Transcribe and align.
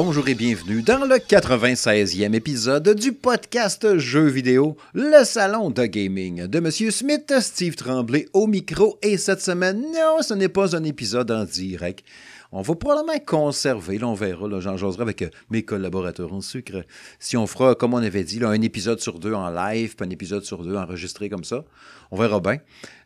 bonjour 0.00 0.28
et 0.28 0.36
bienvenue 0.36 0.80
dans 0.80 1.04
le 1.04 1.16
96e 1.16 2.32
épisode 2.32 2.94
du 2.94 3.12
podcast 3.12 3.98
Jeux 3.98 4.28
vidéo, 4.28 4.76
le 4.94 5.24
salon 5.24 5.70
de 5.70 5.86
gaming 5.86 6.46
de 6.46 6.60
Monsieur 6.60 6.92
Smith, 6.92 7.34
Steve 7.40 7.74
Tremblay 7.74 8.28
au 8.32 8.46
micro. 8.46 8.96
Et 9.02 9.16
cette 9.16 9.40
semaine, 9.40 9.80
non, 9.92 10.22
ce 10.22 10.34
n'est 10.34 10.48
pas 10.48 10.76
un 10.76 10.84
épisode 10.84 11.32
en 11.32 11.42
direct. 11.42 12.04
On 12.50 12.62
va 12.62 12.74
probablement 12.76 13.18
conserver, 13.26 13.98
là, 13.98 14.08
on 14.08 14.14
verra, 14.14 14.48
là, 14.48 14.60
j'en 14.60 14.78
jaserai 14.78 15.02
avec 15.02 15.20
euh, 15.20 15.28
mes 15.50 15.64
collaborateurs 15.64 16.32
en 16.32 16.40
sucre. 16.40 16.82
Si 17.18 17.36
on 17.36 17.46
fera, 17.46 17.74
comme 17.74 17.92
on 17.92 17.98
avait 17.98 18.24
dit, 18.24 18.38
là, 18.38 18.48
un 18.48 18.62
épisode 18.62 19.00
sur 19.00 19.18
deux 19.18 19.34
en 19.34 19.50
live, 19.50 19.96
puis 19.96 20.06
un 20.06 20.10
épisode 20.10 20.44
sur 20.44 20.64
deux 20.64 20.74
enregistré 20.74 21.28
comme 21.28 21.44
ça, 21.44 21.64
on 22.10 22.16
verra 22.16 22.40
bien. 22.40 22.56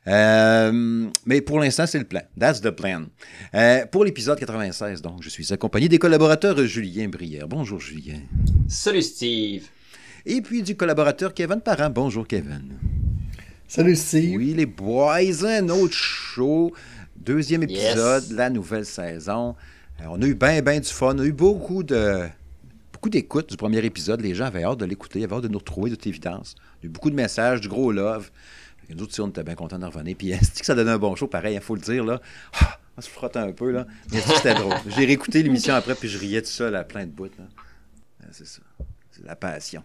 Euh, 0.06 1.08
mais 1.26 1.40
pour 1.40 1.58
l'instant, 1.58 1.86
c'est 1.86 1.98
le 1.98 2.04
plan. 2.04 2.22
That's 2.38 2.60
the 2.60 2.70
plan. 2.70 3.06
Euh, 3.54 3.84
pour 3.86 4.04
l'épisode 4.04 4.38
96, 4.38 5.02
donc, 5.02 5.22
je 5.22 5.28
suis 5.28 5.52
accompagné 5.52 5.88
des 5.88 5.98
collaborateurs 5.98 6.64
Julien 6.64 7.08
Brière. 7.08 7.48
Bonjour, 7.48 7.80
Julien. 7.80 8.20
Salut, 8.68 9.02
Steve. 9.02 9.64
Et 10.24 10.40
puis 10.40 10.62
du 10.62 10.76
collaborateur 10.76 11.34
Kevin 11.34 11.60
Parent. 11.60 11.90
Bonjour, 11.90 12.28
Kevin. 12.28 12.78
Salut, 13.66 13.96
Steve. 13.96 14.36
Oui, 14.36 14.54
les 14.54 14.66
boys, 14.66 15.44
un 15.44 15.68
autre 15.68 15.94
show. 15.94 16.72
Deuxième 17.24 17.62
épisode, 17.62 18.32
la 18.32 18.50
nouvelle 18.50 18.84
saison. 18.84 19.54
Euh, 20.00 20.06
on 20.08 20.20
a 20.22 20.26
eu 20.26 20.34
bien, 20.34 20.60
bien 20.60 20.80
du 20.80 20.88
fun. 20.88 21.14
On 21.14 21.18
a 21.20 21.24
eu 21.24 21.32
beaucoup 21.32 21.84
de 21.84 22.26
beaucoup 22.92 23.10
d'écoute 23.10 23.48
du 23.48 23.56
premier 23.56 23.78
épisode. 23.84 24.20
Les 24.20 24.34
gens 24.34 24.46
avaient 24.46 24.64
hâte 24.64 24.78
de 24.78 24.86
l'écouter, 24.86 25.22
avaient 25.22 25.36
hâte 25.36 25.44
de 25.44 25.48
nous 25.48 25.58
retrouver, 25.58 25.90
de 25.90 25.94
toute 25.94 26.08
évidence. 26.08 26.56
Il 26.80 26.82
y 26.82 26.86
a 26.86 26.88
eu 26.88 26.92
beaucoup 26.92 27.10
de 27.10 27.14
messages, 27.14 27.60
du 27.60 27.68
gros 27.68 27.92
love. 27.92 28.32
Nous 28.90 29.00
autres, 29.04 29.14
on 29.22 29.28
était 29.28 29.44
bien 29.44 29.54
contents 29.54 29.78
de 29.78 29.86
revenir. 29.86 30.16
Puis, 30.18 30.30
est-ce 30.32 30.58
que 30.58 30.66
ça 30.66 30.74
donnait 30.74 30.90
un 30.90 30.98
bon 30.98 31.14
show? 31.14 31.28
Pareil, 31.28 31.54
il 31.54 31.60
faut 31.60 31.76
le 31.76 31.80
dire, 31.80 32.04
là. 32.04 32.20
Ah, 32.60 32.78
on 32.96 33.00
se 33.00 33.08
frotte 33.08 33.36
un 33.36 33.52
peu, 33.52 33.70
là. 33.70 33.86
Mais 34.10 34.20
c'était 34.20 34.54
drôle. 34.54 34.74
J'ai 34.88 35.06
réécouté 35.06 35.44
l'émission 35.44 35.74
après, 35.74 35.94
puis 35.94 36.08
je 36.08 36.18
riais 36.18 36.42
tout 36.42 36.48
seul 36.48 36.74
à 36.74 36.82
plein 36.82 37.06
de 37.06 37.12
bouts, 37.12 37.26
là. 37.26 37.44
C'est 38.32 38.46
ça. 38.48 38.62
C'est 39.12 39.24
la 39.24 39.36
passion. 39.36 39.84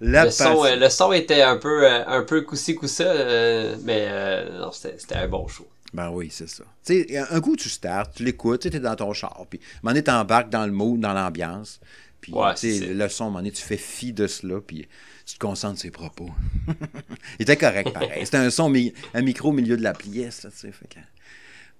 La 0.00 0.22
le, 0.22 0.28
passion. 0.28 0.56
Son, 0.56 0.64
euh, 0.64 0.76
le 0.76 0.88
son 0.88 1.12
était 1.12 1.42
un 1.42 1.58
peu, 1.58 1.84
euh, 1.84 2.06
un 2.06 2.22
peu 2.22 2.40
coussi-coussa, 2.40 3.04
euh, 3.04 3.76
mais 3.84 4.06
euh, 4.08 4.58
non, 4.58 4.72
c'était 4.72 5.16
un 5.16 5.28
bon 5.28 5.46
show. 5.48 5.68
Ben 5.92 6.10
oui, 6.10 6.28
c'est 6.30 6.48
ça. 6.48 6.64
Tu 6.84 7.06
sais, 7.08 7.18
un 7.18 7.40
coup, 7.40 7.56
tu 7.56 7.68
starts, 7.68 8.10
tu 8.10 8.24
l'écoutes, 8.24 8.62
tu 8.62 8.68
es 8.68 8.80
dans 8.80 8.96
ton 8.96 9.12
char, 9.12 9.46
puis 9.48 9.60
à 9.60 9.88
un 9.88 9.92
moment 9.92 10.02
t'embarques 10.02 10.50
dans 10.50 10.66
le 10.66 10.72
mood, 10.72 11.00
dans 11.00 11.12
l'ambiance. 11.12 11.80
Puis, 12.20 12.32
tu 12.32 12.78
sais, 12.78 12.94
le 12.94 13.08
son, 13.08 13.24
à 13.24 13.26
un 13.26 13.30
moment 13.30 13.38
donné, 13.38 13.52
tu 13.52 13.62
fais 13.62 13.76
fi 13.76 14.12
de 14.12 14.26
cela, 14.26 14.60
puis 14.60 14.88
tu 15.24 15.34
te 15.34 15.38
concentres 15.38 15.78
sur 15.78 15.82
ses 15.82 15.90
propos. 15.90 16.30
Il 17.38 17.42
était 17.42 17.56
correct, 17.56 17.92
pareil. 17.92 18.24
C'était 18.24 18.38
un 18.38 18.50
son, 18.50 18.72
un 19.14 19.22
micro 19.22 19.50
au 19.50 19.52
milieu 19.52 19.76
de 19.76 19.82
la 19.82 19.92
pièce, 19.92 20.40
tu 20.40 20.48
sais, 20.56 20.72
fait 20.72 20.88
que... 20.88 20.98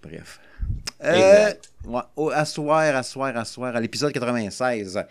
Bref. 0.02 0.40
Euh, 1.04 1.52
ouais, 1.84 2.00
oh, 2.16 2.30
asseoir, 2.30 2.96
asseoir, 2.96 3.36
asseoir, 3.36 3.76
à 3.76 3.80
l'épisode 3.80 4.12
96. 4.12 5.04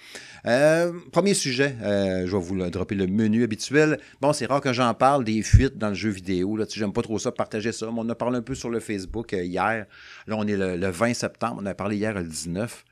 Euh, 0.45 0.93
premier 1.11 1.33
sujet, 1.33 1.75
euh, 1.81 2.25
je 2.25 2.31
vais 2.31 2.41
vous 2.41 2.55
le 2.55 2.69
dropper 2.69 2.95
le 2.95 3.07
menu 3.07 3.43
habituel. 3.43 3.99
Bon, 4.19 4.33
c'est 4.33 4.47
rare 4.47 4.61
que 4.61 4.73
j'en 4.73 4.93
parle 4.93 5.23
des 5.23 5.41
fuites 5.43 5.77
dans 5.77 5.89
le 5.89 5.95
jeu 5.95 6.09
vidéo. 6.09 6.57
Là, 6.57 6.65
j'aime 6.69 6.93
pas 6.93 7.03
trop 7.03 7.19
ça, 7.19 7.31
partager 7.31 7.71
ça. 7.71 7.87
Mais 7.87 7.99
on 7.99 8.09
a 8.09 8.15
parlé 8.15 8.37
un 8.37 8.41
peu 8.41 8.55
sur 8.55 8.69
le 8.69 8.79
Facebook 8.79 9.33
euh, 9.33 9.43
hier. 9.43 9.85
Là, 10.27 10.35
on 10.37 10.47
est 10.47 10.57
le, 10.57 10.89
20 10.89 11.13
septembre. 11.13 11.61
On 11.61 11.65
a 11.65 11.75
parlé 11.75 11.97
hier 11.97 12.13
le 12.13 12.23
19. 12.23 12.83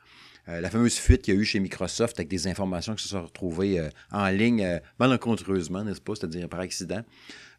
Euh, 0.49 0.61
la 0.61 0.69
fameuse 0.69 0.95
fuite 0.95 1.21
qu'il 1.23 1.33
y 1.33 1.37
a 1.37 1.39
eu 1.39 1.45
chez 1.45 1.59
Microsoft 1.59 2.19
avec 2.19 2.27
des 2.27 2.47
informations 2.47 2.95
qui 2.95 3.03
se 3.03 3.09
sont 3.09 3.23
retrouvées 3.23 3.79
euh, 3.79 3.89
en 4.11 4.27
ligne 4.27 4.79
malencontreusement, 4.99 5.83
n'est-ce 5.83 6.01
pas, 6.01 6.15
c'est-à-dire 6.15 6.49
par 6.49 6.59
accident. 6.59 7.01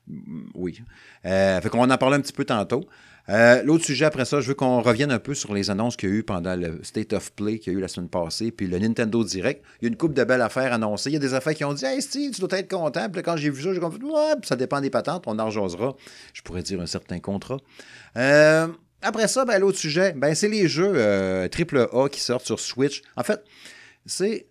Mm, 0.06 0.42
oui. 0.54 0.80
Fait 1.22 1.69
qu'on 1.70 1.91
en 1.91 1.98
parler 1.98 2.16
un 2.16 2.20
petit 2.20 2.32
peu 2.32 2.44
tantôt. 2.44 2.84
Euh, 3.30 3.62
l'autre 3.62 3.84
sujet 3.84 4.04
après 4.04 4.26
ça, 4.26 4.40
je 4.40 4.48
veux 4.48 4.54
qu'on 4.54 4.82
revienne 4.82 5.10
un 5.10 5.18
peu 5.18 5.34
sur 5.34 5.54
les 5.54 5.70
annonces 5.70 5.96
qu'il 5.96 6.10
y 6.10 6.12
a 6.12 6.14
eu 6.16 6.22
pendant 6.22 6.56
le 6.56 6.80
State 6.82 7.14
of 7.14 7.32
Play 7.32 7.58
qu'il 7.58 7.72
y 7.72 7.76
a 7.76 7.78
eu 7.78 7.82
la 7.82 7.88
semaine 7.88 8.10
passée, 8.10 8.50
puis 8.50 8.66
le 8.66 8.78
Nintendo 8.78 9.24
Direct. 9.24 9.64
Il 9.80 9.84
y 9.84 9.86
a 9.86 9.88
une 9.88 9.96
coupe 9.96 10.12
de 10.12 10.24
belles 10.24 10.42
affaires 10.42 10.72
annoncées. 10.72 11.10
Il 11.10 11.14
y 11.14 11.16
a 11.16 11.20
des 11.20 11.32
affaires 11.32 11.54
qui 11.54 11.64
ont 11.64 11.72
dit 11.72 11.84
Hey 11.86 12.02
Steve, 12.02 12.32
tu 12.32 12.40
dois 12.40 12.58
être 12.58 12.70
content. 12.70 13.08
Puis 13.08 13.22
quand 13.22 13.36
j'ai 13.36 13.50
vu 13.50 13.62
ça, 13.62 13.72
j'ai 13.72 13.80
dit 13.80 14.04
Ouais, 14.04 14.34
ça 14.42 14.56
dépend 14.56 14.80
des 14.80 14.90
patentes, 14.90 15.24
on 15.26 15.38
en. 15.38 15.50
Je 15.50 16.42
pourrais 16.42 16.62
dire 16.62 16.80
un 16.80 16.86
certain 16.86 17.20
contrat. 17.20 17.58
Euh, 18.16 18.66
après 19.00 19.28
ça, 19.28 19.44
ben, 19.44 19.58
l'autre 19.58 19.78
sujet, 19.78 20.12
ben, 20.12 20.34
c'est 20.34 20.48
les 20.48 20.68
jeux 20.68 20.94
AAA 20.94 22.08
qui 22.10 22.20
sortent 22.20 22.46
sur 22.46 22.60
Switch. 22.60 23.02
En 23.16 23.22
fait, 23.22 23.42
c'est 24.06 24.47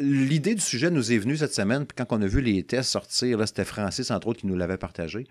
l'idée 0.00 0.54
du 0.54 0.60
sujet 0.60 0.90
nous 0.90 1.12
est 1.12 1.18
venue 1.18 1.36
cette 1.36 1.54
semaine, 1.54 1.86
puis 1.86 1.96
quand 1.96 2.14
on 2.16 2.20
a 2.20 2.26
vu 2.26 2.40
les 2.40 2.62
tests 2.62 2.90
sortir, 2.90 3.46
c'était 3.46 3.64
Francis, 3.64 4.10
entre 4.10 4.28
autres, 4.28 4.40
qui 4.40 4.46
nous 4.46 4.56
l'avait 4.56 4.76
partagé. 4.76 5.26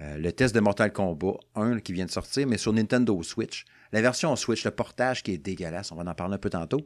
Euh, 0.00 0.16
le 0.18 0.32
test 0.32 0.54
de 0.54 0.60
Mortal 0.60 0.92
Kombat 0.92 1.38
1 1.54 1.80
qui 1.80 1.92
vient 1.92 2.06
de 2.06 2.10
sortir, 2.10 2.46
mais 2.46 2.58
sur 2.58 2.72
Nintendo 2.72 3.22
Switch. 3.22 3.64
La 3.92 4.00
version 4.00 4.34
Switch, 4.36 4.64
le 4.64 4.70
portage 4.70 5.22
qui 5.22 5.32
est 5.32 5.38
dégueulasse, 5.38 5.92
on 5.92 5.96
va 5.96 6.10
en 6.10 6.14
parler 6.14 6.34
un 6.34 6.38
peu 6.38 6.50
tantôt. 6.50 6.80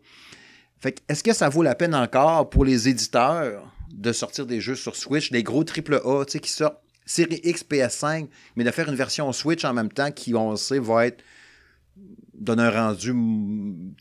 Fait 0.80 1.02
est-ce 1.08 1.22
que 1.22 1.32
ça 1.32 1.48
vaut 1.48 1.62
la 1.62 1.74
peine 1.74 1.94
encore 1.94 2.50
pour 2.50 2.64
les 2.64 2.88
éditeurs 2.88 3.72
de 3.92 4.12
sortir 4.12 4.44
des 4.44 4.60
jeux 4.60 4.74
sur 4.74 4.96
Switch, 4.96 5.30
des 5.30 5.42
gros 5.42 5.64
AAA, 5.64 6.26
tu 6.26 6.32
sais, 6.32 6.40
qui 6.40 6.50
sortent 6.50 6.82
série 7.06 7.40
X, 7.44 7.64
PS5, 7.64 8.28
mais 8.56 8.64
de 8.64 8.70
faire 8.70 8.88
une 8.88 8.96
version 8.96 9.32
Switch 9.32 9.64
en 9.64 9.72
même 9.72 9.90
temps 9.90 10.10
qui, 10.10 10.34
on 10.34 10.56
sait, 10.56 10.80
va 10.80 11.06
être 11.06 11.22
donne 12.38 12.60
un 12.60 12.70
rendu 12.70 13.14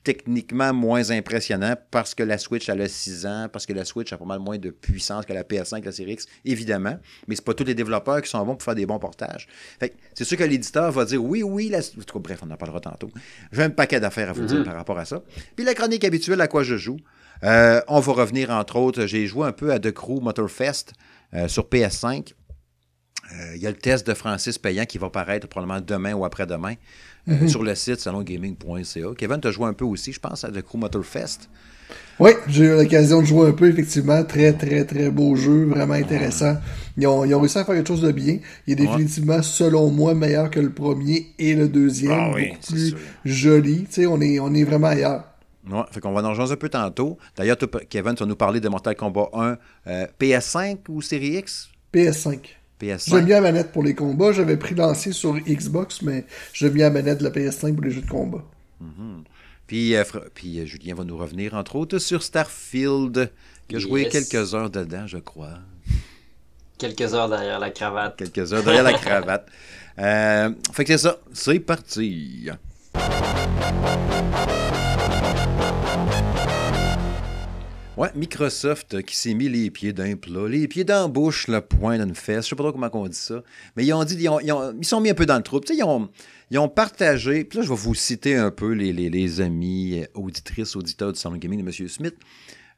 techniquement 0.03 0.73
moins 0.73 1.11
impressionnant 1.11 1.75
parce 1.91 2.13
que 2.13 2.23
la 2.23 2.37
Switch 2.37 2.69
a 2.69 2.87
6 2.87 3.25
ans, 3.25 3.47
parce 3.51 3.65
que 3.65 3.73
la 3.73 3.85
Switch 3.85 4.11
a 4.13 4.17
pas 4.17 4.25
mal 4.25 4.39
moins 4.39 4.57
de 4.57 4.69
puissance 4.69 5.25
que 5.25 5.33
la 5.33 5.43
PS5, 5.43 5.83
la 5.83 5.91
Series 5.91 6.13
X, 6.13 6.25
évidemment. 6.43 6.97
Mais 7.27 7.35
c'est 7.35 7.45
pas 7.45 7.53
tous 7.53 7.63
les 7.63 7.75
développeurs 7.75 8.21
qui 8.21 8.29
sont 8.29 8.45
bons 8.45 8.55
pour 8.55 8.63
faire 8.63 8.75
des 8.75 8.85
bons 8.85 8.99
portages. 8.99 9.47
c'est 10.13 10.23
sûr 10.23 10.37
que 10.37 10.43
l'éditeur 10.43 10.91
va 10.91 11.05
dire 11.05 11.23
oui, 11.23 11.43
oui, 11.43 11.69
la... 11.69 11.79
bref, 12.15 12.39
on 12.45 12.51
en 12.51 12.57
parlera 12.57 12.79
tantôt. 12.79 13.09
J'ai 13.51 13.63
un 13.63 13.69
paquet 13.69 13.99
d'affaires 13.99 14.29
à 14.29 14.33
vous 14.33 14.45
dire 14.45 14.59
mm-hmm. 14.59 14.65
par 14.65 14.75
rapport 14.75 14.99
à 14.99 15.05
ça. 15.05 15.23
Puis 15.55 15.65
la 15.65 15.73
chronique 15.73 16.03
habituelle 16.03 16.41
à 16.41 16.47
quoi 16.47 16.63
je 16.63 16.77
joue? 16.77 16.97
Euh, 17.43 17.81
on 17.87 17.99
va 17.99 18.13
revenir, 18.13 18.49
entre 18.49 18.77
autres, 18.77 19.05
j'ai 19.05 19.27
joué 19.27 19.47
un 19.47 19.51
peu 19.51 19.71
à 19.71 19.79
The 19.79 19.91
Crew 19.91 20.21
Motorfest 20.21 20.93
euh, 21.33 21.47
sur 21.47 21.67
PS5. 21.67 22.33
Euh, 23.33 23.55
il 23.55 23.61
y 23.61 23.67
a 23.67 23.71
le 23.71 23.77
test 23.77 24.05
de 24.07 24.13
Francis 24.13 24.57
Payan 24.57 24.85
qui 24.85 24.97
va 24.97 25.09
paraître 25.09 25.47
probablement 25.47 25.81
demain 25.81 26.13
ou 26.13 26.25
après-demain. 26.25 26.75
Mhm. 27.27 27.47
sur 27.47 27.63
le 27.63 27.73
site 27.75 27.99
salongaming.ca. 27.99 29.07
Kevin, 29.17 29.39
tu 29.41 29.47
as 29.47 29.51
joué 29.51 29.65
un 29.67 29.73
peu 29.73 29.85
aussi, 29.85 30.13
je 30.13 30.19
pense, 30.19 30.43
à 30.43 30.51
The 30.51 30.61
Crew 30.61 30.77
Motorfest. 30.77 31.49
Oui, 32.19 32.31
j'ai 32.47 32.65
eu 32.65 32.69
l'occasion 32.77 33.21
de 33.21 33.25
jouer 33.25 33.49
un 33.49 33.51
peu, 33.51 33.67
effectivement. 33.69 34.23
Très, 34.23 34.53
très, 34.53 34.85
très 34.85 35.09
beau 35.09 35.35
jeu, 35.35 35.65
vraiment 35.65 35.95
intéressant. 35.95 36.57
Ils 36.97 37.05
ont, 37.07 37.25
ils 37.25 37.35
ont 37.35 37.39
réussi 37.39 37.57
à 37.57 37.65
faire 37.65 37.75
quelque 37.75 37.87
chose 37.87 38.01
de 38.01 38.11
bien. 38.11 38.37
Il 38.67 38.73
est 38.73 38.75
définitivement, 38.75 39.41
selon 39.41 39.91
moi, 39.91 40.13
meilleur 40.13 40.49
que 40.49 40.59
le 40.59 40.71
premier 40.71 41.27
et 41.37 41.55
le 41.55 41.67
deuxième. 41.67 42.11
Ah 42.11 42.29
beaucoup 42.29 42.73
plus 42.73 42.95
joli. 43.25 43.85
Tu 43.85 43.93
sais, 43.93 44.05
on 44.05 44.21
est, 44.21 44.39
on 44.39 44.53
est 44.53 44.63
vraiment 44.63 44.87
ailleurs. 44.87 45.25
Ouais, 45.69 45.81
fait 45.91 45.99
qu'on 45.99 46.13
va 46.13 46.23
en 46.23 46.29
rejoindre 46.29 46.51
un 46.51 46.55
peu 46.57 46.69
tantôt. 46.69 47.17
D'ailleurs, 47.35 47.57
Kevin, 47.89 48.13
tu 48.13 48.23
vas 48.23 48.27
nous 48.27 48.35
parler 48.35 48.59
de 48.59 48.69
Mortal 48.69 48.95
Kombat 48.95 49.29
1 49.33 49.57
euh, 49.87 50.07
PS5 50.19 50.77
ou 50.89 51.01
Série 51.01 51.37
X? 51.37 51.69
PS5. 51.93 52.39
J'aime 52.81 53.25
bien 53.25 53.35
la 53.35 53.51
manette 53.51 53.71
pour 53.71 53.83
les 53.83 53.95
combats. 53.95 54.31
J'avais 54.31 54.57
pris 54.57 54.75
l'ancien 54.75 55.11
sur 55.11 55.35
Xbox, 55.35 56.01
mais 56.01 56.25
j'aime 56.53 56.73
bien 56.73 56.85
la 56.85 56.91
manette 56.91 57.19
de 57.19 57.23
la 57.23 57.29
PS5 57.29 57.73
pour 57.73 57.83
les 57.83 57.91
jeux 57.91 58.01
de 58.01 58.09
combat. 58.09 58.43
Mm-hmm. 58.83 59.23
Puis, 59.67 59.95
euh, 59.95 60.03
puis 60.33 60.59
euh, 60.59 60.65
Julien 60.65 60.93
va 60.93 61.03
nous 61.03 61.17
revenir, 61.17 61.53
entre 61.53 61.75
autres, 61.75 61.97
sur 61.97 62.21
Starfield, 62.21 63.31
qui 63.67 63.77
a 63.77 63.79
joué 63.79 64.09
quelques 64.09 64.53
heures 64.53 64.69
dedans, 64.69 65.07
je 65.07 65.17
crois. 65.17 65.59
Quelques 66.77 67.13
heures 67.13 67.29
derrière 67.29 67.59
la 67.59 67.71
cravate. 67.71 68.17
Quelques 68.17 68.53
heures 68.53 68.63
derrière 68.63 68.83
la 68.83 68.93
cravate. 68.99 69.47
Euh, 69.97 70.49
fait 70.73 70.83
que 70.83 70.91
c'est 70.97 71.03
ça. 71.03 71.19
C'est 71.33 71.59
parti. 71.59 72.49
Ouais, 77.97 78.09
Microsoft 78.13 79.01
qui 79.03 79.15
s'est 79.15 79.33
mis 79.33 79.47
les 79.47 79.71
pieds 79.71 79.93
d'un 79.93 80.17
plat, 80.17 80.49
les 80.49 80.67
pieds 80.67 80.83
dans 80.83 81.07
bouche, 81.07 81.47
le 81.47 81.61
poing 81.61 81.97
d'une 81.97 82.13
fesse, 82.13 82.43
je 82.43 82.49
sais 82.49 82.55
pas 82.57 82.63
trop 82.63 82.73
comment 82.73 82.91
on 82.93 83.07
dit 83.07 83.15
ça, 83.15 83.41
mais 83.77 83.85
ils 83.85 83.93
ont 83.93 84.03
dit, 84.03 84.17
ils, 84.19 84.27
ont, 84.27 84.41
ils, 84.41 84.85
sont 84.85 84.99
mis 84.99 85.11
un 85.11 85.13
peu 85.13 85.25
dans 85.25 85.37
le 85.37 85.43
trou. 85.43 85.61
ils 85.69 85.81
ont, 85.81 86.09
ils 86.51 86.59
ont 86.59 86.67
partagé, 86.67 87.45
puis 87.45 87.59
là 87.59 87.63
je 87.63 87.69
vais 87.69 87.75
vous 87.75 87.95
citer 87.95 88.35
un 88.35 88.51
peu 88.51 88.73
les, 88.73 88.91
les, 88.91 89.39
amis, 89.39 90.03
auditrices, 90.13 90.75
auditeurs 90.75 91.13
du 91.13 91.19
Salon 91.19 91.37
Gaming 91.37 91.63
de 91.63 91.69
M. 91.69 91.87
Smith. 91.87 92.15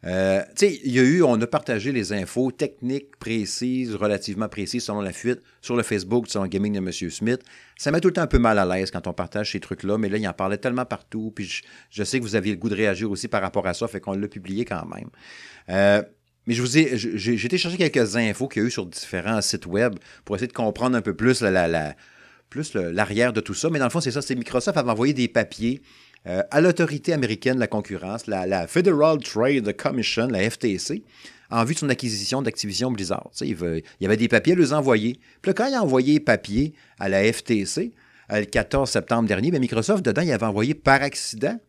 Euh, 0.06 0.44
il 0.62 0.92
y 0.92 1.00
a 1.00 1.04
eu, 1.04 1.24
on 1.24 1.42
a 1.42 1.48
partagé 1.48 1.92
les 1.92 2.14
infos 2.14 2.52
techniques 2.52 3.16
précises, 3.18 3.96
relativement 3.96 4.48
précises 4.48 4.84
selon 4.84 5.02
la 5.02 5.14
fuite, 5.14 5.42
sur 5.62 5.76
le 5.76 5.82
Facebook 5.82 6.28
du 6.28 6.50
gaming 6.50 6.74
de 6.74 6.78
M. 6.78 6.92
Smith. 6.92 7.42
Ça 7.78 7.92
met 7.92 8.02
tout 8.02 8.08
le 8.08 8.14
temps 8.14 8.22
un 8.22 8.28
peu 8.28 8.40
mal 8.40 8.58
à 8.58 8.66
l'aise 8.66 8.92
quand 8.92 9.06
on 9.08 9.14
partage 9.14 9.52
ces 9.52 9.60
trucs-là, 9.60 9.98
mais 9.98 10.10
là, 10.10 10.18
il 10.18 10.28
en 10.28 10.34
parlait 10.34 10.58
tellement 10.58 10.86
partout, 10.86 11.32
puis 11.36 11.62
je, 11.90 12.04
sais 12.04 12.20
que 12.20 12.24
vous 12.24 12.36
aviez 12.36 12.54
le 12.54 12.58
goût 12.58 12.70
de 12.70 12.76
réagir 12.76 13.12
aussi 13.12 13.28
par 13.28 13.42
rapport 13.42 13.68
à 13.68 13.74
ça, 13.74 13.88
fait 13.88 14.00
qu'on 14.00 14.14
l'a 14.14 14.28
publié 14.28 14.66
quand 14.66 14.86
même. 14.86 15.10
Euh, 15.70 16.02
mais 16.48 16.54
je 16.54 16.62
vous 16.62 16.78
ai, 16.78 16.98
j'ai 16.98 17.46
été 17.46 17.58
chercher 17.58 17.78
quelques 17.78 18.16
infos 18.16 18.48
qu'il 18.48 18.62
y 18.62 18.66
a 18.66 18.68
eu 18.68 18.72
sur 18.72 18.86
différents 18.86 19.42
sites 19.42 19.66
web 19.66 19.96
pour 20.24 20.36
essayer 20.36 20.48
de 20.48 20.54
comprendre 20.54 20.96
un 20.96 21.02
peu 21.02 21.14
plus 21.14 21.42
la, 21.42 21.94
plus 22.50 22.74
l'arrière 22.74 23.34
de 23.34 23.42
tout 23.42 23.54
ça. 23.54 23.70
Mais 23.70 23.80
dans 23.80 23.86
le 23.86 23.92
fond, 23.92 24.00
c'est 24.00 24.12
ça, 24.12 24.22
c'est 24.22 24.36
Microsoft 24.36 24.78
avait 24.78 24.90
envoyé 24.90 25.14
des 25.14 25.28
papiers 25.28 25.82
euh, 26.26 26.44
à 26.50 26.62
l'autorité 26.62 27.12
américaine 27.12 27.56
de 27.56 27.60
la 27.60 27.68
concurrence, 27.68 28.28
la, 28.28 28.68
Federal 28.68 29.18
Trade 29.20 29.76
Commission, 29.76 30.28
la 30.28 30.50
FTC, 30.50 31.04
en 31.50 31.64
vue 31.64 31.74
de 31.74 31.80
son 31.80 31.90
acquisition 31.90 32.42
d'Activision 32.42 32.92
Blizzard. 32.92 33.30
Il, 33.42 33.84
y 34.00 34.06
avait 34.06 34.18
des 34.18 34.28
papiers 34.28 34.54
à 34.54 34.56
les 34.56 34.74
envoyer. 34.74 35.20
Puis 35.42 35.50
là, 35.50 35.54
quand 35.54 35.68
il 35.68 35.74
a 35.76 35.82
envoyé 35.82 36.14
les 36.14 36.20
papiers 36.20 36.74
à 37.00 37.10
la 37.10 37.32
FTC, 37.32 37.94
le 38.30 38.46
14 38.46 38.90
septembre 38.90 39.28
dernier, 39.28 39.52
bien, 39.52 39.60
Microsoft, 39.60 40.04
dedans, 40.04 40.22
il 40.22 40.32
avait 40.32 40.46
envoyé 40.46 40.74
par 40.74 41.02
accident 41.02 41.60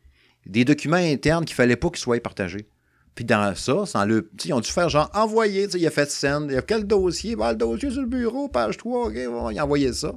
des 0.46 0.64
documents 0.64 0.96
internes 0.96 1.44
qu'il 1.44 1.54
fallait 1.54 1.76
pas 1.76 1.88
qu'ils 1.88 1.98
soient 1.98 2.20
partagés. 2.20 2.66
Puis 3.14 3.24
dans 3.24 3.54
ça, 3.56 3.84
sans 3.84 4.04
le, 4.04 4.30
ils 4.44 4.52
ont 4.52 4.60
dû 4.60 4.70
faire 4.70 4.88
genre 4.88 5.10
envoyer, 5.12 5.66
il 5.74 5.86
a 5.86 5.90
fait 5.90 6.10
send, 6.10 6.48
il 6.50 6.56
a 6.56 6.62
quel 6.62 6.84
dossier, 6.84 7.34
bah, 7.34 7.50
le 7.50 7.58
dossier 7.58 7.90
sur 7.90 8.00
le 8.00 8.06
bureau, 8.06 8.48
page 8.48 8.76
3, 8.76 9.08
OK, 9.08 9.12
il 9.52 9.58
a 9.58 9.64
envoyé 9.64 9.92
ça. 9.92 10.12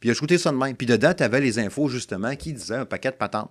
Puis 0.00 0.08
il 0.08 0.12
a 0.12 0.14
shooté 0.14 0.38
ça 0.38 0.50
de 0.50 0.56
même. 0.56 0.74
Puis 0.74 0.86
dedans, 0.86 1.12
tu 1.12 1.22
avais 1.22 1.40
les 1.40 1.58
infos 1.58 1.88
justement 1.88 2.34
qui 2.34 2.54
disaient 2.54 2.76
un 2.76 2.86
paquet 2.86 3.10
de 3.10 3.16
patentes 3.16 3.50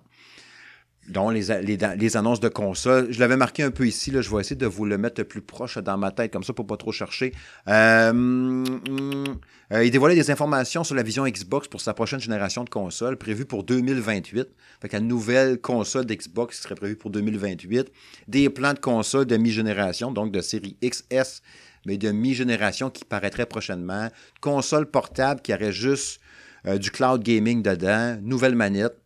dont 1.08 1.30
les, 1.30 1.46
les, 1.62 2.16
annonces 2.16 2.40
de 2.40 2.48
console. 2.48 3.08
Je 3.10 3.18
l'avais 3.18 3.36
marqué 3.36 3.62
un 3.62 3.70
peu 3.70 3.86
ici, 3.86 4.10
là, 4.10 4.20
je 4.20 4.30
vais 4.30 4.40
essayer 4.40 4.56
de 4.56 4.66
vous 4.66 4.84
le 4.84 4.98
mettre 4.98 5.22
plus 5.22 5.40
proche 5.40 5.78
dans 5.78 5.98
ma 5.98 6.10
tête, 6.10 6.32
comme 6.32 6.44
ça, 6.44 6.52
pour 6.52 6.66
pas 6.66 6.76
trop 6.76 6.92
chercher. 6.92 7.32
Euh, 7.68 8.12
mm, 8.12 9.24
euh, 9.72 9.84
il 9.84 9.90
dévoilait 9.90 10.14
des 10.14 10.30
informations 10.30 10.84
sur 10.84 10.94
la 10.94 11.02
vision 11.02 11.26
Xbox 11.26 11.68
pour 11.68 11.80
sa 11.80 11.94
prochaine 11.94 12.20
génération 12.20 12.64
de 12.64 12.70
consoles, 12.70 13.16
prévue 13.16 13.44
pour 13.44 13.64
2028. 13.64 14.48
Fait 14.80 14.88
que 14.88 14.96
la 14.96 15.00
nouvelle 15.00 15.60
console 15.60 16.06
d'Xbox 16.06 16.60
serait 16.60 16.74
prévue 16.74 16.96
pour 16.96 17.10
2028. 17.10 17.90
Des 18.28 18.50
plans 18.50 18.74
de 18.74 18.78
console 18.78 19.26
de 19.26 19.36
mi-génération, 19.36 20.12
donc 20.12 20.30
de 20.32 20.40
série 20.40 20.76
XS, 20.84 21.42
mais 21.86 21.96
de 21.96 22.10
mi-génération 22.10 22.90
qui 22.90 23.04
paraîtrait 23.04 23.46
prochainement. 23.46 24.08
Console 24.40 24.86
portable 24.86 25.40
qui 25.40 25.54
aurait 25.54 25.72
juste 25.72 26.20
euh, 26.66 26.78
du 26.78 26.90
cloud 26.90 27.22
gaming 27.22 27.62
dedans, 27.62 28.18
nouvelle 28.22 28.54
manette 28.54 28.99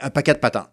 un 0.00 0.10
paquet 0.10 0.34
de 0.34 0.38
patentes. 0.38 0.70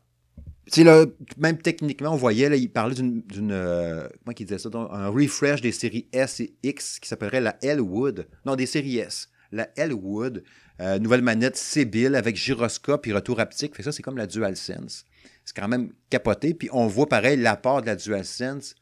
Même 1.37 1.57
techniquement, 1.57 2.11
on 2.11 2.17
voyait, 2.17 2.49
là, 2.49 2.55
il 2.55 2.71
parlait 2.71 2.95
d'une, 2.95 3.23
euh, 3.51 4.07
comment 4.23 4.35
il 4.37 4.45
disait 4.45 4.59
ça, 4.59 4.69
un 4.73 5.09
refresh 5.09 5.61
des 5.61 5.71
séries 5.71 6.07
S 6.11 6.41
et 6.41 6.55
X 6.63 6.99
qui 6.99 7.09
s'appellerait 7.09 7.41
la 7.41 7.57
L-Wood. 7.61 8.27
Non, 8.45 8.55
des 8.55 8.65
séries 8.65 8.99
S. 8.99 9.29
La 9.51 9.69
L-Wood, 9.77 10.43
euh, 10.79 10.99
nouvelle 10.99 11.23
manette 11.23 11.57
Sibyl 11.57 12.15
avec 12.15 12.35
gyroscope 12.35 13.07
et 13.07 13.13
retour 13.13 13.39
haptique. 13.39 13.75
Fait 13.75 13.83
ça, 13.83 13.91
c'est 13.91 14.03
comme 14.03 14.17
la 14.17 14.27
DualSense. 14.27 15.05
C'est 15.43 15.55
quand 15.55 15.67
même 15.67 15.91
capoté. 16.09 16.53
Puis 16.53 16.69
on 16.71 16.85
voit 16.85 17.09
pareil 17.09 17.37
l'apport 17.37 17.81
de 17.81 17.87
la 17.87 17.95
DualSense. 17.95 18.75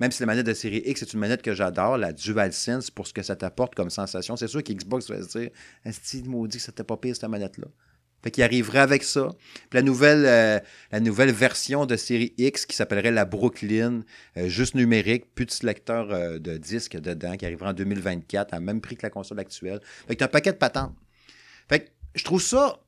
Même 0.00 0.10
si 0.10 0.20
la 0.20 0.26
manette 0.26 0.46
de 0.46 0.52
série 0.52 0.82
X 0.84 1.02
est 1.02 1.12
une 1.12 1.20
manette 1.20 1.40
que 1.40 1.54
j'adore, 1.54 1.96
la 1.96 2.12
DualSense, 2.12 2.90
pour 2.90 3.06
ce 3.06 3.14
que 3.14 3.22
ça 3.22 3.36
t'apporte 3.36 3.74
comme 3.74 3.90
sensation. 3.90 4.36
C'est 4.36 4.48
sûr 4.48 4.62
qu'Xbox 4.62 5.08
va 5.08 5.22
se 5.22 5.38
dire, 5.38 5.50
est-ce 5.84 6.28
maudit 6.28 6.58
que 6.58 6.64
ça 6.64 6.72
pas 6.72 6.96
pire 6.96 7.14
cette 7.14 7.30
manette-là? 7.30 7.68
Fait 8.24 8.30
qu'il 8.30 8.42
arriverait 8.42 8.78
avec 8.78 9.02
ça. 9.02 9.28
Puis 9.68 9.74
la 9.74 9.82
nouvelle, 9.82 10.24
euh, 10.24 10.58
la 10.90 11.00
nouvelle 11.00 11.30
version 11.30 11.84
de 11.84 11.94
série 11.94 12.32
X 12.38 12.64
qui 12.64 12.74
s'appellerait 12.74 13.10
la 13.10 13.26
Brooklyn, 13.26 14.00
euh, 14.38 14.48
juste 14.48 14.74
numérique, 14.74 15.34
plus 15.34 15.60
de 15.60 15.66
lecteur 15.66 16.10
euh, 16.10 16.38
de 16.38 16.56
disques 16.56 16.96
dedans, 16.96 17.36
qui 17.36 17.44
arrivera 17.44 17.70
en 17.70 17.74
2024 17.74 18.54
à 18.54 18.60
même 18.60 18.80
prix 18.80 18.96
que 18.96 19.02
la 19.02 19.10
console 19.10 19.40
actuelle. 19.40 19.78
Fait 20.08 20.14
que 20.14 20.20
t'as 20.20 20.24
un 20.24 20.28
paquet 20.28 20.52
de 20.52 20.56
patentes. 20.56 20.96
Fait 21.68 21.80
que 21.80 21.90
je 22.14 22.24
trouve 22.24 22.40
ça, 22.40 22.80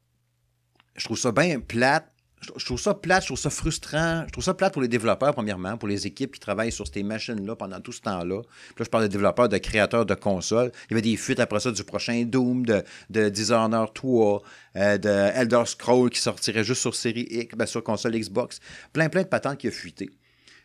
je 0.96 1.04
trouve 1.04 1.18
ça 1.18 1.32
bien 1.32 1.60
plate 1.60 2.10
je 2.42 2.64
trouve 2.64 2.78
ça 2.78 2.94
plate, 2.94 3.22
je 3.22 3.28
trouve 3.28 3.38
ça 3.38 3.50
frustrant. 3.50 4.24
Je 4.26 4.32
trouve 4.32 4.44
ça 4.44 4.54
plate 4.54 4.72
pour 4.72 4.82
les 4.82 4.88
développeurs, 4.88 5.32
premièrement, 5.32 5.76
pour 5.78 5.88
les 5.88 6.06
équipes 6.06 6.32
qui 6.32 6.40
travaillent 6.40 6.72
sur 6.72 6.86
ces 6.86 7.02
machines-là 7.02 7.56
pendant 7.56 7.80
tout 7.80 7.92
ce 7.92 8.02
temps-là. 8.02 8.42
Puis 8.42 8.74
là, 8.78 8.84
je 8.84 8.90
parle 8.90 9.04
de 9.04 9.08
développeurs, 9.08 9.48
de 9.48 9.58
créateurs 9.58 10.06
de 10.06 10.14
consoles. 10.14 10.70
Il 10.84 10.92
y 10.92 10.94
avait 10.94 11.02
des 11.02 11.16
fuites 11.16 11.40
après 11.40 11.60
ça 11.60 11.72
du 11.72 11.82
prochain 11.82 12.24
Doom, 12.24 12.66
de, 12.66 12.82
de 13.10 13.28
Dishonored 13.30 13.92
3, 13.94 14.42
euh, 14.76 14.98
de 14.98 15.08
Elder 15.08 15.62
Scrolls 15.64 16.10
qui 16.10 16.20
sortirait 16.20 16.62
juste 16.62 16.82
sur 16.82 16.94
série 16.94 17.26
X, 17.30 17.56
ben, 17.56 17.66
sur 17.66 17.82
console 17.82 18.16
Xbox. 18.16 18.60
Plein, 18.92 19.08
plein 19.08 19.22
de 19.22 19.28
patentes 19.28 19.58
qui 19.58 19.68
ont 19.68 19.72
fuité. 19.72 20.10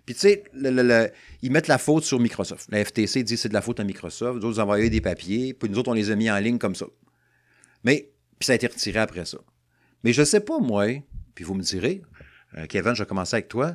Puis 0.05 0.15
tu 0.15 0.21
sais, 0.21 0.43
ils 1.41 1.51
mettent 1.51 1.67
la 1.67 1.77
faute 1.77 2.03
sur 2.03 2.19
Microsoft. 2.19 2.67
La 2.69 2.83
FTC 2.83 3.23
dit 3.23 3.35
que 3.35 3.39
c'est 3.39 3.49
de 3.49 3.53
la 3.53 3.61
faute 3.61 3.79
à 3.79 3.83
Microsoft. 3.83 4.39
D'autres 4.39 4.59
ont 4.59 4.63
envoyé 4.63 4.89
des 4.89 5.01
papiers. 5.01 5.53
Puis 5.53 5.69
nous 5.69 5.77
autres, 5.77 5.91
on 5.91 5.93
les 5.93 6.09
a 6.11 6.15
mis 6.15 6.29
en 6.29 6.37
ligne 6.37 6.57
comme 6.57 6.75
ça. 6.75 6.87
Mais, 7.83 8.09
puis 8.39 8.47
ça 8.47 8.53
a 8.53 8.55
été 8.55 8.67
retiré 8.67 8.99
après 8.99 9.25
ça. 9.25 9.37
Mais 10.03 10.13
je 10.13 10.23
sais 10.23 10.39
pas, 10.39 10.59
moi, 10.59 10.87
puis 11.35 11.43
vous 11.43 11.53
me 11.53 11.61
direz, 11.61 12.01
euh, 12.57 12.65
Kevin, 12.67 12.93
je 12.93 13.03
vais 13.03 13.07
commencer 13.07 13.35
avec 13.35 13.47
toi. 13.47 13.73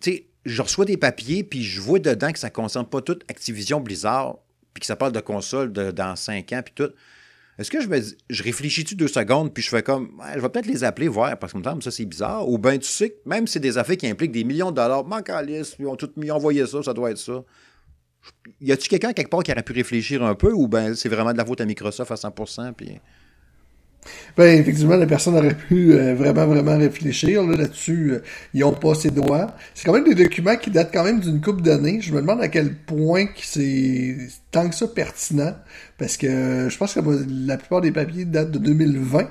Tu 0.00 0.12
sais, 0.12 0.26
je 0.44 0.62
reçois 0.62 0.84
des 0.84 0.96
papiers, 0.96 1.44
puis 1.44 1.62
je 1.62 1.80
vois 1.80 1.98
dedans 1.98 2.32
que 2.32 2.38
ça 2.38 2.48
ne 2.48 2.52
concerne 2.52 2.86
pas 2.86 3.00
toute 3.00 3.24
Activision 3.28 3.80
Blizzard, 3.80 4.38
puis 4.72 4.80
que 4.80 4.86
ça 4.86 4.96
parle 4.96 5.12
de 5.12 5.20
console 5.20 5.72
dans 5.72 6.16
cinq 6.16 6.52
ans, 6.52 6.62
puis 6.64 6.74
tout. 6.74 6.92
Est-ce 7.58 7.70
que 7.70 7.82
je 7.82 7.88
me 7.88 8.00
je 8.30 8.42
réfléchis-tu 8.42 8.94
deux 8.94 9.08
secondes, 9.08 9.52
puis 9.52 9.62
je 9.62 9.68
fais 9.68 9.82
comme, 9.82 10.18
je 10.34 10.40
vais 10.40 10.48
peut-être 10.48 10.66
les 10.66 10.82
appeler, 10.82 11.08
voir, 11.08 11.38
parce 11.38 11.52
que 11.52 11.58
me 11.58 11.62
semble 11.62 11.82
ça 11.82 11.90
c'est 11.90 12.06
bizarre. 12.06 12.48
Ou 12.48 12.56
bien 12.56 12.78
tu 12.78 12.88
sais 12.88 13.16
même 13.26 13.46
si 13.46 13.54
c'est 13.54 13.60
des 13.60 13.76
affaires 13.76 13.98
qui 13.98 14.06
impliquent 14.06 14.32
des 14.32 14.44
millions 14.44 14.70
de 14.70 14.76
dollars, 14.76 15.04
manque 15.04 15.28
à 15.28 15.42
liste, 15.42 15.76
ils 15.78 15.86
ont 15.86 15.96
tout 15.96 16.10
mis, 16.16 16.30
envoyé 16.30 16.66
ça, 16.66 16.82
ça 16.82 16.94
doit 16.94 17.10
être 17.10 17.18
ça. 17.18 17.44
Y 18.62 18.72
a-tu 18.72 18.88
quelqu'un 18.88 19.12
quelque 19.12 19.28
part 19.28 19.42
qui 19.42 19.52
aurait 19.52 19.62
pu 19.62 19.72
réfléchir 19.72 20.22
un 20.22 20.34
peu, 20.34 20.52
ou 20.52 20.68
bien 20.68 20.94
c'est 20.94 21.10
vraiment 21.10 21.32
de 21.32 21.38
la 21.38 21.44
faute 21.44 21.60
à 21.60 21.66
Microsoft 21.66 22.10
à 22.10 22.14
100%, 22.14 22.72
puis. 22.72 22.98
Ben, 24.36 24.58
effectivement, 24.58 24.96
la 24.96 25.06
personne 25.06 25.36
aurait 25.36 25.54
pu 25.54 25.92
euh, 25.92 26.14
vraiment, 26.14 26.46
vraiment 26.46 26.76
réfléchir 26.78 27.42
là-dessus. 27.44 28.12
Euh, 28.12 28.22
ils 28.54 28.60
n'ont 28.60 28.72
pas 28.72 28.94
ses 28.94 29.10
droits. 29.10 29.54
C'est 29.74 29.84
quand 29.84 29.92
même 29.92 30.04
des 30.04 30.14
documents 30.14 30.56
qui 30.56 30.70
datent 30.70 30.90
quand 30.92 31.04
même 31.04 31.20
d'une 31.20 31.40
couple 31.40 31.62
d'années. 31.62 32.00
Je 32.00 32.12
me 32.12 32.20
demande 32.20 32.40
à 32.40 32.48
quel 32.48 32.74
point 32.74 33.26
c'est 33.42 34.16
tant 34.50 34.68
que 34.68 34.74
ça 34.74 34.86
pertinent. 34.88 35.54
Parce 35.98 36.16
que 36.16 36.26
euh, 36.26 36.70
je 36.70 36.78
pense 36.78 36.94
que 36.94 37.00
la 37.46 37.56
plupart 37.56 37.80
des 37.80 37.92
papiers 37.92 38.24
datent 38.24 38.50
de 38.50 38.58
2020. 38.58 39.28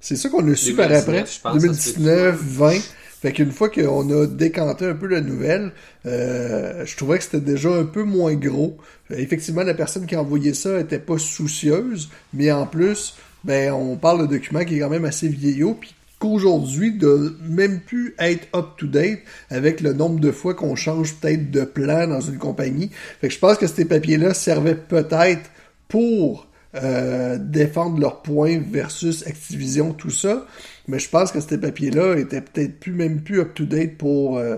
C'est 0.00 0.16
ça 0.16 0.28
qu'on 0.28 0.48
a 0.48 0.54
su 0.54 0.74
par 0.74 0.92
après. 0.92 1.24
2019, 1.52 2.40
20. 2.40 2.74
Fait 3.20 3.32
qu'une 3.32 3.50
fois 3.50 3.68
qu'on 3.68 4.08
a 4.10 4.26
décanté 4.26 4.84
un 4.84 4.94
peu 4.94 5.08
la 5.08 5.20
nouvelle, 5.20 5.72
je 6.04 6.96
trouvais 6.96 7.18
que 7.18 7.24
c'était 7.24 7.40
déjà 7.40 7.70
un 7.70 7.84
peu 7.84 8.04
moins 8.04 8.34
gros. 8.34 8.76
effectivement, 9.10 9.64
la 9.64 9.74
personne 9.74 10.06
qui 10.06 10.14
a 10.14 10.20
envoyé 10.20 10.54
ça 10.54 10.78
était 10.78 11.00
pas 11.00 11.18
soucieuse, 11.18 12.10
mais 12.32 12.52
en 12.52 12.64
plus, 12.64 13.16
ben, 13.44 13.72
on 13.72 13.96
parle 13.96 14.22
de 14.22 14.26
document 14.26 14.64
qui 14.64 14.76
est 14.76 14.80
quand 14.80 14.90
même 14.90 15.04
assez 15.04 15.28
vieillot, 15.28 15.74
puis 15.74 15.94
qu'aujourd'hui, 16.18 16.92
de 16.92 17.36
même 17.48 17.80
plus 17.80 18.14
être 18.18 18.48
up-to-date 18.54 19.20
avec 19.50 19.80
le 19.80 19.92
nombre 19.92 20.20
de 20.20 20.32
fois 20.32 20.54
qu'on 20.54 20.74
change 20.74 21.14
peut-être 21.14 21.50
de 21.50 21.62
plan 21.62 22.08
dans 22.08 22.20
une 22.20 22.38
compagnie. 22.38 22.90
Fait 23.20 23.28
que 23.28 23.34
je 23.34 23.38
pense 23.38 23.56
que 23.56 23.66
ces 23.66 23.84
papiers-là 23.84 24.34
servaient 24.34 24.74
peut-être 24.74 25.50
pour 25.86 26.48
euh, 26.74 27.38
défendre 27.40 27.98
leurs 28.00 28.22
points 28.22 28.58
versus 28.58 29.26
Activision, 29.26 29.92
tout 29.92 30.10
ça. 30.10 30.46
Mais 30.86 30.98
je 30.98 31.08
pense 31.08 31.32
que 31.32 31.40
ces 31.40 31.58
papiers-là 31.58 32.16
étaient 32.16 32.40
peut-être 32.40 32.78
plus 32.80 32.92
même 32.92 33.20
plus 33.22 33.40
up-to-date 33.40 33.96
pour... 33.96 34.38
Euh, 34.38 34.56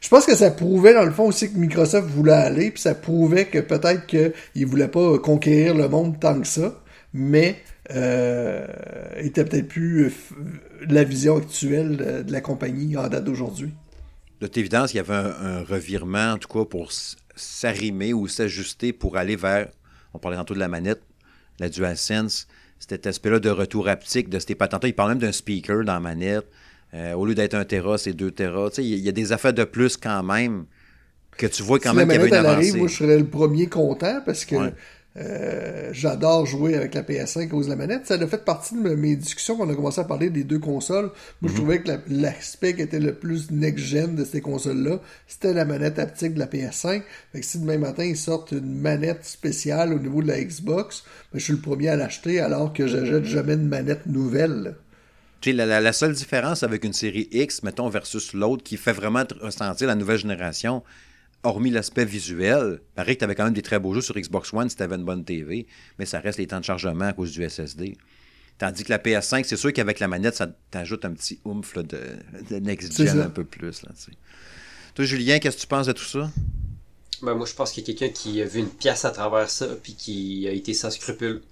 je 0.00 0.08
pense 0.08 0.26
que 0.26 0.36
ça 0.36 0.50
prouvait 0.50 0.92
dans 0.92 1.04
le 1.04 1.10
fond 1.10 1.24
aussi 1.24 1.50
que 1.50 1.58
Microsoft 1.58 2.08
voulait 2.08 2.32
aller, 2.32 2.70
puis 2.70 2.82
ça 2.82 2.94
prouvait 2.94 3.46
que 3.46 3.58
peut-être 3.58 4.06
qu'ils 4.06 4.66
voulaient 4.66 4.88
pas 4.88 5.18
conquérir 5.18 5.74
le 5.74 5.88
monde 5.88 6.20
tant 6.20 6.38
que 6.38 6.46
ça, 6.46 6.80
mais 7.14 7.56
euh, 7.90 8.66
était 9.16 9.44
peut-être 9.44 9.68
plus 9.68 10.06
euh, 10.06 10.10
la 10.88 11.04
vision 11.04 11.36
actuelle 11.36 12.24
de, 12.26 12.32
la 12.32 12.40
compagnie 12.40 12.96
en 12.96 13.08
date 13.08 13.24
d'aujourd'hui. 13.24 13.72
De 14.40 14.46
toute 14.46 14.56
évidence, 14.58 14.92
il 14.92 14.98
y 14.98 15.00
avait 15.00 15.14
un, 15.14 15.62
revirement, 15.62 16.32
en 16.32 16.38
tout 16.38 16.48
cas, 16.48 16.64
pour 16.64 16.90
s'arrimer 17.34 18.12
ou 18.12 18.28
s'ajuster 18.28 18.92
pour 18.92 19.16
aller 19.16 19.36
vers, 19.36 19.68
on 20.14 20.18
parlait 20.18 20.36
tantôt 20.36 20.54
de 20.54 20.58
la 20.58 20.68
manette, 20.68 21.00
la 21.58 21.68
DualSense, 21.68 22.48
cet 22.78 23.06
aspect-là 23.06 23.38
de 23.38 23.50
retour 23.50 23.88
haptique 23.88 24.28
de 24.28 24.38
ces 24.38 24.54
patentes. 24.54 24.84
Il 24.84 24.94
parle 24.94 25.10
même 25.10 25.18
d'un 25.18 25.32
speaker 25.32 25.84
dans 25.84 25.94
la 25.94 26.00
manette. 26.00 26.46
Euh, 26.94 27.14
au 27.14 27.24
lieu 27.24 27.34
d'être 27.34 27.54
un 27.54 27.64
Tera, 27.64 27.98
c'est 27.98 28.12
2 28.12 28.30
Tera. 28.30 28.68
Il 28.78 28.84
y, 28.84 29.08
a 29.08 29.12
des 29.12 29.32
affaires 29.32 29.54
de 29.54 29.64
plus 29.64 29.96
quand 29.96 30.22
même 30.22 30.66
que 31.36 31.46
tu 31.46 31.62
vois 31.62 31.78
quand 31.78 31.94
même 31.94 32.08
qu'il 32.08 32.16
y 32.16 32.20
avait 32.20 32.28
une 32.28 32.34
avancée. 32.34 32.78
moi, 32.78 32.88
je 32.88 32.94
serais 32.96 33.18
le 33.18 33.26
premier 33.26 33.66
content 33.66 34.20
parce 34.24 34.44
que 34.44 34.56
euh, 35.18 35.88
j'adore 35.92 36.44
jouer 36.44 36.74
avec 36.74 36.94
la 36.94 37.02
PS5 37.02 37.44
à 37.44 37.46
cause 37.46 37.66
de 37.66 37.70
la 37.70 37.76
manette. 37.76 38.06
Ça 38.06 38.14
a 38.14 38.26
fait 38.26 38.44
partie 38.44 38.74
de 38.74 38.94
mes 38.94 39.16
discussions 39.16 39.56
quand 39.56 39.66
on 39.66 39.70
a 39.70 39.74
commencé 39.74 40.00
à 40.00 40.04
parler 40.04 40.28
des 40.28 40.44
deux 40.44 40.58
consoles. 40.58 41.10
Moi, 41.40 41.44
je 41.44 41.48
mhm. 41.48 41.54
trouvais 41.54 41.80
que 41.80 41.90
l'aspect 42.08 42.74
qui 42.74 42.82
était 42.82 43.00
le 43.00 43.14
plus 43.14 43.50
next-gen 43.50 44.14
de 44.14 44.24
ces 44.24 44.40
consoles-là, 44.40 45.00
c'était 45.26 45.54
la 45.54 45.64
manette 45.64 45.98
haptique 45.98 46.34
de 46.34 46.38
la 46.38 46.46
PS5. 46.46 47.02
Fait 47.32 47.40
que 47.40 47.46
si 47.46 47.58
demain 47.58 47.78
matin, 47.78 48.04
ils 48.04 48.16
sortent 48.16 48.52
une 48.52 48.80
manette 48.80 49.24
spéciale 49.24 49.94
au 49.94 49.98
niveau 49.98 50.22
de 50.22 50.28
la 50.28 50.42
Xbox, 50.42 51.04
ben, 51.32 51.38
je 51.38 51.44
suis 51.44 51.54
le 51.54 51.60
premier 51.60 51.88
à 51.88 51.96
l'acheter 51.96 52.40
alors 52.40 52.72
que 52.72 52.86
j'achète 52.86 53.24
jamais 53.24 53.56
de 53.56 53.62
manette 53.62 54.06
nouvelle. 54.06 54.76
La, 55.44 55.80
la, 55.80 55.92
seule 55.92 56.12
différence 56.12 56.64
avec 56.64 56.82
une 56.82 56.92
série 56.92 57.28
X, 57.30 57.62
mettons, 57.62 57.88
versus 57.88 58.32
l'autre, 58.32 58.64
qui 58.64 58.76
fait 58.76 58.92
vraiment 58.92 59.22
ressentir 59.40 59.86
la 59.86 59.94
nouvelle 59.94 60.18
génération, 60.18 60.82
hormis 61.42 61.70
l'aspect 61.70 62.04
visuel, 62.04 62.80
pareil 62.94 63.14
que 63.14 63.20
tu 63.20 63.24
avais 63.24 63.34
quand 63.34 63.44
même 63.44 63.54
des 63.54 63.62
très 63.62 63.78
beaux 63.78 63.94
jeux 63.94 64.00
sur 64.00 64.14
Xbox 64.14 64.52
One 64.52 64.68
si 64.68 64.76
tu 64.76 64.82
avais 64.82 64.96
une 64.96 65.04
bonne 65.04 65.24
TV, 65.24 65.66
mais 65.98 66.06
ça 66.06 66.20
reste 66.20 66.38
les 66.38 66.46
temps 66.46 66.60
de 66.60 66.64
chargement 66.64 67.06
à 67.06 67.12
cause 67.12 67.32
du 67.32 67.48
SSD. 67.48 67.96
Tandis 68.58 68.84
que 68.84 68.90
la 68.90 68.98
PS5, 68.98 69.44
c'est 69.44 69.56
sûr 69.56 69.72
qu'avec 69.72 70.00
la 70.00 70.08
manette, 70.08 70.34
ça 70.34 70.48
t'ajoute 70.70 71.04
un 71.04 71.12
petit 71.12 71.38
oomph 71.44 71.76
de, 71.78 71.98
next-gen 72.58 73.20
un 73.20 73.28
peu 73.28 73.44
plus. 73.44 73.82
Là, 73.82 73.90
Toi, 74.94 75.04
Julien, 75.04 75.38
qu'est-ce 75.38 75.56
que 75.56 75.60
tu 75.62 75.66
penses 75.66 75.86
de 75.86 75.92
tout 75.92 76.04
ça? 76.04 76.30
Ben, 77.22 77.34
moi, 77.34 77.46
je 77.46 77.54
pense 77.54 77.72
qu'il 77.72 77.86
y 77.86 77.90
a 77.90 77.94
quelqu'un 77.94 78.12
qui 78.12 78.40
a 78.40 78.46
vu 78.46 78.60
une 78.60 78.70
pièce 78.70 79.04
à 79.04 79.10
travers 79.10 79.50
ça, 79.50 79.68
puis 79.82 79.94
qui 79.94 80.48
a 80.48 80.52
été 80.52 80.72
sans 80.72 80.90
scrupule. 80.90 81.42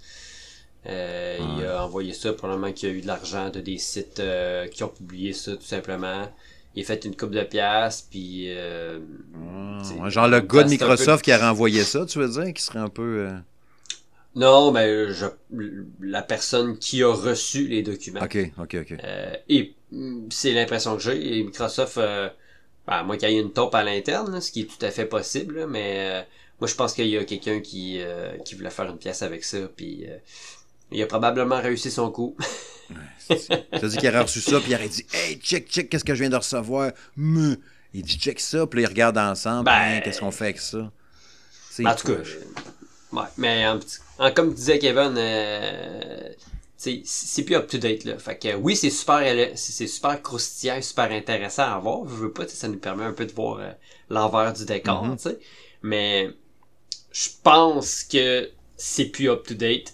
Euh, 0.87 1.39
il 1.59 1.65
a 1.65 1.85
envoyé 1.85 2.13
ça, 2.13 2.33
probablement 2.33 2.73
qu'il 2.73 2.89
y 2.89 2.93
a 2.93 2.95
eu 2.95 3.01
de 3.01 3.07
l'argent 3.07 3.51
de 3.51 3.61
des 3.61 3.79
sites 3.79 4.21
euh, 4.21 4.67
qui 4.69 4.83
ont 4.83 4.89
publié 4.89 5.33
ça, 5.33 5.57
tout 5.57 5.63
simplement 5.63 6.29
il 6.77 6.83
a 6.83 6.87
fait 6.87 7.05
une 7.05 7.17
coupe 7.17 7.31
de 7.31 7.43
pièces, 7.43 8.07
puis... 8.11 8.47
Euh, 8.49 8.99
genre 10.09 10.29
le 10.29 10.41
gars 10.41 10.65
de 10.65 10.71
Microsoft 10.71 11.25
qui 11.25 11.33
a 11.33 11.39
renvoyé 11.39 11.83
ça, 11.85 12.05
tu 12.07 12.19
veux 12.19 12.29
dire, 12.29 12.53
qui 12.53 12.63
serait 12.63 12.81
un 12.81 12.89
peu... 12.89 13.27
Euh, 13.29 13.33
Non, 14.35 14.73
mais 14.73 15.13
je, 15.13 15.27
la 16.01 16.23
personne 16.23 16.77
qui 16.79 17.03
a 17.05 17.13
reçu 17.13 17.69
les 17.69 17.83
documents. 17.83 18.21
OK, 18.23 18.37
OK, 18.59 18.77
OK. 18.81 18.95
Euh, 19.05 19.37
et 19.49 19.75
mm, 19.93 20.27
c'est 20.31 20.53
l'impression 20.53 20.97
que 20.97 21.03
j'ai. 21.03 21.39
Et 21.39 21.45
Microsoft, 21.45 21.99
euh, 21.99 22.29
ben, 22.87 23.05
moi 23.05 23.17
qu'il 23.17 23.31
y 23.31 23.37
ait 23.37 23.41
une 23.41 23.53
taupe 23.53 23.75
à 23.77 23.85
l'interne, 23.85 24.41
ce 24.41 24.51
qui 24.51 24.63
est 24.63 24.65
tout 24.65 24.85
à 24.85 24.91
fait 24.91 25.07
possible, 25.07 25.67
mais 25.69 25.95
euh, 25.99 26.23
moi 26.61 26.67
je 26.69 26.75
pense 26.75 26.95
qu'il 26.95 27.07
y 27.07 27.17
a 27.17 27.25
quelqu'un 27.25 27.61
qui, 27.61 28.01
euh, 28.01 28.37
qui 28.39 28.57
voulait 28.57 28.71
faire 28.71 28.87
une 28.91 28.99
pièce 28.99 29.23
avec 29.23 29.45
ça, 29.45 29.59
puis 29.77 30.07
il 30.91 31.03
a 31.03 31.07
probablement 31.07 31.61
réussi 31.61 31.91
son 31.91 32.11
coup. 32.11 32.37
ouais, 32.91 33.89
dit 33.89 33.97
qu'il 33.97 34.09
aurait 34.09 34.21
reçu 34.21 34.41
ça, 34.41 34.61
puis 34.61 34.73
il 34.73 34.75
aurait 34.75 34.89
dit 34.89 35.07
Hey, 35.13 35.37
check, 35.37 35.69
check, 35.69 35.89
qu'est-ce 35.89 36.05
que 36.05 36.15
je 36.15 36.21
viens 36.21 36.31
de 36.31 36.37
recevoir? 36.37 36.93
Il 37.17 38.03
dit 38.03 38.19
check 38.19 38.41
ça, 38.41 38.67
puis 38.67 38.83
là, 38.83 38.89
ils 38.89 38.91
regardent 38.91 39.19
ensemble, 39.19 39.65
ben, 39.65 40.01
qu'est-ce 40.03 40.21
qu'on 40.21 40.31
fait 40.31 40.45
avec 40.45 40.59
ça? 40.59 40.91
En 41.85 41.95
tout 41.95 42.09
cas, 42.09 42.21
ouais, 43.13 43.23
mais 43.37 43.67
en, 44.19 44.33
comme 44.33 44.55
disait 44.55 44.79
Kevin, 44.79 45.15
euh, 45.17 46.29
c'est 46.77 47.43
plus 47.45 47.55
up-to-date. 47.57 48.05
là. 48.05 48.19
Fait 48.19 48.37
que 48.37 48.55
oui, 48.57 48.77
c'est 48.77 48.91
super 48.91 49.23
c'est 49.57 49.87
super 49.87 50.21
croustillant, 50.23 50.81
super 50.83 51.11
intéressant 51.11 51.75
à 51.75 51.79
voir. 51.79 52.09
Je 52.09 52.15
veux 52.15 52.33
pas, 52.33 52.47
ça 52.49 52.69
nous 52.69 52.79
permet 52.79 53.05
un 53.05 53.13
peu 53.13 53.27
de 53.27 53.33
voir 53.33 53.59
euh, 53.59 53.71
l'envers 54.11 54.53
du 54.53 54.65
décor, 54.65 55.05
mm 55.05 55.19
sais. 55.19 55.39
Mais 55.83 56.31
je 57.13 57.29
pense 57.43 58.05
que 58.05 58.51
c'est 58.77 59.07
plus 59.07 59.29
up-to-date. 59.29 59.94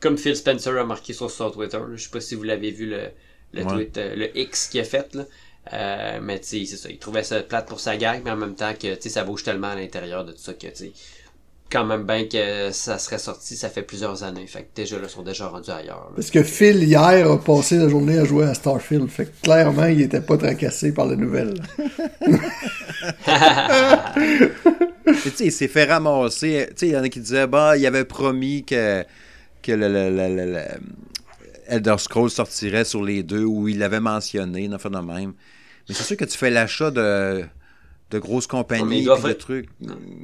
Comme 0.00 0.16
Phil 0.16 0.34
Spencer 0.34 0.76
a 0.78 0.84
marqué 0.84 1.12
sur 1.12 1.30
son 1.30 1.50
Twitter. 1.50 1.78
Je 1.94 2.02
sais 2.02 2.10
pas 2.10 2.20
si 2.20 2.34
vous 2.34 2.42
l'avez 2.42 2.70
vu 2.70 2.86
le, 2.86 3.08
le 3.52 3.64
tweet, 3.64 3.98
euh, 3.98 4.16
le 4.16 4.36
X 4.38 4.68
qu'il 4.68 4.80
a 4.80 4.84
fait. 4.84 5.14
Là. 5.14 5.24
Euh, 5.72 6.20
mais 6.22 6.40
tu 6.40 6.46
sais, 6.46 6.64
c'est 6.64 6.76
ça. 6.76 6.88
Il 6.88 6.98
trouvait 6.98 7.22
ça 7.22 7.42
plate 7.42 7.68
pour 7.68 7.80
sa 7.80 7.96
gang, 7.96 8.22
mais 8.24 8.30
en 8.30 8.36
même 8.36 8.54
temps 8.54 8.72
que 8.72 8.94
tu 8.94 9.02
sais, 9.02 9.08
ça 9.10 9.24
bouge 9.24 9.42
tellement 9.42 9.68
à 9.68 9.74
l'intérieur 9.74 10.24
de 10.24 10.32
tout 10.32 10.38
ça 10.38 10.54
que 10.54 10.66
tu 10.66 10.74
sais 10.74 10.92
quand 11.70 11.84
même 11.84 12.02
bien 12.04 12.24
que 12.24 12.72
ça 12.72 12.98
serait 12.98 13.18
sorti, 13.18 13.56
ça 13.56 13.68
fait 13.68 13.82
plusieurs 13.82 14.24
années. 14.24 14.46
Fait 14.46 14.62
que 14.62 14.68
déjà, 14.74 14.96
là, 14.96 15.04
ils 15.04 15.10
sont 15.10 15.22
déjà 15.22 15.46
rendus 15.46 15.70
ailleurs. 15.70 16.10
Parce 16.14 16.30
que 16.30 16.42
Phil, 16.42 16.82
hier, 16.82 17.30
a 17.30 17.38
passé 17.38 17.76
la 17.76 17.88
journée 17.88 18.18
à 18.18 18.24
jouer 18.24 18.46
à 18.46 18.54
Starfield. 18.54 19.08
Fait 19.08 19.26
que 19.26 19.42
clairement, 19.42 19.86
il 19.86 20.00
était 20.00 20.20
pas 20.20 20.36
tracassé 20.36 20.92
par 20.92 21.06
la 21.06 21.16
nouvelle. 21.16 21.54
tu 25.06 25.30
sais, 25.30 25.44
il 25.44 25.52
s'est 25.52 25.68
fait 25.68 25.84
ramasser. 25.84 26.66
Tu 26.70 26.74
sais, 26.76 26.88
il 26.88 26.92
y 26.92 26.96
en 26.96 27.04
a 27.04 27.08
qui 27.08 27.20
disaient, 27.20 27.46
bah, 27.46 27.76
il 27.76 27.86
avait 27.86 28.04
promis 28.04 28.64
que, 28.64 29.04
que 29.62 29.72
le, 29.72 29.88
le, 29.88 30.10
le, 30.10 30.52
le 30.52 30.62
Elder 31.66 31.96
Scrolls 31.98 32.30
sortirait 32.30 32.84
sur 32.84 33.04
les 33.04 33.22
deux, 33.22 33.44
ou 33.44 33.68
il 33.68 33.78
l'avait 33.78 34.00
mentionné, 34.00 34.64
une 34.64 34.74
affaire 34.74 34.90
de 34.90 34.98
même. 34.98 35.34
Mais 35.88 35.94
c'est 35.94 36.02
sûr 36.02 36.16
que 36.16 36.24
tu 36.24 36.36
fais 36.36 36.50
l'achat 36.50 36.90
de 36.90 37.44
de 38.10 38.18
grosses 38.18 38.48
compagnies, 38.48 39.04
de 39.04 39.32
trucs. 39.32 39.68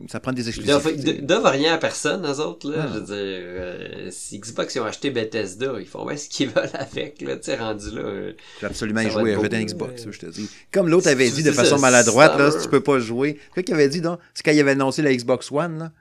Ça 0.09 0.19
prend 0.19 0.33
des 0.33 0.49
exclusivités. 0.49 1.19
Ils 1.19 1.27
doivent 1.27 1.47
rien 1.47 1.75
à 1.75 1.79
personne, 1.79 2.27
eux 2.27 2.41
autres. 2.41 2.71
Là. 2.71 2.89
Je 2.93 2.99
veux 2.99 3.05
dire, 3.05 3.15
euh, 3.17 4.09
si 4.11 4.41
Xbox 4.41 4.75
ils 4.75 4.81
ont 4.81 4.85
acheté 4.85 5.11
Bethesda, 5.11 5.75
ils 5.79 5.87
font 5.87 6.05
ouais, 6.05 6.17
ce 6.17 6.29
qu'ils 6.29 6.49
veulent 6.55 6.69
avec. 6.75 7.21
Là, 7.21 7.37
tu 7.37 7.55
rendu 7.55 7.91
là. 7.93 8.01
Euh, 8.01 8.33
J'ai 8.61 8.67
absolument 8.67 9.09
joué 9.09 9.35
à 9.35 9.39
un 9.39 9.65
Xbox, 9.65 10.07
je 10.11 10.19
te 10.19 10.27
dis. 10.27 10.51
Comme 10.73 10.89
l'autre 10.89 11.09
avait 11.09 11.31
dit 11.31 11.45
de 11.45 11.53
façon 11.53 11.79
maladroite, 11.79 12.37
là, 12.39 12.51
si 12.51 12.63
tu 12.63 12.69
peux 12.69 12.83
pas 12.83 12.99
jouer. 12.99 13.39
Quoi 13.55 13.63
qu'il 13.63 13.75
avait 13.75 13.89
dit, 13.89 14.01
donc, 14.01 14.19
c'est 14.35 14.45
quand 14.45 14.53
il 14.53 14.61
avait 14.61 14.73
annoncé 14.73 15.03
la 15.03 15.15
Xbox 15.15 15.53
One, 15.53 15.93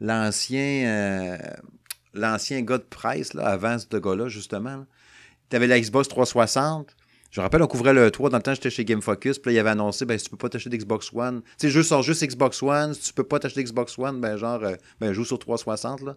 l'ancien 0.00 0.86
euh, 0.86 1.38
l'ancien 2.14 2.62
gars 2.62 2.78
de 2.78 2.82
presse, 2.82 3.34
là, 3.34 3.46
avant 3.46 3.78
ce 3.78 3.96
gars-là, 3.96 4.28
justement. 4.28 4.86
Tu 5.50 5.56
avais 5.56 5.66
la 5.66 5.80
Xbox 5.80 6.08
360 6.08 6.94
je 7.30 7.40
me 7.40 7.42
rappelle, 7.42 7.62
on 7.62 7.66
couvrait 7.66 7.92
le 7.92 8.10
3 8.10 8.30
dans 8.30 8.38
le 8.38 8.42
temps, 8.42 8.54
j'étais 8.54 8.70
chez 8.70 8.86
Game 8.86 9.02
Focus, 9.02 9.38
puis 9.38 9.50
là, 9.50 9.56
il 9.56 9.60
avait 9.60 9.70
annoncé, 9.70 10.06
ben, 10.06 10.18
si 10.18 10.24
tu 10.24 10.30
peux 10.30 10.38
pas 10.38 10.48
t'acheter 10.48 10.70
d'Xbox 10.70 11.10
One, 11.14 11.42
tu 11.42 11.48
sais, 11.58 11.66
le 11.66 11.72
jeu 11.72 11.82
sort 11.82 12.02
juste 12.02 12.24
Xbox 12.24 12.62
One, 12.62 12.94
si 12.94 13.02
tu 13.02 13.12
peux 13.12 13.24
pas 13.24 13.38
t'acheter 13.38 13.62
d'Xbox 13.62 13.98
One, 13.98 14.18
ben, 14.18 14.38
genre, 14.38 14.64
euh, 14.64 14.76
ben, 14.98 15.12
joue 15.12 15.26
sur 15.26 15.38
360, 15.38 16.02
là. 16.02 16.16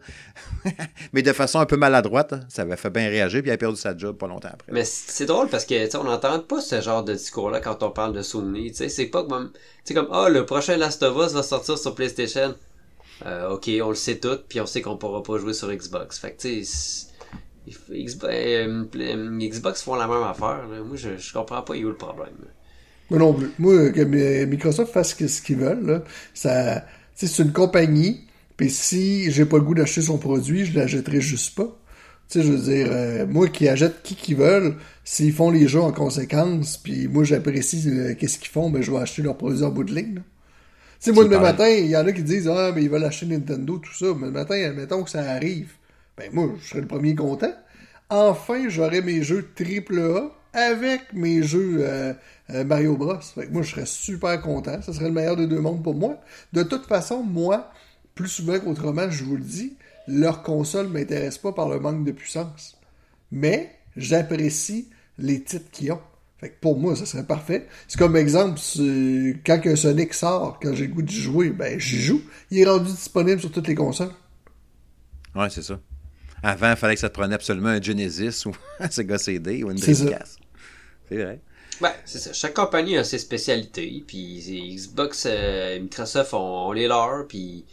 Mais 1.13 1.21
de 1.21 1.33
façon 1.33 1.59
un 1.59 1.65
peu 1.65 1.75
maladroite, 1.75 2.31
hein. 2.31 2.39
ça 2.47 2.61
avait 2.61 2.77
fait 2.77 2.89
bien 2.89 3.09
réagir, 3.09 3.41
puis 3.41 3.49
il 3.49 3.53
a 3.53 3.57
perdu 3.57 3.75
sa 3.75 3.97
job 3.97 4.17
pas 4.17 4.27
longtemps 4.27 4.51
après. 4.53 4.71
Mais 4.71 4.85
c'est 4.85 5.25
drôle 5.25 5.49
parce 5.49 5.65
que, 5.65 5.97
on 5.97 6.05
n'entend 6.05 6.39
pas 6.39 6.61
ce 6.61 6.79
genre 6.79 7.03
de 7.03 7.13
discours-là 7.13 7.59
quand 7.59 7.83
on 7.83 7.91
parle 7.91 8.13
de 8.13 8.21
Sony, 8.21 8.73
c'est 8.73 9.05
pas 9.07 9.25
comme, 9.25 9.51
comme, 9.93 10.07
ah, 10.11 10.25
oh, 10.27 10.29
le 10.29 10.45
prochain 10.45 10.77
Last 10.77 11.03
of 11.03 11.17
Us 11.17 11.33
va 11.33 11.43
sortir 11.43 11.77
sur 11.77 11.93
PlayStation. 11.93 12.55
Euh, 13.25 13.51
ok, 13.51 13.69
on 13.83 13.89
le 13.89 13.95
sait 13.95 14.17
tout, 14.17 14.39
puis 14.47 14.59
on 14.61 14.65
sait 14.65 14.81
qu'on 14.81 14.97
pourra 14.97 15.21
pas 15.23 15.37
jouer 15.37 15.53
sur 15.53 15.71
Xbox. 15.71 16.17
Fait 16.17 16.31
que, 16.31 16.41
tu 16.41 16.65
sais, 16.65 17.07
euh, 18.23 18.85
Xbox, 19.39 19.83
font 19.83 19.95
la 19.95 20.07
même 20.07 20.23
affaire. 20.23 20.65
Moi, 20.85 20.95
je, 20.95 21.17
je 21.17 21.33
comprends 21.33 21.61
pas 21.61 21.73
où 21.75 21.87
le 21.87 21.95
problème. 21.95 22.33
Moi 23.09 23.19
non 23.19 23.33
plus. 23.33 23.51
Moi, 23.59 23.89
que 23.91 24.45
Microsoft 24.45 24.93
fasse 24.93 25.15
ce 25.15 25.41
qu'ils 25.41 25.57
veulent, 25.57 26.01
ça, 26.33 26.85
c'est 27.13 27.43
une 27.43 27.51
compagnie, 27.51 28.21
puis 28.57 28.69
si 28.69 29.31
j'ai 29.31 29.45
pas 29.45 29.57
le 29.57 29.63
goût 29.63 29.75
d'acheter 29.75 30.01
son 30.01 30.17
produit, 30.17 30.65
je 30.65 30.77
l'achèterai 30.77 31.21
juste 31.21 31.55
pas. 31.55 31.77
Tu 32.29 32.39
sais, 32.39 32.45
je 32.45 32.53
veux 32.53 32.59
dire, 32.59 32.87
euh, 32.89 33.27
moi 33.27 33.49
qui 33.49 33.67
achète 33.67 34.01
qui 34.03 34.15
qu'ils 34.15 34.37
veulent, 34.37 34.75
s'ils 35.03 35.33
font 35.33 35.51
les 35.51 35.67
jeux 35.67 35.81
en 35.81 35.91
conséquence, 35.91 36.77
puis 36.77 37.09
moi 37.09 37.25
j'apprécie 37.25 37.83
euh, 37.89 38.15
qu'est-ce 38.17 38.39
qu'ils 38.39 38.51
font, 38.51 38.69
ben 38.69 38.81
je 38.81 38.89
vais 38.89 38.99
acheter 38.99 39.21
leur 39.21 39.37
produit 39.37 39.63
en 39.65 39.69
bout 39.69 39.83
de 39.83 39.93
ligne. 39.93 40.21
Sais, 41.05 41.11
moi, 41.11 41.23
le 41.23 41.39
matin, 41.39 41.67
il 41.67 41.87
y 41.87 41.97
en 41.97 42.05
a 42.05 42.11
qui 42.11 42.23
disent, 42.23 42.47
ah, 42.47 42.71
mais 42.75 42.83
ils 42.83 42.89
veulent 42.89 43.03
acheter 43.03 43.25
Nintendo, 43.25 43.77
tout 43.77 43.93
ça. 43.93 44.07
Mais 44.17 44.27
le 44.27 44.31
matin, 44.31 44.55
admettons 44.55 45.03
que 45.03 45.09
ça 45.09 45.21
arrive 45.21 45.75
ben 46.17 46.29
moi, 46.33 46.49
je 46.61 46.67
serais 46.67 46.81
le 46.81 46.87
premier 46.87 47.15
content. 47.15 47.53
Enfin, 48.09 48.67
j'aurais 48.67 49.01
mes 49.01 49.23
jeux 49.23 49.47
AAA 49.57 50.31
avec 50.53 51.13
mes 51.13 51.41
jeux 51.43 51.77
euh, 51.79 52.13
euh, 52.49 52.63
Mario 52.65 52.97
Bros. 52.97 53.19
Fait 53.21 53.49
moi, 53.49 53.61
je 53.61 53.71
serais 53.71 53.85
super 53.85 54.41
content. 54.41 54.81
Ce 54.81 54.91
serait 54.91 55.05
le 55.05 55.13
meilleur 55.13 55.37
des 55.37 55.47
deux 55.47 55.61
mondes 55.61 55.83
pour 55.83 55.95
moi. 55.95 56.17
De 56.51 56.63
toute 56.63 56.85
façon, 56.85 57.23
moi, 57.23 57.71
plus 58.13 58.27
souvent 58.27 58.59
qu'autrement, 58.59 59.09
je 59.09 59.23
vous 59.23 59.37
le 59.37 59.43
dis, 59.43 59.77
leur 60.07 60.43
console 60.43 60.87
ne 60.87 60.93
m'intéresse 60.93 61.37
pas 61.37 61.53
par 61.53 61.69
le 61.69 61.79
manque 61.79 62.03
de 62.03 62.11
puissance. 62.11 62.77
Mais 63.31 63.71
j'apprécie 63.95 64.89
les 65.17 65.41
titres 65.41 65.71
qu'ils 65.71 65.93
ont. 65.93 66.01
Fait 66.41 66.49
que 66.49 66.59
pour 66.59 66.79
moi, 66.79 66.95
ça 66.95 67.05
serait 67.05 67.25
parfait. 67.25 67.67
C'est 67.87 67.99
comme 67.99 68.15
exemple, 68.15 68.59
quand 69.45 69.61
un 69.63 69.75
Sonic 69.75 70.15
sort, 70.15 70.59
quand 70.59 70.73
j'ai 70.73 70.87
le 70.87 70.93
goût 70.93 71.03
d'y 71.03 71.15
jouer, 71.15 71.51
ben 71.51 71.79
j'y 71.79 72.01
joue. 72.01 72.23
Il 72.49 72.57
est 72.57 72.65
rendu 72.65 72.89
disponible 72.89 73.39
sur 73.39 73.51
toutes 73.51 73.67
les 73.67 73.75
consoles. 73.75 74.11
Ouais, 75.35 75.51
c'est 75.51 75.61
ça. 75.61 75.79
Avant, 76.41 76.71
il 76.71 76.75
fallait 76.77 76.95
que 76.95 76.99
ça 76.99 77.09
te 77.09 77.13
prenne 77.13 77.31
absolument 77.31 77.69
un 77.69 77.79
Genesis 77.79 78.47
ou 78.47 78.51
un 78.79 78.89
Sega 78.89 79.19
CD 79.19 79.63
ou 79.63 79.69
une 79.69 79.77
Dreamcast. 79.77 80.39
C'est 81.07 81.15
vrai. 81.15 81.39
Ouais, 81.79 81.93
c'est 82.05 82.17
ça. 82.17 82.33
Chaque 82.33 82.55
compagnie 82.55 82.97
a 82.97 83.03
ses 83.03 83.19
spécialités. 83.19 84.03
Puis 84.07 84.75
Xbox, 84.75 85.27
euh, 85.29 85.79
Microsoft 85.79 86.33
ont, 86.33 86.71
les 86.71 86.87
leurs. 86.87 87.27
Puis, 87.27 87.65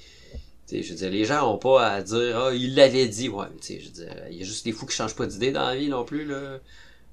je 0.71 0.77
veux 0.77 0.95
dire, 0.95 1.11
les 1.11 1.25
gens 1.25 1.51
ont 1.51 1.57
pas 1.59 1.91
à 1.91 2.03
dire, 2.03 2.39
ah, 2.39 2.51
il 2.53 2.75
l'avait 2.75 3.09
dit. 3.09 3.31
Ouais, 3.31 3.47
tu 3.63 3.67
sais, 3.67 3.81
je 3.81 3.87
veux 3.87 3.93
dire, 3.93 4.15
il 4.31 4.37
y 4.37 4.43
a 4.43 4.45
juste 4.45 4.67
des 4.67 4.73
fous 4.73 4.85
qui 4.85 4.95
changent 4.95 5.17
pas 5.17 5.27
d'idée 5.27 5.53
dans 5.53 5.67
la 5.67 5.75
vie 5.77 5.89
non 5.89 6.05
plus, 6.05 6.27
là. 6.27 6.59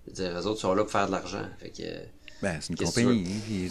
Je 0.05 0.11
veux 0.11 0.29
dire, 0.29 0.37
les 0.39 0.45
autres 0.45 0.59
sont 0.59 0.73
là 0.73 0.83
pour 0.83 0.91
faire 0.91 1.07
de 1.07 1.11
l'argent. 1.11 1.43
Fait 1.59 1.69
que. 1.69 1.83
Ben, 2.41 2.57
c'est 2.59 2.69
une 2.69 2.75
compagnie. 2.75 3.25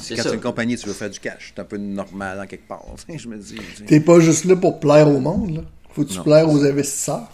Quand 0.09 0.23
c'est 0.23 0.35
une 0.35 0.41
compagnie, 0.41 0.77
tu 0.77 0.87
veux 0.87 0.95
faire 0.95 1.11
du 1.11 1.21
cash. 1.21 1.53
C'est 1.55 1.61
un 1.61 1.65
peu 1.65 1.77
normal 1.77 2.41
en 2.41 2.47
quelque 2.47 2.67
part. 2.67 2.85
je 3.09 3.29
me 3.29 3.37
dis. 3.37 3.59
T'es 3.87 4.01
pas 4.01 4.21
juste 4.21 4.45
là 4.45 4.57
pour 4.57 4.81
plaire 4.81 5.09
au 5.09 5.21
monde, 5.21 5.57
là. 5.57 5.63
Faut 5.91 6.05
que 6.05 6.13
tu 6.13 6.21
plaire 6.23 6.49
aux 6.49 6.65
investisseurs? 6.65 7.29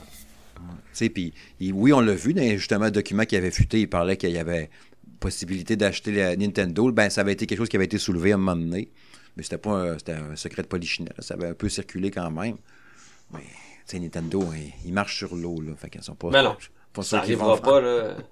Puis, 1.08 1.32
oui, 1.72 1.92
on 1.92 2.00
l'a 2.00 2.14
vu 2.14 2.34
dans 2.34 2.42
justement 2.42 2.86
le 2.86 2.90
document 2.90 3.24
qui 3.24 3.36
avait 3.36 3.50
fuité, 3.50 3.80
il 3.80 3.88
parlait 3.88 4.16
qu'il 4.16 4.32
y 4.32 4.38
avait 4.38 4.68
possibilité 5.18 5.76
d'acheter 5.76 6.12
la 6.12 6.36
Nintendo. 6.36 6.90
Ben, 6.92 7.10
ça 7.10 7.20
avait 7.22 7.32
été 7.32 7.46
quelque 7.46 7.58
chose 7.58 7.68
qui 7.68 7.76
avait 7.76 7.84
été 7.84 7.98
soulevé 7.98 8.32
à 8.32 8.34
un 8.34 8.38
moment 8.38 8.56
donné. 8.56 8.90
Mais 9.36 9.42
c'était 9.42 9.58
pas 9.58 9.70
un, 9.70 9.98
c'était 9.98 10.12
un 10.12 10.36
secret 10.36 10.62
de 10.62 10.66
polichinelle. 10.66 11.14
Ça 11.20 11.34
avait 11.34 11.48
un 11.48 11.54
peu 11.54 11.68
circulé 11.68 12.10
quand 12.10 12.30
même. 12.30 12.56
Mais, 13.32 13.40
tu 13.40 13.46
sais, 13.86 13.98
Nintendo, 13.98 14.44
ils, 14.84 14.92
marchent 14.92 15.18
sur 15.18 15.36
l'eau, 15.36 15.60
là. 15.60 15.72
Fait 15.76 15.88
qu'ils 15.88 16.02
sont 16.02 16.16
pas. 16.16 16.30
Mais 16.30 16.42
non. 16.42 16.56
ça 17.02 17.18
n'arrivera 17.18 17.56
pas, 17.58 17.80
là. 17.80 18.16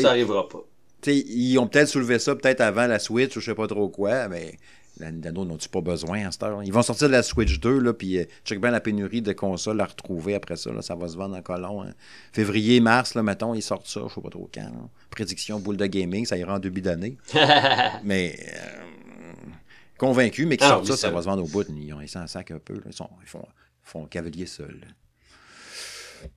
ça 0.00 0.10
arrivera 0.10 0.48
pas. 0.48 0.64
ils 1.06 1.58
ont 1.58 1.66
peut-être 1.66 1.88
soulevé 1.88 2.18
ça 2.18 2.34
peut-être 2.34 2.60
avant 2.60 2.86
la 2.86 2.98
Switch 2.98 3.36
ou 3.36 3.40
je 3.40 3.46
sais 3.46 3.54
pas 3.54 3.66
trop 3.66 3.88
quoi, 3.88 4.28
mais 4.28 4.56
la 4.98 5.12
Nintendo 5.12 5.44
n'ont-tu 5.44 5.68
pas 5.68 5.82
besoin 5.82 6.26
à 6.26 6.32
cette 6.32 6.42
heure? 6.42 6.62
Ils 6.62 6.72
vont 6.72 6.82
sortir 6.82 7.08
de 7.08 7.12
la 7.12 7.22
Switch 7.22 7.60
2, 7.60 7.80
là, 7.80 7.92
puis 7.92 8.18
euh, 8.18 8.24
check 8.44 8.60
bien 8.60 8.70
la 8.70 8.80
pénurie 8.80 9.20
de 9.20 9.32
consoles 9.32 9.80
à 9.80 9.84
retrouver 9.84 10.34
après 10.34 10.56
ça. 10.56 10.72
Là, 10.72 10.80
ça 10.80 10.94
va 10.94 11.08
se 11.08 11.16
vendre 11.16 11.36
encore 11.36 11.58
long. 11.58 11.82
Hein. 11.82 11.92
Février, 12.32 12.80
mars, 12.80 13.14
là, 13.14 13.22
mettons, 13.22 13.54
ils 13.54 13.62
sortent 13.62 13.86
ça, 13.86 14.00
je 14.08 14.14
sais 14.14 14.20
pas 14.20 14.30
trop 14.30 14.48
quand. 14.52 14.90
Prédiction 15.10 15.60
boule 15.60 15.76
de 15.76 15.86
gaming, 15.86 16.24
ça 16.24 16.38
ira 16.38 16.54
en 16.54 16.58
début 16.58 16.80
d'année. 16.80 17.18
mais 18.04 18.38
euh, 18.54 19.32
convaincu, 19.98 20.46
mais 20.46 20.56
qu'ils 20.56 20.66
ah 20.66 20.70
sortent 20.70 20.86
ça, 20.86 20.96
ça, 20.96 21.10
va 21.10 21.20
se 21.20 21.26
vendre 21.26 21.42
au 21.42 21.46
bout. 21.46 21.66
Ils 21.68 21.92
ont 21.92 21.98
laissé 21.98 22.18
un 22.18 22.26
sac 22.26 22.50
un 22.50 22.58
peu. 22.58 22.80
Ils, 22.86 22.92
sont, 22.94 23.10
ils, 23.22 23.28
font, 23.28 23.46
ils 23.84 23.88
font 23.88 24.06
cavalier 24.06 24.46
seul. 24.46 24.80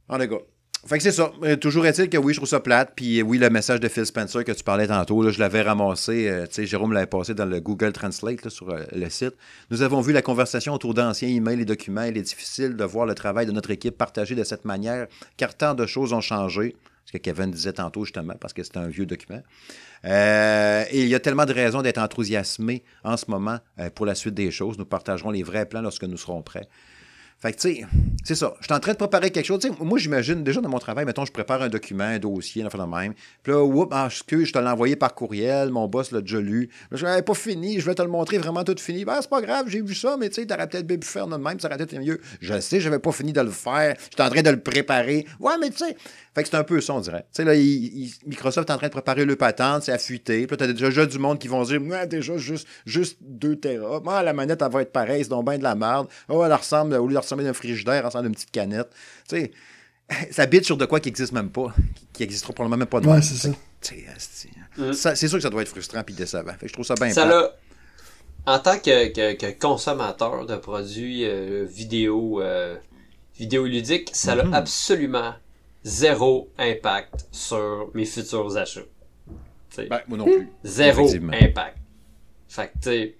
En 0.09 0.17
gars. 0.17 0.37
Fait 0.85 0.97
que 0.97 1.03
c'est 1.03 1.11
ça. 1.11 1.31
Euh, 1.43 1.57
toujours 1.57 1.85
est-il 1.85 2.09
que 2.09 2.17
oui, 2.17 2.33
je 2.33 2.39
trouve 2.39 2.47
ça 2.47 2.61
plate. 2.61 2.93
Puis 2.95 3.19
euh, 3.19 3.23
oui, 3.23 3.37
le 3.37 3.49
message 3.49 3.81
de 3.81 3.87
Phil 3.89 4.05
Spencer 4.05 4.45
que 4.45 4.53
tu 4.53 4.63
parlais 4.63 4.87
tantôt, 4.87 5.21
là, 5.21 5.29
je 5.29 5.39
l'avais 5.39 5.61
ramassé. 5.61 6.29
Euh, 6.29 6.45
tu 6.47 6.53
sais, 6.53 6.65
Jérôme 6.65 6.93
l'avait 6.93 7.05
passé 7.05 7.33
dans 7.33 7.45
le 7.45 7.59
Google 7.59 7.91
Translate 7.91 8.47
sur 8.47 8.73
le 8.73 9.09
site. 9.09 9.33
Nous 9.71 9.81
avons 9.81 9.99
vu 9.99 10.13
la 10.13 10.21
conversation 10.21 10.73
autour 10.73 10.93
d'anciens 10.93 11.27
emails 11.27 11.61
et 11.61 11.65
documents. 11.65 12.03
Il 12.03 12.17
est 12.17 12.21
difficile 12.21 12.77
de 12.77 12.83
voir 12.85 13.05
le 13.05 13.13
travail 13.13 13.45
de 13.45 13.51
notre 13.51 13.71
équipe 13.71 13.97
partagé 13.97 14.35
de 14.35 14.43
cette 14.45 14.63
manière, 14.63 15.07
car 15.35 15.53
tant 15.55 15.73
de 15.73 15.85
choses 15.85 16.13
ont 16.13 16.21
changé. 16.21 16.75
Ce 17.05 17.11
que 17.11 17.17
Kevin 17.17 17.51
disait 17.51 17.73
tantôt, 17.73 18.05
justement, 18.05 18.35
parce 18.39 18.53
que 18.53 18.63
c'est 18.63 18.77
un 18.77 18.87
vieux 18.87 19.07
document. 19.07 19.41
et 20.05 20.87
il 20.93 21.07
y 21.07 21.15
a 21.15 21.19
tellement 21.19 21.45
de 21.45 21.53
raisons 21.53 21.81
d'être 21.81 21.97
enthousiasmé 21.97 22.83
en 23.03 23.17
ce 23.17 23.25
moment 23.29 23.57
pour 23.95 24.05
la 24.05 24.13
suite 24.13 24.35
des 24.35 24.51
choses. 24.51 24.77
Nous 24.77 24.85
partagerons 24.85 25.31
les 25.31 25.41
vrais 25.41 25.65
plans 25.65 25.81
lorsque 25.81 26.03
nous 26.03 26.17
serons 26.17 26.43
prêts. 26.43 26.69
Fait 27.41 27.53
que, 27.53 27.57
tu 27.57 27.75
sais, 27.75 27.85
c'est 28.25 28.35
ça. 28.35 28.53
Je 28.59 28.65
suis 28.65 28.73
en 28.73 28.79
train 28.81 28.91
de 28.91 28.97
préparer 28.97 29.31
quelque 29.31 29.45
chose. 29.45 29.61
moi, 29.79 29.97
j'imagine, 29.97 30.43
déjà 30.43 30.59
dans 30.59 30.67
mon 30.67 30.79
travail, 30.79 31.05
mettons, 31.05 31.23
je 31.23 31.31
prépare 31.31 31.61
un 31.61 31.69
document, 31.69 32.03
un 32.03 32.19
dossier, 32.19 32.63
un 32.63 32.67
de 32.67 32.83
même. 32.83 33.13
Puis 33.43 33.53
là, 33.53 33.63
oups, 33.63 33.87
ah, 33.91 34.09
je 34.09 34.23
te 34.23 34.35
l'ai 34.35 34.67
envoyé 34.67 34.97
par 34.97 35.15
courriel, 35.15 35.69
mon 35.69 35.87
boss 35.87 36.11
l'a 36.11 36.19
déjà 36.19 36.41
lu. 36.41 36.69
je 36.91 37.05
n'avais 37.05 37.21
pas 37.21 37.33
fini, 37.33 37.79
je 37.79 37.85
vais 37.85 37.95
te 37.95 38.01
le 38.01 38.09
montrer 38.09 38.39
vraiment 38.39 38.65
tout 38.65 38.75
fini. 38.77 39.05
Ben, 39.05 39.19
c'est 39.21 39.29
pas 39.29 39.41
grave, 39.41 39.67
j'ai 39.69 39.81
vu 39.81 39.95
ça, 39.95 40.17
mais 40.19 40.27
tu 40.27 40.35
sais, 40.35 40.45
t'aurais 40.45 40.67
peut-être 40.67 40.85
pu 40.85 41.07
faire 41.07 41.27
de 41.27 41.37
même, 41.37 41.59
ça 41.61 41.69
aurait 41.69 41.81
été 41.81 41.97
mieux. 41.97 42.19
Je 42.41 42.59
sais, 42.59 42.81
j'avais 42.81 42.99
pas 42.99 43.13
fini 43.13 43.31
de 43.31 43.41
le 43.41 43.51
faire. 43.51 43.95
J'étais 44.11 44.23
en 44.23 44.29
train 44.29 44.41
de 44.41 44.49
le 44.49 44.59
préparer. 44.59 45.25
Ouais, 45.39 45.53
mais 45.61 45.69
tu 45.69 45.77
sais, 45.77 45.95
fait 46.39 46.43
que 46.43 46.49
c'est 46.49 46.57
un 46.57 46.63
peu 46.63 46.79
ça, 46.81 46.93
on 46.93 47.01
dirait. 47.01 47.25
Tu 47.33 47.43
sais, 47.43 47.43
là, 47.43 47.53
Microsoft 48.25 48.69
est 48.69 48.73
en 48.73 48.77
train 48.77 48.87
de 48.87 48.91
préparer 48.91 49.25
le 49.25 49.35
patente, 49.35 49.83
c'est 49.83 49.91
affûté. 49.91 50.47
Puis 50.47 50.57
là, 50.57 50.67
t'as 50.67 50.73
déjà 50.73 51.05
du 51.05 51.19
monde 51.19 51.37
qui 51.37 51.47
vont 51.47 51.63
dire, 51.63 51.81
ouais, 51.81 52.07
déjà, 52.07 52.37
juste, 52.37 52.67
juste 52.85 53.17
2 53.21 53.57
Tera. 53.57 54.01
Ah, 54.07 54.23
la 54.23 54.33
manette, 54.33 54.61
elle 54.61 54.71
va 54.71 54.81
être 54.81 54.91
pareille, 54.91 55.23
c'est 55.23 55.29
donc 55.29 55.45
bien 55.45 55.57
de 55.57 55.63
la 55.63 55.75
merde. 55.75 56.07
Oh, 56.29 56.43
elle 56.43 56.53
ressemble, 56.53 56.95
au 56.95 57.07
lieu 57.07 57.13
de 57.13 57.19
ressembler 57.19 57.45
d'un 57.45 57.53
frigidaire, 57.53 57.95
elle 57.95 58.05
ressemble 58.05 58.25
à 58.25 58.27
une 58.27 58.35
petite 58.35 58.51
canette. 58.51 58.89
Tu 59.27 59.35
sais, 59.35 59.51
ça 60.31 60.45
bite 60.45 60.65
sur 60.65 60.77
de 60.77 60.85
quoi 60.85 60.99
qui 60.99 61.09
n'existe 61.09 61.33
même 61.33 61.49
pas, 61.49 61.73
qui 62.13 62.23
n'existera 62.23 62.53
probablement 62.53 62.77
même 62.77 62.87
pas. 62.87 63.01
De 63.01 63.07
ouais, 63.07 63.21
c'est 63.21 63.35
ça. 63.35 63.49
Mm. 63.49 64.93
C'est 64.93 65.27
sûr 65.27 65.37
que 65.37 65.43
ça 65.43 65.49
doit 65.49 65.61
être 65.61 65.69
frustrant 65.69 66.03
et 66.07 66.13
décevant. 66.13 66.53
Fait 66.53 66.61
que 66.61 66.67
je 66.67 66.73
trouve 66.73 66.85
ça 66.85 66.95
bien 66.95 67.11
ça 67.11 67.53
En 68.45 68.59
tant 68.59 68.77
que, 68.79 69.53
consommateur 69.53 70.45
de 70.45 70.55
produits 70.55 71.25
euh, 71.25 71.65
vidéo, 71.69 72.41
euh, 72.41 72.75
vidéoludiques, 73.37 74.09
ça 74.13 74.35
n'a 74.35 74.43
mm-hmm. 74.43 74.53
absolument 74.53 75.33
zéro 75.83 76.49
impact 76.57 77.27
sur 77.31 77.89
mes 77.93 78.05
futurs 78.05 78.57
achats. 78.57 78.81
Ben, 79.77 80.01
moi 80.07 80.17
non 80.17 80.25
plus. 80.25 80.49
Zéro 80.63 81.09
impact. 81.13 81.77
Fait 82.47 82.67
que, 82.67 82.73
tu 82.73 82.89
sais, 82.89 83.15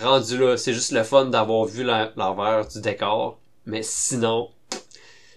rendu 0.00 0.38
là, 0.38 0.56
c'est 0.56 0.74
juste 0.74 0.92
le 0.92 1.04
fun 1.04 1.26
d'avoir 1.26 1.64
vu 1.64 1.84
l'envers 1.84 2.66
du 2.66 2.80
décor, 2.80 3.40
mais 3.64 3.82
sinon, 3.82 4.50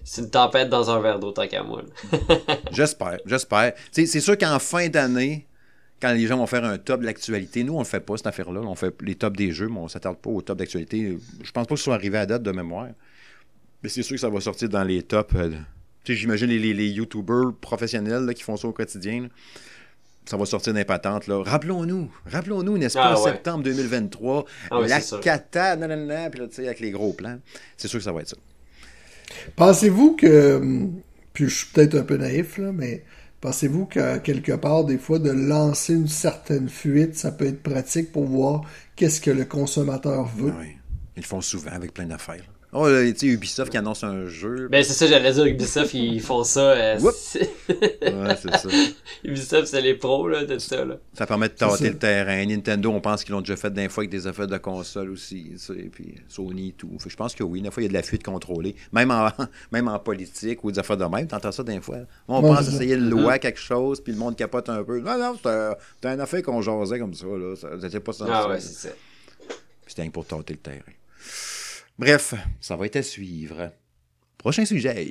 c'est 0.04 0.22
une 0.22 0.30
tempête 0.30 0.70
dans 0.70 0.90
un 0.90 1.00
verre 1.00 1.20
d'eau 1.20 1.32
tant 1.32 1.48
qu'à 1.48 1.64
moi. 1.64 1.84
j'espère, 2.72 3.20
j'espère. 3.26 3.74
C'est 3.92 4.06
sûr 4.08 4.38
qu'en 4.38 4.60
fin 4.60 4.90
d'année, 4.90 5.48
quand 6.02 6.12
les 6.12 6.28
gens 6.28 6.38
vont 6.38 6.48
faire 6.48 6.66
un 6.66 6.78
top 6.78 7.02
de 7.02 7.06
l'actualité, 7.06 7.64
nous, 7.64 7.76
on 7.76 7.80
le 7.80 7.86
fait 7.86 8.00
pas, 8.00 8.18
cette 8.18 8.28
affaire-là. 8.28 8.62
On 8.62 8.76
fait 8.76 8.94
les 9.02 9.16
tops 9.16 9.38
des 9.38 9.52
jeux, 9.52 9.70
mais 9.70 9.80
on 9.80 9.88
s'attarde 9.88 10.18
pas 10.18 10.30
au 10.30 10.42
top 10.42 10.58
d'actualité. 10.58 11.18
Je 11.42 11.52
pense 11.52 11.68
pas 11.68 11.76
que 11.76 11.80
ce 11.80 11.86
soit 11.86 11.96
arrivé 11.96 12.18
à 12.18 12.26
date 12.26 12.44
de 12.44 12.52
mémoire. 12.52 12.90
Mais 13.82 13.90
c'est 13.90 14.04
sûr 14.04 14.16
que 14.16 14.22
ça 14.22 14.30
va 14.30 14.42
sortir 14.42 14.70
dans 14.70 14.84
les 14.84 15.04
tops. 15.04 15.34
Euh, 15.36 15.52
j'imagine 16.14 16.48
les, 16.48 16.74
les, 16.74 16.90
YouTubers 16.90 17.54
professionnels 17.60 18.32
qui 18.34 18.44
font 18.44 18.58
ça 18.58 18.68
au 18.68 18.74
quotidien. 18.74 19.28
ça 20.26 20.38
va 20.38 20.46
sortir 20.46 20.74
d'impatente. 20.74 21.26
Rappelons-nous, 21.28 22.12
rappelons-nous, 22.26 22.78
n'est-ce 22.78 22.96
pas, 22.96 23.14
ah, 23.14 23.20
en 23.20 23.24
septembre 23.24 23.64
2023, 23.64 24.46
ah 24.72 24.80
la 24.88 25.00
cata, 25.22 25.76
nanana, 25.76 26.30
puis 26.30 26.40
là, 26.40 26.48
avec 26.58 26.80
les 26.80 26.92
gros 26.92 27.14
plans. 27.14 27.40
C'est 27.78 27.88
sûr 27.88 28.00
que 28.00 28.04
ça 28.06 28.12
va 28.12 28.22
être 28.22 28.30
ça. 28.30 28.38
Pensez-vous 29.56 30.16
que, 30.16 30.88
puis 31.34 31.46
je 31.50 31.56
suis 31.56 31.68
peut-être 31.68 31.96
un 31.96 32.04
peu 32.04 32.18
naïf, 32.18 32.58
là, 32.58 32.72
mais 32.72 33.04
pensez-vous 33.42 33.86
que 33.86 34.18
quelque 34.18 34.54
part, 34.54 34.86
des 34.86 34.98
fois, 34.98 35.20
de 35.20 35.32
lancer 35.32 35.94
une 35.94 36.08
certaine 36.08 36.70
fuite, 36.70 37.16
ça 37.16 37.32
peut 37.32 37.46
être 37.46 37.64
pratique 37.64 38.12
pour 38.12 38.26
voir 38.26 38.62
qu'est-ce 38.96 39.22
que 39.22 39.32
le 39.32 39.46
consommateur 39.46 40.26
veut? 40.26 40.54
Oui, 40.60 40.78
ils 41.16 41.22
le 41.22 41.28
font 41.28 41.42
souvent 41.42 41.72
avec 41.72 41.94
plein 41.94 42.06
d'affaires. 42.06 42.44
Oh, 42.78 42.90
tu 42.90 43.16
sais, 43.16 43.28
Ubisoft 43.28 43.72
qui 43.72 43.78
annonce 43.78 44.04
un 44.04 44.26
jeu. 44.26 44.68
Ben, 44.68 44.84
c'est 44.84 44.92
ça, 44.92 45.08
j'allais 45.08 45.32
dire, 45.32 45.46
Ubisoft, 45.46 45.94
ils 45.94 46.20
font 46.22 46.44
ça. 46.44 46.72
Euh, 46.72 47.00
ouais, 47.00 48.36
c'est 48.38 48.58
ça. 48.58 48.68
Ubisoft, 49.24 49.68
c'est 49.68 49.80
les 49.80 49.94
pros, 49.94 50.28
là, 50.28 50.44
de 50.44 50.58
ça, 50.58 50.84
là. 50.84 50.98
Ça 51.14 51.26
permet 51.26 51.48
de 51.48 51.54
tâter 51.54 51.88
le 51.88 51.98
terrain. 51.98 52.46
Nintendo, 52.46 52.92
on 52.92 53.00
pense 53.00 53.24
qu'ils 53.24 53.32
l'ont 53.32 53.40
déjà 53.40 53.56
fait 53.56 53.70
d'un 53.70 53.88
fois 53.88 54.02
avec 54.02 54.10
des 54.10 54.28
affaires 54.28 54.48
de 54.48 54.58
console 54.58 55.10
aussi, 55.10 55.52
tu 55.52 55.58
sais, 55.58 55.90
puis 55.90 56.16
Sony 56.28 56.70
et 56.70 56.72
tout. 56.74 56.92
je 57.08 57.16
pense 57.16 57.34
que 57.34 57.44
oui, 57.44 57.62
des 57.62 57.72
fois, 57.72 57.82
il 57.82 57.86
y 57.86 57.88
a 57.88 57.90
de 57.90 57.94
la 57.94 58.04
fuite 58.04 58.24
contrôlée. 58.24 58.76
Même 58.92 59.10
en, 59.10 59.30
même 59.72 59.88
en 59.88 59.98
politique 59.98 60.62
ou 60.66 60.72
des 60.74 60.80
affaires 60.80 60.98
de 60.98 61.06
même, 61.06 61.28
t'entends 61.28 61.54
ça 61.54 61.64
d'un 61.64 61.80
fois. 61.80 62.00
On 62.28 62.42
pense 62.42 62.68
essayer 62.68 62.98
de 62.98 63.10
loi 63.10 63.40
quelque 63.40 63.60
chose, 63.60 64.02
puis 64.02 64.12
le 64.12 64.20
monde 64.20 64.36
capote 64.36 64.68
un 64.68 64.84
peu. 64.84 65.00
Non, 65.00 65.18
non, 65.18 65.36
c'était 65.38 66.10
un 66.10 66.20
affaire 66.20 66.44
qu'on 66.44 66.62
jasait 66.62 67.00
comme 67.00 67.14
ça, 67.14 67.26
là. 67.26 67.56
C'était 67.82 68.02
pas 68.02 68.12
ça. 68.12 68.26
Ah 68.30 68.50
ouais, 68.50 68.60
c'est 68.60 68.90
ça. 68.90 68.94
C'était 69.88 70.10
pour 70.10 70.26
tâter 70.26 70.56
le 70.56 70.60
terrain. 70.60 70.95
Bref, 71.98 72.34
ça 72.60 72.76
va 72.76 72.88
être 72.88 72.98
à 72.98 73.04
suivre. 73.04 73.72
Prochain 74.38 74.66
sujet. 74.66 75.08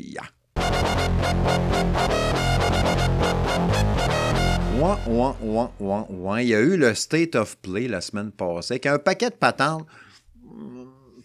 Ouin, 4.78 4.98
ouin, 5.06 5.36
ouin, 5.40 5.70
ouin, 5.80 6.06
ouin. 6.10 6.40
Il 6.42 6.48
y 6.48 6.54
a 6.54 6.60
eu 6.60 6.76
le 6.76 6.94
State 6.94 7.36
of 7.36 7.56
Play 7.56 7.88
la 7.88 8.02
semaine 8.02 8.30
passée, 8.30 8.74
avec 8.74 8.84
un 8.84 8.98
paquet 8.98 9.30
de 9.30 9.34
patentes. 9.34 9.86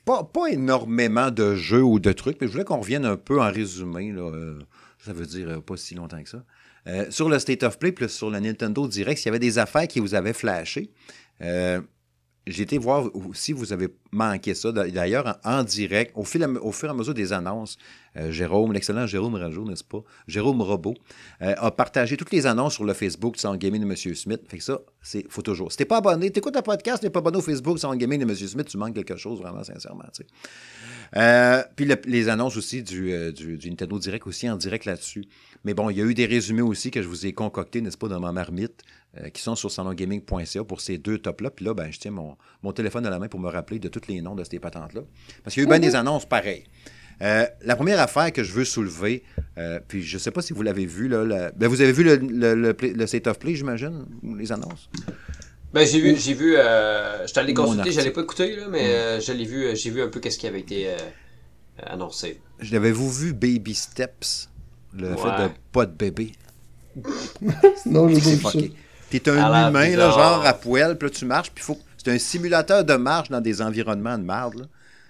Pas, 0.05 0.23
pas 0.23 0.47
énormément 0.47 1.29
de 1.29 1.55
jeux 1.55 1.83
ou 1.83 1.99
de 1.99 2.13
trucs, 2.13 2.39
mais 2.39 2.47
je 2.47 2.53
voulais 2.53 2.63
qu'on 2.63 2.79
revienne 2.79 3.03
un 3.03 3.17
peu 3.17 3.41
en 3.41 3.51
résumé. 3.51 4.13
Là. 4.13 4.21
Euh, 4.21 4.59
ça 4.97 5.11
veut 5.11 5.25
dire 5.25 5.49
euh, 5.49 5.59
pas 5.59 5.75
si 5.75 5.93
longtemps 5.93 6.23
que 6.23 6.29
ça. 6.29 6.43
Euh, 6.87 7.11
sur 7.11 7.27
le 7.27 7.37
State 7.37 7.63
of 7.63 7.79
Play, 7.79 7.91
plus 7.91 8.07
sur 8.07 8.29
le 8.29 8.39
Nintendo 8.39 8.87
Direct, 8.87 9.21
il 9.21 9.25
y 9.25 9.29
avait 9.29 9.39
des 9.39 9.57
affaires 9.57 9.89
qui 9.89 9.99
vous 9.99 10.15
avaient 10.15 10.31
flashé. 10.31 10.89
J'ai 12.49 12.63
été 12.63 12.79
voir 12.79 13.11
si 13.33 13.53
vous 13.53 13.73
avez 13.73 13.89
manqué 14.11 14.55
ça. 14.55 14.71
D'ailleurs, 14.71 15.37
en, 15.43 15.63
direct, 15.63 16.11
au, 16.15 16.23
fil 16.23 16.43
au 16.61 16.71
fur 16.71 16.87
et 16.87 16.91
à 16.91 16.95
mesure 16.95 17.13
des 17.13 17.31
annonces, 17.31 17.77
euh, 18.17 18.31
Jérôme, 18.31 18.73
l'excellent 18.73 19.05
Jérôme 19.05 19.35
Rajo, 19.35 19.63
n'est-ce 19.65 19.83
pas? 19.83 20.01
Jérôme 20.27 20.63
Robot, 20.63 20.95
euh, 21.43 21.53
a 21.57 21.69
partagé 21.69 22.17
toutes 22.17 22.31
les 22.31 22.47
annonces 22.47 22.73
sur 22.73 22.85
le 22.85 22.93
Facebook 22.93 23.35
de 23.35 23.39
Sound 23.39 23.59
Gaming 23.59 23.81
de 23.81 23.85
M. 23.85 24.15
Smith. 24.15 24.41
Fait 24.47 24.57
que 24.57 24.63
ça, 24.63 24.79
c'est 24.99 25.29
faut 25.31 25.43
toujours. 25.43 25.71
Si 25.71 25.77
t'es 25.77 25.85
pas 25.85 25.97
abonné, 25.97 26.31
t'écoutes 26.31 26.57
un 26.57 26.63
podcast, 26.63 27.03
t'es 27.03 27.11
pas 27.11 27.19
abonné 27.19 27.37
au 27.37 27.41
Facebook 27.41 27.77
Sound 27.77 27.99
Gaming 27.99 28.19
de 28.19 28.29
M. 28.29 28.35
Smith, 28.35 28.67
tu 28.67 28.77
manques 28.77 28.95
quelque 28.95 29.15
chose, 29.15 29.39
vraiment, 29.39 29.63
sincèrement. 29.63 30.05
Euh, 31.15 31.63
puis 31.75 31.87
les 32.05 32.29
annonces 32.29 32.57
aussi 32.57 32.81
du, 32.81 33.31
du, 33.31 33.57
du, 33.57 33.69
Nintendo 33.69 33.99
Direct 33.99 34.25
aussi 34.25 34.49
en 34.49 34.57
direct 34.57 34.85
là-dessus. 34.85 35.25
Mais 35.63 35.75
bon, 35.75 35.91
il 35.91 35.97
y 35.97 36.01
a 36.01 36.05
eu 36.05 36.15
des 36.15 36.25
résumés 36.25 36.61
aussi 36.61 36.89
que 36.89 37.03
je 37.03 37.07
vous 37.07 37.27
ai 37.27 37.33
concoctés, 37.33 37.81
n'est-ce 37.81 37.97
pas, 37.97 38.07
dans 38.07 38.19
ma 38.19 38.31
marmite. 38.31 38.83
Euh, 39.17 39.29
qui 39.29 39.41
sont 39.41 39.55
sur 39.55 39.71
salongaming.ca 39.71 40.63
pour 40.63 40.81
ces 40.81 40.99
deux 40.99 41.17
tops-là. 41.17 41.49
Puis 41.49 41.65
là, 41.65 41.73
ben, 41.73 41.89
je 41.89 41.97
tiens 41.97 42.11
mon, 42.11 42.37
mon, 42.61 42.71
téléphone 42.73 43.07
à 43.07 43.09
la 43.09 43.17
main 43.17 43.27
pour 43.27 43.39
me 43.39 43.49
rappeler 43.49 43.79
de 43.79 43.87
tous 43.87 44.07
les 44.07 44.21
noms 44.21 44.35
de 44.35 44.43
ces 44.43 44.59
patentes-là. 44.59 45.01
Parce 45.43 45.55
qu'il 45.55 45.63
y 45.63 45.65
a 45.65 45.67
eu 45.67 45.69
bien 45.69 45.79
des 45.79 45.95
annonces 45.95 46.27
pareilles. 46.27 46.65
Euh, 47.23 47.47
la 47.63 47.75
première 47.75 47.99
affaire 47.99 48.31
que 48.31 48.43
je 48.43 48.53
veux 48.53 48.65
soulever, 48.65 49.23
euh, 49.57 49.79
puis 49.87 50.03
je 50.03 50.17
ne 50.17 50.19
sais 50.19 50.29
pas 50.29 50.43
si 50.43 50.53
vous 50.53 50.61
l'avez 50.61 50.85
vu, 50.85 51.07
là, 51.07 51.51
ben, 51.55 51.67
vous 51.67 51.81
avez 51.81 51.91
vu 51.91 52.03
le, 52.03 52.17
le, 52.17 52.75
le, 52.79 53.07
State 53.07 53.25
of 53.25 53.39
Play, 53.39 53.55
j'imagine, 53.55 54.05
les 54.37 54.51
annonces? 54.51 54.91
Ben, 55.73 55.87
j'ai 55.87 56.01
vu, 56.01 56.15
j'ai 56.15 56.35
vu, 56.35 56.51
je 56.53 57.33
t'allais 57.33 57.55
consulter, 57.55 57.91
j'allais 57.91 58.11
pas 58.11 58.21
écouter, 58.21 58.57
là, 58.57 58.67
mais 58.69 59.19
je 59.19 59.33
l'ai 59.33 59.45
vu, 59.45 59.75
j'ai 59.75 59.89
vu 59.89 60.03
un 60.03 60.07
peu 60.09 60.19
qu'est-ce 60.19 60.37
qui 60.37 60.45
avait 60.45 60.59
été 60.59 60.87
annoncé. 61.81 62.39
L'avez-vous 62.71 63.11
vu 63.11 63.33
Baby 63.33 63.73
Steps? 63.73 64.49
Le 64.93 65.15
fait 65.15 65.43
de 65.43 65.49
pas 65.71 65.87
de 65.87 65.93
bébé? 65.93 66.31
non, 67.87 68.07
je 68.07 68.41
pas 68.41 68.51
T'es 69.09 69.29
un 69.29 69.69
humain, 69.69 69.95
là, 69.95 70.11
genre 70.11 70.45
à 70.45 70.53
poêle, 70.53 70.97
puis 70.97 71.09
là, 71.09 71.15
tu 71.15 71.25
marches, 71.25 71.51
puis 71.51 71.63
faut. 71.63 71.77
C'est 71.97 72.11
un 72.11 72.17
simulateur 72.17 72.85
de 72.85 72.93
marche 72.93 73.29
dans 73.29 73.41
des 73.41 73.61
environnements 73.61 74.17
de 74.17 74.23
marde, 74.23 74.59
là. 74.59 74.65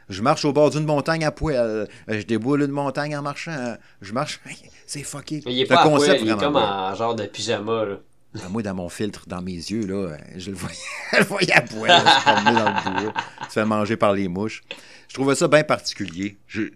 Je 0.10 0.24
marche 0.24 0.44
au 0.44 0.52
bord 0.52 0.72
d'une 0.72 0.86
montagne 0.86 1.24
à 1.24 1.32
poêle. 1.32 1.58
Euh, 1.60 1.86
je 2.08 2.24
déboule 2.24 2.64
une 2.64 2.72
montagne 2.72 3.16
en 3.16 3.22
marchant. 3.22 3.76
Je 4.02 4.12
marche. 4.12 4.42
C'est 4.88 5.04
fucké. 5.04 5.44
il 5.46 5.60
est 5.60 5.66
pas 5.66 5.86
il 5.86 6.30
est 6.30 6.40
comme 6.40 6.56
en 6.56 6.96
genre 6.96 7.14
de 7.14 7.26
pyjama, 7.26 7.86
là. 7.86 7.96
Ben, 8.34 8.48
moi, 8.50 8.62
dans 8.62 8.76
mon 8.76 8.90
filtre, 8.90 9.24
dans 9.28 9.42
mes 9.42 9.54
yeux, 9.54 9.88
là, 9.88 10.18
je 10.36 10.52
le 10.52 10.56
voyais, 10.56 10.78
je 11.14 11.18
le 11.18 11.24
voyais 11.26 11.52
à 11.52 11.62
poêle, 11.62 12.00
se 12.00 12.22
promener 12.22 12.60
dans 12.60 12.66
le 12.66 13.02
bois, 13.02 13.14
se 13.48 13.54
faire 13.54 13.66
manger 13.66 13.98
par 13.98 14.14
les 14.14 14.28
mouches. 14.28 14.62
Je 15.08 15.16
trouvais 15.16 15.34
ça 15.34 15.48
bien 15.48 15.64
particulier. 15.64 16.38
Tu 16.48 16.72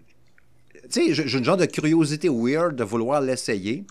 sais, 0.88 1.14
j'ai 1.14 1.38
une 1.38 1.44
genre 1.44 1.56
de 1.56 1.66
curiosité 1.66 2.28
weird 2.28 2.74
de 2.74 2.82
vouloir 2.82 3.20
l'essayer. 3.20 3.84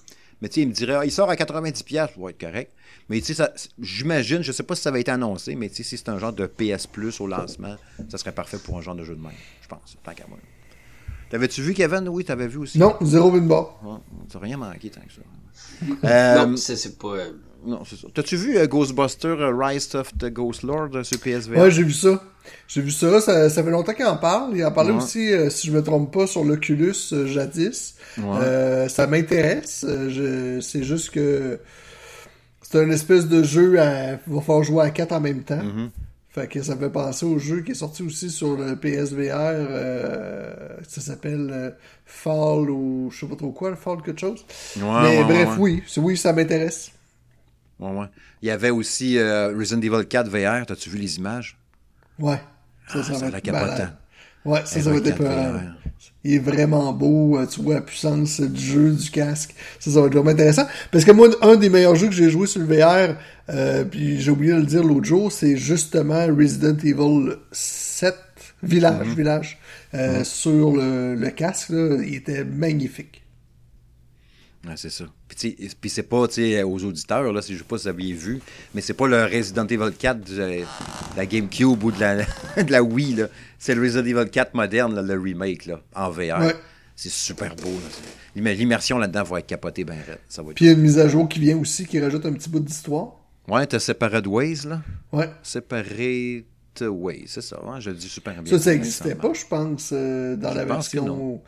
Mais 0.43 0.49
tu 0.49 0.55
sais, 0.55 0.61
il 0.63 0.67
me 0.67 0.73
dirait, 0.73 0.95
ah, 0.95 1.05
il 1.05 1.11
sort 1.11 1.29
à 1.29 1.35
90$, 1.35 1.95
ça 1.95 2.09
va 2.17 2.29
être 2.29 2.37
correct. 2.37 2.73
Mais 3.07 3.21
tu 3.21 3.33
sais, 3.33 3.49
j'imagine, 3.79 4.41
je 4.41 4.51
sais 4.51 4.63
pas 4.63 4.75
si 4.75 4.81
ça 4.81 4.89
avait 4.89 4.99
été 4.99 5.09
annoncé, 5.09 5.55
mais 5.55 5.69
tu 5.69 5.77
sais, 5.77 5.83
si 5.83 5.97
c'est 5.97 6.09
un 6.09 6.19
genre 6.19 6.33
de 6.33 6.47
PS 6.47 6.85
Plus 6.85 7.21
au 7.21 7.27
lancement, 7.27 7.77
ça 8.09 8.17
serait 8.17 8.33
parfait 8.33 8.57
pour 8.57 8.77
un 8.77 8.81
genre 8.81 8.95
de 8.95 9.05
jeu 9.05 9.15
de 9.15 9.21
même, 9.21 9.31
je 9.61 9.69
pense, 9.69 9.95
tant 10.03 10.13
qu'à 10.13 10.25
moi. 10.27 10.37
T'avais-tu 11.29 11.61
vu, 11.61 11.73
Kevin? 11.73 12.09
Oui, 12.09 12.25
t'avais 12.25 12.49
vu 12.49 12.57
aussi? 12.57 12.77
Non, 12.77 12.97
zéro 13.01 13.31
win 13.31 13.47
bar. 13.47 13.79
t'as 14.29 14.39
rien 14.39 14.57
manqué 14.57 14.89
tant 14.89 14.99
que 14.99 15.13
ça. 15.13 15.21
euh, 16.03 16.45
non, 16.45 16.57
c'est 16.57 16.99
pas... 16.99 17.07
Euh, 17.07 17.31
non, 17.65 17.85
c'est 17.85 17.95
ça. 17.95 18.09
T'as-tu 18.13 18.35
vu 18.35 18.57
euh, 18.57 18.67
Ghostbuster 18.67 19.29
euh, 19.29 19.55
Rise 19.55 19.95
of 19.95 20.11
the 20.17 20.25
Ghost 20.25 20.63
Lord 20.63 21.05
sur 21.05 21.19
PSVR? 21.19 21.57
Ouais, 21.57 21.71
j'ai 21.71 21.83
vu 21.83 21.93
ça. 21.93 22.21
J'ai 22.67 22.81
vu 22.81 22.91
ça. 22.91 23.21
ça. 23.21 23.49
fait 23.49 23.69
longtemps 23.69 23.93
qu'il 23.93 24.05
en 24.05 24.17
parle. 24.17 24.55
Il 24.55 24.65
en 24.65 24.71
parlait 24.71 24.91
aussi, 24.91 25.31
si 25.49 25.67
je 25.67 25.71
me 25.71 25.81
trompe 25.83 26.13
pas, 26.13 26.27
sur 26.27 26.43
l'Oculus 26.43 26.95
jadis. 27.25 27.95
ça 28.17 29.07
m'intéresse. 29.07 29.85
c'est 30.61 30.83
juste 30.83 31.11
que 31.11 31.59
c'est 32.61 32.81
un 32.81 32.89
espèce 32.89 33.27
de 33.27 33.43
jeu 33.43 33.79
à... 33.79 34.13
Il 34.13 34.33
va 34.33 34.41
falloir 34.41 34.63
jouer 34.63 34.83
à 34.85 34.89
quatre 34.89 35.11
en 35.11 35.19
même 35.19 35.43
temps. 35.43 35.61
Mm-hmm. 35.61 35.89
Fait 36.33 36.47
que 36.47 36.63
ça 36.63 36.73
me 36.73 36.79
fait 36.79 36.89
penser 36.89 37.27
au 37.27 37.37
jeu 37.37 37.61
qui 37.61 37.73
est 37.73 37.75
sorti 37.75 38.01
aussi 38.01 38.31
sur 38.31 38.57
le 38.57 38.75
PSVR. 38.75 39.35
Euh, 39.37 40.77
ça 40.81 40.99
s'appelle 40.99 41.51
euh, 41.53 41.69
Fall 42.07 42.71
ou 42.71 43.11
je 43.11 43.19
sais 43.19 43.27
pas 43.27 43.35
trop 43.35 43.51
quoi, 43.51 43.75
Fall 43.75 44.01
quelque 44.01 44.19
chose. 44.19 44.43
Mais 44.75 45.23
bref, 45.23 45.49
oui, 45.59 45.83
oui, 45.97 46.17
ça 46.17 46.33
m'intéresse. 46.33 46.91
Ouais, 47.79 47.91
ouais. 47.91 48.07
Il 48.41 48.47
y 48.47 48.51
avait 48.51 48.71
aussi 48.71 49.19
euh, 49.19 49.55
Resident 49.55 49.81
Evil 49.81 50.07
4 50.07 50.27
VR. 50.27 50.65
T'as-tu 50.65 50.89
vu 50.89 50.97
les 50.97 51.17
images? 51.17 51.59
Ouais. 52.23 52.39
Ça, 52.87 52.99
ah, 52.99 53.03
ça, 53.03 53.13
ça 53.15 53.29
la 53.29 53.41
capotant. 53.41 53.89
Ouais, 54.45 54.61
ça, 54.65 54.81
ça 54.81 54.89
va 54.89 54.97
être. 54.97 55.23
Il 56.25 56.35
est 56.35 56.39
vraiment 56.39 56.93
beau, 56.93 57.37
euh, 57.37 57.45
tu 57.45 57.61
vois 57.61 57.75
la 57.75 57.81
puissance 57.81 58.39
du 58.39 58.61
jeu, 58.61 58.91
du 58.91 59.11
casque. 59.11 59.53
Ça, 59.79 59.91
ça 59.91 59.99
va 59.99 60.07
être 60.07 60.13
vraiment 60.13 60.31
intéressant. 60.31 60.65
Parce 60.91 61.03
que 61.03 61.11
moi, 61.11 61.27
un 61.41 61.57
des 61.57 61.69
meilleurs 61.69 61.95
jeux 61.95 62.07
que 62.07 62.13
j'ai 62.13 62.29
joué 62.29 62.47
sur 62.47 62.61
le 62.61 62.65
VR, 62.65 63.15
euh, 63.49 63.83
puis 63.83 64.21
j'ai 64.21 64.31
oublié 64.31 64.53
de 64.53 64.59
le 64.59 64.65
dire 64.65 64.83
l'autre 64.83 65.05
jour, 65.05 65.31
c'est 65.31 65.57
justement 65.57 66.25
Resident 66.27 66.77
Evil 66.77 67.35
7, 67.51 68.15
Village, 68.63 69.07
mhm. 69.07 69.15
Village, 69.15 69.59
euh, 69.93 70.23
sur 70.23 70.71
le, 70.71 71.15
le 71.15 71.29
casque, 71.29 71.69
là, 71.69 71.97
il 72.05 72.15
était 72.15 72.45
magnifique. 72.45 73.22
Ouais, 74.67 74.75
c'est 74.77 74.89
ça. 74.89 75.03
Puis, 75.27 75.89
c'est 75.89 76.03
pas 76.03 76.17
aux 76.17 76.83
auditeurs, 76.85 77.33
là, 77.33 77.41
je 77.41 77.53
sais 77.53 77.63
pas 77.63 77.77
si 77.77 77.83
vous 77.83 77.89
aviez 77.89 78.13
vu, 78.13 78.39
mais 78.73 78.79
c'est 78.79 78.93
pas 78.93 79.07
le 79.07 79.25
Resident 79.25 79.67
Evil 79.67 79.91
4 79.97 80.21
de, 80.21 80.63
la 81.17 81.25
GameCube 81.25 81.83
ou 81.83 81.91
de 81.91 81.99
la, 81.99 82.15
de 82.63 82.71
la 82.71 82.81
Wii. 82.81 83.25
C'est 83.59 83.75
le 83.75 83.81
Resident 83.81 84.05
Evil 84.05 84.29
4 84.29 84.53
moderne, 84.53 85.05
le 85.05 85.19
remake 85.19 85.65
là, 85.65 85.81
en 85.95 86.09
VR. 86.09 86.53
C'est 86.95 87.11
super 87.11 87.55
beau. 87.55 87.71
L'immersion 88.35 88.97
là-dedans 88.97 89.23
va 89.23 89.39
être 89.39 89.47
capotée 89.47 89.83
ben 89.83 89.97
Ça 90.29 90.41
va 90.41 90.53
Puis 90.53 90.65
il 90.65 90.67
y 90.67 90.71
a 90.71 90.73
une 90.73 90.81
mise 90.81 90.99
à 90.99 91.07
jour 91.07 91.27
qui 91.27 91.39
vient 91.39 91.57
aussi 91.57 91.85
qui 91.85 91.99
rajoute 91.99 92.25
un 92.25 92.33
petit 92.33 92.49
bout 92.49 92.59
d'histoire. 92.59 93.15
Ouais, 93.47 93.65
t'as 93.67 93.79
Separate 93.79 94.25
Ways, 94.27 94.65
là. 94.65 94.81
Ouais. 95.11 95.29
Separate 95.41 96.45
Ways, 96.81 97.25
c'est 97.27 97.41
ça, 97.41 97.59
hein? 97.67 97.79
je 97.79 97.89
le 97.89 97.97
dis 97.97 98.07
super 98.07 98.41
bien. 98.41 98.57
Ça, 98.57 98.63
ça 98.63 98.71
n'existait 98.71 99.15
pas, 99.15 99.33
je 99.33 99.45
pense, 99.45 99.89
euh, 99.91 100.35
dans 100.35 100.53
la 100.53 100.65
version. 100.65 101.41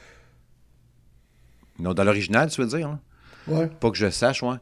Non. 1.80 1.94
dans 1.94 2.04
l'original, 2.04 2.50
tu 2.50 2.62
veux 2.62 2.68
dire, 2.68 2.88
hein? 2.88 3.00
Ouais. 3.48 3.68
Pas 3.68 3.92
que 3.92 3.98
je 3.98 4.10
sache, 4.10 4.42
ouais. 4.44 4.56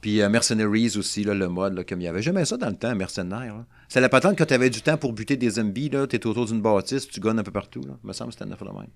Puis 0.00 0.22
euh, 0.22 0.28
Mercenaries 0.28 0.96
aussi, 0.96 1.24
là, 1.24 1.34
le 1.34 1.48
mode, 1.48 1.74
là, 1.74 1.84
comme 1.84 2.00
il 2.00 2.04
y 2.04 2.08
avait. 2.08 2.22
J'aimais 2.22 2.44
ça 2.44 2.56
dans 2.56 2.68
le 2.68 2.76
temps, 2.76 2.94
Mercenaires. 2.94 3.64
C'est 3.88 4.00
la 4.00 4.08
patente 4.08 4.36
que 4.36 4.44
tu 4.44 4.54
avais 4.54 4.70
du 4.70 4.80
temps 4.80 4.96
pour 4.96 5.12
buter 5.12 5.36
des 5.36 5.50
zombies, 5.50 5.90
là. 5.90 6.06
T'es 6.06 6.26
autour 6.26 6.46
d'une 6.46 6.62
bâtisse, 6.62 7.06
tu 7.06 7.20
gagnes 7.20 7.38
un 7.38 7.42
peu 7.42 7.50
partout, 7.50 7.82
là. 7.82 7.94
me 8.02 8.12
semble 8.12 8.30
que 8.30 8.38
c'était 8.38 8.48
neuf 8.48 8.60
de 8.60 8.64
même. 8.64 8.88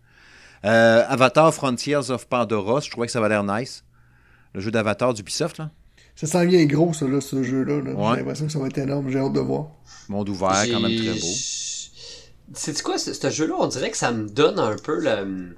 Euh, 0.64 1.04
Avatar 1.08 1.52
Frontiers 1.52 2.10
of 2.10 2.26
Pandora, 2.26 2.80
je 2.80 2.90
trouvais 2.90 3.06
que 3.06 3.12
ça 3.12 3.18
avait 3.18 3.28
l'air 3.28 3.44
nice. 3.44 3.84
Le 4.54 4.60
jeu 4.60 4.70
d'Avatar 4.70 5.12
d'Ubisoft, 5.12 5.58
là. 5.58 5.70
Ça 6.16 6.26
sent 6.26 6.46
bien 6.46 6.64
gros, 6.64 6.92
ça, 6.92 7.06
là, 7.06 7.20
ce 7.20 7.42
jeu-là. 7.42 7.80
J'ai 7.84 8.18
l'impression 8.20 8.46
que 8.46 8.52
ça 8.52 8.58
va 8.60 8.68
être 8.68 8.78
énorme. 8.78 9.10
J'ai 9.10 9.18
hâte 9.18 9.32
de 9.32 9.40
voir. 9.40 9.66
Monde 10.08 10.28
ouvert, 10.28 10.64
quand 10.70 10.80
même 10.80 10.96
très 10.96 11.20
beau. 11.20 11.34
C'est 12.52 12.82
quoi, 12.82 12.98
ce 12.98 13.30
jeu-là? 13.30 13.54
On 13.58 13.66
dirait 13.66 13.90
que 13.90 13.96
ça 13.96 14.12
me 14.12 14.28
donne 14.28 14.58
un 14.58 14.76
peu 14.76 15.00
le 15.00 15.56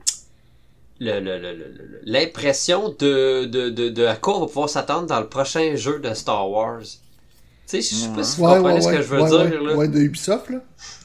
l'impression 1.00 2.94
de, 2.98 3.44
de, 3.44 3.68
de, 3.68 3.88
de, 3.88 4.06
à 4.06 4.16
quoi 4.16 4.36
on 4.36 4.40
va 4.40 4.46
pouvoir 4.46 4.68
s'attendre 4.68 5.06
dans 5.06 5.20
le 5.20 5.28
prochain 5.28 5.76
jeu 5.76 5.98
de 5.98 6.14
Star 6.14 6.50
Wars. 6.50 6.80
Tu 6.80 7.82
sais, 7.82 7.82
je 7.82 7.94
sais 8.02 8.08
pas 8.14 8.22
si 8.22 8.40
vous 8.40 8.46
comprenez 8.46 8.80
ce 8.80 8.88
que 8.88 9.02
je 9.02 9.08
veux 9.08 9.24
dire. 9.28 9.62
là. 9.62 9.74
ouais, 9.74 9.88
de 9.88 9.98
Ubisoft, 9.98 10.50
là. 10.50 10.60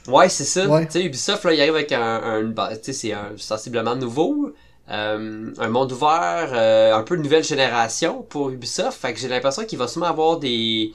Ouais, 0.08 0.30
c'est 0.30 0.44
ça. 0.44 0.66
Tu 0.86 0.92
sais, 0.92 1.04
Ubisoft, 1.04 1.44
là, 1.44 1.54
il 1.54 1.62
arrive 1.62 1.76
avec 1.76 1.92
un, 1.92 2.02
un 2.02 2.54
tu 2.76 2.94
sais, 2.94 2.94
c'est 2.94 3.14
sensiblement 3.38 3.96
nouveau. 3.96 4.54
Euh, 4.90 5.52
un 5.58 5.70
monde 5.70 5.92
ouvert, 5.94 6.52
euh, 6.54 6.94
un 6.94 7.04
peu 7.04 7.16
de 7.16 7.22
nouvelle 7.22 7.44
génération 7.44 8.24
pour 8.24 8.50
Ubisoft. 8.50 9.00
Fait 9.00 9.14
que 9.14 9.20
j'ai 9.20 9.30
l'impression 9.30 9.64
qu'il 9.64 9.80
va 9.80 9.88
sûrement 9.88 10.08
avoir 10.08 10.38
des... 10.38 10.92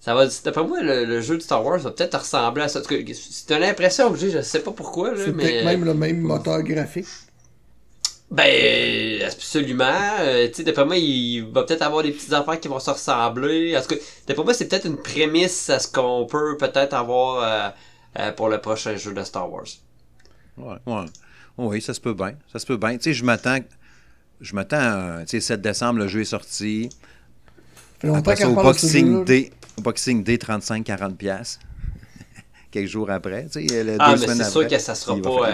Ça 0.00 0.14
va, 0.14 0.26
d'après 0.44 0.64
moi, 0.64 0.80
le, 0.80 1.20
jeu 1.20 1.36
de 1.36 1.42
Star 1.42 1.64
Wars 1.64 1.78
va 1.78 1.90
peut-être 1.90 2.18
ressembler 2.18 2.62
à 2.64 2.68
ça. 2.68 2.82
C'est 2.84 3.56
une 3.56 3.62
impression 3.64 4.14
je 4.14 4.40
sais 4.42 4.60
pas 4.60 4.70
pourquoi. 4.70 5.12
C'est 5.16 5.32
mais... 5.32 5.44
peut-être 5.44 5.64
même 5.64 5.84
le 5.84 5.94
même 5.94 6.20
moteur 6.20 6.62
graphique. 6.62 7.06
Ben, 8.30 9.22
absolument. 9.22 10.16
Euh, 10.20 10.48
tu 10.48 10.54
sais, 10.54 10.64
d'après 10.64 10.84
moi, 10.84 10.96
il 10.96 11.46
va 11.46 11.62
peut-être 11.62 11.82
avoir 11.82 12.02
des 12.02 12.12
petites 12.12 12.32
affaires 12.32 12.60
qui 12.60 12.68
vont 12.68 12.78
se 12.78 12.90
ressembler. 12.90 13.76
En 13.76 13.80
tout 13.80 13.88
cas, 13.88 13.96
d'après 14.26 14.44
moi, 14.44 14.54
c'est 14.54 14.68
peut-être 14.68 14.86
une 14.86 14.98
prémisse 14.98 15.70
à 15.70 15.78
ce 15.78 15.88
qu'on 15.88 16.26
peut 16.26 16.56
peut-être 16.58 16.92
avoir 16.92 17.42
euh, 17.42 17.70
euh, 18.18 18.32
pour 18.32 18.50
le 18.50 18.58
prochain 18.58 18.96
jeu 18.96 19.14
de 19.14 19.24
Star 19.24 19.50
Wars. 19.50 19.64
Ouais, 20.58 20.76
ouais. 20.86 21.04
Oui, 21.56 21.80
ça 21.80 21.94
se 21.94 22.00
peut 22.00 22.12
bien. 22.12 22.34
Ça 22.52 22.58
se 22.58 22.66
peut 22.66 22.76
bien. 22.76 22.96
Tu 22.98 23.04
sais, 23.04 23.12
je 23.14 23.24
m'attends. 23.24 23.60
Je 24.42 24.54
m'attends. 24.54 25.20
Tu 25.20 25.40
sais, 25.40 25.40
7 25.40 25.62
décembre, 25.62 26.00
le 26.00 26.08
jeu 26.08 26.20
est 26.20 26.26
sorti. 26.26 26.90
Après 28.04 28.36
ça, 28.36 28.48
au 28.48 28.54
Boxing 28.54 29.24
Day, 29.24 29.50
au 29.78 29.80
Boxing 29.80 30.22
Day, 30.22 30.36
35-40$. 30.36 31.58
Quelques 32.70 32.88
jours 32.88 33.10
après. 33.10 33.46
Tu 33.50 33.66
sais, 33.66 33.84
le 33.84 33.96
ah, 33.98 34.14
deux 34.14 34.26
mais 34.26 34.34
c'est 34.34 34.50
sûr 34.50 34.68
que 34.68 34.78
ça 34.78 34.94
sera 34.94 35.16
pas. 35.16 35.50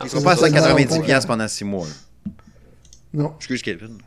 Il 0.00 0.04
ne 0.04 0.08
sera 0.08 0.22
pas 0.22 0.32
à 0.32 0.48
190$ 0.48 1.26
pendant 1.26 1.48
6 1.48 1.64
mois. 1.64 1.86
Non. 3.12 3.34
Excuse 3.38 3.62
Kevin. 3.62 3.98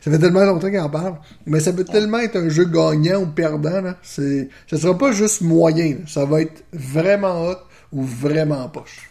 Ça 0.00 0.10
fait 0.10 0.18
tellement 0.18 0.44
longtemps 0.44 0.70
qu'il 0.70 0.80
en 0.80 0.90
parle. 0.90 1.18
Mais 1.46 1.60
ça 1.60 1.72
peut 1.72 1.84
tellement 1.84 2.18
être 2.18 2.36
un 2.36 2.48
jeu 2.48 2.64
gagnant 2.64 3.22
ou 3.22 3.26
perdant. 3.26 3.80
Là. 3.80 3.96
C'est... 4.02 4.48
Ça 4.68 4.76
sera 4.76 4.96
pas 4.96 5.12
juste 5.12 5.40
moyen. 5.40 5.98
Ça 6.06 6.24
va 6.24 6.42
être 6.42 6.64
vraiment 6.72 7.46
hot 7.46 7.58
ou 7.92 8.02
vraiment 8.02 8.68
poche. 8.68 9.08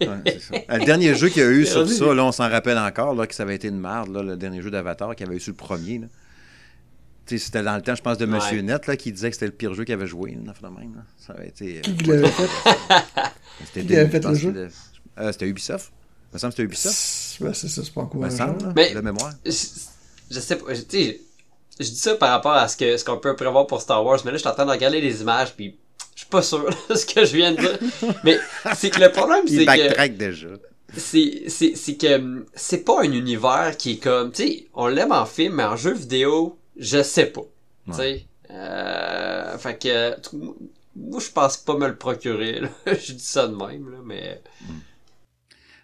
Ouais, 0.00 0.38
ça. 0.38 0.76
Le 0.76 0.84
dernier 0.84 1.14
jeu 1.16 1.28
qu'il 1.28 1.42
y 1.42 1.44
a 1.44 1.50
eu 1.50 1.66
sur 1.66 1.88
ça, 1.88 2.14
là, 2.14 2.24
on 2.24 2.30
s'en 2.30 2.48
rappelle 2.48 2.78
encore, 2.78 3.14
là, 3.14 3.26
que 3.26 3.34
ça 3.34 3.42
avait 3.42 3.56
été 3.56 3.66
une 3.66 3.80
merde, 3.80 4.10
là, 4.12 4.22
le 4.22 4.36
dernier 4.36 4.62
jeu 4.62 4.70
d'Avatar 4.70 5.16
qu'il 5.16 5.26
avait 5.26 5.36
eu 5.36 5.40
sur 5.40 5.50
le 5.50 5.56
premier. 5.56 5.98
Là. 5.98 6.06
C'était 7.26 7.62
dans 7.62 7.74
le 7.74 7.82
temps, 7.82 7.96
je 7.96 8.02
pense, 8.02 8.16
de 8.16 8.26
Monsieur 8.26 8.60
Net 8.62 8.86
là, 8.86 8.96
qui 8.96 9.12
disait 9.12 9.28
que 9.28 9.34
c'était 9.34 9.46
le 9.46 9.52
pire 9.52 9.74
jeu 9.74 9.84
qu'il 9.84 9.94
avait 9.94 10.06
joué. 10.06 10.38
Là, 10.46 10.70
même, 10.70 11.02
Ça 11.18 11.32
avait 11.32 11.48
été. 11.48 11.80
Qui 11.80 11.92
l'avait 12.04 12.28
fait? 12.28 12.48
C'était 13.66 13.84
Qui 13.84 13.96
avait 13.96 14.08
fait 14.10 14.24
le 14.24 14.34
jeu? 14.34 14.68
euh, 15.18 15.32
C'était 15.32 15.46
Ubisoft. 15.48 15.92
Il 16.32 16.34
me 16.34 16.38
semble 16.38 16.52
que 16.52 16.56
c'était 16.56 16.64
Ubisoft. 16.64 17.36
Ben, 17.40 17.54
c'est 17.54 17.68
ça, 17.68 17.82
c'est 17.84 17.92
pas 17.94 18.02
encourageant. 18.02 18.56
Mais 18.76 18.92
la 18.94 19.02
mémoire. 19.02 19.32
Je, 19.44 19.52
je 20.30 20.40
sais 20.40 20.56
pas. 20.56 20.74
Je 20.74 20.82
dis 20.82 21.96
ça 21.96 22.14
par 22.16 22.30
rapport 22.30 22.52
à 22.52 22.66
ce 22.68 22.76
que 22.76 22.96
ce 22.96 23.04
qu'on 23.04 23.18
peut 23.18 23.36
prévoir 23.36 23.66
pour 23.66 23.80
Star 23.80 24.04
Wars, 24.04 24.20
mais 24.24 24.32
là, 24.32 24.36
je 24.36 24.40
suis 24.40 24.48
en 24.48 24.54
train 24.54 24.66
de 24.66 24.70
regarder 24.70 25.00
les 25.00 25.20
images, 25.22 25.54
puis 25.54 25.76
je 26.14 26.20
suis 26.20 26.28
pas 26.28 26.42
sûr 26.42 26.68
de 26.88 26.94
ce 26.96 27.06
que 27.06 27.24
je 27.24 27.36
viens 27.36 27.52
de 27.52 27.58
dire. 27.60 27.78
mais 28.24 28.38
c'est 28.76 28.90
que 28.90 29.00
le 29.00 29.10
problème, 29.12 29.46
c'est 29.46 29.64
que. 29.64 30.06
déjà. 30.08 30.48
C'est 30.96 31.44
que 31.98 32.46
c'est 32.54 32.84
pas 32.84 33.02
un 33.02 33.12
univers 33.12 33.76
qui 33.78 33.92
est 33.92 33.98
comme. 33.98 34.32
Tu 34.32 34.42
sais, 34.42 34.66
on 34.74 34.86
l'aime 34.88 35.12
en 35.12 35.26
film, 35.26 35.54
mais 35.56 35.64
en 35.64 35.76
jeu 35.76 35.94
vidéo, 35.94 36.58
je 36.76 37.02
sais 37.02 37.26
pas. 37.26 37.42
Tu 37.86 37.92
sais. 37.94 38.24
Euh, 38.50 39.58
fait 39.58 39.78
que 39.78 40.16
moi 40.98 41.20
je 41.20 41.30
pense 41.30 41.56
pas 41.56 41.76
me 41.76 41.86
le 41.86 41.96
procurer. 41.96 42.62
je 42.86 43.12
dis 43.12 43.24
ça 43.24 43.46
de 43.46 43.54
même, 43.54 43.90
là, 43.90 43.98
mais. 44.04 44.42
Hmm. 44.62 44.74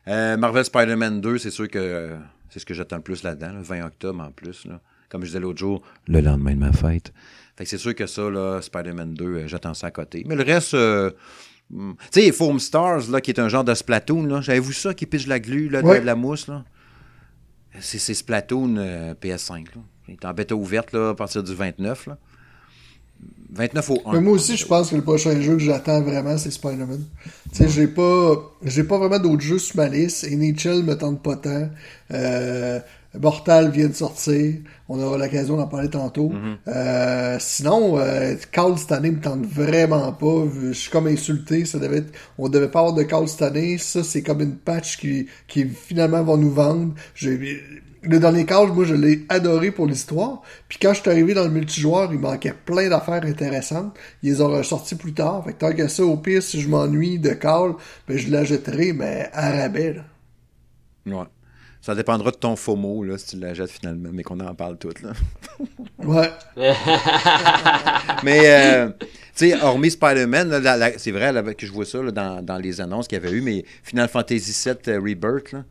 Euh, 0.08 0.36
Marvel 0.36 0.64
Spider-Man 0.64 1.20
2, 1.20 1.38
c'est 1.38 1.50
sûr 1.50 1.68
que 1.68 2.16
c'est 2.50 2.58
ce 2.58 2.66
que 2.66 2.74
j'attends 2.74 2.96
le 2.96 3.02
plus 3.02 3.22
là-dedans, 3.22 3.52
le 3.54 3.62
20 3.62 3.86
octobre 3.86 4.22
en 4.22 4.30
plus. 4.30 4.66
Là. 4.66 4.80
Comme 5.08 5.22
je 5.22 5.28
disais 5.28 5.40
l'autre 5.40 5.58
jour, 5.58 5.82
le 6.06 6.20
lendemain 6.20 6.52
de 6.52 6.58
ma 6.58 6.72
fête. 6.72 7.12
Fait 7.56 7.64
que 7.64 7.70
c'est 7.70 7.78
sûr 7.78 7.94
que 7.94 8.06
ça, 8.06 8.28
là, 8.28 8.60
Spider-Man 8.60 9.14
2, 9.14 9.24
euh, 9.24 9.46
j'attends 9.46 9.74
ça 9.74 9.86
à 9.86 9.90
côté. 9.90 10.24
Mais 10.26 10.34
le 10.34 10.42
reste, 10.42 10.74
euh, 10.74 11.10
hmm, 11.70 11.92
tu 12.12 12.20
sais, 12.20 12.32
Foam 12.32 12.58
Stars, 12.58 13.08
là, 13.10 13.20
qui 13.20 13.30
est 13.30 13.40
un 13.40 13.48
genre 13.48 13.64
de 13.64 13.74
Splatoon, 13.74 14.26
là, 14.26 14.40
j'avais 14.40 14.60
vu 14.60 14.74
ça, 14.74 14.92
qui 14.92 15.06
pige 15.06 15.26
la 15.26 15.40
glu, 15.40 15.68
là, 15.68 15.80
de, 15.80 15.88
la 15.88 16.14
mousse, 16.14 16.48
là. 16.48 16.64
C'est 17.80 18.14
Splatoon 18.14 19.14
PS5, 19.20 19.66
là. 19.74 19.82
Il 20.08 20.14
est 20.14 20.24
en 20.24 20.34
bêta 20.34 20.54
ouverte 20.54 20.92
là, 20.92 21.10
à 21.10 21.14
partir 21.14 21.42
du 21.42 21.54
29. 21.54 22.06
Là. 22.06 22.18
29 23.54 23.90
au 23.90 24.02
1. 24.06 24.20
moi 24.20 24.32
aussi, 24.34 24.56
je 24.56 24.66
pense 24.66 24.90
que 24.90 24.96
le 24.96 25.02
prochain 25.02 25.40
jeu 25.40 25.54
que 25.54 25.60
j'attends 25.60 26.02
vraiment, 26.02 26.36
c'est 26.36 26.50
Spider-Man. 26.50 27.04
Tu 27.24 27.30
sais, 27.52 27.68
j'ai 27.68 27.86
pas, 27.86 28.52
j'ai 28.64 28.84
pas 28.84 28.98
vraiment 28.98 29.18
d'autres 29.18 29.42
jeux 29.42 29.58
sur 29.58 29.76
ma 29.76 29.88
liste. 29.88 30.26
NHL 30.30 30.82
me 30.82 30.94
tente 30.94 31.22
pas 31.22 31.36
tant. 31.36 31.68
Euh, 32.12 32.80
Mortal 33.20 33.70
vient 33.70 33.88
de 33.88 33.92
sortir. 33.92 34.54
On 34.88 35.00
aura 35.00 35.18
l'occasion 35.18 35.56
d'en 35.56 35.68
parler 35.68 35.88
tantôt. 35.88 36.30
Mm-hmm. 36.30 36.56
euh, 36.68 37.36
sinon, 37.38 37.98
euh, 37.98 38.34
Call 38.50 38.76
cette 38.76 38.92
année 38.92 39.12
me 39.12 39.20
tente 39.20 39.46
vraiment 39.46 40.12
pas. 40.12 40.44
Je 40.62 40.72
suis 40.72 40.90
comme 40.90 41.06
insulté. 41.06 41.64
Ça 41.64 41.78
devait 41.78 41.98
être, 41.98 42.12
on 42.38 42.48
devait 42.48 42.68
pas 42.68 42.80
avoir 42.80 42.94
de 42.94 43.04
Call 43.04 43.28
cette 43.28 43.42
année. 43.42 43.78
Ça, 43.78 44.02
c'est 44.02 44.22
comme 44.22 44.40
une 44.40 44.56
patch 44.56 44.98
qui, 44.98 45.28
qui 45.46 45.64
finalement 45.66 46.24
va 46.24 46.36
nous 46.36 46.50
vendre. 46.50 46.92
J'ai, 47.14 47.62
le 48.06 48.18
dernier 48.18 48.44
Call, 48.44 48.68
moi, 48.72 48.84
je 48.84 48.94
l'ai 48.94 49.24
adoré 49.28 49.70
pour 49.70 49.86
l'histoire. 49.86 50.42
Puis 50.68 50.78
quand 50.80 50.94
je 50.94 51.00
suis 51.00 51.10
arrivé 51.10 51.34
dans 51.34 51.44
le 51.44 51.50
multijoueur, 51.50 52.12
il 52.12 52.18
manquait 52.18 52.54
plein 52.64 52.88
d'affaires 52.88 53.24
intéressantes. 53.24 53.96
Ils 54.22 54.32
les 54.32 54.40
ont 54.40 54.48
ressortis 54.48 54.94
plus 54.94 55.14
tard. 55.14 55.44
Fait 55.44 55.52
que 55.52 55.58
tant 55.58 55.72
que 55.72 55.88
ça, 55.88 56.04
au 56.04 56.16
pire, 56.16 56.42
si 56.42 56.60
je 56.60 56.68
m'ennuie 56.68 57.18
de 57.18 57.30
Call, 57.30 57.74
ben, 58.08 58.16
je 58.16 58.30
l'achèterai, 58.30 58.92
mais 58.92 59.28
à 59.32 59.50
rabais, 59.50 59.94
là. 59.94 60.04
Ouais. 61.06 61.26
Ça 61.80 61.94
dépendra 61.94 62.30
de 62.30 62.36
ton 62.36 62.56
FOMO, 62.56 63.04
là, 63.04 63.18
si 63.18 63.26
tu 63.26 63.36
l'achètes 63.36 63.70
finalement, 63.70 64.08
mais 64.10 64.22
qu'on 64.22 64.40
en 64.40 64.54
parle 64.54 64.78
tout, 64.78 64.94
là. 65.02 65.12
ouais. 65.98 66.30
mais, 68.24 68.40
euh, 68.46 68.88
tu 69.36 69.50
sais, 69.50 69.62
hormis 69.62 69.90
Spider-Man, 69.90 70.62
c'est 70.96 71.10
vrai 71.10 71.54
que 71.54 71.66
je 71.66 71.72
vois 71.72 71.84
ça 71.84 72.00
dans, 72.10 72.42
dans, 72.42 72.56
les 72.56 72.80
annonces 72.80 73.06
qu'il 73.06 73.22
y 73.22 73.26
avait 73.26 73.36
eu, 73.36 73.42
mais 73.42 73.66
Final 73.82 74.08
Fantasy 74.08 74.54
VII 74.64 74.94
euh, 74.94 74.98
Rebirth, 74.98 75.52
là, 75.52 75.64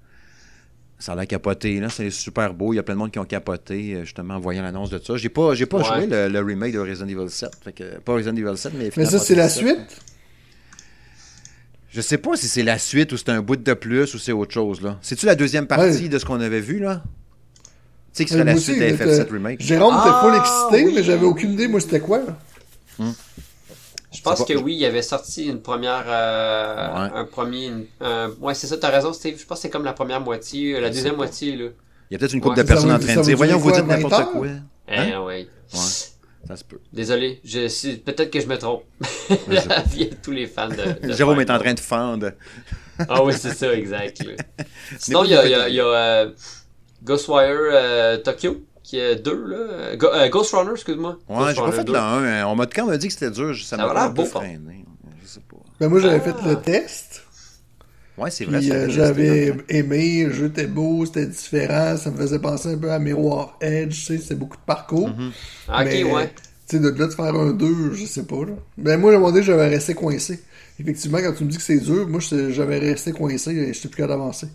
ça 1.04 1.12
a 1.12 1.16
l'air 1.18 1.28
capoté, 1.28 1.82
là. 1.82 1.90
C'est 1.90 2.10
super 2.10 2.54
beau. 2.54 2.72
Il 2.72 2.78
y 2.78 2.80
a 2.80 2.84
plein 2.84 2.94
de 2.94 3.00
monde 3.00 3.12
qui 3.12 3.20
ont 3.20 3.26
capoté, 3.26 3.94
euh, 3.94 4.06
justement, 4.06 4.36
en 4.36 4.40
voyant 4.40 4.64
l'annonce 4.64 4.90
de 4.90 5.00
ça. 5.00 5.18
J'ai 5.18 5.28
pas, 5.28 5.54
j'ai 5.54 5.66
pas 5.66 5.84
joué 5.84 6.08
le, 6.08 6.40
remake 6.40 6.74
de 6.74 6.80
Resident 6.80 7.10
Evil 7.10 7.30
7. 7.30 7.50
Fait 7.62 7.74
que, 7.74 8.00
pas 8.00 8.14
Resident 8.14 8.38
Evil 8.38 8.58
7, 8.58 8.72
mais. 8.78 8.90
Mais 8.96 9.06
ça, 9.06 9.20
c'est 9.20 9.36
la 9.36 9.50
suite? 9.50 10.02
Je 11.90 12.00
sais 12.00 12.18
pas 12.18 12.38
si 12.38 12.48
c'est 12.48 12.64
la 12.64 12.78
suite 12.78 13.12
ou 13.12 13.18
c'est 13.18 13.30
un 13.30 13.42
bout 13.42 13.58
de 13.58 13.74
plus 13.74 14.14
ou 14.16 14.18
c'est 14.18 14.32
autre 14.32 14.54
chose, 14.54 14.82
là. 14.82 14.98
C'est-tu 15.02 15.26
la 15.26 15.36
deuxième 15.36 15.68
partie 15.68 16.08
de 16.08 16.18
ce 16.18 16.24
qu'on 16.24 16.40
avait 16.40 16.62
vu, 16.62 16.80
là? 16.80 17.04
Tu 18.14 18.20
sais 18.20 18.24
que 18.24 18.32
serait 18.32 18.46
la 18.46 18.56
suite 18.56 18.80
de 18.80 18.86
FF7 18.86 19.30
Remake. 19.30 19.62
Jérôme 19.62 19.96
était 20.00 20.10
pas 20.10 20.34
l'excité, 20.34 20.96
mais 20.96 21.04
j'avais 21.04 21.26
aucune 21.26 21.52
idée, 21.52 21.68
moi, 21.68 21.82
c'était 21.82 22.00
quoi, 22.00 22.20
là? 22.20 23.06
Je 24.14 24.22
pense 24.22 24.46
que 24.46 24.54
oui, 24.54 24.76
il 24.76 24.86
avait 24.86 25.02
sorti 25.02 25.48
une 25.48 25.62
première, 25.62 26.06
euh, 26.08 27.10
un 27.16 27.26
premier, 27.26 27.72
ouais, 28.40 28.54
c'est 28.54 28.68
ça, 28.68 28.78
t'as 28.78 28.90
raison, 28.90 29.14
Steve. 29.14 29.40
Je 29.40 29.46
pense 29.46 29.58
que 29.58 29.62
c'est 29.64 29.70
comme 29.70 29.86
la 29.86 29.94
première 29.94 30.22
moitié, 30.22 30.80
la 30.80 30.90
deuxième 30.90 31.16
moitié, 31.16 31.56
là. 31.56 31.66
Il 32.10 32.14
y 32.14 32.16
a 32.16 32.20
peut-être 32.20 32.34
une 32.34 32.42
couple 32.42 32.58
de 32.58 32.64
personnes 32.64 32.92
en 32.92 33.00
train 33.00 33.16
de 33.16 33.22
dire, 33.22 33.38
voyons, 33.38 33.58
vous 33.58 33.72
dites 33.72 33.88
n'importe 33.88 34.32
quoi. 34.32 34.48
Eh, 34.88 34.96
hein? 34.96 35.24
oui. 35.26 35.48
Ouais. 35.74 35.80
Ça 36.48 36.58
se 36.58 36.64
peut. 36.64 36.80
Désolé, 36.92 37.40
je, 37.44 37.96
peut-être 37.96 38.30
que 38.30 38.40
je 38.40 38.48
me 38.48 38.58
trompe. 38.58 38.84
la 39.48 39.82
vie 39.82 40.10
de 40.10 40.16
tous 40.22 40.32
les 40.32 40.46
fans 40.46 40.68
de. 40.68 41.08
de 41.08 41.14
Jérôme 41.14 41.40
est 41.40 41.50
en 41.50 41.58
train 41.58 41.74
de 41.74 41.80
fendre. 41.80 42.34
ah 43.08 43.24
oui, 43.24 43.34
c'est 43.34 43.54
ça, 43.54 43.74
exact. 43.74 44.24
Sinon, 45.00 45.24
il 45.24 45.32
y 45.32 45.36
a, 45.36 45.48
y 45.48 45.54
a, 45.54 45.70
y 45.70 45.80
a 45.80 45.86
euh, 45.86 46.32
Ghostwire 47.02 47.58
euh, 47.72 48.18
Tokyo, 48.18 48.62
qui 48.84 49.00
est 49.00 49.16
deux, 49.16 49.46
là. 49.48 49.58
Euh, 49.58 50.30
Ghost 50.30 50.54
Runner, 50.54 50.72
excuse-moi. 50.72 51.18
Ouais, 51.30 51.56
j'ai 51.56 51.62
pas 51.62 51.72
fait 51.72 51.88
le 51.88 51.96
1. 51.96 52.46
On 52.46 52.56
m'a 52.56 52.66
quand 52.68 52.88
même 52.88 52.98
dit 52.98 53.08
que 53.08 53.14
c'était 53.14 53.32
dur. 53.32 53.56
Ça 53.64 53.78
m'a 53.78 53.94
l'air 53.94 54.14
beau. 54.14 54.26
Freiné. 54.26 54.86
Je 55.24 55.28
sais 55.28 55.40
pas. 55.40 55.58
Ben, 55.80 55.90
moi, 55.90 56.00
j'avais 56.00 56.20
fait 56.20 56.36
le 56.46 56.62
test. 56.62 57.24
Ouais, 58.18 58.30
c'est 58.30 58.46
vrai. 58.46 58.60
Euh, 58.70 58.90
j'avais 58.90 59.56
aimé, 59.70 60.26
le 60.26 60.34
jeu 60.34 60.46
était 60.46 60.68
beau, 60.68 61.06
c'était 61.06 61.26
différent, 61.26 61.98
ça 61.98 62.12
me 62.12 62.18
faisait 62.18 62.38
penser 62.38 62.74
un 62.74 62.78
peu 62.78 62.92
à 62.92 63.00
Mirror 63.00 63.58
Edge, 63.60 63.96
tu 63.96 64.02
sais, 64.02 64.18
c'est 64.20 64.36
beaucoup 64.36 64.58
de 64.58 64.62
parcours. 64.62 65.10
Mm 65.10 65.32
Ok, 65.70 66.14
ouais. 66.14 66.34
Tu 66.68 66.78
sais, 66.78 66.80
de 66.80 66.90
là 66.90 67.08
de 67.08 67.12
faire 67.12 67.34
un 67.34 67.54
2, 67.54 67.94
je 67.94 68.06
sais 68.06 68.26
pas, 68.26 68.46
là. 68.46 68.54
Ben, 68.78 69.00
moi, 69.00 69.12
à 69.12 69.16
un 69.16 69.18
moment 69.18 69.32
donné, 69.32 69.44
j'avais 69.44 69.68
resté 69.68 69.96
coincé. 69.96 70.44
Effectivement, 70.80 71.20
quand 71.20 71.34
tu 71.34 71.44
me 71.44 71.50
dis 71.50 71.58
que 71.58 71.64
c'est 71.64 71.80
dur, 71.80 72.08
moi, 72.08 72.20
j'avais 72.22 72.78
resté 72.78 73.14
coincé 73.14 73.52
et 73.52 73.74
j'étais 73.74 73.90
plus 73.90 73.98
capable 73.98 74.20
d'avancer. 74.20 74.48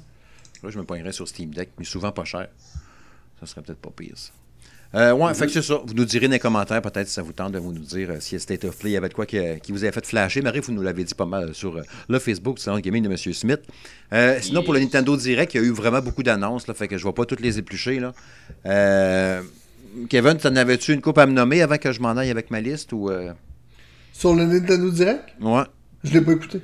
Là, 0.63 0.71
je 0.71 0.79
me 0.79 0.85
poignerais 0.85 1.13
sur 1.13 1.27
Steam 1.27 1.51
Deck, 1.51 1.71
mais 1.79 1.85
souvent 1.85 2.13
pas 2.13 2.25
cher. 2.25 2.49
Ça 3.41 3.47
serait 3.47 3.63
peut-être 3.63 3.79
pas 3.79 3.91
pire, 3.91 4.17
ça. 4.17 4.33
Euh, 4.95 5.13
ouais, 5.13 5.35
fait 5.35 5.47
que 5.47 5.53
c'est 5.53 5.63
ça. 5.63 5.81
Vous 5.85 5.93
nous 5.93 6.07
direz 6.07 6.29
dans 6.29 6.33
les 6.33 6.39
commentaires, 6.39 6.81
peut-être, 6.81 7.09
si 7.09 7.15
ça 7.15 7.23
vous 7.23 7.33
tente 7.33 7.53
de 7.53 7.59
vous 7.59 7.73
nous 7.73 7.85
dire 7.85 8.11
euh, 8.11 8.21
si 8.21 8.37
a 8.37 8.39
State 8.39 8.65
of 8.65 8.79
Play, 8.79 8.91
il 8.91 8.93
y 8.95 8.97
avait 8.97 9.11
de 9.11 9.15
quoi 9.15 9.27
qui, 9.27 9.39
vous 9.69 9.85
avait 9.85 9.93
fait 9.93 10.07
flasher. 10.07 10.41
Marie, 10.41 10.61
vous 10.61 10.73
nous 10.73 10.81
l'avez 10.81 11.05
dit 11.05 11.15
pas 11.15 11.27
mal 11.27 11.55
sur 11.55 11.77
euh, 11.77 11.83
le 12.09 12.19
Facebook, 12.19 12.59
Salon 12.59 12.79
Gaming 12.79 13.05
de 13.05 13.11
M. 13.11 13.17
Smith. 13.17 13.61
Euh, 14.15 14.39
sinon, 14.41 14.63
pour 14.63 14.73
le 14.73 14.81
Nintendo 14.81 15.15
Direct, 15.17 15.53
il 15.55 15.61
y 15.61 15.65
a 15.65 15.67
eu 15.67 15.73
vraiment 15.73 16.01
beaucoup 16.01 16.23
d'annonces, 16.23 16.67
là, 16.67 16.75
fait 16.75 16.89
que 16.89 16.97
je 16.97 17.05
ne 17.05 17.11
vais 17.11 17.15
pas 17.15 17.27
toutes 17.27 17.41
les 17.41 17.59
éplucher. 17.59 18.01
Là. 18.01 19.43
Kevin, 20.09 20.37
t'en 20.39 20.57
avais-tu 20.57 20.95
une 20.95 21.03
coupe 21.03 21.19
à 21.19 21.27
me 21.27 21.33
nommer 21.33 21.61
avant 21.61 21.77
que 21.77 21.93
je 21.93 22.01
m'en 22.01 22.17
aille 22.17 22.31
avec 22.31 22.51
ma 22.51 22.61
liste 22.61 22.93
ou 22.95 23.11
Sur 24.13 24.35
le 24.35 24.47
Nintendo 24.47 24.91
Direct? 24.91 25.25
Ouais. 25.41 25.65
Je 26.03 26.15
l'ai 26.15 26.21
pas 26.23 26.33
écouté. 26.33 26.63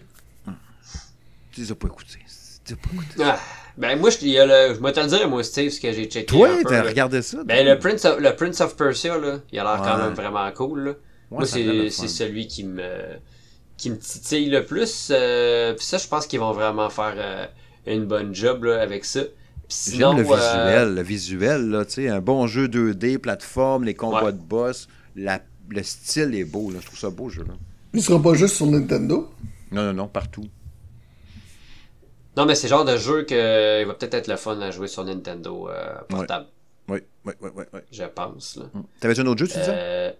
Tu 1.52 1.60
les 1.60 1.70
as 1.70 1.74
pas 1.74 1.88
écoutés. 1.88 2.18
Tu 2.64 2.72
les 2.72 2.72
as 2.72 2.76
pas 2.76 2.94
écoutés. 2.94 3.22
Ah. 3.22 3.38
Ben, 3.76 3.98
moi, 3.98 4.10
je, 4.10 4.18
le, 4.24 4.74
je 4.74 4.80
vais 4.80 4.92
te 4.92 5.00
le 5.00 5.06
dire, 5.06 5.28
moi, 5.28 5.42
Steve, 5.42 5.70
ce 5.70 5.80
que 5.80 5.92
j'ai 5.92 6.04
checké. 6.04 6.26
Toi, 6.26 6.48
t'as 6.66 6.82
regardé 6.82 7.22
ça? 7.22 7.42
Ben, 7.44 7.66
le 7.66 7.78
Prince, 7.78 8.04
of, 8.04 8.20
le 8.20 8.34
Prince 8.36 8.60
of 8.60 8.76
Persia, 8.76 9.18
là, 9.18 9.40
il 9.52 9.58
a 9.58 9.64
l'air 9.64 9.82
quand 9.82 9.98
même 9.98 10.14
vraiment 10.14 10.50
cool, 10.52 10.84
là. 10.84 10.92
moi, 11.30 11.44
c'est 11.44 11.90
celui 11.90 12.46
qui 12.46 12.64
me, 12.64 13.16
qui 13.76 13.90
me 13.90 13.98
titille 13.98 14.48
le 14.48 14.64
plus. 14.64 15.08
Euh, 15.10 15.74
puis 15.74 15.84
ça, 15.84 15.98
je 15.98 16.06
pense 16.06 16.26
qu'ils 16.26 16.40
vont 16.40 16.52
vraiment 16.52 16.88
faire 16.88 17.14
euh, 17.16 17.46
une 17.86 18.04
bonne 18.04 18.34
job, 18.34 18.64
là, 18.64 18.80
avec 18.80 19.04
ça. 19.04 19.22
J'aime 19.68 20.18
le 20.18 20.22
visuel, 20.22 20.38
euh, 20.38 20.94
le 20.94 21.02
visuel, 21.02 21.70
là, 21.70 21.84
tu 21.84 21.92
sais, 21.92 22.08
un 22.08 22.20
bon 22.20 22.46
jeu 22.46 22.68
2D, 22.68 23.18
plateforme, 23.18 23.84
les 23.84 23.94
combats 23.94 24.30
de 24.30 24.40
boss, 24.40 24.88
la, 25.16 25.40
le 25.68 25.82
style 25.82 26.34
est 26.34 26.44
beau, 26.44 26.70
là. 26.70 26.78
Je 26.80 26.86
trouve 26.86 26.98
ça 26.98 27.10
beau, 27.10 27.28
ce 27.28 27.36
jeu-là. 27.36 27.54
Il 27.92 28.02
sera 28.02 28.22
pas 28.22 28.34
juste 28.34 28.56
sur 28.56 28.66
Nintendo? 28.66 29.30
Non, 29.72 29.84
non, 29.84 29.92
non, 29.94 30.08
partout. 30.08 30.44
Non, 32.36 32.46
mais 32.46 32.54
c'est 32.54 32.66
le 32.66 32.70
genre 32.70 32.84
de 32.84 32.96
jeu 32.96 33.22
que 33.22 33.80
il 33.80 33.86
va 33.86 33.94
peut-être 33.94 34.14
être 34.14 34.28
le 34.28 34.36
fun 34.36 34.60
à 34.60 34.70
jouer 34.70 34.88
sur 34.88 35.04
Nintendo 35.04 35.68
euh, 35.68 35.94
portable. 36.08 36.46
Oui, 36.88 36.98
oui, 37.24 37.32
oui, 37.40 37.50
oui. 37.54 37.64
oui. 37.72 37.80
Je 37.90 38.04
pense. 38.04 38.56
Là. 38.56 38.64
Mm. 38.72 38.82
T'avais 39.00 39.20
un 39.20 39.26
autre 39.26 39.40
jeu, 39.40 39.48
tu 39.48 39.58
disais? 39.58 39.72
Euh... 39.74 40.10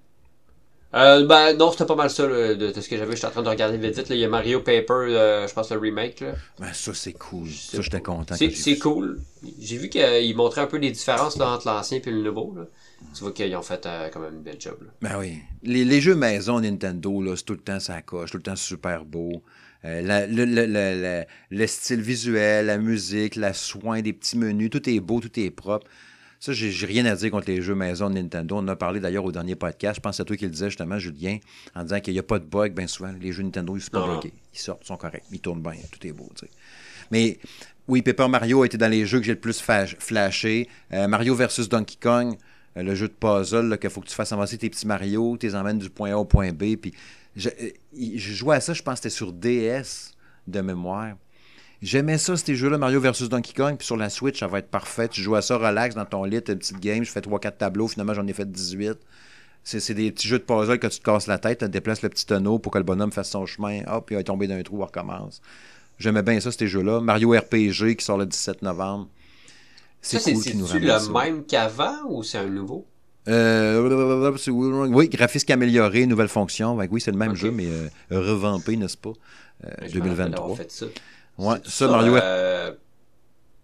Euh, 0.94 1.26
ben 1.26 1.56
non, 1.56 1.72
c'était 1.72 1.86
pas 1.86 1.96
mal 1.96 2.08
ça 2.08 2.24
de, 2.24 2.54
de, 2.54 2.80
ce 2.80 2.88
que 2.88 2.96
j'avais. 2.96 3.16
J'étais 3.16 3.26
en 3.26 3.30
train 3.30 3.42
de 3.42 3.48
regarder 3.48 3.76
vite. 3.78 3.96
Là. 3.96 4.04
Il 4.10 4.20
y 4.20 4.24
a 4.24 4.28
Mario 4.28 4.60
Paper, 4.60 4.84
euh, 4.92 5.48
je 5.48 5.52
pense 5.52 5.70
le 5.72 5.78
remake. 5.78 6.20
Là. 6.20 6.34
Ben, 6.60 6.72
ça 6.72 6.94
c'est 6.94 7.14
cool. 7.14 7.50
Ça 7.50 7.80
j'étais 7.80 8.00
content. 8.00 8.36
C'est 8.36 8.78
cool. 8.78 9.20
J'ai 9.58 9.76
vu 9.76 9.88
qu'ils 9.88 10.36
montraient 10.36 10.60
un 10.60 10.66
peu 10.66 10.76
les 10.76 10.92
différences 10.92 11.36
là, 11.36 11.50
entre 11.50 11.66
l'ancien 11.66 11.98
et 11.98 12.10
le 12.10 12.22
nouveau. 12.22 12.54
Là. 12.56 12.66
Tu 13.12 13.22
vois 13.22 13.32
qu'ils 13.32 13.54
ont 13.56 13.62
fait 13.62 13.84
euh, 13.86 14.08
quand 14.12 14.20
même 14.20 14.34
une 14.34 14.42
belle 14.42 14.60
job. 14.60 14.76
Là. 14.82 14.90
Ben 15.02 15.18
oui. 15.18 15.38
Les, 15.64 15.84
les 15.84 16.00
jeux 16.00 16.14
maison 16.14 16.60
Nintendo, 16.60 17.20
là, 17.22 17.34
c'est 17.36 17.44
tout 17.44 17.54
le 17.54 17.58
temps 17.58 17.80
ça 17.80 18.00
coche, 18.00 18.30
tout 18.30 18.36
le 18.36 18.44
temps 18.44 18.56
super 18.56 19.04
beau. 19.04 19.42
Euh, 19.84 20.26
le, 20.26 20.44
le, 20.44 21.24
le, 21.50 21.66
style 21.66 22.00
visuel, 22.00 22.66
la 22.66 22.78
musique, 22.78 23.36
la 23.36 23.52
soin 23.52 24.00
des 24.00 24.12
petits 24.12 24.38
menus, 24.38 24.70
tout 24.70 24.88
est 24.88 25.00
beau, 25.00 25.20
tout 25.20 25.38
est 25.38 25.50
propre. 25.50 25.86
Ça, 26.40 26.52
j'ai 26.52 26.86
rien 26.86 27.06
à 27.06 27.16
dire 27.16 27.30
contre 27.30 27.48
les 27.48 27.62
jeux 27.62 27.74
maison 27.74 28.10
de 28.10 28.14
Nintendo. 28.16 28.56
On 28.56 28.58
en 28.58 28.68
a 28.68 28.76
parlé 28.76 29.00
d'ailleurs 29.00 29.24
au 29.24 29.32
dernier 29.32 29.54
podcast. 29.54 29.96
Je 29.96 30.00
pense 30.00 30.20
à 30.20 30.24
toi 30.24 30.36
qui 30.36 30.44
le 30.44 30.50
disais 30.50 30.68
justement, 30.68 30.98
Julien, 30.98 31.38
en 31.74 31.84
disant 31.84 32.00
qu'il 32.00 32.12
n'y 32.12 32.18
a 32.18 32.22
pas 32.22 32.38
de 32.38 32.44
bug. 32.44 32.74
Bien 32.74 32.86
souvent, 32.86 33.12
les 33.18 33.32
jeux 33.32 33.42
Nintendo, 33.42 33.76
ils 33.76 33.80
sont 33.80 33.90
pas 33.90 34.06
buggés. 34.06 34.34
Ils 34.52 34.58
sortent, 34.58 34.82
ils 34.84 34.86
sont 34.88 34.96
corrects, 34.96 35.24
ils 35.32 35.40
tournent 35.40 35.62
bien, 35.62 35.72
tout 35.90 36.06
est 36.06 36.12
beau. 36.12 36.28
Mais 37.10 37.38
oui, 37.88 38.02
Paper 38.02 38.28
Mario 38.28 38.62
a 38.62 38.66
été 38.66 38.76
dans 38.76 38.90
les 38.90 39.06
jeux 39.06 39.20
que 39.20 39.24
j'ai 39.24 39.32
le 39.32 39.40
plus 39.40 39.62
flashé. 39.98 40.68
Euh, 40.92 41.08
Mario 41.08 41.34
versus 41.34 41.68
Donkey 41.68 41.96
Kong, 42.00 42.36
euh, 42.76 42.82
le 42.82 42.94
jeu 42.94 43.08
de 43.08 43.14
puzzle, 43.14 43.78
qu'il 43.78 43.90
faut 43.90 44.00
que 44.00 44.08
tu 44.08 44.14
fasses 44.14 44.32
avancer 44.32 44.58
tes 44.58 44.68
petits 44.68 44.86
Mario, 44.86 45.36
tu 45.38 45.46
les 45.46 45.54
emmènes 45.54 45.78
du 45.78 45.90
point 45.90 46.12
A 46.12 46.18
au 46.18 46.24
point 46.24 46.52
B, 46.52 46.76
puis 46.76 46.92
je, 47.36 47.48
euh, 47.48 47.70
je, 47.92 48.32
jouais 48.32 48.56
à 48.56 48.60
ça, 48.60 48.72
je 48.72 48.82
pense 48.82 48.94
que 48.94 49.08
c'était 49.08 49.14
sur 49.14 49.32
DS 49.32 50.12
de 50.46 50.60
mémoire. 50.60 51.14
J'aimais 51.82 52.18
ça, 52.18 52.36
ces 52.36 52.54
jeux-là, 52.54 52.78
Mario 52.78 53.00
versus 53.00 53.28
Donkey 53.28 53.52
Kong, 53.52 53.76
puis 53.76 53.86
sur 53.86 53.96
la 53.96 54.08
Switch, 54.08 54.40
ça 54.40 54.46
va 54.46 54.58
être 54.60 54.70
parfait. 54.70 55.08
Tu 55.08 55.20
joues 55.20 55.34
à 55.34 55.42
ça 55.42 55.58
relax 55.58 55.94
dans 55.94 56.06
ton 56.06 56.24
lit, 56.24 56.36
une 56.36 56.58
petite 56.58 56.80
game, 56.80 57.04
je 57.04 57.10
fais 57.10 57.20
3-4 57.20 57.56
tableaux, 57.58 57.88
finalement 57.88 58.14
j'en 58.14 58.26
ai 58.26 58.32
fait 58.32 58.50
18. 58.50 58.98
C'est 59.64 59.94
des 59.94 60.12
petits 60.12 60.28
jeux 60.28 60.38
de 60.38 60.44
puzzle 60.44 60.78
que 60.78 60.86
tu 60.86 60.98
te 60.98 61.04
casses 61.04 61.26
la 61.26 61.38
tête, 61.38 61.60
tu 61.60 61.68
déplaces 61.68 62.02
le 62.02 62.10
petit 62.10 62.26
tonneau 62.26 62.58
pour 62.58 62.72
que 62.72 62.78
le 62.78 62.84
bonhomme 62.84 63.12
fasse 63.12 63.30
son 63.30 63.46
chemin, 63.46 63.82
hop, 63.86 64.08
il 64.10 64.16
va 64.16 64.22
tomber 64.22 64.46
dans 64.46 64.54
un 64.54 64.62
trou, 64.62 64.82
on 64.82 64.86
recommence. 64.86 65.40
J'aimais 65.98 66.22
bien 66.22 66.40
ça, 66.40 66.52
ces 66.52 66.66
jeux-là. 66.66 67.00
Mario 67.00 67.30
RPG 67.30 67.96
qui 67.96 68.04
sort 68.04 68.18
le 68.18 68.26
17 68.26 68.62
novembre. 68.62 69.08
C'est 70.00 70.22
cool 70.22 70.42
qui 70.42 70.56
nous 70.56 70.66
le 70.66 71.12
même 71.12 71.44
qu'avant 71.44 71.96
ou 72.08 72.22
c'est 72.22 72.38
un 72.38 72.48
nouveau? 72.48 72.86
Euh, 73.26 74.86
oui, 74.88 75.08
graphisme 75.08 75.50
amélioré, 75.52 76.06
nouvelle 76.06 76.28
fonction. 76.28 76.76
oui, 76.76 77.00
c'est 77.00 77.10
le 77.10 77.16
même 77.16 77.34
jeu, 77.34 77.50
mais 77.50 77.66
euh, 77.66 77.88
revampé, 78.10 78.76
n'est-ce 78.76 78.96
pas? 78.96 79.12
2023. 79.92 80.50
Euh, 80.50 80.54
fait 80.56 80.70
ça. 80.70 80.86
Ouais, 81.38 81.56
ça, 81.64 81.88
Mario. 81.88 82.18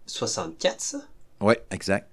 64, 0.07 0.81
ça? 0.81 0.97
Oui, 1.39 1.53
exact. 1.69 2.07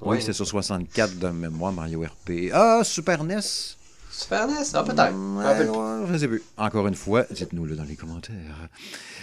Oui, 0.00 0.20
c'est 0.20 0.32
sur 0.32 0.46
64 0.46 1.18
de 1.18 1.28
mémoire, 1.28 1.72
Mario 1.72 2.02
RP. 2.02 2.50
Ah, 2.52 2.82
Super 2.84 3.24
NES. 3.24 3.40
Super 4.18 4.48
NES, 4.48 4.54
ah, 4.74 4.82
peut-être. 4.82 5.14
Ouais, 5.14 6.06
je 6.12 6.18
sais 6.18 6.26
plus. 6.26 6.42
Encore 6.56 6.88
une 6.88 6.96
fois, 6.96 7.24
dites-nous-le 7.30 7.76
dans 7.76 7.84
les 7.84 7.94
commentaires. 7.94 8.34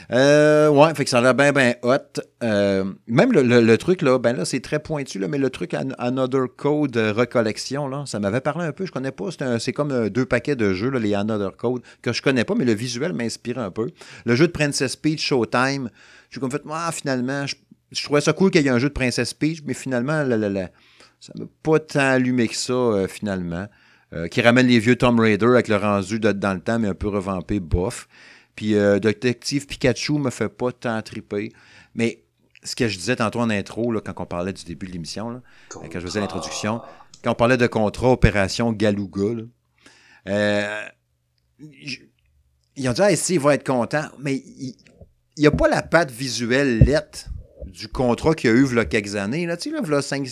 Euh, 0.10 0.70
ouais, 0.70 0.96
fait 0.96 1.04
que 1.04 1.10
ça 1.10 1.18
a 1.18 1.22
l'air 1.22 1.34
bien, 1.36 1.52
bien 1.52 1.76
hot. 1.84 2.22
Euh, 2.44 2.86
même 3.06 3.34
le, 3.34 3.42
le, 3.42 3.78
truc, 3.78 4.02
là, 4.02 4.18
ben 4.20 4.38
là, 4.38 4.46
c'est 4.46 4.62
très 4.62 4.80
pointu, 4.80 5.20
là, 5.20 5.28
mais 5.28 5.38
le 5.38 5.50
truc 5.50 5.74
Another 5.74 6.46
Code 6.56 6.96
recollection, 6.96 7.90
là, 7.90 8.06
ça 8.06 8.22
m'avait 8.22 8.40
parlé 8.40 8.64
un 8.64 8.72
peu, 8.72 8.86
je 8.86 8.94
connais 8.94 9.12
pas. 9.12 9.26
C'est 9.60 9.74
comme 9.74 9.92
euh, 9.92 10.10
deux 10.10 10.26
paquets 10.26 10.56
de 10.56 10.74
jeux, 10.74 10.90
là, 10.90 11.00
les 11.00 11.14
Another 11.14 11.58
Code, 11.58 11.82
que 12.02 12.14
je 12.14 12.22
connais 12.22 12.46
pas, 12.46 12.56
mais 12.56 12.64
le 12.64 12.74
visuel 12.74 13.12
m'inspire 13.12 13.60
un 13.60 13.72
peu. 13.72 13.90
Le 14.24 14.36
jeu 14.36 14.48
de 14.48 14.54
Princess 14.54 14.96
Peach 14.96 15.22
Showtime, 15.22 15.90
j'ai 16.30 16.40
comme 16.40 16.52
fait, 16.52 16.64
ah, 16.72 16.92
finalement, 16.94 17.46
je, 17.46 17.56
je, 17.92 18.02
trouvais 18.02 18.22
ça 18.22 18.32
cool 18.32 18.50
qu'il 18.50 18.62
y 18.62 18.68
ait 18.68 18.72
un 18.72 18.80
jeu 18.80 18.88
de 18.88 18.94
Princess 18.94 19.34
Peach, 19.34 19.62
mais 19.66 19.74
finalement, 19.74 20.24
là, 20.24 20.38
là, 20.38 20.48
là, 20.48 20.70
ça 21.20 21.34
m'a 21.38 21.48
pas 21.64 21.80
tant 21.80 22.12
allumé 22.12 22.48
que 22.48 22.56
ça, 22.56 22.72
euh, 22.72 23.08
finalement. 23.10 23.68
Euh, 24.16 24.28
qui 24.28 24.42
ramène 24.42 24.68
les 24.68 24.80
vieux 24.80 24.96
Tomb 24.96 25.20
Raider 25.20 25.46
avec 25.46 25.68
le 25.68 25.76
rendu 25.76 26.20
dans 26.20 26.54
le 26.54 26.62
temps, 26.62 26.80
mais 26.80 26.88
un 26.88 26.94
peu 26.94 27.10
revampé, 27.10 27.60
bof. 27.60 28.08
Puis 28.56 28.76
euh, 28.76 29.00
Détective 29.00 29.68
Pikachu 29.68 30.14
me 30.14 30.30
fait 30.30 30.48
pas 30.48 30.72
tant 30.72 31.02
triper. 31.02 31.52
Mais 31.96 32.24
ce 32.64 32.76
que 32.76 32.88
je 32.88 32.98
disais 32.98 33.18
tantôt 33.18 33.42
en 33.42 33.50
intro, 33.50 33.92
là, 33.92 34.00
quand 34.00 34.14
on 34.18 34.26
parlait 34.26 34.54
du 34.54 34.64
début 34.64 34.88
de 34.88 34.94
l'émission, 34.94 35.42
quand 35.70 35.90
je 35.94 36.00
faisais 36.00 36.22
l'introduction, 36.22 36.82
quand 37.24 37.32
on 37.32 37.36
parlait 37.36 37.58
de 37.58 37.68
contrat 37.68 38.12
Opération 38.12 38.72
Galuga, 38.72 39.44
euh, 40.30 40.82
ils 41.60 42.90
ont 42.90 42.94
dit 42.94 43.02
Ah, 43.02 43.12
ici, 43.12 43.34
il 43.34 43.40
va 43.42 43.56
être 43.56 43.66
content, 43.66 44.06
mais 44.20 44.36
il 44.36 44.76
n'y 45.38 45.48
a 45.48 45.52
pas 45.52 45.68
la 45.68 45.82
patte 45.82 46.12
visuelle 46.12 46.80
lettre 46.80 47.28
du 47.66 47.88
contrat 47.88 48.34
qu'il 48.34 48.50
y 48.50 48.54
a 48.54 48.56
eu 48.56 48.66
il 48.66 48.76
y 48.76 48.80
a 48.80 48.86
quelques 48.86 49.16
années. 49.16 49.46
Là, 49.46 49.58
tu 49.58 49.70
sais, 49.70 49.76
là, 49.76 49.82
il 49.84 49.92
y 49.92 49.96
a 49.96 50.02
5, 50.02 50.28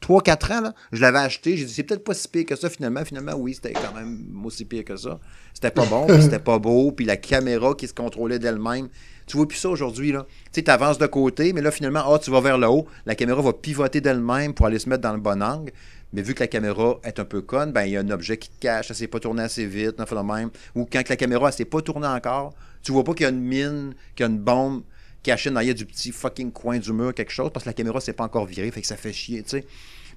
3, 0.00 0.22
4 0.22 0.52
ans, 0.52 0.60
là, 0.60 0.74
je 0.92 1.00
l'avais 1.00 1.18
acheté. 1.18 1.56
J'ai 1.56 1.64
dit, 1.64 1.72
c'est 1.72 1.82
peut-être 1.82 2.04
pas 2.04 2.14
si 2.14 2.28
pire 2.28 2.44
que 2.46 2.56
ça, 2.56 2.68
finalement. 2.68 3.04
Finalement, 3.04 3.34
oui, 3.36 3.54
c'était 3.54 3.72
quand 3.72 3.94
même 3.94 4.24
aussi 4.44 4.64
pire 4.64 4.84
que 4.84 4.96
ça. 4.96 5.18
C'était 5.54 5.70
pas 5.70 5.86
bon, 5.86 6.06
c'était 6.20 6.38
pas 6.38 6.58
beau. 6.58 6.92
Puis 6.92 7.04
la 7.04 7.16
caméra 7.16 7.74
qui 7.74 7.88
se 7.88 7.94
contrôlait 7.94 8.38
d'elle-même. 8.38 8.88
Tu 9.26 9.36
vois 9.36 9.46
plus 9.46 9.58
ça 9.58 9.68
aujourd'hui, 9.68 10.12
là. 10.12 10.26
Tu 10.52 10.60
sais, 10.60 10.70
avances 10.70 10.98
de 10.98 11.06
côté, 11.06 11.52
mais 11.52 11.60
là, 11.60 11.70
finalement, 11.70 12.02
ah, 12.06 12.18
tu 12.18 12.30
vas 12.30 12.40
vers 12.40 12.58
le 12.58 12.66
haut. 12.66 12.86
La 13.06 13.14
caméra 13.14 13.40
va 13.40 13.52
pivoter 13.52 14.00
d'elle-même 14.00 14.52
pour 14.52 14.66
aller 14.66 14.78
se 14.78 14.88
mettre 14.88 15.02
dans 15.02 15.12
le 15.12 15.20
bon 15.20 15.42
angle. 15.42 15.72
Mais 16.12 16.20
vu 16.20 16.34
que 16.34 16.40
la 16.40 16.46
caméra 16.46 16.98
est 17.04 17.18
un 17.20 17.24
peu 17.24 17.40
conne, 17.40 17.72
ben, 17.72 17.84
il 17.84 17.92
y 17.92 17.96
a 17.96 18.00
un 18.00 18.10
objet 18.10 18.36
qui 18.36 18.50
te 18.50 18.60
cache, 18.60 18.88
ça 18.88 18.94
s'est 18.94 19.06
pas 19.06 19.18
tourné 19.18 19.42
assez 19.42 19.64
vite, 19.64 19.96
fait 19.96 20.14
le 20.14 20.22
même. 20.22 20.50
Ou 20.74 20.86
quand 20.90 21.08
la 21.08 21.16
caméra, 21.16 21.48
elle 21.48 21.54
s'est 21.54 21.64
pas 21.64 21.80
tournée 21.80 22.06
encore, 22.06 22.52
tu 22.82 22.92
vois 22.92 23.04
pas 23.04 23.14
qu'il 23.14 23.22
y 23.22 23.26
a 23.26 23.30
une 23.30 23.40
mine, 23.40 23.94
qu'il 24.14 24.24
y 24.24 24.28
a 24.28 24.30
une 24.30 24.38
bombe 24.38 24.82
caché 25.22 25.50
derrière 25.50 25.74
du 25.74 25.86
petit 25.86 26.12
fucking 26.12 26.52
coin 26.52 26.78
du 26.78 26.92
mur, 26.92 27.14
quelque 27.14 27.32
chose, 27.32 27.50
parce 27.52 27.64
que 27.64 27.68
la 27.68 27.74
caméra 27.74 28.00
s'est 28.00 28.12
pas 28.12 28.24
encore 28.24 28.46
virée, 28.46 28.70
fait 28.70 28.80
que 28.80 28.86
ça 28.86 28.96
fait 28.96 29.12
chier, 29.12 29.42
tu 29.42 29.50
sais. 29.50 29.66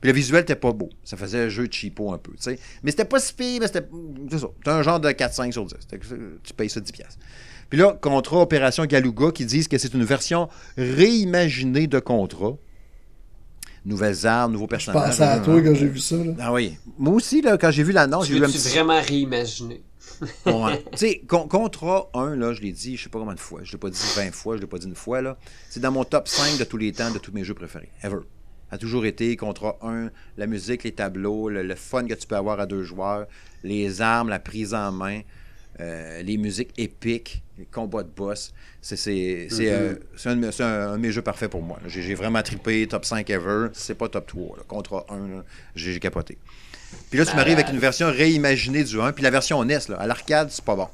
Puis 0.02 0.10
le 0.10 0.14
visuel 0.14 0.42
était 0.42 0.56
pas 0.56 0.74
beau. 0.74 0.90
Ça 1.04 1.16
faisait 1.16 1.44
un 1.44 1.50
jeu 1.50 1.68
de 1.68 1.74
cheapo 1.74 2.12
un 2.12 2.18
peu, 2.18 2.34
tu 2.34 2.44
sais. 2.44 2.60
Mais 2.84 2.92
c'était 2.92 3.06
pas 3.06 3.20
si 3.20 3.34
pire, 3.34 3.60
mais 3.62 3.68
c'était. 3.68 3.88
C'est 4.30 4.40
ça. 4.40 4.48
C'était 4.58 4.72
un 4.72 4.82
genre 4.82 5.00
de 5.00 5.10
4-5 5.10 5.52
sur 5.54 5.66
10. 5.66 5.76
Tu 6.44 6.54
payes 6.54 6.70
ça 6.70 6.82
10$. 6.82 6.92
Puis 7.70 7.80
là, 7.80 7.98
contrat 8.00 8.42
Opération 8.42 8.86
Galuga 8.86 9.32
qui 9.32 9.46
disent 9.46 9.68
que 9.68 9.78
c'est 9.78 9.94
une 9.94 10.04
version 10.04 10.50
réimaginée 10.78 11.88
de 11.88 12.00
contrat. 12.00 12.58
Nouvelles 13.86 14.26
armes, 14.26 14.52
nouveaux 14.52 14.68
personnages. 14.68 15.04
Je 15.04 15.08
pensais 15.10 15.24
à 15.24 15.40
toi 15.40 15.62
quand 15.62 15.76
j'ai 15.76 15.88
vu 15.88 16.00
ça. 16.00 16.18
Là. 16.18 16.34
Ah 16.40 16.54
oui. 16.54 16.78
Moi 16.98 17.14
aussi, 17.14 17.42
là, 17.42 17.58
quand 17.58 17.72
j'ai 17.72 17.84
vu 17.84 17.92
l'annonce, 17.92 18.28
j'ai 18.28 18.34
vu 18.34 18.44
un 18.44 18.48
petit... 18.48 18.70
vraiment 18.70 19.00
réimaginer? 19.00 19.82
Ouais. 20.46 20.84
Tu 20.92 20.98
sais, 20.98 21.22
Contrat 21.28 22.10
1, 22.14 22.36
là, 22.36 22.54
je 22.54 22.62
l'ai 22.62 22.72
dit, 22.72 22.98
je 22.98 23.04
sais 23.04 23.10
pas 23.10 23.20
combien 23.20 23.34
de 23.34 23.40
fois. 23.40 23.62
Je 23.64 23.72
l'ai 23.72 23.78
pas 23.78 23.90
dit 23.90 24.00
20 24.16 24.32
fois, 24.34 24.56
je 24.56 24.62
l'ai 24.62 24.68
pas 24.68 24.78
dit 24.78 24.88
une 24.88 24.96
fois, 24.96 25.22
là. 25.22 25.38
C'est 25.70 25.80
dans 25.80 25.92
mon 25.92 26.04
top 26.04 26.28
5 26.28 26.58
de 26.58 26.64
tous 26.64 26.78
les 26.78 26.92
temps 26.92 27.12
de 27.12 27.20
tous 27.20 27.32
mes 27.32 27.44
jeux 27.44 27.54
préférés. 27.54 27.90
Ever. 28.04 28.20
A 28.72 28.78
toujours 28.78 29.06
été 29.06 29.36
Contrat 29.38 29.78
1, 29.82 30.10
la 30.38 30.48
musique, 30.48 30.84
les 30.84 30.92
tableaux, 30.92 31.50
le, 31.50 31.76
fun 31.76 32.06
que 32.06 32.14
tu 32.14 32.28
peux 32.28 32.36
avoir 32.36 32.60
à 32.60 32.66
deux 32.66 32.84
joueurs, 32.84 33.28
les 33.64 34.02
armes, 34.02 34.30
la 34.30 34.40
prise 34.40 34.74
en 34.74 34.92
main, 34.92 35.22
euh, 35.80 36.22
les 36.24 36.38
musiques 36.38 36.72
épiques, 36.78 37.44
les 37.58 37.66
combats 37.66 38.04
de 38.04 38.10
boss. 38.10 38.54
C'est 38.82 39.48
euh, 39.52 39.96
un, 40.26 40.30
un, 40.32 40.36
de 40.36 40.98
mes 40.98 41.12
jeux 41.12 41.22
parfaits 41.22 41.52
pour 41.52 41.62
moi. 41.62 41.80
J'ai 41.86 42.16
vraiment 42.16 42.42
trippé, 42.42 42.88
top 42.88 43.06
5 43.06 43.30
ever. 43.30 43.68
C'est 43.74 43.96
pas 43.96 44.10
top 44.10 44.28
3. 44.28 44.58
Contrat 44.68 45.06
1, 45.10 45.44
j'ai 45.76 46.00
capoté. 46.00 46.38
Puis 47.10 47.20
là, 47.20 47.26
tu 47.26 47.36
m'arrives 47.36 47.54
avec 47.54 47.70
une 47.70 47.80
version 47.80 48.08
réimaginée 48.08 48.84
du 48.84 49.00
1. 49.00 49.12
Puis 49.14 49.24
la 49.24 49.30
version 49.30 49.64
NES, 49.64 49.80
là, 49.90 49.98
à 49.98 50.08
l'arcade, 50.08 50.50
c'est 50.52 50.64
pas 50.64 50.76
bon. 50.76 50.88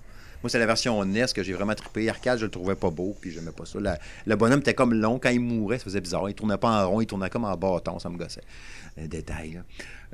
Moi, 0.43 0.49
c'est 0.49 0.59
la 0.59 0.65
version 0.65 1.03
NES 1.05 1.27
que 1.35 1.43
j'ai 1.43 1.53
vraiment 1.53 1.75
trippé. 1.75 2.09
Arcade, 2.09 2.39
je 2.39 2.45
le 2.45 2.51
trouvais 2.51 2.75
pas 2.75 2.89
beau, 2.89 3.15
puis 3.21 3.31
j'aimais 3.31 3.51
pas 3.51 3.65
ça. 3.65 3.77
le 4.25 4.35
bonhomme 4.35 4.59
était 4.61 4.73
comme 4.73 4.93
long. 4.93 5.19
Quand 5.19 5.29
il 5.29 5.39
mourait, 5.39 5.77
ça 5.77 5.83
faisait 5.85 6.01
bizarre. 6.01 6.27
Il 6.29 6.33
tournait 6.33 6.57
pas 6.57 6.83
en 6.83 6.89
rond, 6.89 7.01
il 7.01 7.05
tournait 7.05 7.29
comme 7.29 7.45
en 7.45 7.55
bâton. 7.55 7.99
Ça 7.99 8.09
me 8.09 8.17
gossait. 8.17 8.41
Un 8.99 9.07
détail. 9.07 9.61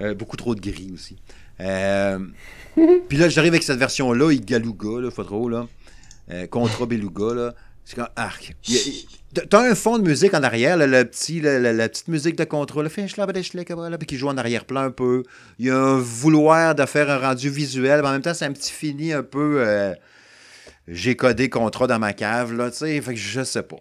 Euh, 0.02 0.14
beaucoup 0.14 0.36
trop 0.36 0.54
de 0.54 0.60
gris 0.60 0.92
aussi. 0.94 1.18
Euh, 1.62 2.20
puis 3.08 3.18
là, 3.18 3.30
j'arrive 3.30 3.54
avec 3.54 3.64
cette 3.64 3.80
version-là, 3.80 4.32
il 4.32 4.44
galouga, 4.44 5.02
là, 5.02 5.12
faut 5.12 5.24
trop, 5.24 5.48
là. 5.50 5.66
Euh, 6.30 6.46
Contra 6.48 6.86
Beluga, 6.86 7.34
là. 7.34 7.54
C'est 7.88 7.96
comme 7.96 8.10
arc. 8.18 8.54
T'as 9.50 9.62
un 9.62 9.74
fond 9.74 9.98
de 9.98 10.06
musique 10.06 10.34
en 10.34 10.44
arrière, 10.44 10.76
le 10.76 11.06
petit, 11.06 11.40
la, 11.40 11.88
petite 11.88 12.10
musique 12.10 12.36
de 12.36 12.44
contrôle, 12.44 12.90
le 12.94 14.04
qui 14.04 14.18
joue 14.18 14.28
en 14.28 14.36
arrière-plan 14.36 14.82
un 14.82 14.92
peu. 14.92 15.24
Il 15.58 15.68
y 15.68 15.70
a 15.70 15.78
un 15.78 15.98
vouloir 15.98 16.76
de 16.76 16.86
faire 16.86 17.10
un 17.10 17.18
rendu 17.18 17.50
visuel, 17.50 18.02
mais 18.02 18.10
en 18.10 18.12
même 18.12 18.22
temps, 18.22 18.34
c'est 18.34 18.44
un 18.44 18.52
petit 18.52 18.74
fini 18.74 19.14
un 19.14 19.24
peu. 19.24 19.62
Euh, 19.66 19.94
j'ai 20.90 21.16
codé 21.16 21.50
contrat 21.50 21.88
dans 21.88 21.98
ma 21.98 22.12
cave, 22.12 22.52
là, 22.52 22.72
tu 22.72 22.80
sais. 22.80 23.00
Fait 23.00 23.14
que 23.14 23.20
je 23.22 23.42
sais 23.46 23.64
pas. 23.64 23.78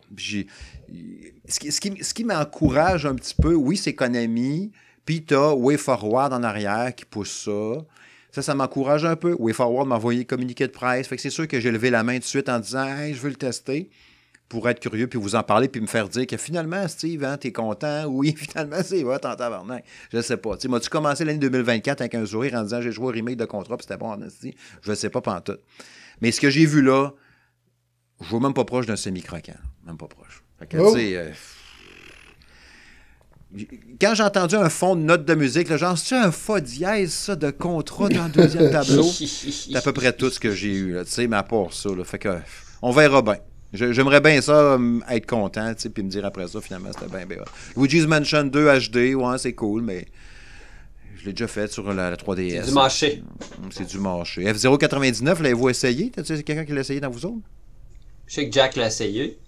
Ce 1.48 1.58
qui, 1.58 1.72
ce 1.72 2.14
qui, 2.14 2.22
m'encourage 2.22 3.06
un 3.06 3.16
petit 3.16 3.34
peu, 3.34 3.54
oui, 3.54 3.76
c'est 3.76 3.94
Konami, 3.96 4.70
puis 5.04 5.24
t'as 5.24 5.52
Way 5.52 5.78
Forward 5.78 6.32
en 6.32 6.44
arrière 6.44 6.94
qui 6.94 7.06
pousse 7.06 7.46
ça. 7.46 7.84
Ça, 8.36 8.42
ça 8.42 8.54
m'encourage 8.54 9.06
un 9.06 9.16
peu. 9.16 9.34
WayForward 9.38 9.88
m'a 9.88 9.94
envoyé 9.94 10.26
communiqué 10.26 10.66
de 10.66 10.70
presse. 10.70 11.08
Fait 11.08 11.16
que 11.16 11.22
c'est 11.22 11.30
sûr 11.30 11.48
que 11.48 11.58
j'ai 11.58 11.70
levé 11.70 11.88
la 11.88 12.02
main 12.02 12.16
tout 12.16 12.20
de 12.20 12.24
suite 12.24 12.50
en 12.50 12.58
disant 12.58 12.86
Hey, 12.86 13.14
je 13.14 13.20
veux 13.22 13.30
le 13.30 13.36
tester 13.36 13.88
pour 14.50 14.68
être 14.68 14.78
curieux, 14.78 15.06
puis 15.06 15.18
vous 15.18 15.36
en 15.36 15.42
parler, 15.42 15.68
puis 15.68 15.80
me 15.80 15.86
faire 15.86 16.06
dire 16.06 16.26
que 16.26 16.36
finalement, 16.36 16.86
Steve, 16.86 17.24
hein, 17.24 17.38
t'es 17.38 17.50
content? 17.50 18.04
Oui, 18.08 18.34
finalement, 18.36 18.82
c'est 18.84 19.02
vrai, 19.04 19.18
t'en 19.20 19.36
tabarnak. 19.36 19.86
Je 20.12 20.20
sais 20.20 20.36
pas. 20.36 20.58
Tu 20.58 20.68
m'as-tu 20.68 20.90
commencé 20.90 21.24
l'année 21.24 21.38
2024 21.38 22.02
avec 22.02 22.14
un 22.14 22.26
sourire 22.26 22.52
en 22.56 22.64
disant 22.64 22.82
j'ai 22.82 22.92
joué 22.92 23.06
au 23.06 23.10
remake 23.10 23.36
de 23.36 23.46
contrat, 23.46 23.78
puis 23.78 23.86
c'était 23.88 23.96
bon 23.96 24.12
en 24.12 24.18
Je 24.82 24.92
sais 24.92 25.08
pas, 25.08 25.22
pantoute. 25.22 25.62
Mais 26.20 26.30
ce 26.30 26.38
que 26.38 26.50
j'ai 26.50 26.66
vu 26.66 26.82
là, 26.82 27.12
je 28.20 28.28
vois 28.28 28.40
même 28.40 28.52
pas 28.52 28.66
proche 28.66 28.84
d'un 28.84 28.96
semi-croquant. 28.96 29.56
Même 29.86 29.96
pas 29.96 30.08
proche. 30.08 30.44
Fait 30.58 30.66
que, 30.66 30.76
oh. 30.76 30.92
tu 30.92 31.00
sais, 31.00 31.16
euh, 31.16 31.30
quand 34.00 34.14
j'ai 34.14 34.22
entendu 34.22 34.54
un 34.56 34.68
fond 34.68 34.96
de 34.96 35.02
note 35.02 35.24
de 35.24 35.34
musique, 35.34 35.68
là, 35.68 35.76
genre, 35.76 35.96
c'est 35.96 36.16
un 36.16 36.30
fa 36.30 36.60
dièse, 36.60 37.12
ça, 37.12 37.36
de 37.36 37.50
contrat 37.50 38.08
dans 38.08 38.24
le 38.24 38.30
deuxième 38.30 38.70
tableau? 38.70 39.02
c'est 39.10 39.76
à 39.76 39.80
peu 39.80 39.92
près 39.92 40.12
tout 40.12 40.30
ce 40.30 40.40
que 40.40 40.52
j'ai 40.52 40.74
eu, 40.74 40.96
tu 41.04 41.10
sais, 41.10 41.26
mais 41.26 41.36
à 41.36 41.42
part 41.42 41.72
ça, 41.72 41.90
là, 41.90 42.04
fait 42.04 42.18
que, 42.18 42.36
on 42.82 42.90
verra 42.92 43.22
bien. 43.22 43.36
J'aimerais 43.72 44.20
bien 44.20 44.40
ça, 44.40 44.74
hum, 44.74 45.04
être 45.10 45.26
content, 45.26 45.74
tu 45.74 45.82
sais, 45.82 45.90
puis 45.90 46.02
me 46.02 46.08
dire 46.08 46.24
après 46.24 46.46
ça, 46.48 46.60
finalement, 46.60 46.90
c'était 46.92 47.14
bien, 47.14 47.26
bien. 47.26 47.38
Luigi's 47.76 48.06
Mansion 48.06 48.44
2 48.44 48.78
HD, 48.78 49.14
ouais, 49.14 49.38
c'est 49.38 49.54
cool, 49.54 49.82
mais 49.82 50.06
je 51.16 51.26
l'ai 51.26 51.32
déjà 51.32 51.48
fait 51.48 51.70
sur 51.70 51.92
la, 51.92 52.14
3DS. 52.14 52.60
C'est 52.62 52.68
du 52.68 52.74
marché. 52.74 53.22
C'est 53.70 53.86
du 53.86 53.98
marché. 53.98 54.44
F099, 54.44 55.42
l'avez-vous 55.42 55.68
essayé? 55.68 56.10
T'as-tu 56.10 56.42
quelqu'un 56.42 56.64
qui 56.64 56.72
l'a 56.72 56.80
essayé 56.80 57.00
dans 57.00 57.10
vous 57.10 57.26
autres? 57.26 57.42
Je 58.26 58.34
sais 58.34 58.48
que 58.48 58.52
Jack 58.52 58.76
l'a 58.76 58.86
essayé. 58.86 59.38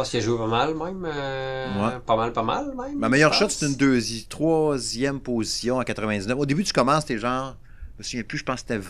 Je 0.00 0.04
pense 0.04 0.10
qu'il 0.12 0.20
a 0.20 0.22
joué 0.22 0.38
pas 0.38 0.46
mal, 0.46 0.74
même. 0.74 1.04
Euh, 1.04 1.98
pas 2.06 2.16
mal, 2.16 2.32
pas 2.32 2.42
mal, 2.42 2.72
même. 2.74 2.98
Ma 2.98 3.10
meilleure 3.10 3.34
shot, 3.34 3.50
c'est 3.50 3.66
une 3.66 3.74
deuxième, 3.74 4.26
troisième 4.28 5.20
position 5.20 5.78
à 5.78 5.84
99. 5.84 6.38
Au 6.38 6.46
début, 6.46 6.64
tu 6.64 6.72
commences, 6.72 7.04
t'es 7.04 7.18
genre. 7.18 7.54
Je 7.96 7.98
me 7.98 8.02
souviens 8.04 8.22
plus, 8.22 8.38
je 8.38 8.44
pense 8.44 8.62
que 8.62 8.74
c'était. 8.74 8.88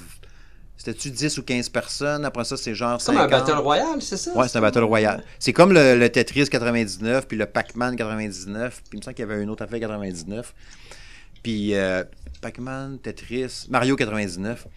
C'était-tu 0.76 1.10
10 1.10 1.38
ou 1.38 1.42
15 1.42 1.68
personnes? 1.70 2.24
Après 2.24 2.44
ça, 2.44 2.56
c'est 2.56 2.76
genre. 2.76 3.00
C'est 3.00 3.12
comme 3.12 3.20
un 3.20 3.26
Battle 3.26 3.58
Royale, 3.58 4.00
c'est 4.00 4.16
ça? 4.16 4.32
Ouais, 4.36 4.46
c'est 4.46 4.58
un 4.58 4.60
Battle 4.60 4.84
Royale. 4.84 5.24
C'est 5.40 5.52
comme 5.52 5.72
le, 5.72 6.08
Tetris 6.08 6.48
99, 6.48 7.26
puis 7.26 7.36
le 7.36 7.46
Pac-Man 7.46 7.96
99, 7.96 8.82
puis 8.88 8.90
il 8.92 8.98
me 8.98 9.02
semble 9.02 9.14
qu'il 9.14 9.26
y 9.26 9.30
avait 9.30 9.42
une 9.42 9.50
autre 9.50 9.64
affaire 9.64 9.80
99. 9.80 10.54
Puis 11.42 11.74
euh, 11.74 12.04
Pac-Man, 12.40 13.00
Tetris, 13.00 13.66
Mario 13.68 13.96
99. 13.96 14.68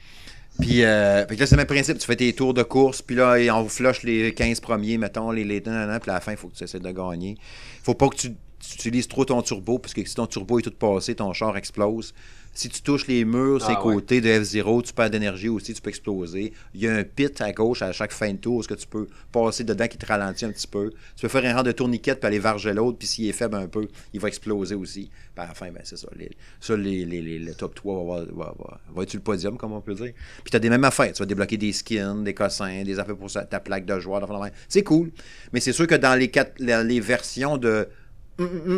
Puis, 0.59 0.83
euh, 0.83 1.25
là, 1.25 1.45
c'est 1.45 1.51
le 1.51 1.57
même 1.57 1.67
principe. 1.67 1.97
Tu 1.97 2.05
fais 2.05 2.15
tes 2.15 2.31
tours 2.33 2.53
de 2.53 2.63
course, 2.63 3.01
puis 3.01 3.15
là, 3.15 3.35
on 3.55 3.67
flush 3.67 4.03
les 4.03 4.33
15 4.33 4.59
premiers, 4.59 4.97
mettons, 4.97 5.31
les, 5.31 5.43
les 5.43 5.61
puis 5.61 5.71
à 5.71 5.99
la 6.05 6.19
fin, 6.19 6.31
il 6.31 6.37
faut 6.37 6.49
que 6.49 6.55
tu 6.55 6.63
essaies 6.63 6.79
de 6.79 6.91
gagner. 6.91 7.37
faut 7.81 7.95
pas 7.95 8.07
que 8.09 8.15
tu, 8.15 8.29
tu, 8.29 8.75
utilises 8.75 9.07
trop 9.07 9.25
ton 9.25 9.41
turbo, 9.41 9.79
parce 9.79 9.93
que 9.93 10.05
si 10.05 10.15
ton 10.15 10.27
turbo 10.27 10.59
est 10.59 10.61
tout 10.61 10.71
passé, 10.71 11.15
ton 11.15 11.33
char 11.33 11.57
explose. 11.57 12.13
Si 12.53 12.69
tu 12.69 12.81
touches 12.81 13.07
les 13.07 13.25
murs, 13.25 13.61
ces 13.61 13.73
ah, 13.75 13.79
côtés 13.81 14.21
de 14.21 14.29
F0, 14.29 14.83
tu 14.83 14.93
perds 14.93 15.09
d'énergie 15.09 15.49
aussi, 15.49 15.73
tu 15.73 15.81
peux 15.81 15.89
exploser. 15.89 16.53
Il 16.75 16.81
y 16.81 16.87
a 16.87 16.95
un 16.95 17.03
pit 17.03 17.41
à 17.41 17.51
gauche 17.51 17.81
à 17.81 17.91
chaque 17.91 18.11
fin 18.11 18.31
de 18.31 18.37
tour, 18.37 18.59
est-ce 18.59 18.67
que 18.67 18.73
tu 18.75 18.85
peux 18.85 19.07
passer 19.31 19.63
dedans 19.63 19.87
qui 19.87 19.97
te 19.97 20.05
ralentit 20.05 20.45
un 20.45 20.51
petit 20.51 20.67
peu. 20.67 20.91
Tu 21.15 21.21
peux 21.21 21.27
faire 21.27 21.43
un 21.45 21.57
rang 21.57 21.63
de 21.63 21.71
tourniquet 21.71 22.15
puis 22.15 22.27
aller 22.27 22.37
varger 22.37 22.73
l'autre, 22.73 22.99
puis 22.99 23.07
s'il 23.07 23.27
est 23.27 23.33
faible 23.33 23.55
un 23.55 23.67
peu, 23.67 23.87
il 24.13 24.19
va 24.19 24.27
exploser 24.27 24.75
aussi. 24.75 25.09
Puis 25.33 25.43
à 25.43 25.47
la 25.47 25.53
fin, 25.55 25.71
ben, 25.71 25.81
c'est 25.83 25.97
ça. 25.97 26.07
Les, 26.15 26.29
ça, 26.59 26.77
les, 26.77 27.05
les, 27.05 27.39
le 27.39 27.55
top 27.55 27.73
3 27.73 28.05
va, 28.05 28.25
va, 28.31 28.53
va, 28.95 29.03
être 29.03 29.09
sur 29.09 29.17
le 29.17 29.23
podium, 29.23 29.57
comme 29.57 29.73
on 29.73 29.81
peut 29.81 29.95
dire. 29.95 30.13
Puis 30.43 30.51
tu 30.51 30.55
as 30.55 30.59
des 30.59 30.69
mêmes 30.69 30.83
affaires. 30.83 31.11
Tu 31.11 31.23
vas 31.23 31.25
débloquer 31.25 31.57
des 31.57 31.73
skins, 31.73 32.23
des 32.23 32.35
cossins, 32.35 32.83
des 32.83 32.99
affaires 32.99 33.17
pour 33.17 33.31
ta 33.31 33.59
plaque 33.59 33.85
de 33.85 33.99
joueur. 33.99 34.27
C'est 34.67 34.83
cool. 34.83 35.11
Mais 35.53 35.59
c'est 35.59 35.73
sûr 35.73 35.87
que 35.87 35.95
dans 35.95 36.13
les, 36.13 36.29
quatre, 36.29 36.59
les 36.59 36.99
versions 36.99 37.57
de 37.57 37.87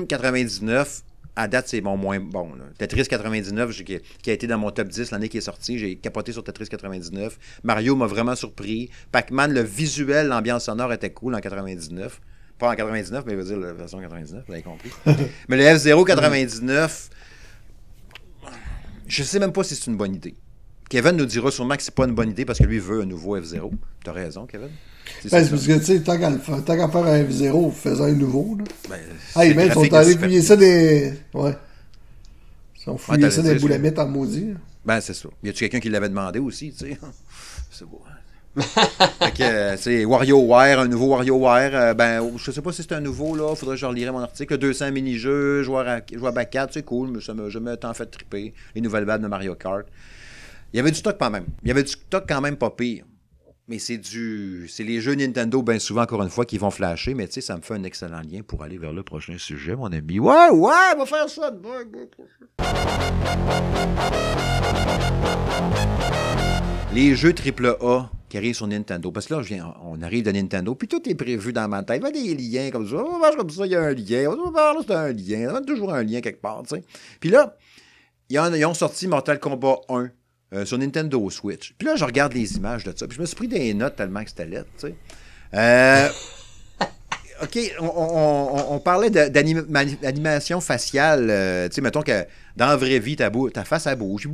99, 0.07 1.03
à 1.35 1.47
date, 1.47 1.67
c'est 1.67 1.81
mon 1.81 1.97
moins 1.97 2.19
bon. 2.19 2.51
Tetris 2.77 3.07
99, 3.07 3.83
qui, 3.83 4.29
a 4.29 4.33
été 4.33 4.47
dans 4.47 4.57
mon 4.57 4.71
top 4.71 4.87
10 4.87 5.11
l'année 5.11 5.29
qui 5.29 5.37
est 5.37 5.41
sortie, 5.41 5.77
j'ai 5.77 5.95
capoté 5.97 6.31
sur 6.31 6.43
Tetris 6.43 6.67
99. 6.67 7.37
Mario 7.63 7.95
m'a 7.95 8.07
vraiment 8.07 8.35
surpris. 8.35 8.89
Pac-Man, 9.11 9.53
le 9.53 9.61
visuel, 9.61 10.27
l'ambiance 10.27 10.65
sonore 10.65 10.93
était 10.93 11.11
cool 11.11 11.35
en 11.35 11.39
99. 11.39 12.21
Pas 12.57 12.71
en 12.71 12.75
99, 12.75 13.25
mais 13.25 13.33
je 13.33 13.37
veux 13.37 13.43
dire 13.43 13.57
la 13.57 13.73
version 13.73 13.99
99, 13.99 14.43
vous 14.47 14.53
avez 14.53 14.61
compris. 14.61 14.89
mais 15.49 15.57
le 15.57 15.63
F0 15.63 16.05
99, 16.05 17.09
je 19.07 19.23
sais 19.23 19.39
même 19.39 19.51
pas 19.51 19.63
si 19.63 19.75
c'est 19.75 19.87
une 19.87 19.97
bonne 19.97 20.15
idée. 20.15 20.35
Kevin 20.89 21.17
nous 21.17 21.25
dira 21.25 21.51
sûrement 21.51 21.75
que 21.75 21.83
c'est 21.83 21.93
pas 21.93 22.05
une 22.05 22.15
bonne 22.15 22.29
idée 22.29 22.45
parce 22.45 22.59
que 22.59 22.63
lui 22.63 22.79
veut 22.79 23.01
un 23.01 23.05
nouveau 23.05 23.37
F0. 23.37 23.71
Tu 24.03 24.09
as 24.09 24.13
raison, 24.13 24.45
Kevin. 24.45 24.69
C'est 25.21 25.31
ben, 25.31 25.49
parce 25.49 25.67
que, 25.67 25.77
tu 25.79 25.85
sais, 25.85 25.99
tant 26.01 26.17
qu'à 26.19 26.89
faire 26.89 27.05
un 27.05 27.23
F0, 27.23 27.71
faisant 27.71 28.05
un 28.05 28.11
nouveau, 28.11 28.57
là. 28.57 28.63
Ben, 28.89 29.41
hey, 29.41 29.55
ils 29.55 29.73
sont 29.73 29.93
allés 29.93 30.17
fouiller 30.17 30.41
ça 30.41 30.55
des. 30.55 31.13
Ouais. 31.33 31.55
Ils 32.85 32.89
ont 32.89 32.97
fouillé 32.97 33.29
ça 33.29 33.41
des 33.41 33.55
boulemettes 33.55 33.99
en 33.99 34.07
maudit. 34.07 34.53
Ben, 34.85 35.01
c'est 35.01 35.13
ça. 35.13 35.29
Y 35.43 35.49
a-tu 35.49 35.59
quelqu'un 35.59 35.79
qui 35.79 35.89
l'avait 35.89 36.09
demandé 36.09 36.39
aussi, 36.39 36.71
tu 36.71 36.85
sais? 36.85 36.99
c'est 37.71 37.85
beau. 37.85 38.01
fait 38.61 39.33
que, 39.37 39.75
c'est 39.77 40.05
WarioWare, 40.05 40.79
un 40.79 40.87
nouveau 40.87 41.09
WarioWare. 41.09 41.71
Euh, 41.73 41.93
ben, 41.93 42.31
je 42.37 42.51
sais 42.51 42.61
pas 42.61 42.71
si 42.71 42.83
c'est 42.83 42.93
un 42.93 43.01
nouveau, 43.01 43.35
là. 43.35 43.53
Faudrait 43.55 43.75
que 43.75 43.81
je 43.81 43.85
relirai 43.85 44.11
mon 44.11 44.19
article. 44.19 44.57
200 44.57 44.91
mini-jeux, 44.91 45.63
joueur 45.63 45.87
à, 45.87 45.99
joueur 46.13 46.31
à 46.31 46.31
back 46.31 46.57
c'est 46.71 46.83
cool, 46.83 47.09
mais 47.09 47.21
ça 47.21 47.33
m'a 47.33 47.49
jamais 47.49 47.75
tant 47.75 47.93
fait 47.93 48.05
triper. 48.05 48.53
Les 48.73 48.81
nouvelles 48.81 49.05
balles 49.05 49.21
de 49.21 49.27
Mario 49.27 49.55
Kart. 49.55 49.85
Il 50.71 50.77
y 50.77 50.79
avait 50.79 50.91
du 50.91 50.97
stock 50.97 51.17
quand 51.19 51.29
même. 51.29 51.45
Il 51.63 51.67
y 51.67 51.71
avait 51.71 51.83
du 51.83 51.91
stock 51.91 52.25
quand 52.27 52.41
même 52.41 52.55
pas 52.55 52.69
pire. 52.69 53.03
Mais 53.67 53.79
c'est 53.79 53.97
du. 53.97 54.67
C'est 54.69 54.83
les 54.83 55.01
jeux 55.01 55.15
Nintendo, 55.15 55.63
bien 55.63 55.79
souvent, 55.79 56.03
encore 56.03 56.21
une 56.21 56.29
fois, 56.29 56.45
qui 56.45 56.59
vont 56.59 56.69
flasher. 56.69 57.15
Mais 57.15 57.25
tu 57.27 57.33
sais, 57.33 57.41
ça 57.41 57.57
me 57.57 57.61
fait 57.61 57.73
un 57.73 57.83
excellent 57.83 58.21
lien 58.21 58.41
pour 58.45 58.61
aller 58.61 58.77
vers 58.77 58.93
le 58.93 59.01
prochain 59.01 59.39
sujet, 59.39 59.75
mon 59.75 59.91
ami. 59.91 60.19
Ouais, 60.19 60.49
ouais, 60.51 60.73
on 60.95 60.99
va 60.99 61.05
faire 61.07 61.27
ça. 61.27 61.51
Les 66.93 67.15
jeux 67.15 67.33
AAA 67.33 68.11
qui 68.29 68.37
arrivent 68.37 68.55
sur 68.55 68.67
Nintendo. 68.67 69.11
Parce 69.11 69.25
que 69.25 69.33
là, 69.33 69.41
je 69.41 69.47
viens, 69.47 69.73
on 69.83 69.99
arrive 70.03 70.25
de 70.25 70.31
Nintendo, 70.31 70.75
puis 70.75 70.87
tout 70.87 71.01
est 71.09 71.15
prévu 71.15 71.51
dans 71.51 71.67
ma 71.67 71.81
tête. 71.81 72.03
Il 72.13 72.27
y 72.27 72.31
a 72.31 72.35
des 72.35 72.43
liens 72.43 72.69
comme 72.69 72.87
ça. 72.87 72.97
On 72.97 73.35
comme 73.35 73.49
ça, 73.49 73.65
il 73.65 73.71
y 73.71 73.75
a 73.75 73.81
un 73.81 73.93
lien. 73.93 74.29
On 74.29 74.51
là, 74.51 74.75
c'est 74.85 74.93
un 74.93 75.07
lien. 75.07 75.37
Il 75.37 75.41
y 75.41 75.45
a 75.45 75.61
toujours 75.61 75.91
un 75.91 76.03
lien 76.03 76.21
quelque 76.21 76.41
part, 76.41 76.61
tu 76.67 76.75
sais. 76.75 76.83
Puis 77.19 77.31
là, 77.31 77.57
ils 78.29 78.65
ont 78.65 78.73
sorti 78.75 79.07
Mortal 79.07 79.39
Kombat 79.39 79.81
1 79.89 80.11
euh, 80.55 80.65
sur 80.65 80.77
Nintendo 80.77 81.29
Switch. 81.29 81.73
Puis 81.77 81.87
là, 81.87 81.95
je 81.95 82.05
regarde 82.05 82.33
les 82.33 82.55
images 82.57 82.83
de 82.83 82.93
ça. 82.95 83.07
Puis 83.07 83.17
je 83.17 83.21
me 83.21 83.25
suis 83.25 83.35
pris 83.35 83.47
des 83.47 83.73
notes 83.73 83.95
tellement 83.95 84.23
que 84.23 84.29
c'était 84.29 84.45
lettre, 84.45 84.69
tu 84.79 84.87
sais. 84.87 84.95
Euh, 85.53 86.07
OK, 87.43 87.59
on, 87.79 88.79
parlait 88.79 89.09
d'animation 89.09 90.61
faciale. 90.61 91.27
Euh, 91.29 91.67
tu 91.67 91.75
sais, 91.75 91.81
mettons 91.81 92.01
que 92.01 92.25
Dans 92.55 92.67
la 92.67 92.77
vraie 92.77 92.99
vie, 92.99 93.15
ta, 93.15 93.29
ta 93.53 93.65
face 93.65 93.87
à 93.87 93.95
bouge. 93.95 94.29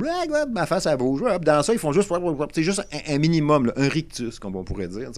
Ma 0.52 0.66
face 0.66 0.86
à 0.86 0.96
bouge. 0.96 1.22
Dans 1.42 1.62
ça, 1.62 1.72
ils 1.72 1.78
font 1.78 1.92
juste, 1.92 2.12
c'est 2.54 2.62
juste 2.62 2.86
un, 3.08 3.18
minimum, 3.18 3.72
un 3.76 3.88
rictus, 3.88 4.38
comme 4.38 4.54
on 4.56 4.64
pourrait 4.64 4.88
dire. 4.88 5.10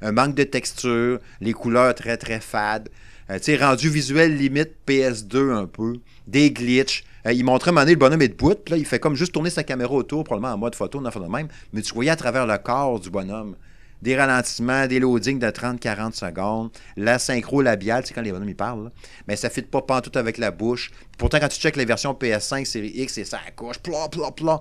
Un 0.00 0.12
manque 0.12 0.34
de 0.34 0.44
texture, 0.44 1.18
les 1.40 1.52
couleurs 1.52 1.94
très, 1.94 2.16
très 2.16 2.40
fades. 2.40 2.88
Euh, 3.30 3.38
rendu 3.60 3.90
visuel 3.90 4.36
limite 4.36 4.70
PS2 4.86 5.52
un 5.52 5.66
peu. 5.66 5.96
Des 6.26 6.50
glitches. 6.50 7.04
Euh, 7.26 7.32
il 7.32 7.44
montrait 7.44 7.72
un 7.76 7.84
le 7.84 7.94
bonhomme 7.96 8.22
est 8.22 8.28
debout, 8.28 8.54
puis 8.54 8.72
là, 8.72 8.76
il 8.78 8.84
fait 8.84 8.98
comme 8.98 9.14
juste 9.14 9.32
tourner 9.32 9.50
sa 9.50 9.64
caméra 9.64 9.92
autour, 9.92 10.24
probablement 10.24 10.54
en 10.54 10.58
mode 10.58 10.74
photo, 10.74 11.00
de 11.00 11.30
même. 11.30 11.48
Mais 11.72 11.82
tu 11.82 11.92
voyais 11.94 12.10
à 12.10 12.16
travers 12.16 12.46
le 12.46 12.58
corps 12.58 13.00
du 13.00 13.10
bonhomme 13.10 13.56
des 14.02 14.16
ralentissements, 14.16 14.86
des 14.86 15.00
loadings 15.00 15.38
de 15.38 15.48
30-40 15.48 16.12
secondes, 16.12 16.70
la 16.96 17.18
synchro 17.18 17.62
labiale, 17.62 18.04
c'est 18.06 18.14
quand 18.14 18.22
les 18.22 18.32
bonhommes 18.32 18.48
ils 18.48 18.56
parlent, 18.56 18.92
mais 19.26 19.36
ça 19.36 19.48
ne 19.48 19.52
fit 19.52 19.62
pas 19.62 19.82
tout 20.00 20.16
avec 20.16 20.38
la 20.38 20.50
bouche. 20.50 20.90
Pourtant, 21.16 21.40
quand 21.40 21.48
tu 21.48 21.60
checkes 21.60 21.76
les 21.76 21.84
versions 21.84 22.12
PS5, 22.12 22.64
série 22.64 22.92
X, 22.94 23.18
et 23.18 23.24
ça 23.24 23.40
accouche, 23.46 23.78
pla, 23.78 24.08
pla, 24.08 24.30
pla. 24.30 24.60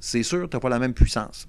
C'est 0.00 0.22
sûr, 0.22 0.48
tu 0.48 0.56
n'as 0.56 0.60
pas 0.60 0.68
la 0.68 0.78
même 0.78 0.94
puissance. 0.94 1.46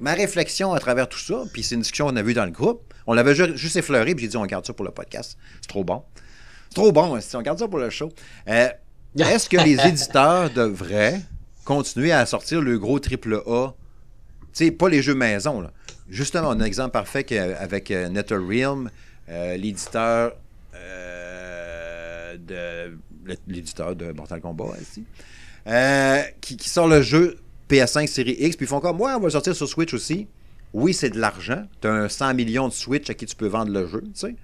ma 0.00 0.14
réflexion 0.14 0.72
à 0.72 0.80
travers 0.80 1.08
tout 1.08 1.18
ça, 1.18 1.44
puis 1.52 1.62
c'est 1.62 1.74
une 1.74 1.82
discussion 1.82 2.06
qu'on 2.06 2.16
a 2.16 2.22
vue 2.22 2.34
dans 2.34 2.46
le 2.46 2.50
groupe, 2.50 2.94
on 3.06 3.14
l'avait 3.14 3.34
juste 3.34 3.76
effleuré, 3.76 4.14
puis 4.14 4.24
j'ai 4.24 4.30
dit 4.30 4.36
on 4.36 4.46
garde 4.46 4.64
ça 4.64 4.72
pour 4.72 4.84
le 4.84 4.92
podcast. 4.92 5.36
C'est 5.60 5.68
trop 5.68 5.84
bon. 5.84 6.02
C'est 6.68 6.76
trop 6.76 6.92
bon, 6.92 7.20
si 7.20 7.36
on 7.36 7.42
garde 7.42 7.58
ça 7.58 7.68
pour 7.68 7.78
le 7.78 7.90
show. 7.90 8.08
Euh, 8.48 8.68
est-ce 9.18 9.48
que 9.48 9.56
les 9.56 9.86
éditeurs 9.86 10.50
devraient 10.50 11.20
continuer 11.64 12.12
à 12.12 12.26
sortir 12.26 12.60
le 12.60 12.78
gros 12.78 12.98
triple 12.98 13.42
A? 13.46 13.68
Tu 14.52 14.66
sais, 14.66 14.70
pas 14.70 14.88
les 14.88 15.02
jeux 15.02 15.14
maison. 15.14 15.66
Justement, 16.08 16.50
un 16.50 16.60
exemple 16.60 16.92
parfait 16.92 17.26
avec 17.38 17.90
euh, 17.90 18.08
NetherRealm, 18.08 18.90
euh, 19.28 19.56
l'éditeur 19.56 20.32
de 22.38 22.98
l'éditeur 23.46 23.94
de 23.94 24.12
Mortal 24.12 24.40
Kombat 24.40 24.72
qui, 26.40 26.68
sort 26.68 26.88
le 26.88 27.02
jeu 27.02 27.38
PS5 27.70 28.06
série 28.06 28.36
X, 28.38 28.56
puis 28.56 28.66
ils 28.66 28.68
font 28.68 28.80
comme 28.80 29.00
ouais, 29.00 29.12
on 29.14 29.20
va 29.20 29.30
sortir 29.30 29.54
sur 29.54 29.68
Switch 29.68 29.94
aussi. 29.94 30.26
Oui, 30.72 30.94
c'est 30.94 31.10
de 31.10 31.18
l'argent. 31.18 31.64
Tu 31.80 31.88
as 31.88 31.92
un 31.92 32.08
100 32.08 32.34
millions 32.34 32.68
de 32.68 32.72
Switch 32.72 33.08
à 33.10 33.14
qui 33.14 33.26
tu 33.26 33.36
peux 33.36 33.46
vendre 33.46 33.70
le 33.70 33.86
jeu, 33.86 34.00
tu 34.00 34.10
sais. 34.14 34.34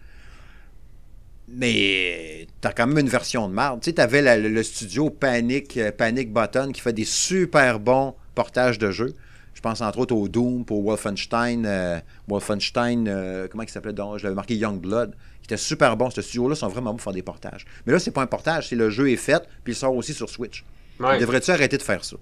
Mais 1.50 2.46
tu 2.60 2.68
as 2.68 2.72
quand 2.72 2.86
même 2.86 2.98
une 2.98 3.08
version 3.08 3.48
de 3.48 3.54
marde. 3.54 3.80
Tu 3.80 3.86
sais, 3.86 3.94
tu 3.94 4.00
avais 4.00 4.36
le, 4.38 4.62
studio 4.62 5.10
Panic, 5.10 5.76
euh, 5.76 5.90
Panic 5.90 6.32
Button 6.32 6.72
qui 6.72 6.80
fait 6.80 6.92
des 6.92 7.04
super 7.04 7.80
bons 7.80 8.14
portages 8.34 8.78
de 8.78 8.90
jeux. 8.90 9.14
Je 9.54 9.60
pense 9.60 9.80
entre 9.80 9.98
autres 9.98 10.14
au 10.14 10.28
Doom, 10.28 10.64
pour 10.64 10.84
Wolfenstein. 10.84 11.64
Euh, 11.66 11.98
Wolfenstein, 12.28 13.08
euh, 13.08 13.48
comment 13.50 13.64
il 13.64 13.68
s'appelait 13.68 13.92
donc? 13.92 14.18
Je 14.18 14.24
l'avais 14.24 14.36
marqué 14.36 14.54
Youngblood, 14.54 15.16
qui 15.40 15.46
était 15.46 15.56
super 15.56 15.96
bon. 15.96 16.10
Ce 16.10 16.22
studio-là 16.22 16.54
sont 16.54 16.68
vraiment 16.68 16.90
bons 16.90 16.96
pour 16.96 17.04
faire 17.04 17.12
des 17.12 17.22
portages. 17.22 17.66
Mais 17.84 17.92
là, 17.92 17.98
c'est 17.98 18.12
pas 18.12 18.22
un 18.22 18.26
portage, 18.26 18.68
c'est 18.68 18.76
le 18.76 18.90
jeu 18.90 19.10
est 19.10 19.16
fait, 19.16 19.42
puis 19.64 19.72
il 19.72 19.76
sort 19.76 19.96
aussi 19.96 20.14
sur 20.14 20.28
Switch. 20.28 20.64
Devrais-tu 21.00 21.50
arrêter 21.50 21.76
de 21.76 21.82
faire 21.82 22.04
ça? 22.04 22.16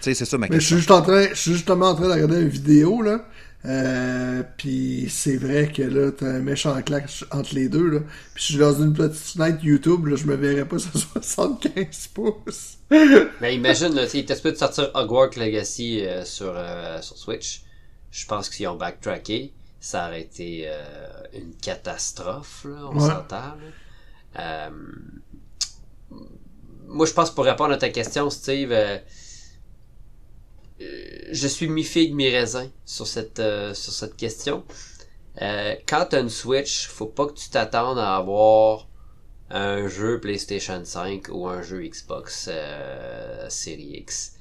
C'est 0.00 0.14
ça 0.14 0.38
ma 0.38 0.46
question. 0.46 0.60
je 0.60 0.66
suis, 0.66 0.76
juste 0.76 0.90
en 0.90 1.02
train, 1.02 1.28
je 1.30 1.34
suis 1.34 1.52
justement 1.52 1.90
en 1.90 1.94
train 1.94 2.06
de 2.06 2.12
regarder 2.12 2.40
une 2.40 2.48
vidéo, 2.48 3.02
là. 3.02 3.24
Euh, 3.66 4.42
puis 4.56 5.08
c'est 5.10 5.36
vrai 5.36 5.72
que 5.72 5.82
là, 5.82 6.12
t'as 6.12 6.26
un 6.26 6.40
méchant 6.40 6.80
claque 6.82 7.10
entre 7.32 7.54
les 7.54 7.68
deux, 7.68 7.88
là. 7.88 8.00
Puis 8.34 8.42
je 8.42 8.52
suis 8.52 8.58
dans 8.58 8.74
une 8.74 8.92
petite 8.92 9.16
fenêtre 9.16 9.58
YouTube, 9.64 10.06
là, 10.06 10.16
je 10.16 10.24
me 10.26 10.36
verrais 10.36 10.66
pas 10.66 10.78
sur 10.78 10.92
75 10.98 12.08
pouces. 12.14 12.78
Mais 13.40 13.54
imagine, 13.54 13.94
là, 13.94 14.04
il 14.12 14.20
était 14.20 14.34
de 14.34 14.56
sortir 14.56 14.90
Hogwarts 14.94 15.36
Legacy 15.36 16.04
euh, 16.04 16.24
sur, 16.24 16.52
euh, 16.54 17.02
sur 17.02 17.16
Switch. 17.16 17.62
Je 18.12 18.24
pense 18.26 18.48
qu'ils 18.48 18.68
ont 18.68 18.76
backtracké. 18.76 19.52
Ça 19.80 20.06
aurait 20.06 20.22
été 20.22 20.68
une 21.34 21.54
catastrophe, 21.62 22.64
là, 22.64 22.90
on 22.92 22.98
s'entend. 22.98 23.54
moi, 26.86 27.06
je 27.06 27.12
pense 27.12 27.30
pour 27.32 27.44
répondre 27.44 27.72
à 27.72 27.76
ta 27.76 27.90
question, 27.90 28.30
Steve 28.30 28.72
euh, 28.72 28.98
je 30.78 31.46
suis 31.48 31.68
mi-figue, 31.68 32.14
mi-raisin 32.14 32.70
sur 32.84 33.06
cette, 33.06 33.40
euh, 33.40 33.74
sur 33.74 33.92
cette 33.92 34.16
question. 34.16 34.64
Euh, 35.42 35.74
quand 35.86 36.06
tu 36.10 36.16
as 36.16 36.20
une 36.20 36.30
Switch, 36.30 36.88
faut 36.88 37.06
pas 37.06 37.26
que 37.26 37.34
tu 37.34 37.48
t'attendes 37.50 37.98
à 37.98 38.16
avoir 38.16 38.88
un 39.50 39.86
jeu 39.88 40.20
PlayStation 40.20 40.84
5 40.84 41.28
ou 41.30 41.46
un 41.46 41.62
jeu 41.62 41.82
Xbox 41.82 42.50
Series 43.48 43.98
X. 43.98 44.34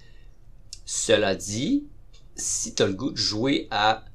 Cela 0.85 1.35
dit, 1.35 1.85
si 2.35 2.75
tu 2.75 2.83
as 2.83 2.87
le 2.87 2.93
goût 2.93 3.11
de 3.11 3.17
jouer 3.17 3.67
à 3.71 4.05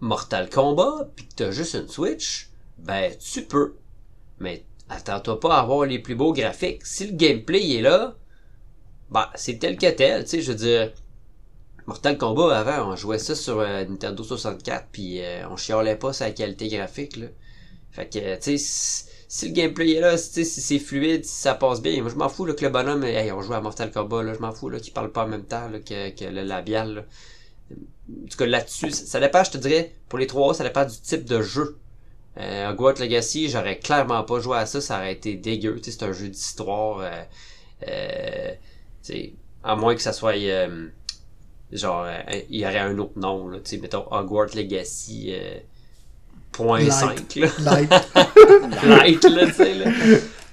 Mortal 0.00 0.50
Kombat 0.50 1.10
puis 1.14 1.26
que 1.28 1.34
tu 1.36 1.42
as 1.44 1.50
juste 1.50 1.74
une 1.74 1.88
Switch, 1.88 2.50
ben 2.78 3.12
tu 3.18 3.42
peux. 3.42 3.76
Mais 4.38 4.64
attends-toi 4.88 5.38
pas 5.40 5.56
à 5.56 5.60
avoir 5.60 5.86
les 5.86 5.98
plus 5.98 6.14
beaux 6.14 6.32
graphiques. 6.32 6.84
Si 6.84 7.06
le 7.06 7.12
gameplay 7.12 7.76
est 7.76 7.82
là, 7.82 8.16
bah 9.10 9.30
c'est 9.34 9.58
tel 9.58 9.76
que 9.76 9.90
tel, 9.90 10.24
tu 10.24 10.30
sais, 10.30 10.42
je 10.42 10.52
veux 10.52 10.58
dire 10.58 10.92
Mortal 11.86 12.16
Kombat, 12.16 12.56
avant, 12.56 12.92
on 12.92 12.96
jouait 12.96 13.18
ça 13.18 13.34
sur 13.34 13.58
euh, 13.60 13.84
Nintendo 13.84 14.22
64, 14.22 14.86
puis 14.92 15.20
euh, 15.20 15.48
on 15.50 15.56
chialait 15.56 15.96
pas 15.96 16.12
sa 16.12 16.30
qualité 16.30 16.68
graphique, 16.68 17.16
là. 17.16 17.26
Fait 17.92 18.08
que, 18.08 18.36
tu 18.36 18.58
sais, 18.58 19.06
si, 19.28 19.48
le 19.48 19.52
gameplay 19.52 19.92
est 19.92 20.00
là, 20.00 20.16
si 20.16 20.44
c'est 20.44 20.78
fluide, 20.78 21.24
si 21.24 21.42
ça 21.42 21.54
passe 21.54 21.82
bien, 21.82 22.00
moi 22.00 22.10
je 22.10 22.16
m'en 22.16 22.28
fous 22.28 22.46
là, 22.46 22.54
que 22.54 22.64
le 22.64 22.70
bonhomme, 22.70 23.04
hey, 23.04 23.30
on 23.32 23.42
joue 23.42 23.52
à 23.52 23.60
Mortal 23.60 23.90
Kombat, 23.90 24.34
je 24.34 24.38
m'en 24.38 24.52
fous 24.52 24.70
là, 24.70 24.80
qu'il 24.80 24.94
parle 24.94 25.12
pas 25.12 25.24
en 25.24 25.28
même 25.28 25.44
temps 25.44 25.70
que, 25.84 26.24
le 26.24 26.42
labial. 26.42 26.94
Là. 26.94 27.04
En 27.72 28.28
tout 28.28 28.38
cas, 28.38 28.46
là-dessus, 28.46 28.90
ça, 28.90 29.20
dépend, 29.20 29.44
je 29.44 29.50
te 29.52 29.58
dirais, 29.58 29.94
pour 30.08 30.18
les 30.18 30.26
trois, 30.26 30.54
ça 30.54 30.64
dépend 30.64 30.84
du 30.84 30.98
type 30.98 31.24
de 31.24 31.42
jeu. 31.42 31.78
Euh, 32.38 32.70
Hogwarts 32.70 32.98
Legacy, 32.98 33.50
j'aurais 33.50 33.78
clairement 33.78 34.22
pas 34.24 34.40
joué 34.40 34.56
à 34.56 34.64
ça, 34.64 34.80
ça 34.80 34.98
aurait 34.98 35.12
été 35.12 35.34
dégueu, 35.34 35.78
c'est 35.82 36.02
un 36.02 36.12
jeu 36.12 36.28
d'histoire, 36.28 37.00
euh, 37.00 37.22
euh, 37.88 38.54
à 39.62 39.76
moins 39.76 39.94
que 39.94 40.02
ça 40.02 40.14
soit... 40.14 40.36
Euh, 40.36 40.88
genre, 41.72 42.04
euh, 42.06 42.40
il 42.50 42.60
y 42.60 42.64
aurait 42.64 42.78
un 42.78 42.98
autre 42.98 43.18
nom, 43.18 43.48
là, 43.48 43.58
tu 43.58 43.70
sais, 43.70 43.78
mettons 43.78 44.04
Hogwarts 44.10 44.54
Legacy 44.54 45.30
euh, 45.30 45.58
point 46.52 46.88
5, 46.90 47.36
là. 47.36 47.48
Light. 47.60 47.90
Light, 48.84 49.24
là, 49.24 49.46
tu 49.46 49.52
sais, 49.52 49.74
là. 49.74 49.90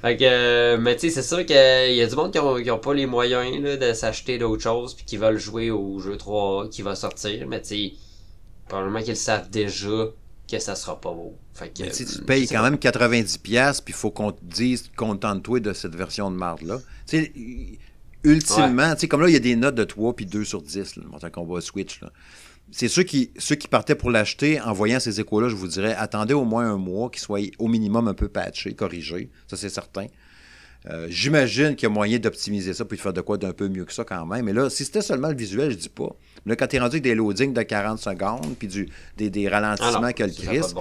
Fait 0.02 0.16
que, 0.16 0.24
euh, 0.24 0.78
mais 0.80 0.96
tu 0.96 1.10
sais, 1.10 1.22
c'est 1.22 1.28
sûr 1.28 1.46
qu'il 1.46 1.56
y 1.96 2.02
a 2.02 2.08
du 2.08 2.16
monde 2.16 2.32
qui 2.32 2.40
ont, 2.40 2.56
qui 2.56 2.72
ont 2.72 2.80
pas 2.80 2.94
les 2.94 3.06
moyens, 3.06 3.62
là, 3.62 3.76
de 3.76 3.94
s'acheter 3.94 4.38
d'autres 4.38 4.64
choses, 4.64 4.94
puis 4.94 5.04
qui 5.04 5.18
veulent 5.18 5.38
jouer 5.38 5.72
au 5.72 6.00
jeu 6.00 6.16
3 6.16 6.70
qui 6.70 6.82
va 6.82 6.96
sortir, 6.96 7.46
mais 7.48 7.62
tu 7.62 7.68
sais, 7.68 7.94
probablement 8.68 9.02
qu'ils 9.02 9.18
savent 9.18 9.50
déjà 9.50 10.08
que 10.50 10.60
ça 10.60 10.76
sera 10.76 11.00
pas 11.00 11.12
beau. 11.12 11.36
Fait 11.54 11.70
que, 11.70 11.84
mais 11.84 11.92
tu 11.92 12.22
payes 12.24 12.48
quand 12.48 12.64
même 12.64 12.76
90$, 12.76 13.38
puis 13.84 13.84
il 13.88 13.94
faut 13.94 14.10
qu'on 14.10 14.32
te 14.32 14.44
dise, 14.44 14.90
contente-toi 14.96 15.60
de 15.60 15.74
cette 15.74 15.96
version 15.96 16.32
de 16.32 16.38
marde-là. 16.38 16.80
Tu 17.06 17.18
sais, 17.18 17.32
ultimement, 18.24 18.94
tu 18.96 19.02
sais, 19.02 19.08
comme 19.08 19.22
là, 19.22 19.30
il 19.30 19.34
y 19.34 19.38
a 19.38 19.40
des 19.40 19.56
notes 19.56 19.76
de 19.76 19.84
3 19.84 20.16
puis 20.16 20.26
2 20.26 20.44
sur 20.44 20.62
10, 20.62 20.98
là, 20.98 21.30
qu'on 21.30 21.46
va 21.46 21.62
Switch. 21.62 22.02
Là. 22.02 22.12
C'est 22.72 22.88
ceux 22.88 23.04
qui, 23.04 23.32
ceux 23.38 23.56
qui 23.56 23.68
partaient 23.68 23.96
pour 23.96 24.12
l'acheter, 24.12 24.62
en 24.62 24.74
voyant 24.74 25.00
ces 25.00 25.20
échos-là, 25.20 25.50
je 25.50 25.56
vous 25.56 25.68
dirais, 25.68 25.96
attendez 25.98 26.34
au 26.34 26.46
moins 26.46 26.70
un 26.70 26.78
mois 26.78 27.10
qu'il 27.10 27.22
soit 27.22 27.42
au 27.58 27.68
minimum 27.68 28.08
un 28.08 28.14
peu 28.14 28.28
patché, 28.28 28.74
corrigé. 28.74 29.30
Ça, 29.48 29.58
c'est 29.58 29.70
certain. 29.70 30.06
Euh, 30.88 31.08
j'imagine 31.10 31.76
qu'il 31.76 31.90
y 31.90 31.92
a 31.92 31.94
moyen 31.94 32.20
d'optimiser 32.20 32.74
ça 32.74 32.86
puis 32.86 32.98
de 32.98 33.02
faire 33.02 33.12
de 33.12 33.22
quoi 33.22 33.38
d'un 33.38 33.52
peu 33.52 33.68
mieux 33.68 33.86
que 33.86 33.92
ça 33.92 34.06
quand 34.06 34.26
même. 34.26 34.46
Mais 34.46 34.54
là, 34.54 34.70
si 34.70 34.86
c'était 34.86 35.02
seulement 35.02 35.28
le 35.30 35.36
visuel, 35.36 35.72
je 35.72 35.78
dis 35.78 35.90
pas. 35.90 36.16
Mais 36.46 36.52
là, 36.52 36.56
quand 36.56 36.68
tu 36.68 36.78
es 36.78 36.80
rendu 36.80 36.96
avec 36.96 37.04
des 37.04 37.16
loadings 37.16 37.54
de 37.54 37.62
40 37.62 38.00
secondes 38.00 38.56
puis 38.58 38.68
du, 38.68 38.88
des, 39.18 39.30
des 39.30 39.50
ralentissements 39.50 40.04
ah 40.04 40.14
que 40.14 40.24
le 40.24 40.32
Christ, 40.32 40.76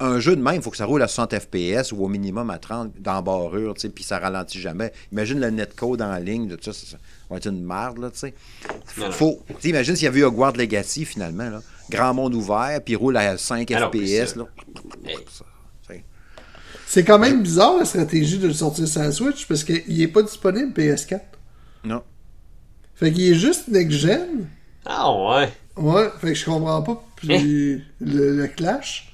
un 0.00 0.20
jeu 0.20 0.36
de 0.36 0.42
même, 0.42 0.56
il 0.56 0.62
faut 0.62 0.70
que 0.70 0.76
ça 0.76 0.84
roule 0.84 1.02
à 1.02 1.08
60 1.08 1.38
FPS 1.38 1.92
ou 1.92 2.04
au 2.04 2.08
minimum 2.08 2.50
à 2.50 2.58
30 2.58 3.00
d'embarrure, 3.00 3.74
tu 3.74 3.82
sais, 3.82 3.88
puis 3.88 4.04
ça 4.04 4.18
ralentit 4.18 4.60
jamais. 4.60 4.92
Imagine 5.12 5.40
le 5.40 5.50
netcode 5.50 6.02
en 6.02 6.16
ligne, 6.16 6.48
de 6.48 6.58
ça, 6.60 6.72
ça, 6.72 6.96
va 7.30 7.36
être 7.36 7.46
une 7.46 7.64
merde, 7.64 7.98
là, 7.98 8.10
tu 8.10 8.18
sais. 8.18 8.34
Faut, 9.10 9.40
imagine 9.64 9.96
s'il 9.96 10.04
y 10.04 10.08
avait 10.08 10.20
eu 10.20 10.24
Hogwarts 10.24 10.56
Legacy, 10.56 11.04
finalement, 11.04 11.50
là. 11.50 11.60
Grand 11.90 12.14
monde 12.14 12.34
ouvert, 12.34 12.80
puis 12.84 12.94
il 12.94 12.96
roule 12.96 13.16
à 13.16 13.38
5 13.38 13.68
FPS, 13.70 14.36
là. 14.36 14.44
C'est 16.86 17.04
quand 17.04 17.18
même 17.18 17.42
bizarre, 17.42 17.76
la 17.78 17.84
stratégie 17.84 18.38
de 18.38 18.46
le 18.46 18.54
sortir 18.54 18.88
sur 18.88 19.02
la 19.02 19.12
Switch, 19.12 19.46
parce 19.46 19.62
qu'il 19.62 20.00
est 20.00 20.08
pas 20.08 20.22
disponible 20.22 20.72
PS4. 20.72 21.20
Non. 21.84 22.02
Fait 22.94 23.12
qu'il 23.12 23.30
est 23.30 23.34
juste 23.34 23.68
next-gen. 23.68 24.48
Ah 24.86 25.12
ouais. 25.12 25.52
Ouais, 25.76 26.08
fait 26.18 26.28
que 26.28 26.34
je 26.34 26.44
comprends 26.46 26.82
pas 26.82 27.04
eh. 27.28 27.78
le 28.00 28.46
clash. 28.46 29.07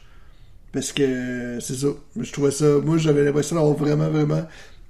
Parce 0.75 0.93
que 0.93 1.59
c'est 1.61 1.77
ça. 1.77 1.87
Je 2.21 2.33
trouvais 2.33 2.51
ça. 2.51 2.81
Moi, 2.81 2.99
j'avais 2.99 3.25
l'impression 3.25 3.55
d'avoir 3.55 3.77
vraiment, 3.77 4.11
vraiment 4.11 4.45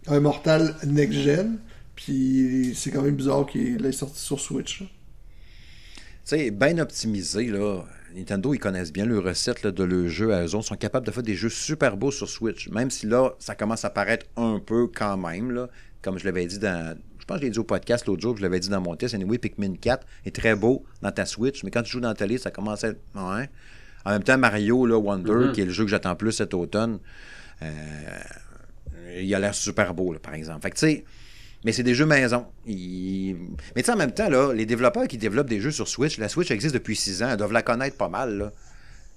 un 0.07 0.19
Mortal 0.19 0.75
next-gen. 0.87 1.59
Puis 1.95 2.73
c'est 2.75 2.91
quand 2.91 3.03
même 3.03 3.15
bizarre 3.15 3.47
qu'il 3.47 3.85
ait 3.85 3.93
sorti 3.93 4.19
sur 4.19 4.41
Switch. 4.41 4.79
Tu 4.79 4.87
sais, 6.25 6.51
bien 6.51 6.79
optimisé, 6.79 7.49
là. 7.49 7.85
Nintendo, 8.17 8.55
ils 8.55 8.59
connaissent 8.59 8.93
bien 8.93 9.05
le 9.05 9.19
recette 9.19 9.67
de 9.67 9.85
leur 9.85 10.09
jeu 10.09 10.33
à 10.33 10.45
eux 10.45 10.49
Ils 10.55 10.63
sont 10.63 10.77
capables 10.77 11.05
de 11.05 11.11
faire 11.11 11.23
des 11.23 11.35
jeux 11.35 11.51
super 11.51 11.99
beaux 11.99 12.13
sur 12.13 12.31
Switch. 12.31 12.71
Même 12.71 12.91
si 12.91 13.07
là, 13.07 13.35
ça 13.39 13.55
commence 13.55 13.85
à 13.85 13.91
paraître 13.91 14.25
un 14.37 14.61
peu 14.65 14.87
quand 14.87 15.19
même, 15.19 15.51
là. 15.51 15.69
Comme 16.01 16.19
je 16.19 16.25
l'avais 16.25 16.47
dit 16.47 16.59
dans. 16.59 16.97
Je 17.19 17.27
pense 17.27 17.37
que 17.37 17.43
je 17.43 17.47
l'ai 17.47 17.51
dit 17.51 17.59
au 17.59 17.65
podcast 17.65 18.07
l'autre 18.07 18.23
jour, 18.23 18.37
je 18.39 18.43
l'avais 18.43 18.61
dit 18.61 18.71
dans 18.71 18.81
mon 18.81 18.97
test. 18.97 19.15
Anyway, 19.15 19.37
Pikmin 19.37 19.75
4 19.75 20.07
est 20.25 20.35
très 20.35 20.55
beau 20.55 20.85
dans 21.03 21.13
ta 21.13 21.27
Switch, 21.27 21.63
mais 21.63 21.71
quand 21.71 21.83
tu 21.83 21.93
joues 21.93 22.01
dans 22.01 22.15
ta 22.15 22.25
télé, 22.25 22.39
ça 22.39 22.51
commence 22.51 22.85
à 22.85 22.89
être. 22.89 23.01
Ouais. 23.15 23.51
En 24.05 24.11
même 24.11 24.23
temps, 24.23 24.39
Mario 24.39 24.87
là, 24.87 24.99
Wonder, 24.99 25.33
mm-hmm. 25.33 25.53
qui 25.53 25.61
est 25.63 25.65
le 25.67 25.73
jeu 25.73 25.85
que 25.85 25.91
j'attends 25.91 26.17
plus 26.17 26.33
cet 26.33 26.55
automne, 26.55 26.99
euh, 27.63 27.69
il 29.19 29.35
a 29.35 29.39
l'air 29.39 29.55
super 29.55 29.95
beau, 29.95 30.15
par 30.23 30.35
exemple. 30.35 30.61
Fait 30.63 30.71
que, 30.71 30.77
tu 30.77 30.87
sais, 30.87 31.05
mais 31.65 31.73
c'est 31.73 31.83
des 31.83 31.95
jeux 31.95 32.07
maison. 32.07 32.47
Mais 32.67 32.75
tu 32.75 33.83
sais, 33.83 33.93
en 33.93 33.97
même 33.97 34.13
temps, 34.13 34.29
là, 34.29 34.53
les 34.53 34.67
développeurs 34.67 35.09
qui 35.09 35.17
développent 35.17 35.49
des 35.49 35.61
jeux 35.61 35.71
sur 35.71 35.89
Switch, 35.89 36.19
la 36.19 36.29
Switch 36.29 36.51
existe 36.51 36.75
depuis 36.75 36.95
6 36.95 37.23
ans, 37.23 37.31
ils 37.31 37.37
doivent 37.37 37.53
la 37.53 37.63
connaître 37.63 37.97
pas 37.97 38.09
mal, 38.09 38.39
là. 38.39 38.53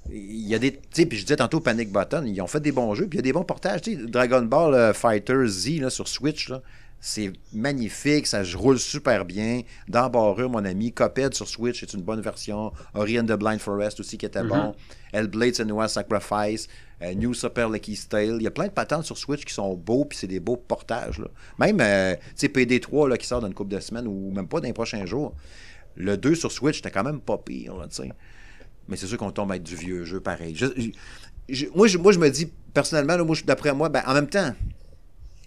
Il 0.09 0.47
y 0.47 0.55
a 0.55 0.59
des. 0.59 0.71
Tu 0.71 0.79
sais, 0.93 1.05
puis 1.05 1.17
je 1.17 1.23
disais 1.23 1.35
tantôt 1.35 1.59
Panic 1.59 1.91
Button, 1.91 2.23
ils 2.25 2.39
ont 2.39 2.47
fait 2.47 2.61
des 2.61 2.71
bons 2.71 2.95
jeux, 2.95 3.07
puis 3.07 3.17
il 3.17 3.19
y 3.19 3.19
a 3.19 3.23
des 3.23 3.33
bons 3.33 3.43
portages. 3.43 3.81
Tu 3.81 3.95
sais, 3.95 4.07
Dragon 4.07 4.41
Ball 4.41 4.73
euh, 4.73 4.93
Fighter 4.93 5.45
Z 5.47 5.81
là, 5.81 5.89
sur 5.89 6.07
Switch, 6.07 6.47
là, 6.47 6.61
c'est 6.99 7.31
magnifique, 7.53 8.27
ça 8.27 8.41
roule 8.55 8.79
super 8.79 9.23
bien. 9.25 9.61
D'embarrure, 9.87 10.49
mon 10.49 10.65
ami. 10.65 10.91
Coped 10.91 11.33
sur 11.33 11.47
Switch, 11.47 11.79
c'est 11.79 11.93
une 11.93 12.01
bonne 12.01 12.21
version. 12.21 12.73
Ori 12.95 13.19
and 13.19 13.25
the 13.25 13.33
Blind 13.33 13.59
Forest 13.59 13.99
aussi 13.99 14.17
qui 14.17 14.25
était 14.25 14.41
mm-hmm. 14.41 14.47
bon. 14.47 14.75
Hellblade 15.13 15.55
Senua's 15.55 15.93
Sacrifice. 15.93 16.67
Euh, 17.03 17.13
New 17.13 17.33
Super 17.33 17.69
Lucky 17.69 17.97
Tale. 18.09 18.37
Il 18.39 18.41
y 18.41 18.47
a 18.47 18.51
plein 18.51 18.65
de 18.65 18.71
patentes 18.71 19.05
sur 19.05 19.17
Switch 19.17 19.45
qui 19.45 19.53
sont 19.53 19.75
beaux, 19.75 20.05
puis 20.05 20.17
c'est 20.17 20.27
des 20.27 20.39
beaux 20.39 20.57
portages. 20.57 21.19
Là. 21.19 21.27
Même, 21.59 21.79
euh, 21.79 22.15
tu 22.15 22.21
sais, 22.35 22.47
PD3 22.47 23.09
là, 23.09 23.17
qui 23.17 23.27
sort 23.27 23.41
dans 23.41 23.47
une 23.47 23.53
couple 23.53 23.75
de 23.75 23.79
semaines, 23.79 24.07
ou 24.07 24.31
même 24.31 24.47
pas 24.47 24.59
dans 24.59 24.67
les 24.67 24.73
prochains 24.73 25.05
jours. 25.05 25.35
Le 25.95 26.17
2 26.17 26.33
sur 26.33 26.51
Switch, 26.51 26.77
c'était 26.77 26.91
quand 26.91 27.03
même 27.03 27.21
pas 27.21 27.37
pire, 27.37 27.75
tu 27.89 27.95
sais. 27.95 28.09
Mais 28.87 28.97
c'est 28.97 29.07
sûr 29.07 29.17
qu'on 29.17 29.31
tombe 29.31 29.51
avec 29.51 29.63
du 29.63 29.75
vieux 29.75 30.05
jeu 30.05 30.19
pareil. 30.19 30.57
moi, 31.75 31.87
je, 31.87 31.97
moi, 31.97 32.11
je 32.11 32.19
me 32.19 32.29
dis, 32.29 32.51
personnellement, 32.73 33.17
d'après 33.45 33.73
moi, 33.73 33.89
ben, 33.89 34.01
en 34.07 34.13
même 34.13 34.27
temps, 34.27 34.53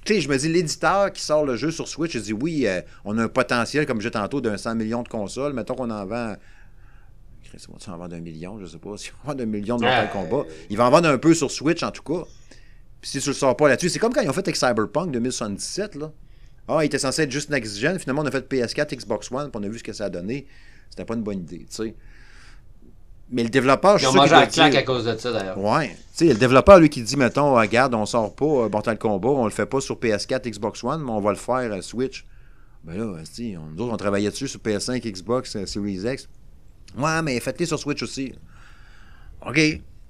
je 0.07 0.29
me 0.29 0.37
dis, 0.37 0.49
l'éditeur 0.49 1.13
qui 1.13 1.23
sort 1.23 1.45
le 1.45 1.57
jeu 1.57 1.71
sur 1.71 1.89
Switch, 1.89 2.13
je 2.13 2.19
dis, 2.19 2.33
oui, 2.33 2.67
euh, 2.67 2.81
on 3.05 3.19
a 3.19 3.25
un 3.25 3.29
potentiel, 3.29 3.87
comme 3.87 4.01
je 4.01 4.09
disais 4.09 4.21
tantôt, 4.21 4.41
d'un 4.41 4.57
100 4.57 4.75
millions 4.75 5.03
de 5.03 5.09
consoles. 5.09 5.53
Mettons 5.53 5.75
qu'on 5.75 5.91
en 5.91 6.07
vend. 6.07 6.37
On 7.69 7.93
en 7.93 7.97
vend 7.99 8.13
un 8.13 8.21
million, 8.21 8.59
je 8.61 8.67
sais 8.67 8.79
pas. 8.79 8.91
Si 8.97 9.11
on 9.25 9.33
vend 9.33 9.39
un 9.39 9.47
million 9.47 9.77
de 9.77 9.83
Mortal 9.83 10.11
Kombat, 10.11 10.45
il 10.69 10.77
va 10.77 10.87
en 10.87 10.91
vendre 10.91 11.09
un 11.09 11.19
peu 11.19 11.35
sur 11.35 11.51
Switch, 11.51 11.83
en 11.83 11.91
tout 11.91 12.03
cas. 12.03 12.25
Puis 13.01 13.11
si 13.11 13.21
tu 13.21 13.29
le 13.29 13.35
sors 13.35 13.57
pas 13.57 13.69
là-dessus, 13.69 13.89
c'est 13.89 13.99
comme 13.99 14.13
quand 14.13 14.21
ils 14.21 14.29
ont 14.29 14.33
fait 14.33 14.41
avec 14.41 14.57
Cyberpunk 14.57 15.11
2077, 15.11 15.95
là. 15.97 16.13
Ah, 16.69 16.79
il 16.83 16.87
était 16.87 16.99
censé 16.99 17.23
être 17.23 17.33
juste 17.33 17.51
next-gen. 17.51 17.99
Finalement, 17.99 18.23
on 18.23 18.27
a 18.27 18.31
fait 18.31 18.49
PS4, 18.49 18.95
Xbox 18.95 19.33
One, 19.33 19.51
puis 19.51 19.61
on 19.61 19.65
a 19.65 19.69
vu 19.69 19.79
ce 19.79 19.83
que 19.83 19.93
ça 19.93 20.05
a 20.05 20.11
donné. 20.11 20.47
C'était 20.89 21.05
pas 21.05 21.15
une 21.15 21.23
bonne 21.23 21.41
idée, 21.41 21.67
tu 21.69 21.85
sais. 21.85 21.95
Mais 23.33 23.45
le 23.45 23.49
développeur, 23.49 23.97
je 23.99 24.05
suis 24.07 24.13
sûr. 24.13 24.27
Ils 24.27 24.33
ont 24.33 24.37
mangé 24.37 24.49
claque 24.49 24.75
à 24.75 24.83
cause 24.83 25.05
de 25.05 25.17
ça, 25.17 25.33
d'ailleurs. 25.33 25.59
Ouais. 25.59 25.89
Tu 26.17 26.27
sais, 26.27 26.33
le 26.33 26.39
développeur, 26.39 26.81
lui, 26.81 26.89
qui 26.91 27.03
dit, 27.03 27.17
mettons, 27.17 27.55
regarde, 27.55 27.95
on 27.95 28.05
sort 28.05 28.35
pas 28.35 28.45
euh, 28.45 28.69
Mortal 28.69 28.99
Kombat, 28.99 29.29
on 29.29 29.45
le 29.45 29.51
fait 29.51 29.67
pas 29.67 29.81
sur 29.81 29.97
PS4, 29.97 30.51
Xbox 30.51 30.83
One, 30.83 31.03
mais 31.05 31.13
on 31.13 31.21
va 31.21 31.31
le 31.31 31.37
faire 31.37 31.73
à 31.73 31.81
Switch. 31.81 32.25
Ben 32.83 32.97
là, 32.97 33.05
on, 33.05 33.61
nous 33.77 33.85
autres, 33.85 33.95
on 33.95 33.97
travaillait 33.97 34.31
dessus 34.31 34.49
sur 34.49 34.59
PS5, 34.61 35.01
Xbox, 35.01 35.55
euh, 35.55 35.67
Series 35.67 36.01
X. 36.05 36.29
Ouais, 36.99 37.23
mais 37.23 37.39
faites-les 37.39 37.67
sur 37.67 37.79
Switch 37.79 38.03
aussi. 38.03 38.33
OK. 39.47 39.61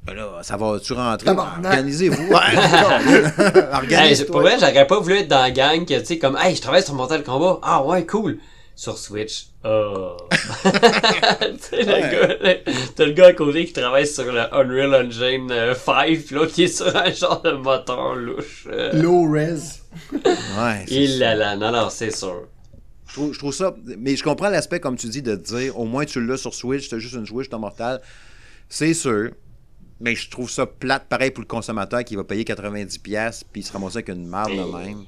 Ben 0.04 0.14
là, 0.14 0.38
ça 0.42 0.56
va-tu 0.56 0.94
rentrer? 0.94 1.28
Organisez-vous. 1.28 2.28
Ouais, 2.28 3.66
Organisez-vous. 3.72 4.32
pour 4.32 4.40
vrai, 4.40 4.56
j'aurais 4.58 4.86
pas 4.86 4.98
voulu 4.98 5.16
être 5.16 5.28
dans 5.28 5.42
la 5.42 5.50
gang 5.50 5.84
que, 5.84 5.98
tu 5.98 6.06
sais, 6.06 6.18
comme, 6.18 6.38
hey, 6.40 6.56
je 6.56 6.62
travaille 6.62 6.82
sur 6.82 6.94
Mortal 6.94 7.22
Kombat. 7.22 7.58
Ah 7.62 7.84
ouais, 7.84 8.06
cool 8.06 8.38
sur 8.80 8.96
Switch. 8.96 9.48
Oh. 9.62 10.16
le 10.64 11.54
t'as 12.94 13.04
le 13.04 13.12
gars 13.12 13.26
à 13.26 13.32
côté 13.34 13.66
qui 13.66 13.74
travaille 13.74 14.06
sur 14.06 14.32
le 14.32 14.40
Unreal 14.54 14.94
Engine 14.94 15.50
5, 15.50 15.52
euh, 15.52 15.74
puis 16.16 16.34
l'autre 16.34 16.54
qui 16.54 16.62
est 16.62 16.68
sur 16.68 16.96
un 16.96 17.12
genre 17.12 17.42
de 17.42 17.52
moteur 17.52 18.14
louche. 18.14 18.66
Euh. 18.72 18.94
Low 18.94 19.30
res. 19.30 19.82
ouais. 20.14 20.86
Il 20.88 21.18
là 21.18 21.34
là, 21.34 21.56
non, 21.56 21.70
non, 21.70 21.90
c'est 21.90 22.10
sûr. 22.10 22.48
Je 23.06 23.36
trouve, 23.36 23.52
ça, 23.52 23.76
mais 23.98 24.16
je 24.16 24.22
comprends 24.22 24.48
l'aspect, 24.48 24.80
comme 24.80 24.96
tu 24.96 25.08
dis, 25.08 25.20
de 25.20 25.36
dire 25.36 25.78
au 25.78 25.84
moins 25.84 26.06
tu 26.06 26.24
l'as 26.24 26.38
sur 26.38 26.54
Switch, 26.54 26.88
t'as 26.88 26.98
juste 26.98 27.16
une 27.16 27.26
Switch, 27.26 27.50
t'es 27.50 27.58
mortal. 27.58 28.00
C'est 28.70 28.94
sûr. 28.94 29.32
Mais 30.00 30.14
je 30.14 30.30
trouve 30.30 30.48
ça 30.48 30.64
plate, 30.64 31.06
pareil 31.06 31.32
pour 31.32 31.42
le 31.42 31.48
consommateur 31.48 32.02
qui 32.02 32.16
va 32.16 32.24
payer 32.24 32.44
90$ 32.44 33.42
puis 33.52 33.60
il 33.60 33.62
se 33.62 33.72
ramasser 33.74 33.98
avec 33.98 34.08
une 34.08 34.26
marde 34.26 34.52
de 34.52 34.56
même. 34.56 35.04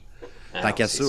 Ah 0.53 0.61
Tant 0.61 0.73
qu'à 0.73 0.89
ça 0.89 1.05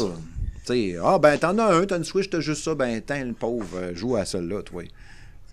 sais, 0.66 0.96
ah 1.04 1.20
ben 1.20 1.38
t'en 1.38 1.58
as 1.58 1.76
un, 1.76 1.86
t'as 1.86 1.98
une 1.98 2.04
Switch, 2.04 2.30
t'as 2.30 2.40
juste 2.40 2.64
ça, 2.64 2.76
ben 2.76 3.02
t'es 3.02 3.24
le 3.24 3.34
pauvre, 3.34 3.68
euh, 3.76 3.96
joue 3.96 4.16
à 4.16 4.26
celle-là, 4.26 4.62
toi. 4.62 4.84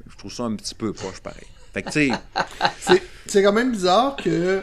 Je 0.09 0.17
trouve 0.17 0.33
ça 0.33 0.45
un 0.45 0.57
petit 0.57 0.75
peu 0.75 0.93
poche 0.93 1.21
pareil. 1.21 1.47
Fait 1.73 1.83
que 1.83 1.91
tu 1.91 2.11
sais. 2.81 3.01
c'est 3.27 3.43
quand 3.43 3.53
même 3.53 3.73
bizarre 3.73 4.17
que. 4.17 4.63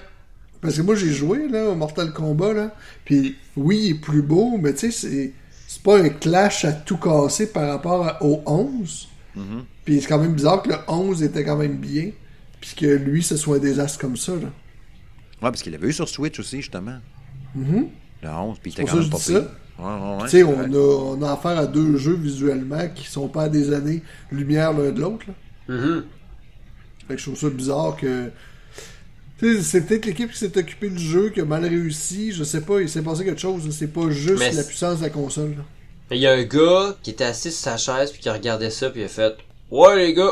Parce 0.61 0.75
que 0.77 0.81
moi 0.81 0.95
j'ai 0.95 1.11
joué 1.11 1.47
là, 1.47 1.69
au 1.69 1.75
Mortal 1.75 2.11
Kombat, 2.11 2.53
là. 2.53 2.75
Puis 3.05 3.37
oui, 3.55 3.77
il 3.77 3.89
est 3.91 3.99
plus 3.99 4.21
beau, 4.21 4.57
mais 4.57 4.73
tu 4.73 4.91
sais, 4.91 4.91
c'est. 4.91 5.33
C'est 5.69 5.83
pas 5.83 5.99
un 5.99 6.07
clash 6.07 6.63
à 6.63 6.71
tout 6.71 6.95
casser 6.95 7.51
par 7.51 7.67
rapport 7.67 8.17
au 8.21 8.41
11. 8.45 9.09
Mm-hmm. 9.35 9.41
Puis 9.83 10.01
c'est 10.01 10.07
quand 10.07 10.17
même 10.17 10.33
bizarre 10.33 10.63
que 10.63 10.69
le 10.69 10.77
11 10.87 11.23
était 11.23 11.43
quand 11.43 11.57
même 11.57 11.75
bien. 11.75 12.11
Puis 12.61 12.73
que 12.73 12.85
lui, 12.85 13.21
ce 13.21 13.35
soit 13.35 13.57
un 13.57 13.59
désastre 13.59 13.99
comme 13.99 14.15
ça, 14.15 14.31
là. 14.31 14.47
Ouais, 14.47 14.51
parce 15.51 15.61
qu'il 15.61 15.75
avait 15.75 15.87
eu 15.87 15.93
sur 15.93 16.07
Switch 16.07 16.39
aussi, 16.39 16.61
justement. 16.61 16.99
Mm-hmm. 17.55 17.87
Le 18.23 18.29
11, 18.29 18.59
puis 18.59 18.71
il 18.71 18.73
était 18.79 18.89
quand 18.89 18.97
même 18.97 19.09
pas 19.09 19.17
pire. 19.17 19.49
Tu 19.77 20.29
sais, 20.29 20.43
on 20.43 20.59
a, 20.59 20.77
on 20.77 21.21
a 21.21 21.33
affaire 21.33 21.57
à 21.57 21.67
deux 21.67 21.97
jeux 21.97 22.15
visuellement 22.15 22.87
qui 22.93 23.07
sont 23.07 23.27
pas 23.27 23.43
à 23.43 23.49
des 23.49 23.73
années 23.73 24.01
lumière 24.31 24.73
l'un 24.73 24.91
de 24.91 24.99
l'autre. 24.99 25.25
Mm-hmm. 25.69 26.03
Fait 27.07 27.13
que 27.13 27.17
je 27.17 27.25
trouve 27.25 27.39
ça 27.39 27.49
bizarre 27.49 27.95
que. 27.95 28.31
C'est 29.39 29.85
peut-être 29.85 30.07
l'équipe 30.07 30.31
qui 30.31 30.37
s'est 30.37 30.57
occupée 30.57 30.89
du 30.89 31.03
jeu 31.03 31.29
qui 31.29 31.41
a 31.41 31.45
mal 31.45 31.63
réussi. 31.63 32.31
Je 32.31 32.43
sais 32.43 32.61
pas, 32.61 32.81
il 32.81 32.89
s'est 32.89 33.03
passé 33.03 33.23
quelque 33.23 33.39
chose. 33.39 33.69
C'est 33.69 33.93
pas 33.93 34.09
juste 34.09 34.55
la 34.55 34.63
puissance 34.63 34.97
de 34.97 35.03
la 35.03 35.09
console. 35.11 35.55
Il 36.09 36.17
y 36.17 36.25
a 36.25 36.33
un 36.33 36.43
gars 36.43 36.95
qui 37.03 37.11
était 37.11 37.25
assis 37.25 37.51
sur 37.51 37.61
sa 37.61 37.77
chaise 37.77 38.11
puis 38.11 38.21
qui 38.21 38.29
regardait 38.29 38.71
ça 38.71 38.89
puis 38.89 39.01
il 39.01 39.05
a 39.05 39.09
fait 39.09 39.35
Ouais, 39.69 39.95
les 39.97 40.13
gars, 40.13 40.31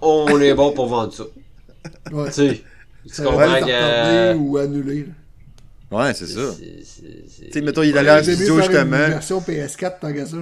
on 0.00 0.38
est 0.40 0.54
bon 0.54 0.72
pour 0.72 0.86
vendre 0.86 1.12
ça. 1.12 1.24
Ouais. 2.12 2.26
Tu 2.26 2.32
sais, 2.32 2.62
tu 3.14 3.22
comprends 3.22 3.60
que. 3.60 4.34
ou 4.36 4.58
annuler. 4.58 5.06
Ouais, 5.90 6.14
c'est 6.14 6.26
ça. 6.26 6.54
Tu 6.58 7.52
sais, 7.52 7.60
mettons, 7.60 7.82
il 7.82 7.94
est 7.94 7.98
allé 7.98 8.08
à 8.08 8.22
studio 8.22 8.58
justement. 8.58 8.96
Une 8.96 9.12
version 9.12 9.40
PS4, 9.40 9.98
tant 10.00 10.12
qu'à 10.12 10.26
ça. 10.26 10.38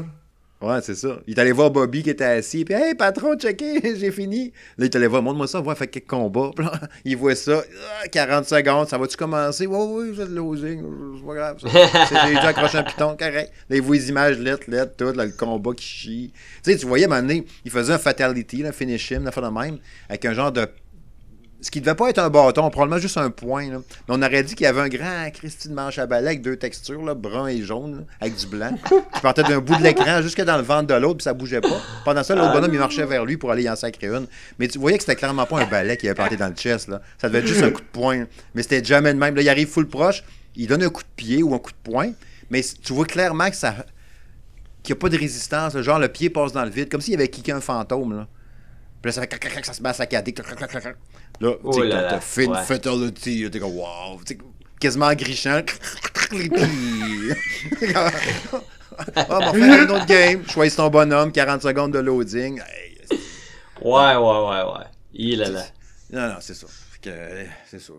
Ouais, 0.63 0.79
c'est 0.81 0.95
ça. 0.95 1.19
Il 1.27 1.37
est 1.37 1.41
allé 1.41 1.51
voir 1.51 1.73
Bobby 1.73 2.05
qui 2.05 2.11
était 2.11 2.25
assis, 2.25 2.65
puis 2.65 2.73
Hey, 2.73 2.95
patron, 2.95 3.37
checké, 3.37 3.97
j'ai 3.99 4.13
fini. 4.13 4.53
Là, 4.79 4.85
il 4.85 4.85
est 4.85 4.97
allé 4.97 5.09
voir, 5.09 5.21
montre-moi 5.21 5.49
ça, 5.49 5.61
voir, 5.61 5.77
fait 5.77 5.89
quelques 5.89 6.07
combats. 6.07 6.53
Puis 6.55 6.65
là, 6.67 6.81
il 7.05 7.17
voit 7.17 7.35
ça, 7.35 7.65
40 8.13 8.45
ah, 8.45 8.45
secondes, 8.45 8.89
ça 8.89 8.97
va-tu 8.97 9.17
commencer? 9.17 9.67
Ouais, 9.67 9.77
ouais, 9.77 10.15
j'ai 10.15 10.25
le 10.25 10.35
losing, 10.35 10.85
c'est 11.19 11.27
pas 11.27 11.35
grave. 11.35 11.57
J'ai 11.61 12.35
déjà 12.35 12.49
accroché 12.49 12.79
un 12.79 12.85
piton, 12.85 13.17
correct. 13.17 13.53
Là, 13.69 13.77
il 13.77 13.83
voit 13.83 13.97
les 13.97 14.09
images 14.09 14.39
lettres, 14.39 14.71
lettres, 14.71 14.93
tout, 14.97 15.13
là, 15.13 15.25
le 15.25 15.33
combat 15.33 15.73
qui 15.75 15.85
chie. 15.85 16.33
Tu 16.63 16.71
sais, 16.71 16.79
tu 16.79 16.87
voyais 16.87 17.07
à 17.07 17.09
un 17.09 17.11
moment 17.11 17.23
donné, 17.23 17.45
il 17.65 17.71
faisait 17.73 17.95
un 17.95 17.99
fatality, 17.99 18.65
un 18.65 18.71
finish 18.71 19.11
him, 19.11 19.25
la 19.25 19.33
fin 19.33 19.43
de 19.43 19.53
même, 19.53 19.79
avec 20.09 20.25
un 20.25 20.33
genre 20.33 20.53
de 20.53 20.65
ce 21.63 21.71
qui 21.71 21.81
devait 21.81 21.95
pas 21.95 22.11
être 22.11 22.19
un 22.19 22.29
bâton, 22.29 22.69
probablement 22.71 23.01
juste 23.01 23.17
un 23.17 23.31
point. 23.31 23.69
Mais 23.69 23.79
on 24.09 24.21
aurait 24.21 24.43
dit 24.43 24.57
qu'il 24.57 24.65
y 24.65 24.67
avait 24.67 24.81
un 24.81 24.89
grand 24.89 25.31
Christine 25.33 25.73
manche 25.73 25.99
à 25.99 26.07
balai 26.07 26.29
avec 26.29 26.43
deux 26.43 26.57
textures, 26.57 27.15
brun 27.15 27.47
et 27.47 27.63
jaune, 27.63 28.05
avec 28.21 28.35
du 28.37 28.47
blanc, 28.47 28.77
qui 29.15 29.21
partait 29.21 29.45
d'un 29.45 29.61
bout 29.61 29.77
de 29.77 29.83
l'écran 29.83 30.21
jusque 30.23 30.43
dans 30.43 30.57
le 30.57 30.65
ventre 30.65 30.89
de 30.89 30.95
l'autre, 30.95 31.19
puis 31.19 31.25
ça 31.25 31.35
bougeait 31.35 31.61
pas. 31.61 31.81
Pendant 32.05 32.25
ça, 32.25 32.35
l'autre 32.35 32.53
bonhomme, 32.53 32.75
il 32.75 32.81
marchait 32.81 33.07
vers 33.07 33.25
lui 33.25 33.37
pour 33.37 33.53
aller 33.53 33.63
y 33.63 33.71
en 33.71 33.77
sacrer 33.77 34.09
une. 34.09 34.27
Mais 34.59 34.67
tu 34.67 34.79
voyais 34.79 34.99
que 34.99 35.05
c'était 35.05 35.17
clairement 35.17 35.47
pas 35.47 35.61
un 35.61 35.67
balai 35.67 35.97
qui 35.97 36.09
avait 36.09 36.17
planté 36.17 36.37
dans 36.37 36.49
le 36.49 36.57
chest. 36.57 36.91
Ça 37.17 37.29
devait 37.29 37.39
être 37.39 37.47
juste 37.47 37.63
un 37.63 37.71
coup 37.71 37.81
de 37.81 37.87
poing. 37.87 38.27
Mais 38.55 38.63
c'était 38.63 38.85
jamais 38.85 39.13
le 39.13 39.19
même. 39.19 39.37
Là, 39.37 39.43
il 39.43 39.49
arrive 39.49 39.69
full 39.69 39.87
proche, 39.87 40.25
il 40.57 40.67
donne 40.67 40.83
un 40.83 40.91
coup 40.91 41.03
de 41.03 41.09
pied 41.15 41.45
ou 41.45 41.55
un 41.55 41.59
coup 41.59 41.71
de 41.71 41.91
poing, 41.91 42.11
mais 42.51 42.63
tu 42.83 42.93
vois 42.93 43.07
clairement 43.07 43.49
que 43.49 43.57
qu'il 44.83 44.95
n'y 44.95 44.99
a 44.99 45.01
pas 45.01 45.09
de 45.09 45.17
résistance. 45.17 45.81
Genre, 45.81 46.01
le 46.01 46.09
pied 46.09 46.29
passe 46.29 46.53
dans 46.53 46.65
le 46.65 46.71
vide, 46.71 46.89
comme 46.89 47.01
s'il 47.01 47.15
avait 47.15 47.29
kické 47.29 47.53
un 47.53 47.61
fantôme. 47.61 48.17
Là. 48.17 48.27
Puis 49.01 49.09
là, 49.09 49.13
ça, 49.13 49.23
fait, 49.23 49.65
ça 49.65 49.73
se 49.73 49.83
met 49.83 49.89
à 49.89 49.93
saccader. 49.93 50.35
Là, 51.41 51.55
oh 51.65 51.73
tu 51.73 51.89
t'as 51.89 52.21
fait 52.21 52.45
une 52.45 52.55
fatality, 52.55 53.51
t'es 53.51 53.59
comme 53.59 53.77
wow, 53.77 54.21
quasiment 54.79 55.13
grichant. 55.15 55.63
Ah, 59.17 59.27
on 59.31 59.39
va 59.39 59.53
faire 59.53 59.89
un 59.89 59.91
autre 59.91 60.07
game. 60.07 60.47
Choisis 60.49 60.77
ton 60.77 60.91
bonhomme, 60.91 61.33
40 61.33 61.63
secondes 61.63 61.93
de 61.93 61.99
loading. 61.99 62.61
ouais, 63.81 63.83
ouais, 63.83 64.17
ouais, 64.17 64.63
ouais. 64.63 64.87
Il 65.15 65.41
est 65.41 65.51
là. 65.51 65.67
Non, 66.11 66.29
non, 66.29 66.37
c'est 66.41 66.55
ça. 66.55 66.67
C'est 67.03 67.81
ça. 67.81 67.93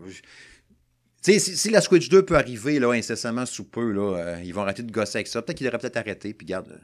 Si, 1.20 1.40
si, 1.40 1.70
la 1.70 1.80
Switch 1.80 2.08
2 2.08 2.24
peut 2.24 2.36
arriver 2.36 2.78
là, 2.78 2.92
incessamment 2.92 3.46
sous 3.46 3.64
peu, 3.64 3.92
là, 3.92 4.16
euh, 4.16 4.40
ils 4.44 4.52
vont 4.52 4.62
arrêter 4.62 4.82
de 4.82 4.92
gosser 4.92 5.18
avec 5.18 5.28
ça. 5.28 5.40
Peut-être 5.40 5.56
qu'ils 5.56 5.66
devraient 5.66 5.78
peut-être 5.78 5.96
arrêter, 5.96 6.34
puis 6.34 6.46
garde. 6.46 6.68
Euh, 6.70 6.78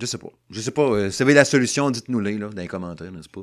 je 0.00 0.06
sais 0.06 0.18
pas. 0.18 0.30
Je 0.50 0.60
sais 0.60 0.70
pas. 0.70 0.82
Euh, 0.82 1.10
si 1.10 1.22
vous 1.22 1.28
avez 1.28 1.34
la 1.34 1.44
solution, 1.44 1.90
dites-nous-les 1.90 2.38
là, 2.38 2.48
dans 2.48 2.62
les 2.62 2.68
commentaires, 2.68 3.12
n'est-ce 3.12 3.28
pas? 3.28 3.42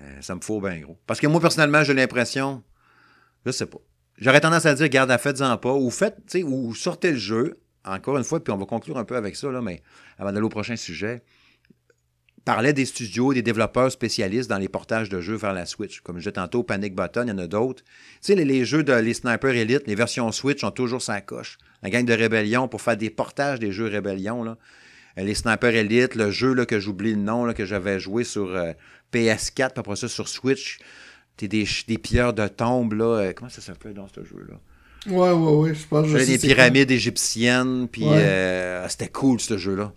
Euh, 0.00 0.20
ça 0.20 0.34
me 0.34 0.40
faut 0.40 0.60
bien 0.60 0.78
gros. 0.80 0.98
Parce 1.06 1.20
que 1.20 1.26
moi, 1.26 1.40
personnellement, 1.40 1.82
j'ai 1.84 1.94
l'impression. 1.94 2.62
Je 3.44 3.50
sais 3.52 3.66
pas. 3.66 3.78
J'aurais 4.18 4.40
tendance 4.40 4.66
à 4.66 4.74
dire, 4.74 4.88
garde, 4.88 5.16
faites-en 5.18 5.56
pas. 5.56 5.72
Ou 5.72 5.90
faites, 5.90 6.36
ou 6.44 6.74
sortez 6.74 7.12
le 7.12 7.18
jeu. 7.18 7.60
Encore 7.84 8.18
une 8.18 8.24
fois, 8.24 8.44
puis 8.44 8.52
on 8.52 8.58
va 8.58 8.66
conclure 8.66 8.98
un 8.98 9.04
peu 9.04 9.16
avec 9.16 9.36
ça, 9.36 9.48
mais 9.62 9.82
avant 10.18 10.32
d'aller 10.32 10.44
au 10.44 10.50
prochain 10.50 10.76
sujet. 10.76 11.22
Parlait 12.44 12.72
des 12.72 12.84
studios, 12.86 13.32
des 13.32 13.42
développeurs 13.42 13.90
spécialistes 13.90 14.48
dans 14.48 14.58
les 14.58 14.68
portages 14.68 15.08
de 15.08 15.20
jeux 15.20 15.36
vers 15.36 15.52
la 15.52 15.66
Switch. 15.66 16.00
Comme 16.00 16.16
je 16.16 16.20
disais 16.20 16.32
tantôt, 16.32 16.62
Panic 16.62 16.94
Button, 16.94 17.24
il 17.26 17.28
y 17.28 17.32
en 17.32 17.38
a 17.38 17.46
d'autres. 17.46 17.82
Les, 18.28 18.64
jeux 18.64 18.82
de 18.82 18.92
les 18.92 19.14
Sniper 19.14 19.54
Elite, 19.54 19.86
les 19.86 19.94
versions 19.94 20.30
Switch 20.32 20.64
ont 20.64 20.70
toujours 20.70 21.02
sa 21.02 21.20
coche. 21.20 21.58
La 21.82 21.90
gang 21.90 22.04
de 22.04 22.12
Rébellion 22.12 22.66
pour 22.68 22.82
faire 22.82 22.96
des 22.96 23.10
portages 23.10 23.58
des 23.58 23.72
jeux 23.72 23.86
Rébellion, 23.86 24.42
là. 24.42 24.58
Euh, 25.18 25.22
les 25.22 25.34
Sniper 25.34 25.74
Elite, 25.74 26.14
le 26.14 26.30
jeu 26.30 26.52
là, 26.52 26.66
que 26.66 26.80
j'oublie 26.80 27.12
le 27.12 27.20
nom, 27.20 27.44
là, 27.44 27.54
que 27.54 27.64
j'avais 27.64 27.98
joué 27.98 28.24
sur 28.24 28.54
euh, 28.54 28.72
PS4, 29.12 29.70
puis 29.70 29.80
après 29.80 29.96
ça 29.96 30.08
sur 30.08 30.28
Switch. 30.28 30.78
T'es 31.36 31.48
des, 31.48 31.66
des 31.88 31.98
pilleurs 31.98 32.34
de 32.34 32.46
tombes, 32.48 32.92
là. 32.92 33.04
Euh, 33.04 33.32
comment 33.34 33.48
ça 33.48 33.60
s'appelle 33.60 33.94
dans 33.94 34.08
ce 34.08 34.22
jeu-là? 34.22 34.56
Ouais, 35.06 35.30
ouais, 35.30 35.52
ouais, 35.52 35.74
je 35.74 35.86
pense. 35.86 36.06
J'avais 36.06 36.26
des 36.26 36.38
pyramides 36.38 36.90
égyptiennes, 36.90 37.88
puis 37.88 38.04
euh, 38.06 38.86
c'était 38.88 39.08
cool 39.08 39.40
ce 39.40 39.56
jeu-là. 39.56 39.92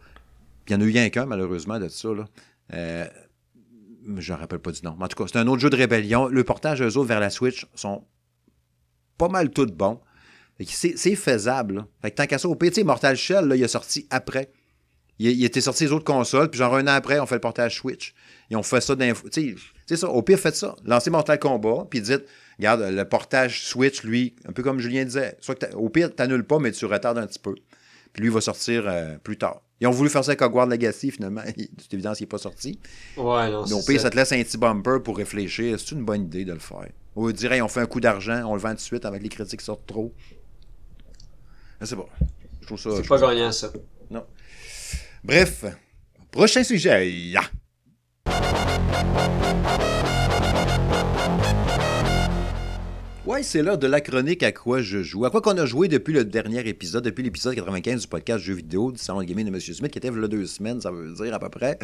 Il 0.68 0.74
y 0.74 0.76
en 0.76 0.82
a 0.82 0.84
eu 0.86 0.92
rien 0.92 1.10
qu'un, 1.10 1.26
malheureusement, 1.26 1.80
de 1.80 1.90
ça. 1.90 2.10
Là. 2.14 2.26
Euh, 2.74 3.06
je 4.18 4.34
ne 4.34 4.38
rappelle 4.38 4.60
pas 4.60 4.72
du 4.72 4.82
nom. 4.84 4.96
Mais 4.98 5.06
en 5.06 5.08
tout 5.08 5.22
cas, 5.22 5.30
c'est 5.32 5.38
un 5.38 5.48
autre 5.48 5.62
jeu 5.62 5.70
de 5.70 5.76
rébellion. 5.76 6.28
Le 6.28 6.44
portage, 6.44 6.82
eux 6.82 6.98
autres, 6.98 7.08
vers 7.08 7.20
la 7.20 7.30
Switch 7.30 7.68
sont 7.76 8.06
pas 9.18 9.28
mal 9.28 9.52
tous 9.52 9.66
bons. 9.66 10.00
C'est 10.66 11.16
faisable. 11.16 11.86
Fait 12.02 12.12
que 12.12 12.16
tant 12.16 12.26
qu'à 12.26 12.38
ça, 12.38 12.48
au 12.48 12.58
Mortal 12.86 13.18
Shell, 13.18 13.46
là, 13.46 13.56
il 13.56 13.64
est 13.64 13.68
sorti 13.68 14.08
après. 14.10 14.52
Il, 15.20 15.44
était 15.46 15.62
sorti 15.62 15.86
les 15.86 15.92
autres 15.92 16.06
consoles, 16.06 16.50
puis 16.50 16.58
genre 16.58 16.76
un 16.76 16.84
an 16.88 16.94
après, 16.94 17.20
on 17.20 17.26
fait 17.26 17.36
le 17.36 17.42
portage 17.42 17.78
Switch. 17.78 18.14
Et 18.50 18.56
on 18.56 18.64
fait 18.64 18.82
ça 18.82 18.96
d'info. 18.96 19.30
Tu 19.30 19.56
sais, 19.86 19.96
ça, 19.96 20.10
au 20.10 20.22
pire, 20.22 20.40
faites 20.40 20.56
ça. 20.56 20.76
Lancez 20.86 21.10
Mortal 21.10 21.40
Kombat, 21.40 21.88
puis 21.90 22.02
dites, 22.02 22.26
regarde, 22.58 22.82
le 22.82 23.06
portage 23.06 23.64
Switch, 23.64 24.04
lui, 24.04 24.36
un 24.48 24.52
peu 24.52 24.64
comme 24.64 24.80
Julien 24.80 25.06
disait, 25.06 25.38
soit 25.40 25.56
que 25.56 25.74
au 25.76 25.90
pire, 25.90 26.10
tu 26.10 26.16
n'annules 26.22 26.44
pas, 26.44 26.60
mais 26.60 26.72
tu 26.72 26.86
retardes 26.86 27.20
un 27.20 27.28
petit 27.28 27.40
peu. 27.40 27.56
Puis 28.12 28.22
lui, 28.22 28.30
il 28.30 28.34
va 28.34 28.42
sortir 28.42 28.84
euh, 28.88 29.18
plus 29.18 29.38
tard. 29.38 29.62
Ils 29.82 29.88
ont 29.88 29.92
voulu 29.92 30.10
faire 30.10 30.24
ça 30.24 30.32
avec 30.32 30.42
Hogwarts 30.42 30.68
Legacy, 30.68 31.12
finalement. 31.12 31.42
C'est 31.78 31.94
évident 31.94 32.14
qu'il 32.14 32.24
n'est 32.24 32.30
pas 32.30 32.38
sorti. 32.38 32.80
Ouais, 33.18 33.50
non, 33.50 33.66
Mais 33.68 33.74
au 33.74 33.82
pire, 33.82 34.00
ça. 34.00 34.10
te 34.10 34.16
laisse 34.16 34.32
un 34.32 34.42
petit 34.42 34.58
bumper 34.58 35.00
pour 35.04 35.18
réfléchir. 35.18 35.80
C'est 35.80 35.92
une 35.92 36.06
bonne 36.06 36.24
idée 36.24 36.46
de 36.46 36.54
le 36.54 36.60
faire. 36.60 36.88
On 37.16 37.30
dirait, 37.32 37.62
on 37.62 37.68
fait 37.68 37.82
un 37.82 37.86
coup 37.86 38.00
d'argent, 38.00 38.44
on 38.46 38.56
le 38.56 38.62
vend 38.62 38.70
tout 38.70 38.76
de 38.76 38.82
suite 38.82 39.06
avec 39.06 39.22
les 39.22 39.30
critiques 39.30 39.60
qui 39.60 39.66
sortent 39.66 39.86
trop. 39.86 40.14
C'est 41.82 41.96
bon. 41.96 42.08
Je 42.62 42.68
trouve 42.68 42.80
ça. 42.80 42.90
C'est 42.96 43.08
pas 43.08 43.20
gagnant, 43.20 43.52
ça. 43.52 43.72
Bref, 45.26 45.64
prochain 46.32 46.66
sujet. 46.66 47.10
Yeah. 47.10 47.44
Ouais, 53.26 53.42
c'est 53.42 53.62
l'heure 53.62 53.78
de 53.78 53.88
la 53.88 54.02
chronique 54.02 54.44
à 54.44 54.52
quoi 54.52 54.82
je 54.82 55.02
joue. 55.02 55.24
À 55.24 55.30
quoi 55.30 55.40
qu'on 55.40 55.58
a 55.58 55.66
joué 55.66 55.88
depuis 55.88 56.14
le 56.14 56.26
dernier 56.26 56.68
épisode, 56.68 57.06
depuis 57.06 57.24
l'épisode 57.24 57.56
95 57.56 58.02
du 58.02 58.08
podcast 58.08 58.44
Jeux 58.44 58.56
vidéo 58.56 58.92
du 58.92 58.98
salon 58.98 59.22
de 59.22 59.24
gaming 59.24 59.46
de 59.46 59.56
M. 59.56 59.62
Smith, 59.62 59.92
qui 59.94 59.98
était 59.98 60.10
il 60.10 60.22
y 60.22 60.24
a 60.26 60.28
deux 60.28 60.46
semaines, 60.46 60.82
ça 60.82 60.92
veut 60.92 61.14
dire 61.14 61.34
à 61.34 61.40
peu 61.40 61.50
près. 61.50 61.80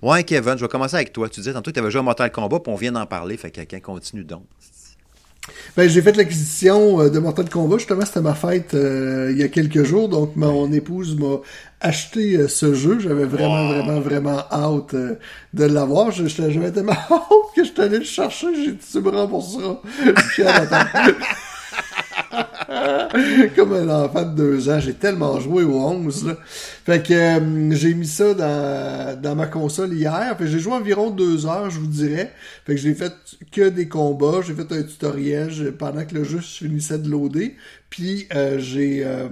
Ouais, 0.00 0.24
Kevin, 0.24 0.56
je 0.56 0.64
vais 0.64 0.68
commencer 0.68 0.96
avec 0.96 1.12
toi. 1.12 1.28
Tu 1.28 1.40
disais 1.40 1.52
tantôt 1.52 1.70
que 1.70 1.74
tu 1.74 1.80
avais 1.80 1.90
joué 1.90 2.00
à 2.00 2.02
Mortal 2.02 2.32
Kombat, 2.32 2.60
puis 2.60 2.72
on 2.72 2.76
vient 2.76 2.92
d'en 2.92 3.04
parler, 3.04 3.36
fait 3.36 3.50
que 3.50 3.56
quelqu'un 3.56 3.80
continue 3.80 4.24
donc. 4.24 4.46
Ben, 5.76 5.88
j'ai 5.88 6.02
fait 6.02 6.16
l'acquisition 6.16 7.00
euh, 7.00 7.10
de 7.10 7.18
Mortal 7.18 7.48
Kombat. 7.48 7.78
Justement, 7.78 8.04
c'était 8.04 8.20
ma 8.20 8.34
fête 8.34 8.74
euh, 8.74 9.30
il 9.32 9.38
y 9.38 9.42
a 9.42 9.48
quelques 9.48 9.82
jours. 9.82 10.08
Donc, 10.08 10.36
mon 10.36 10.70
épouse 10.72 11.16
m'a 11.18 11.40
acheté 11.82 12.36
euh, 12.36 12.48
ce 12.48 12.72
jeu. 12.74 12.98
J'avais 12.98 13.24
vraiment, 13.24 13.68
vraiment, 13.68 14.00
vraiment 14.00 14.38
hâte 14.50 14.94
de 14.94 15.64
l'avoir. 15.64 16.10
J'avais 16.10 16.70
tellement 16.70 16.92
hâte 17.10 17.20
que 17.54 17.64
je 17.64 17.70
suis 17.70 17.80
allé 17.80 17.98
le 17.98 18.04
chercher. 18.04 18.46
J'ai 18.54 18.72
dit, 18.72 18.78
tu 18.90 19.00
me 19.00 19.10
rembourseras. 19.10 19.80
Comme 23.56 23.74
un 23.74 23.88
enfant 24.04 24.22
de 24.22 24.34
deux 24.34 24.70
ans, 24.70 24.80
j'ai 24.80 24.94
tellement 24.94 25.38
joué 25.38 25.64
au 25.64 25.74
11. 25.74 26.28
Là. 26.28 26.36
Fait 26.84 27.06
que 27.06 27.12
euh, 27.12 27.70
j'ai 27.74 27.94
mis 27.94 28.06
ça 28.06 28.34
dans, 28.34 29.20
dans 29.20 29.36
ma 29.36 29.46
console 29.46 29.92
hier. 29.92 30.36
Fait 30.36 30.46
j'ai 30.46 30.58
joué 30.58 30.72
environ 30.72 31.10
deux 31.10 31.46
heures, 31.46 31.70
je 31.70 31.78
vous 31.78 31.86
dirais. 31.86 32.32
Fait 32.66 32.74
que 32.74 32.80
j'ai 32.80 32.94
fait 32.94 33.12
que 33.52 33.68
des 33.68 33.88
combats. 33.88 34.40
J'ai 34.44 34.54
fait 34.54 34.72
un 34.72 34.82
tutoriel 34.82 35.50
pendant 35.78 36.04
que 36.04 36.14
le 36.14 36.24
jeu 36.24 36.40
finissait 36.40 36.98
de 36.98 37.08
loader. 37.08 37.56
Puis 37.92 38.26
euh, 38.34 38.58
j'ai 38.58 39.04
euh, 39.04 39.28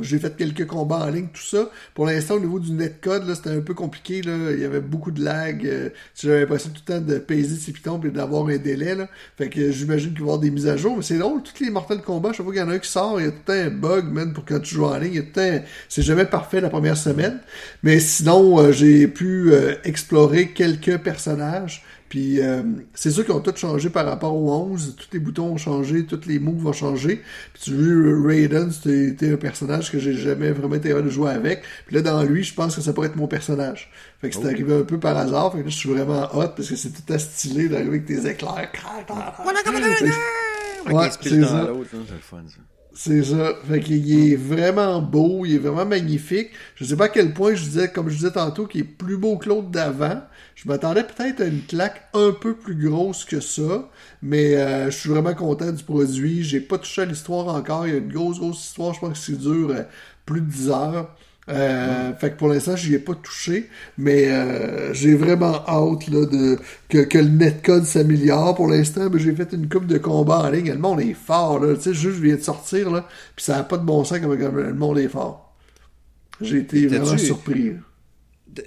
j'ai 0.00 0.18
fait 0.18 0.34
quelques 0.34 0.66
combats 0.66 1.04
en 1.04 1.10
ligne, 1.10 1.28
tout 1.30 1.42
ça. 1.42 1.70
Pour 1.92 2.06
l'instant, 2.06 2.36
au 2.36 2.40
niveau 2.40 2.58
du 2.58 2.72
netcode, 2.72 3.32
c'était 3.34 3.50
un 3.50 3.60
peu 3.60 3.74
compliqué. 3.74 4.22
Là. 4.22 4.50
Il 4.52 4.60
y 4.60 4.64
avait 4.64 4.80
beaucoup 4.80 5.10
de 5.10 5.22
lag. 5.22 5.66
Euh, 5.66 5.90
J'avais 6.14 6.40
l'impression 6.40 6.70
tout 6.70 6.80
le 6.88 6.94
temps 6.94 7.00
de 7.02 7.18
peser 7.18 7.56
ses 7.56 7.70
pitons 7.70 8.00
et 8.02 8.08
d'avoir 8.08 8.48
un 8.48 8.56
délai. 8.56 8.94
Là. 8.94 9.08
Fait 9.36 9.50
que 9.50 9.70
j'imagine 9.70 10.14
qu'il 10.14 10.20
va 10.20 10.24
y 10.24 10.28
avoir 10.30 10.38
des 10.38 10.50
mises 10.50 10.68
à 10.68 10.78
jour. 10.78 10.96
Mais 10.96 11.02
c'est 11.02 11.18
drôle, 11.18 11.42
tous 11.42 11.62
les 11.62 11.68
Mortal 11.68 12.00
Kombat, 12.00 12.32
chaque 12.32 12.44
fois 12.44 12.54
qu'il 12.54 12.62
y 12.62 12.64
en 12.64 12.70
a 12.70 12.74
un 12.74 12.78
qui 12.78 12.88
sort, 12.88 13.20
il 13.20 13.26
y 13.26 13.28
a 13.28 13.32
tout 13.32 13.52
un 13.52 13.68
bug, 13.68 14.10
même, 14.10 14.32
pour 14.32 14.46
quand 14.46 14.60
tu 14.60 14.76
joues 14.76 14.86
en 14.86 14.96
ligne. 14.96 15.12
Il 15.12 15.16
y 15.16 15.18
a 15.18 15.22
tout 15.22 15.40
un... 15.40 15.60
C'est 15.90 16.02
jamais 16.02 16.24
parfait 16.24 16.62
la 16.62 16.70
première 16.70 16.87
semaine. 16.96 17.40
Mais 17.82 18.00
sinon, 18.00 18.58
euh, 18.58 18.72
j'ai 18.72 19.08
pu 19.08 19.52
explorer 19.84 20.48
quelques 20.48 20.98
personnages. 20.98 21.84
Puis 22.08 22.40
euh, 22.40 22.62
c'est 22.94 23.10
sûr 23.10 23.24
qu'ils 23.24 23.34
ont 23.34 23.40
tout 23.40 23.54
changé 23.54 23.90
par 23.90 24.06
rapport 24.06 24.34
au 24.34 24.50
11. 24.50 24.96
Tous 24.96 25.08
les 25.12 25.18
boutons 25.18 25.52
ont 25.52 25.56
changé, 25.58 26.06
tous 26.06 26.26
les 26.26 26.38
moves 26.38 26.66
ont 26.66 26.72
changé. 26.72 27.22
Puis 27.52 27.62
tu 27.64 27.74
vu, 27.74 28.26
Raiden, 28.26 28.70
c'était 28.72 29.32
un 29.32 29.36
personnage 29.36 29.92
que 29.92 29.98
j'ai 29.98 30.14
jamais 30.14 30.50
vraiment 30.50 30.76
été 30.76 30.88
de 30.88 31.08
jouer 31.10 31.30
avec. 31.30 31.62
Puis 31.86 31.96
là, 31.96 32.02
dans 32.02 32.22
lui, 32.22 32.44
je 32.44 32.54
pense 32.54 32.76
que 32.76 32.80
ça 32.80 32.92
pourrait 32.92 33.08
être 33.08 33.16
mon 33.16 33.26
personnage. 33.26 33.90
Fait 34.20 34.30
que 34.30 34.34
c'est 34.34 34.44
oh. 34.44 34.48
arrivé 34.48 34.74
un 34.74 34.84
peu 34.84 34.98
par 34.98 35.16
hasard. 35.16 35.52
Fait 35.52 35.58
que 35.58 35.64
là, 35.64 35.70
je 35.70 35.76
suis 35.76 35.90
vraiment 35.90 36.24
hot 36.34 36.48
parce 36.56 36.68
que 36.68 36.76
c'est 36.76 36.90
tout 36.90 37.12
à 37.12 37.18
stylé 37.18 37.68
d'arriver 37.68 37.90
avec 37.90 38.06
tes 38.06 38.26
éclairs. 38.26 38.70
Ouais, 40.90 41.10
c'est 41.20 41.42
ça. 41.44 41.68
C'est 43.00 43.22
ça. 43.22 43.54
Fait 43.68 43.78
qu'il 43.78 44.32
est 44.32 44.34
vraiment 44.34 45.00
beau, 45.00 45.46
il 45.46 45.54
est 45.54 45.58
vraiment 45.58 45.86
magnifique. 45.86 46.50
Je 46.74 46.84
sais 46.84 46.96
pas 46.96 47.04
à 47.04 47.08
quel 47.08 47.32
point 47.32 47.54
je 47.54 47.62
disais, 47.62 47.92
comme 47.92 48.08
je 48.08 48.16
disais 48.16 48.32
tantôt, 48.32 48.66
qu'il 48.66 48.80
est 48.80 48.84
plus 48.84 49.16
beau 49.16 49.36
que 49.38 49.48
l'autre 49.48 49.68
d'avant. 49.68 50.20
Je 50.56 50.66
m'attendais 50.66 51.04
peut-être 51.04 51.40
à 51.40 51.44
une 51.44 51.62
claque 51.62 52.08
un 52.12 52.32
peu 52.32 52.56
plus 52.56 52.74
grosse 52.74 53.24
que 53.24 53.38
ça, 53.38 53.88
mais 54.20 54.56
euh, 54.56 54.90
je 54.90 54.98
suis 54.98 55.10
vraiment 55.10 55.34
content 55.34 55.70
du 55.70 55.84
produit. 55.84 56.42
J'ai 56.42 56.60
pas 56.60 56.76
touché 56.76 57.02
à 57.02 57.04
l'histoire 57.04 57.46
encore. 57.54 57.86
Il 57.86 57.92
y 57.92 57.94
a 57.94 57.98
une 57.98 58.12
grosse, 58.12 58.40
grosse 58.40 58.64
histoire. 58.64 58.94
Je 58.94 59.00
pense 59.00 59.12
que 59.12 59.24
c'est 59.32 59.38
dur 59.38 59.70
euh, 59.70 59.84
plus 60.26 60.40
de 60.40 60.50
10 60.50 60.70
heures. 60.70 61.14
Euh, 61.48 62.12
fait 62.14 62.30
que 62.30 62.36
pour 62.36 62.48
l'instant, 62.48 62.76
j'y 62.76 62.94
ai 62.94 62.98
pas 62.98 63.14
touché, 63.14 63.68
mais 63.96 64.28
euh, 64.28 64.92
j'ai 64.92 65.14
vraiment 65.14 65.64
hâte 65.66 66.08
là, 66.08 66.26
de, 66.26 66.58
que, 66.88 66.98
que 66.98 67.18
le 67.18 67.28
netcode 67.28 67.84
s'améliore. 67.84 68.54
Pour 68.54 68.68
l'instant, 68.68 69.10
j'ai 69.14 69.34
fait 69.34 69.52
une 69.52 69.68
coupe 69.68 69.86
de 69.86 69.98
combat 69.98 70.40
en 70.40 70.50
ligne. 70.50 70.70
Le 70.70 70.78
monde 70.78 71.00
est 71.00 71.14
fort. 71.14 71.58
Là. 71.58 71.74
Tu 71.74 71.82
sais, 71.82 71.94
juste 71.94 72.16
je 72.16 72.22
viens 72.22 72.36
de 72.36 72.42
sortir, 72.42 72.90
là, 72.90 73.06
puis 73.34 73.44
ça 73.44 73.56
n'a 73.56 73.62
pas 73.62 73.78
de 73.78 73.84
bon 73.84 74.04
sens 74.04 74.18
comme, 74.18 74.34
le 74.34 74.74
monde 74.74 74.98
est 74.98 75.08
fort. 75.08 75.54
J'ai 76.40 76.58
été 76.58 76.86
vraiment 76.86 77.16
surpris. 77.16 77.72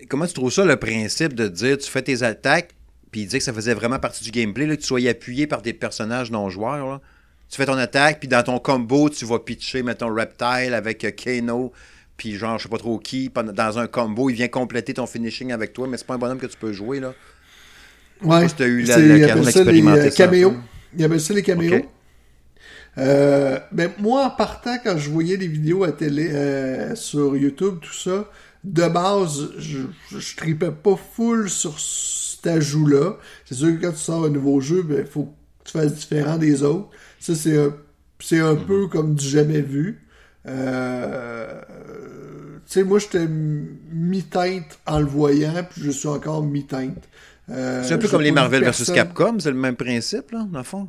Comment 0.09 0.25
tu 0.25 0.33
trouves 0.33 0.51
ça, 0.51 0.65
le 0.65 0.77
principe 0.77 1.33
de 1.33 1.47
dire 1.47 1.77
tu 1.77 1.89
fais 1.89 2.01
tes 2.01 2.23
attaques, 2.23 2.73
puis 3.11 3.21
il 3.21 3.27
dit 3.27 3.37
que 3.37 3.43
ça 3.43 3.53
faisait 3.53 3.73
vraiment 3.73 3.99
partie 3.99 4.23
du 4.23 4.31
gameplay, 4.31 4.65
là, 4.65 4.75
que 4.75 4.81
tu 4.81 4.87
sois 4.87 5.07
appuyé 5.07 5.47
par 5.47 5.61
des 5.61 5.73
personnages 5.73 6.31
non-joueurs. 6.31 6.99
Tu 7.49 7.57
fais 7.57 7.65
ton 7.65 7.77
attaque, 7.77 8.19
puis 8.19 8.29
dans 8.29 8.43
ton 8.43 8.59
combo, 8.59 9.09
tu 9.09 9.25
vas 9.25 9.39
pitcher, 9.39 9.83
mettons, 9.83 10.13
Reptile 10.13 10.73
avec 10.73 11.03
euh, 11.03 11.11
Kano 11.11 11.73
puis 12.21 12.35
genre, 12.35 12.59
je 12.59 12.63
sais 12.63 12.69
pas 12.69 12.77
trop 12.77 12.99
qui, 12.99 13.31
dans 13.33 13.79
un 13.79 13.87
combo, 13.87 14.29
il 14.29 14.35
vient 14.35 14.47
compléter 14.47 14.93
ton 14.93 15.07
finishing 15.07 15.51
avec 15.51 15.73
toi, 15.73 15.87
mais 15.87 15.97
c'est 15.97 16.05
pas 16.05 16.13
un 16.13 16.19
bonhomme 16.19 16.37
que 16.37 16.45
tu 16.45 16.55
peux 16.55 16.71
jouer, 16.71 16.99
là. 16.99 17.15
Ouais. 18.21 18.47
Si 18.47 18.53
tu 18.53 18.61
as 18.61 18.67
eu. 18.67 18.85
Caméos. 20.11 20.53
Il 20.93 21.01
y 21.01 21.03
avait 21.03 21.17
ça 21.17 21.33
les 21.33 21.41
caméos. 21.41 21.81
Euh, 22.99 23.57
ben, 23.71 23.89
moi, 23.97 24.27
en 24.27 24.29
partant, 24.29 24.77
quand 24.83 24.99
je 24.99 25.09
voyais 25.09 25.35
les 25.35 25.47
vidéos 25.47 25.83
à 25.83 25.93
télé, 25.93 26.29
euh, 26.31 26.93
sur 26.93 27.35
YouTube, 27.35 27.79
tout 27.81 27.91
ça, 27.91 28.29
de 28.63 28.87
base, 28.87 29.49
je, 29.57 29.79
je, 30.15 30.35
tripais 30.35 30.69
pas 30.69 30.95
full 30.95 31.49
sur 31.49 31.79
cet 31.79 32.45
ajout-là. 32.45 33.17
C'est 33.45 33.55
sûr 33.55 33.69
que 33.69 33.83
quand 33.83 33.93
tu 33.93 33.97
sors 33.97 34.25
un 34.25 34.29
nouveau 34.29 34.61
jeu, 34.61 34.83
ben, 34.83 35.07
faut 35.07 35.23
que 35.23 35.71
tu 35.71 35.71
fasses 35.71 35.95
différent 35.95 36.37
des 36.37 36.61
autres. 36.61 36.89
Ça, 37.19 37.33
c'est 37.33 37.57
un, 37.57 37.73
c'est 38.19 38.41
un 38.41 38.53
mm-hmm. 38.53 38.65
peu 38.67 38.87
comme 38.89 39.15
du 39.15 39.27
jamais 39.27 39.61
vu. 39.61 40.05
Euh, 40.47 41.61
tu 42.65 42.73
sais, 42.79 42.83
moi, 42.83 42.99
j'étais 42.99 43.27
mi-teinte 43.27 44.79
en 44.85 44.99
le 44.99 45.05
voyant, 45.05 45.65
puis 45.69 45.81
je 45.83 45.91
suis 45.91 46.07
encore 46.07 46.43
mi-teinte. 46.43 47.07
Euh, 47.49 47.83
c'est 47.83 47.93
un 47.93 47.97
peu 47.97 48.07
comme 48.07 48.21
les 48.21 48.31
Marvel 48.31 48.63
vs 48.63 48.93
Capcom, 48.93 49.39
c'est 49.39 49.51
le 49.51 49.57
même 49.57 49.75
principe, 49.75 50.31
là, 50.31 50.47
dans 50.49 50.59
le 50.59 50.63
fond. 50.63 50.87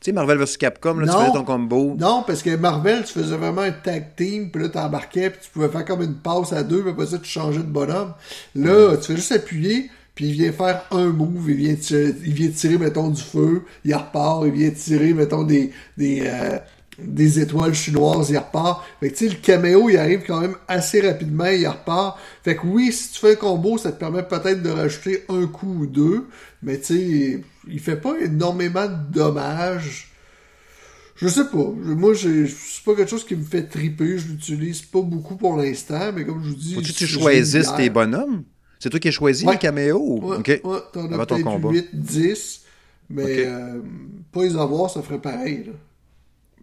Tu 0.00 0.06
sais, 0.06 0.12
Marvel 0.12 0.38
vs 0.38 0.56
Capcom, 0.56 0.98
là, 0.98 1.06
tu 1.06 1.12
faisais 1.12 1.32
ton 1.32 1.44
combo. 1.44 1.96
Non, 1.98 2.24
parce 2.26 2.42
que 2.42 2.56
Marvel, 2.56 3.04
tu 3.04 3.12
faisais 3.12 3.36
vraiment 3.36 3.60
un 3.62 3.70
tag 3.70 4.16
team, 4.16 4.50
puis 4.50 4.62
là, 4.62 4.68
t'embarquais, 4.68 5.30
puis 5.30 5.40
tu 5.44 5.50
pouvais 5.50 5.68
faire 5.68 5.84
comme 5.84 6.02
une 6.02 6.16
passe 6.16 6.52
à 6.52 6.62
deux, 6.62 6.80
puis 6.80 6.90
après 6.90 7.06
ça, 7.06 7.18
tu 7.18 7.28
changeais 7.28 7.60
de 7.60 7.64
bonhomme. 7.64 8.12
Là, 8.56 8.96
tu 8.96 9.06
fais 9.06 9.16
juste 9.16 9.32
appuyer, 9.32 9.90
puis 10.14 10.26
il 10.26 10.32
vient 10.32 10.52
faire 10.52 10.82
un 10.90 11.06
move, 11.06 11.50
il 11.50 11.56
vient 11.56 11.74
tirer, 11.74 12.14
il 12.24 12.32
vient 12.32 12.50
tirer 12.50 12.78
mettons, 12.78 13.08
du 13.08 13.22
feu, 13.22 13.62
il 13.84 13.94
repart, 13.94 14.42
il 14.44 14.52
vient 14.52 14.70
tirer, 14.70 15.14
mettons, 15.14 15.44
des, 15.44 15.70
des, 15.96 16.24
euh, 16.26 16.58
des 17.04 17.40
étoiles 17.40 17.74
chinoises, 17.74 18.30
il 18.30 18.38
repart. 18.38 18.84
Fait 19.00 19.10
que 19.10 19.16
tu 19.16 19.28
sais, 19.28 19.34
le 19.34 19.40
caméo, 19.40 19.88
il 19.88 19.96
arrive 19.96 20.22
quand 20.26 20.40
même 20.40 20.56
assez 20.68 21.00
rapidement, 21.00 21.46
il 21.46 21.66
repart. 21.66 22.18
Fait 22.42 22.56
que 22.56 22.66
oui, 22.66 22.92
si 22.92 23.12
tu 23.12 23.20
fais 23.20 23.32
un 23.32 23.36
combo, 23.36 23.78
ça 23.78 23.92
te 23.92 23.98
permet 23.98 24.22
peut-être 24.22 24.62
de 24.62 24.70
rajouter 24.70 25.24
un 25.28 25.46
coup 25.46 25.80
ou 25.80 25.86
deux, 25.86 26.26
mais 26.62 26.78
tu 26.78 26.84
sais, 26.84 27.44
il 27.68 27.80
fait 27.80 27.96
pas 27.96 28.14
énormément 28.20 28.86
de 28.86 29.12
dommages. 29.12 30.08
Je 31.16 31.28
sais 31.28 31.44
pas. 31.44 31.72
Moi, 31.76 32.14
c'est 32.16 32.84
pas 32.84 32.96
quelque 32.96 33.10
chose 33.10 33.24
qui 33.24 33.36
me 33.36 33.44
fait 33.44 33.62
triper. 33.62 34.18
Je 34.18 34.28
l'utilise 34.28 34.82
pas 34.82 35.02
beaucoup 35.02 35.36
pour 35.36 35.56
l'instant, 35.56 36.12
mais 36.12 36.24
comme 36.24 36.42
je 36.42 36.48
vous 36.48 36.54
dis... 36.56 36.74
Faut-tu 36.74 36.92
que 36.92 36.98
tu 36.98 37.06
choisisses 37.06 37.72
tes 37.76 37.90
bonhommes? 37.90 38.42
C'est 38.80 38.90
toi 38.90 38.98
qui 38.98 39.06
as 39.06 39.12
choisi 39.12 39.46
le 39.46 39.56
caméo? 39.56 40.00
Ouais, 40.20 40.38
ok. 40.38 40.48
ouais 40.64 40.78
t'en 40.92 41.12
as 41.12 41.26
peut-être 41.26 41.70
8, 41.70 41.90
10, 41.92 42.62
mais 43.10 43.46
euh, 43.46 43.80
pas 44.32 44.42
les 44.42 44.56
avoir, 44.56 44.90
ça 44.90 45.02
ferait 45.02 45.20
pareil, 45.20 45.64
là. 45.66 45.72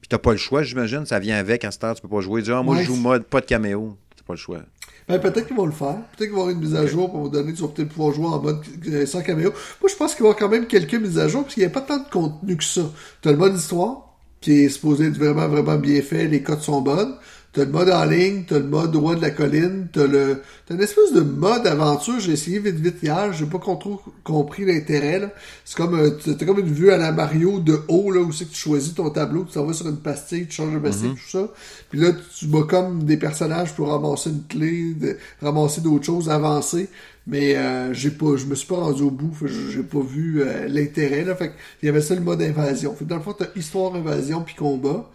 Puis 0.10 0.18
t'as 0.18 0.18
pas 0.18 0.32
le 0.32 0.38
choix, 0.38 0.64
j'imagine. 0.64 1.05
Ça 1.05 1.20
vient 1.20 1.38
avec, 1.38 1.64
à 1.64 1.70
ce 1.70 1.78
temps, 1.78 1.93
tu 1.93 2.01
peux 2.01 2.07
pas 2.07 2.22
jouer. 2.22 2.41
Dire, 2.41 2.57
ah, 2.57 2.64
moi, 2.64 2.78
je 2.78 2.84
joue 2.84 2.95
mode, 2.95 3.26
pas 3.26 3.41
de 3.41 3.45
caméo. 3.45 3.95
T'as 4.16 4.24
pas 4.24 4.34
le 4.34 4.39
choix. 4.39 4.60
Ben, 5.07 5.20
peut-être 5.20 5.45
qu'ils 5.45 5.55
vont 5.55 5.68
le 5.68 5.72
faire. 5.72 5.97
Peut-être 6.16 6.30
qu'ils 6.30 6.32
vont 6.32 6.41
avoir 6.41 6.49
une 6.49 6.62
mise 6.62 6.76
à 6.76 6.88
jour 6.88 7.12
pour 7.12 7.22
vous 7.22 7.30
donner, 7.30 7.53
tu 7.53 7.62
vas 7.62 7.68
peut-être 7.68 7.89
pouvoir 7.89 8.14
jouer 8.14 8.26
en 8.26 8.41
mode 8.41 8.60
euh, 8.88 9.05
sans 9.05 9.22
caméo. 9.22 9.53
Moi, 9.82 9.89
je 9.89 9.95
pense 9.95 10.16
qu'il 10.16 10.24
va 10.24 10.30
y 10.30 10.32
avoir 10.32 10.38
quand 10.38 10.49
même 10.49 10.66
quelques 10.66 10.95
mises 10.95 11.20
à 11.20 11.28
jour, 11.28 11.43
parce 11.43 11.53
qu'il 11.53 11.62
n'y 11.62 11.68
a 11.68 11.72
pas 11.72 11.82
tant 11.82 11.97
de 11.97 12.10
contenu 12.10 12.57
que 12.57 12.64
ça. 12.64 12.91
T'as 13.22 13.32
le 13.32 13.38
mode 13.38 13.55
histoire, 13.55 14.16
qui 14.41 14.64
est 14.64 14.70
supposé 14.70 15.07
être 15.07 15.18
vraiment, 15.18 15.47
vraiment 15.47 15.78
bien 15.78 16.01
fait. 16.01 16.28
Les 16.28 16.41
codes 16.41 16.62
sont 16.62 16.82
bonnes. 16.82 17.16
T'as 17.52 17.66
le 17.66 17.72
mode 17.72 17.89
en 17.89 18.06
ligne, 18.06 18.43
t'as 18.47 18.60
le 18.60 18.68
mode 18.68 18.95
roi 18.95 19.16
de 19.16 19.22
la 19.22 19.32
colline, 19.32 19.88
t'as 19.91 20.06
le, 20.06 20.43
t'as 20.68 20.76
une 20.76 20.82
espèce 20.82 21.14
de 21.14 21.22
mode 21.22 21.66
aventure. 21.66 22.20
J'ai 22.20 22.34
essayé 22.34 22.60
vite 22.60 22.76
vite 22.76 22.97
hier, 23.02 23.34
j'ai 23.34 23.47
pas 23.47 23.58
trop 23.58 24.00
compris 24.24 24.66
l'intérêt. 24.66 25.34
C'est 25.66 25.76
comme, 25.76 25.95
euh, 25.95 26.12
t'as 26.12 26.45
comme 26.45 26.60
une 26.60 26.72
vue 26.72 26.91
à 26.91 26.97
la 26.97 27.12
Mario 27.12 27.60
de 27.60 27.80
haut 27.88 28.12
là 28.12 28.22
où 28.22 28.32
c'est 28.32 28.45
que 28.45 28.52
tu 28.52 28.60
choisis 28.60 28.93
ton 28.93 29.10
tableau, 29.10 29.45
tu 29.45 29.54
t'en 29.54 29.66
vas 29.66 29.74
sur 29.74 29.88
une 29.88 29.97
pastille, 29.97 30.45
tu 30.45 30.58
changes 30.58 30.76
de 30.76 30.78
pastille, 30.78 31.10
mhm. 31.10 31.16
tout 31.16 31.30
ça. 31.30 31.47
Puis 31.89 32.00
là, 32.00 32.12
tu 32.38 32.45
bats 32.45 32.68
comme 32.70 33.04
des 33.06 33.18
personnages 33.18 33.74
pour 33.74 33.89
ramasser 33.89 34.30
une 34.30 34.43
clé, 34.43 34.95
ramasser 35.41 35.82
d'autres 35.82 36.06
choses, 36.06 36.30
avancer. 36.30 36.88
Mais 37.26 37.56
euh, 37.56 37.93
j'ai 37.93 38.12
pas, 38.12 38.38
je 38.38 38.45
me 38.45 38.56
suis 38.56 38.68
pas 38.68 38.78
rendu 38.78 39.02
au 39.04 39.12
bout, 39.12 39.36
j'ai 39.45 39.84
pas 39.84 40.02
vu 40.02 40.41
euh, 40.41 40.68
l'intérêt 40.68 41.24
là. 41.24 41.36
Fait 41.36 41.52
il 41.82 41.88
y 41.88 41.89
avait 41.89 42.02
ça 42.02 42.14
le 42.14 42.22
mode 42.22 42.41
invasion. 42.41 42.93
Fait 42.95 43.06
dans 43.06 43.18
le 43.18 43.22
fond, 43.22 43.34
t'as 43.38 43.45
histoire, 43.56 43.95
invasion 43.95 44.41
puis 44.41 44.56
combat. 44.56 45.10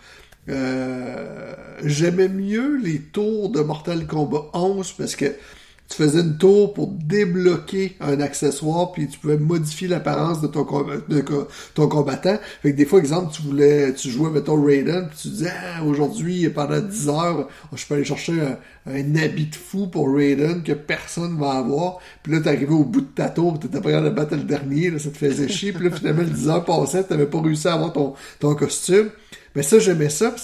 Euh, 0.49 1.55
j'aimais 1.84 2.28
mieux 2.28 2.76
les 2.76 3.01
tours 3.01 3.51
de 3.51 3.61
Mortal 3.61 4.07
Kombat 4.07 4.51
11 4.53 4.92
parce 4.92 5.16
que 5.16 5.26
tu 5.88 5.97
faisais 5.97 6.20
une 6.20 6.38
tour 6.38 6.72
pour 6.72 6.88
débloquer 6.88 7.97
un 8.01 8.20
accessoire 8.20 8.92
puis 8.92 9.07
tu 9.07 9.18
pouvais 9.18 9.36
modifier 9.36 9.86
l'apparence 9.86 10.40
de 10.40 10.47
ton 10.47 10.64
combattant. 11.88 12.38
Fait 12.62 12.72
que 12.72 12.76
des 12.76 12.86
fois 12.86 12.99
exemple 12.99 13.32
tu 13.34 13.42
voulais 13.42 13.92
tu 13.92 14.11
jouais 14.11 14.30
mettons 14.30 14.62
Raiden 14.62 15.09
puis 15.09 15.18
tu 15.20 15.28
disais 15.28 15.53
ah, 15.76 15.84
aujourd'hui 15.84 16.49
pendant 16.49 16.80
10 16.80 17.09
heures 17.09 17.49
je 17.74 17.86
peux 17.86 17.95
aller 17.95 18.05
chercher 18.05 18.32
un, 18.86 19.16
habit 19.16 19.47
de 19.47 19.55
fou 19.55 19.86
pour 19.86 20.14
Raiden 20.14 20.62
que 20.62 20.72
personne 20.72 21.38
va 21.38 21.53
avoir. 21.53 21.99
Puis 22.22 22.32
là 22.32 22.40
t'arrivais 22.40 22.72
au 22.72 22.84
bout 22.84 23.03
de 23.03 23.07
ta 23.07 23.28
tour, 23.28 23.59
t'étais 23.59 23.80
capable 23.80 24.07
de 24.07 24.11
battre 24.11 24.36
le 24.36 24.42
dernier, 24.42 24.90
là, 24.90 24.99
ça 24.99 25.11
te 25.11 25.18
faisait 25.18 25.49
chier. 25.49 25.72
Puis 25.72 25.84
là 25.88 25.90
finalement 25.95 26.22
le 26.22 26.30
10 26.30 26.49
heures 26.49 26.64
passait, 26.64 27.05
t'avais 27.05 27.26
pas 27.26 27.40
réussi 27.40 27.68
à 27.68 27.74
avoir 27.74 27.92
ton 27.92 28.55
costume. 28.55 29.11
Mais 29.55 29.62
ça, 29.62 29.78
j'aimais 29.78 30.11
ça, 30.11 30.34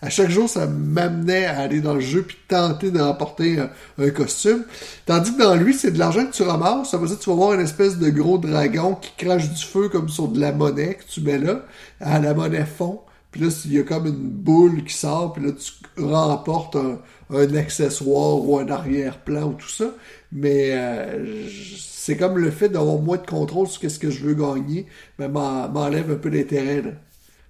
à 0.00 0.08
chaque 0.08 0.30
jour, 0.30 0.48
ça 0.48 0.66
m'amenait 0.66 1.44
à 1.44 1.58
aller 1.58 1.80
dans 1.80 1.94
le 1.94 2.00
jeu 2.00 2.22
puis 2.22 2.38
tenter 2.48 2.90
de 2.90 2.98
remporter 2.98 3.58
un, 3.98 4.10
costume. 4.10 4.64
Tandis 5.04 5.34
que 5.34 5.38
dans 5.38 5.54
lui, 5.54 5.74
c'est 5.74 5.90
de 5.90 5.98
l'argent 5.98 6.24
que 6.24 6.32
tu 6.32 6.42
ramasses. 6.42 6.90
Ça 6.90 6.96
veut 6.96 7.06
dire 7.06 7.18
que 7.18 7.22
tu 7.22 7.28
vas 7.28 7.36
voir 7.36 7.52
une 7.52 7.60
espèce 7.60 7.98
de 7.98 8.08
gros 8.08 8.38
dragon 8.38 8.94
qui 8.94 9.12
crache 9.18 9.50
du 9.50 9.62
feu 9.62 9.90
comme 9.90 10.08
sur 10.08 10.28
de 10.28 10.40
la 10.40 10.52
monnaie 10.52 10.94
que 10.94 11.04
tu 11.04 11.20
mets 11.20 11.38
là, 11.38 11.62
à 12.00 12.18
la 12.20 12.32
monnaie 12.32 12.64
fond. 12.64 13.00
Puis 13.30 13.42
là, 13.42 13.48
il 13.66 13.72
y 13.72 13.78
a 13.80 13.82
comme 13.82 14.06
une 14.06 14.28
boule 14.30 14.84
qui 14.84 14.94
sort, 14.94 15.32
puis 15.32 15.44
là, 15.44 15.50
tu 15.52 15.72
remportes 16.02 16.76
un, 16.76 17.54
accessoire 17.56 18.48
ou 18.48 18.58
un 18.58 18.68
arrière-plan 18.68 19.48
ou 19.48 19.54
tout 19.54 19.68
ça. 19.68 19.86
Mais 20.32 20.70
euh, 20.72 21.48
c'est 21.78 22.16
comme 22.16 22.38
le 22.38 22.50
fait 22.50 22.68
d'avoir 22.68 22.98
moins 22.98 23.16
de 23.16 23.26
contrôle 23.26 23.66
sur 23.66 23.90
ce 23.90 23.98
que 23.98 24.08
je 24.08 24.24
veux 24.24 24.34
gagner, 24.34 24.86
mais 25.18 25.28
m'enlève 25.28 26.12
un 26.12 26.16
peu 26.16 26.30
d'intérêt. 26.30 26.82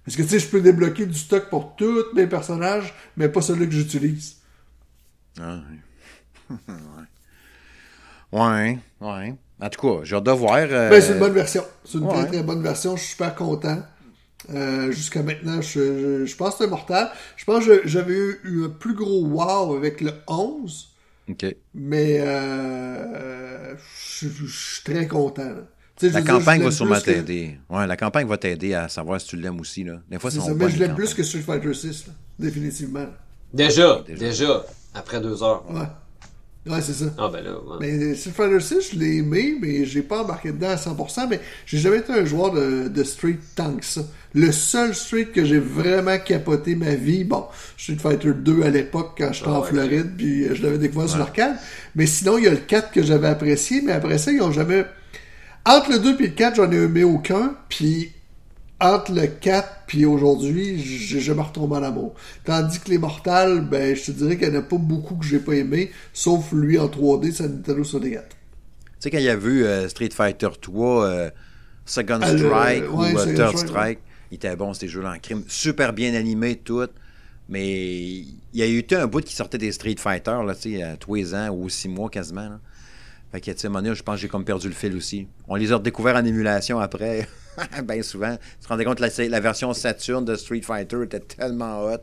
Parce 0.05 0.17
que 0.17 0.21
tu 0.21 0.29
sais, 0.29 0.39
je 0.39 0.47
peux 0.47 0.61
débloquer 0.61 1.05
du 1.07 1.17
stock 1.17 1.49
pour 1.49 1.75
tous 1.75 2.05
mes 2.13 2.27
personnages, 2.27 2.93
mais 3.17 3.27
pas 3.27 3.41
celui 3.41 3.65
que 3.65 3.73
j'utilise. 3.73 4.37
Ah, 5.39 5.59
oui. 6.49 6.57
ouais. 8.31 8.77
ouais, 9.01 9.33
En 9.59 9.69
tout 9.69 9.81
cas, 9.81 10.03
j'ai 10.03 10.15
hâte 10.15 10.23
de 10.23 10.31
voir. 10.31 10.57
Euh, 10.59 10.89
ben, 10.89 11.01
c'est 11.01 11.13
une 11.13 11.19
bonne 11.19 11.33
version. 11.33 11.65
C'est 11.83 11.97
une 11.97 12.07
très 12.07 12.27
très 12.27 12.43
bonne 12.43 12.61
version. 12.61 12.95
Je 12.95 13.01
suis 13.01 13.11
super 13.11 13.33
content. 13.33 13.81
Euh, 14.53 14.91
jusqu'à 14.91 15.23
maintenant, 15.23 15.59
je, 15.61 16.25
je, 16.25 16.35
pense 16.35 16.55
que 16.55 16.63
c'est 16.63 16.69
mortel. 16.69 17.07
Je 17.35 17.45
pense 17.45 17.65
que 17.65 17.81
j'avais 17.85 18.13
eu, 18.13 18.65
un 18.65 18.69
plus 18.69 18.93
gros 18.93 19.25
wow 19.25 19.75
avec 19.75 20.01
le 20.01 20.13
11. 20.27 20.93
OK. 21.29 21.45
Mais 21.73 22.19
euh, 22.19 23.75
je, 23.75 24.27
suis 24.27 24.83
très 24.83 25.07
content. 25.07 25.49
Là 25.49 25.63
la 26.01 26.21
campagne 26.21 26.61
va 26.63 26.71
sûrement 26.71 26.99
t'aider. 26.99 27.57
Ouais, 27.69 27.87
la 27.87 27.97
campagne 27.97 28.27
va 28.27 28.37
t'aider 28.37 28.73
à 28.73 28.89
savoir 28.89 29.19
si 29.21 29.27
tu 29.27 29.37
l'aimes 29.37 29.59
aussi. 29.59 29.83
Là. 29.83 30.01
Des 30.09 30.19
fois, 30.19 30.31
c'est 30.31 30.39
ça. 30.39 30.53
Mais 30.53 30.69
je 30.69 30.77
l'aime 30.77 30.95
plus 30.95 31.13
que 31.13 31.23
Street 31.23 31.41
Fighter 31.41 31.73
6, 31.73 32.05
définitivement. 32.39 33.05
Déjà, 33.53 34.03
déjà, 34.07 34.65
après 34.93 35.21
deux 35.21 35.41
heures. 35.41 35.63
Ouais. 35.71 35.85
Ouais, 36.67 36.81
c'est 36.81 36.93
ça. 36.93 37.05
Ah 37.19 37.29
ben 37.31 37.43
là, 37.43 37.57
Mais 37.79 38.15
Street 38.15 38.31
Fighter 38.31 38.59
6, 38.59 38.93
je 38.93 38.99
l'ai 38.99 39.17
aimé, 39.17 39.55
mais 39.61 39.85
j'ai 39.85 40.01
pas 40.01 40.23
embarqué 40.23 40.51
dedans 40.51 40.69
à 40.69 40.75
100%, 40.75 41.27
mais 41.29 41.39
j'ai 41.67 41.77
jamais 41.77 41.99
été 41.99 42.11
un 42.11 42.25
joueur 42.25 42.53
de, 42.53 42.87
de 42.87 43.03
Street 43.03 43.37
tant 43.55 43.75
que 43.75 43.85
ça. 43.85 44.01
Le 44.33 44.51
seul 44.51 44.95
Street 44.95 45.27
que 45.27 45.45
j'ai 45.45 45.59
vraiment 45.59 46.17
capoté 46.17 46.75
ma 46.75 46.95
vie, 46.95 47.23
bon, 47.23 47.45
Street 47.77 47.97
Fighter 48.01 48.33
2 48.33 48.63
à 48.63 48.69
l'époque 48.71 49.13
quand 49.15 49.31
j'étais 49.31 49.47
en 49.47 49.61
Floride, 49.61 50.13
puis 50.17 50.55
je 50.55 50.63
l'avais 50.63 50.79
découvert 50.79 51.07
sur 51.07 51.19
l'arcade, 51.19 51.55
mais 51.93 52.07
sinon, 52.07 52.39
il 52.39 52.45
y 52.45 52.47
a 52.47 52.51
le 52.51 52.57
4 52.57 52.91
que 52.91 53.03
j'avais 53.03 53.27
apprécié, 53.27 53.81
mais 53.83 53.91
après 53.91 54.17
ça, 54.17 54.31
ils 54.31 54.41
ont 54.41 54.51
jamais 54.51 54.85
entre 55.65 55.91
le 55.91 55.99
2 55.99 56.15
et 56.19 56.27
le 56.27 56.33
4, 56.33 56.55
j'en 56.55 56.71
ai 56.71 56.75
aimé 56.75 57.03
aucun. 57.03 57.55
Puis 57.69 58.11
entre 58.79 59.13
le 59.13 59.27
4 59.27 59.75
puis 59.87 60.05
aujourd'hui, 60.05 60.81
j'ai 60.81 61.19
jamais 61.19 61.41
retombé 61.41 61.75
en 61.77 61.83
amour. 61.83 62.15
Tandis 62.43 62.79
que 62.79 62.89
les 62.89 62.97
Mortals, 62.97 63.61
ben, 63.61 63.95
je 63.95 64.05
te 64.05 64.11
dirais 64.11 64.37
qu'il 64.37 64.49
n'y 64.49 64.57
en 64.57 64.59
a 64.59 64.63
pas 64.63 64.77
beaucoup 64.77 65.15
que 65.15 65.25
j'ai 65.25 65.39
pas 65.39 65.53
aimé, 65.53 65.91
sauf 66.13 66.51
lui 66.51 66.77
en 66.79 66.87
3D, 66.87 67.31
c'est 67.31 67.43
Nintendo 67.43 67.83
64. 67.83 68.29
Tu 68.29 68.35
sais, 68.99 69.11
quand 69.11 69.17
il 69.17 69.23
y 69.23 69.29
a 69.29 69.35
vu 69.35 69.63
euh, 69.63 69.87
Street 69.87 70.09
Fighter 70.11 70.49
3, 70.59 71.05
euh, 71.05 71.29
Second 71.85 72.19
ah, 72.21 72.35
Strike 72.35 72.91
ou 72.91 73.03
euh, 73.03 73.35
Third 73.35 73.57
Strike, 73.57 73.99
il 74.31 74.35
était 74.35 74.55
bon, 74.55 74.73
ces 74.73 74.87
jeux-là 74.87 75.13
en 75.13 75.19
crime. 75.19 75.43
Super 75.47 75.93
bien 75.93 76.13
animé, 76.15 76.55
tout. 76.55 76.87
Mais 77.47 77.67
il 77.67 78.39
y 78.53 78.63
a 78.63 78.67
eu 78.67 78.83
un 78.91 79.05
bout 79.05 79.23
qui 79.23 79.35
sortait 79.35 79.59
des 79.59 79.71
Street 79.71 79.95
Fighter, 79.99 80.37
là, 80.45 80.55
tu 80.55 80.77
sais, 80.77 80.83
à 80.83 80.97
tous 80.97 81.13
les 81.13 81.35
ans 81.35 81.49
ou 81.49 81.69
six 81.69 81.87
mois 81.87 82.09
quasiment. 82.09 82.49
Là. 82.49 82.59
Fait 83.35 83.41
que, 83.41 83.51
tu 83.51 83.57
sais, 83.57 83.95
je 83.95 84.03
pense 84.03 84.15
que 84.15 84.21
j'ai 84.21 84.27
comme 84.29 84.45
perdu 84.45 84.69
le 84.69 84.73
fil 84.73 84.95
aussi. 84.95 85.27
On 85.49 85.55
les 85.55 85.73
a 85.73 85.75
redécouverts 85.75 86.15
en 86.15 86.23
émulation 86.23 86.79
après, 86.79 87.27
bien 87.83 88.01
souvent. 88.01 88.33
Tu 88.37 88.63
te 88.63 88.67
rendais 88.69 88.85
compte 88.85 88.97
que 88.97 89.21
la, 89.23 89.39
version 89.41 89.73
Saturn 89.73 90.23
de 90.23 90.35
Street 90.35 90.61
Fighter 90.61 91.03
était 91.03 91.19
tellement 91.19 91.83
hot. 91.83 91.97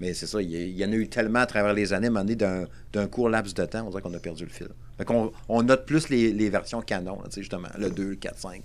Mais 0.00 0.14
c'est 0.14 0.26
ça, 0.26 0.40
il 0.40 0.50
y, 0.50 0.82
en 0.82 0.90
a 0.90 0.94
eu 0.94 1.08
tellement 1.08 1.40
à 1.40 1.46
travers 1.46 1.74
les 1.74 1.92
années, 1.92 2.08
mais 2.08 2.34
d'un 2.34 3.06
court 3.06 3.28
laps 3.28 3.52
de 3.52 3.66
temps, 3.66 3.84
on 3.86 3.90
dirait 3.90 4.00
qu'on 4.00 4.14
a 4.14 4.18
perdu 4.18 4.44
le 4.44 4.50
fil. 4.50 4.68
Fait 4.96 5.04
qu'on 5.04 5.30
on 5.50 5.62
note 5.62 5.84
plus 5.84 6.08
les, 6.08 6.48
versions 6.48 6.80
canon, 6.80 7.18
tu 7.24 7.32
sais, 7.32 7.40
justement, 7.42 7.68
le 7.78 7.90
2, 7.90 8.02
le 8.08 8.16
4, 8.16 8.38
5. 8.38 8.62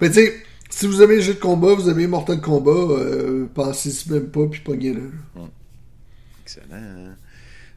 Mais 0.00 0.08
tu 0.08 0.14
sais, 0.14 0.34
si 0.68 0.88
vous 0.88 1.00
aimez 1.00 1.14
les 1.14 1.22
jeux 1.22 1.34
de 1.34 1.38
combat, 1.38 1.74
vous 1.74 1.88
aimez 1.88 2.08
Mortal 2.08 2.40
Kombat, 2.40 2.72
euh, 2.72 3.46
pensez-y 3.54 4.10
même 4.10 4.30
pas, 4.30 4.48
puis 4.48 4.62
pognez-le. 4.62 5.12
Hum. 5.36 5.48
Excellent. 6.42 7.14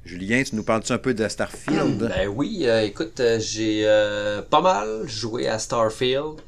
Julien, 0.05 0.43
tu 0.43 0.55
nous 0.55 0.63
parles-tu 0.63 0.91
un 0.91 0.97
peu 0.97 1.13
de 1.13 1.25
Starfield? 1.27 1.97
Ben 1.97 2.27
oui, 2.27 2.63
euh, 2.63 2.83
écoute, 2.83 3.21
euh, 3.21 3.39
j'ai 3.39 3.83
euh, 3.85 4.41
pas 4.41 4.59
mal 4.59 5.07
joué 5.07 5.47
à 5.47 5.59
Starfield. 5.59 6.41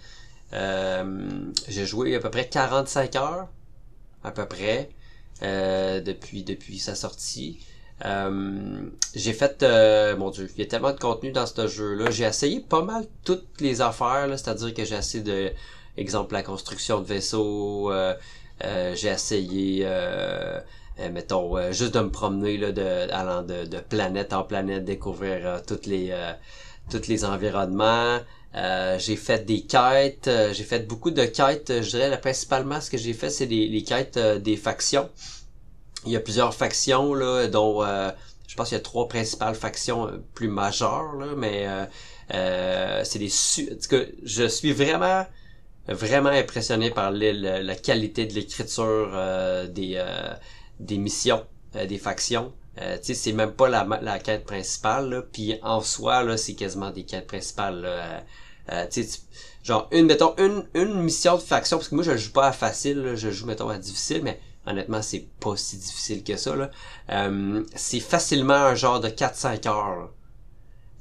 j'ai 0.51 1.85
joué 1.85 2.15
à 2.15 2.19
peu 2.19 2.29
près 2.29 2.49
45 2.49 3.15
heures, 3.15 3.47
à 4.25 4.31
peu 4.31 4.45
près, 4.45 4.89
depuis, 5.41 6.43
depuis 6.43 6.79
sa 6.79 6.95
sortie. 6.95 7.59
j'ai 8.03 9.33
fait, 9.33 9.65
mon 10.17 10.31
dieu, 10.31 10.49
il 10.57 10.59
y 10.59 10.63
a 10.63 10.69
tellement 10.69 10.91
de 10.91 10.99
contenu 10.99 11.31
dans 11.31 11.45
ce 11.45 11.67
jeu-là. 11.67 12.11
J'ai 12.11 12.25
essayé 12.25 12.59
pas 12.59 12.81
mal 12.81 13.05
toutes 13.23 13.61
les 13.61 13.79
affaires, 13.79 14.27
c'est-à-dire 14.31 14.73
que 14.73 14.83
j'ai 14.83 14.95
essayé 14.95 15.23
de, 15.23 15.51
exemple, 15.95 16.33
la 16.33 16.43
construction 16.43 16.99
de 16.99 17.05
vaisseaux, 17.05 17.89
j'ai 18.61 19.07
essayé 19.07 19.87
euh, 20.99 21.09
mettons, 21.11 21.57
euh, 21.57 21.71
juste 21.73 21.93
de 21.93 21.99
me 21.99 22.09
promener 22.09 22.57
là, 22.57 22.71
de, 22.71 23.11
allant 23.11 23.41
de, 23.43 23.65
de 23.65 23.79
planète 23.79 24.31
en 24.31 24.43
planète, 24.43 24.85
découvrir 24.85 25.45
euh, 25.45 25.59
toutes 25.65 25.85
les 25.85 26.13
tous 26.89 27.07
les 27.07 27.25
environnements. 27.25 28.19
j'ai 28.53 29.15
fait 29.15 29.43
des 29.45 29.61
quêtes, 29.61 30.29
j'ai 30.53 30.63
fait 30.63 30.87
beaucoup 30.87 31.11
de 31.11 31.25
quêtes. 31.25 31.81
Je 31.81 31.89
dirais 31.89 32.09
là, 32.09 32.17
principalement 32.17 32.79
ce 32.79 32.91
que 32.91 32.97
j'ai 32.97 33.13
fait, 33.13 33.29
c'est 33.29 33.47
les, 33.47 33.67
les 33.67 33.83
quêtes 33.83 34.19
des 34.19 34.55
factions. 34.55 35.09
Il 36.05 36.11
y 36.11 36.15
a 36.15 36.19
plusieurs 36.19 36.53
factions 36.53 37.15
là, 37.15 37.47
dont 37.47 37.83
je 38.47 38.55
pense 38.55 38.69
qu'il 38.69 38.77
y 38.77 38.79
a 38.79 38.83
trois 38.83 39.07
principales 39.07 39.55
factions 39.55 40.11
plus 40.35 40.47
majeures, 40.47 41.15
là, 41.15 41.27
mais 41.35 41.67
c'est 43.03 43.19
des 43.19 43.29
su 43.29 43.77
que 43.89 44.13
je 44.23 44.45
suis 44.45 44.71
vraiment 44.71 45.25
vraiment 45.87 46.29
impressionné 46.29 46.91
par 46.91 47.11
la 47.11 47.75
qualité 47.75 48.27
de 48.27 48.33
l'écriture 48.33 49.09
des 49.69 49.99
des 50.80 50.97
missions, 50.97 51.45
euh, 51.76 51.86
des 51.86 51.97
factions. 51.97 52.53
Euh, 52.82 52.97
c'est 53.01 53.32
même 53.32 53.53
pas 53.53 53.69
la, 53.69 53.88
la 54.01 54.19
quête 54.19 54.45
principale, 54.45 55.09
là. 55.09 55.21
Puis 55.21 55.57
en 55.63 55.82
soi, 55.82 56.23
là, 56.23 56.38
c'est 56.38 56.55
quasiment 56.55 56.91
des 56.91 57.03
quêtes 57.03 57.28
principales. 57.28 57.82
Là. 57.82 58.23
Euh, 58.71 58.88
tu 58.91 59.03
sais, 59.03 59.19
genre 59.63 59.88
une, 59.91 60.07
mettons, 60.07 60.36
une, 60.38 60.65
une 60.73 61.01
mission 61.01 61.36
de 61.36 61.41
faction, 61.41 61.78
parce 61.78 61.89
que 61.89 61.95
moi 61.95 62.03
je 62.03 62.17
joue 62.17 62.32
pas 62.32 62.47
à 62.47 62.51
facile, 62.51 63.13
je 63.15 63.30
joue 63.32 63.45
mettons 63.45 63.69
à 63.69 63.78
difficile, 63.78 64.21
mais 64.23 64.39
honnêtement 64.65 65.01
c'est 65.01 65.28
pas 65.39 65.55
si 65.55 65.78
difficile 65.78 66.23
que 66.23 66.36
ça. 66.36 66.55
Là. 66.55 66.71
c'est 67.76 67.99
facilement 67.99 68.53
un 68.53 68.76
genre 68.76 68.99
de 68.99 69.09
4-5 69.09 69.67
heures. 69.67 70.09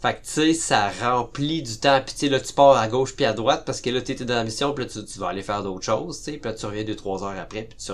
Fait 0.04 0.12
que 0.12 0.18
tu 0.18 0.32
sais, 0.32 0.52
ça 0.52 0.90
remplit 0.90 1.62
du 1.62 1.78
temps, 1.78 2.02
puis 2.04 2.14
tu 2.14 2.28
là 2.28 2.38
tu 2.38 2.52
pars 2.52 2.76
à 2.76 2.88
gauche 2.88 3.16
puis 3.16 3.24
à 3.24 3.32
droite 3.32 3.62
parce 3.64 3.80
que 3.80 3.88
là 3.88 4.02
t'étais 4.02 4.26
dans 4.26 4.34
la 4.34 4.44
mission, 4.44 4.74
puis 4.74 4.84
là 4.84 4.90
tu, 4.90 5.02
tu 5.02 5.18
vas 5.18 5.28
aller 5.28 5.42
faire 5.42 5.62
d'autres 5.62 5.86
choses, 5.86 6.18
tu 6.18 6.24
sais, 6.24 6.32
puis 6.36 6.50
là 6.50 6.54
tu 6.54 6.66
reviens 6.66 6.84
2-3 6.84 7.24
heures 7.24 7.40
après, 7.40 7.62
puis 7.62 7.78
tu, 7.78 7.92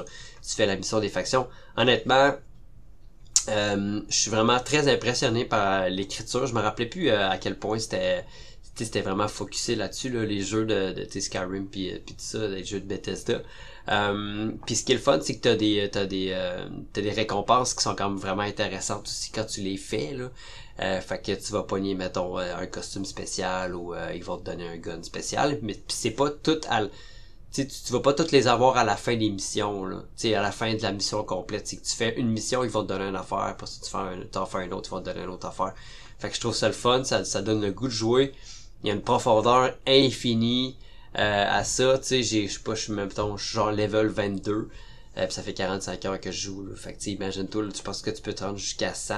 tu 0.50 0.56
fais 0.56 0.66
la 0.66 0.76
mission 0.76 1.00
des 1.00 1.08
factions. 1.08 1.48
Honnêtement, 1.76 2.34
euh, 3.48 4.00
je 4.08 4.14
suis 4.14 4.30
vraiment 4.30 4.58
très 4.60 4.88
impressionné 4.92 5.44
par 5.44 5.88
l'écriture. 5.88 6.46
Je 6.46 6.54
me 6.54 6.60
rappelais 6.60 6.86
plus 6.86 7.08
euh, 7.08 7.30
à 7.30 7.38
quel 7.38 7.58
point 7.58 7.78
c'était 7.78 8.24
c'était 8.76 9.02
vraiment 9.02 9.28
focusé 9.28 9.74
là-dessus, 9.74 10.08
là, 10.10 10.24
les 10.24 10.40
jeux 10.42 10.64
de, 10.64 10.92
de 10.92 11.20
Skyrim 11.20 11.66
puis, 11.66 11.92
euh, 11.92 11.98
puis 12.04 12.14
tout 12.14 12.22
ça, 12.22 12.46
les 12.48 12.64
jeux 12.64 12.80
de 12.80 12.86
Bethesda. 12.86 13.42
Euh, 13.88 14.52
puis 14.64 14.76
ce 14.76 14.84
qui 14.84 14.92
est 14.92 14.94
le 14.94 15.00
fun, 15.00 15.20
c'est 15.20 15.36
que 15.36 15.40
t'as 15.40 15.56
des 15.56 15.88
t'as 15.90 16.06
des 16.06 16.30
euh, 16.32 16.66
t'as 16.92 17.02
des 17.02 17.10
récompenses 17.10 17.74
qui 17.74 17.82
sont 17.82 17.94
quand 17.94 18.08
même 18.08 18.18
vraiment 18.18 18.42
intéressantes 18.42 19.06
aussi 19.06 19.30
quand 19.32 19.44
tu 19.44 19.60
les 19.62 19.76
fais 19.76 20.14
là. 20.14 20.30
Euh, 20.80 21.00
fait 21.00 21.20
que 21.20 21.32
tu 21.32 21.52
vas 21.52 21.62
pogner 21.62 21.94
mettons 21.94 22.38
un 22.38 22.66
costume 22.66 23.04
spécial 23.04 23.74
ou 23.74 23.94
ils 24.14 24.24
vont 24.24 24.38
te 24.38 24.44
donner 24.44 24.66
un 24.68 24.76
gun 24.76 25.02
spécial, 25.02 25.58
mais 25.62 25.76
c'est 25.88 26.12
pas 26.12 26.30
tout 26.30 26.60
à 26.68 26.82
tu, 27.52 27.66
tu 27.66 27.92
vas 27.92 28.00
pas 28.00 28.12
toutes 28.12 28.32
les 28.32 28.46
avoir 28.46 28.76
à 28.76 28.84
la 28.84 28.96
fin 28.96 29.16
des 29.16 29.30
missions 29.30 29.84
là. 29.84 30.02
Tu 30.16 30.32
à 30.34 30.42
la 30.42 30.52
fin 30.52 30.74
de 30.74 30.82
la 30.82 30.92
mission 30.92 31.24
complète, 31.24 31.66
c'est 31.66 31.76
que 31.76 31.84
tu 31.84 31.94
fais 31.94 32.14
une 32.18 32.28
mission, 32.28 32.64
ils 32.64 32.70
vont 32.70 32.82
te 32.82 32.88
donner 32.88 33.06
une 33.06 33.16
affaire, 33.16 33.54
puis 33.58 33.66
si 33.66 33.80
tu 33.80 33.90
fais 33.90 33.96
un, 33.98 34.20
t'en 34.30 34.46
fais 34.46 34.64
une 34.64 34.72
autre, 34.72 34.88
ils 34.88 34.92
vont 34.92 35.00
te 35.00 35.06
donner 35.06 35.22
une 35.22 35.30
autre 35.30 35.46
affaire. 35.46 35.74
Fait 36.18 36.28
que 36.28 36.34
je 36.34 36.40
trouve 36.40 36.54
ça 36.54 36.68
le 36.68 36.74
fun, 36.74 37.02
ça, 37.04 37.24
ça 37.24 37.42
donne 37.42 37.62
le 37.62 37.72
goût 37.72 37.88
de 37.88 37.92
jouer. 37.92 38.32
Il 38.82 38.88
y 38.88 38.90
a 38.90 38.94
une 38.94 39.02
profondeur 39.02 39.74
infinie. 39.86 40.76
Euh, 41.18 41.46
à 41.48 41.64
ça, 41.64 41.98
tu 41.98 42.04
sais, 42.06 42.22
j'ai, 42.22 42.46
je 42.46 42.54
sais 42.54 42.60
pas, 42.60 42.74
je 42.74 42.82
suis 42.82 42.92
même 42.92 43.08
temps, 43.08 43.36
genre 43.36 43.72
level 43.72 44.06
22, 44.06 44.68
euh, 45.16 45.26
pis 45.26 45.34
ça 45.34 45.42
fait 45.42 45.54
45 45.54 46.04
heures 46.04 46.20
que 46.20 46.30
je 46.30 46.40
joue, 46.42 46.64
là. 46.66 46.76
Fait 46.76 46.94
que, 46.94 47.00
tu 47.00 47.10
imagine-toi, 47.10 47.64
tu 47.74 47.82
penses 47.82 48.00
que 48.02 48.10
tu 48.10 48.22
peux 48.22 48.32
te 48.32 48.44
rendre 48.44 48.58
jusqu'à 48.58 48.94
100. 48.94 49.16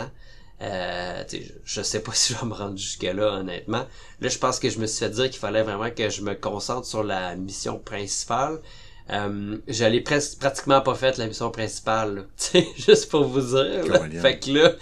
Euh, 0.63 1.25
je, 1.31 1.39
je 1.65 1.83
sais 1.83 2.01
pas 2.01 2.13
si 2.15 2.33
je 2.33 2.39
vais 2.39 2.47
me 2.47 2.55
rendre 2.55 2.77
jusqu'à 2.77 3.13
là, 3.13 3.33
honnêtement. 3.33 3.85
Là, 4.21 4.29
je 4.29 4.39
pense 4.39 4.59
que 4.59 4.71
je 4.71 4.79
me 4.79 4.87
suis 4.87 5.05
fait 5.05 5.11
dire 5.11 5.31
qu'il 5.31 5.39
fallait 5.39 5.63
vraiment 5.63 5.91
que 5.91 6.09
je 6.09 6.23
me 6.23 6.35
concentre 6.35 6.87
sur 6.87 7.03
la 7.03 7.35
mission 7.35 7.79
principale. 7.79 8.61
Euh, 9.11 9.59
j'allais 9.67 10.01
presque 10.01 10.39
pratiquement 10.39 10.81
pas 10.81 10.95
fait 10.95 11.19
la 11.19 11.27
mission 11.27 11.51
principale, 11.51 12.27
juste 12.77 13.11
pour 13.11 13.25
vous 13.25 13.41
dire. 13.41 13.85
Fait 14.21 14.39
que 14.39 14.51
là, 14.51 14.73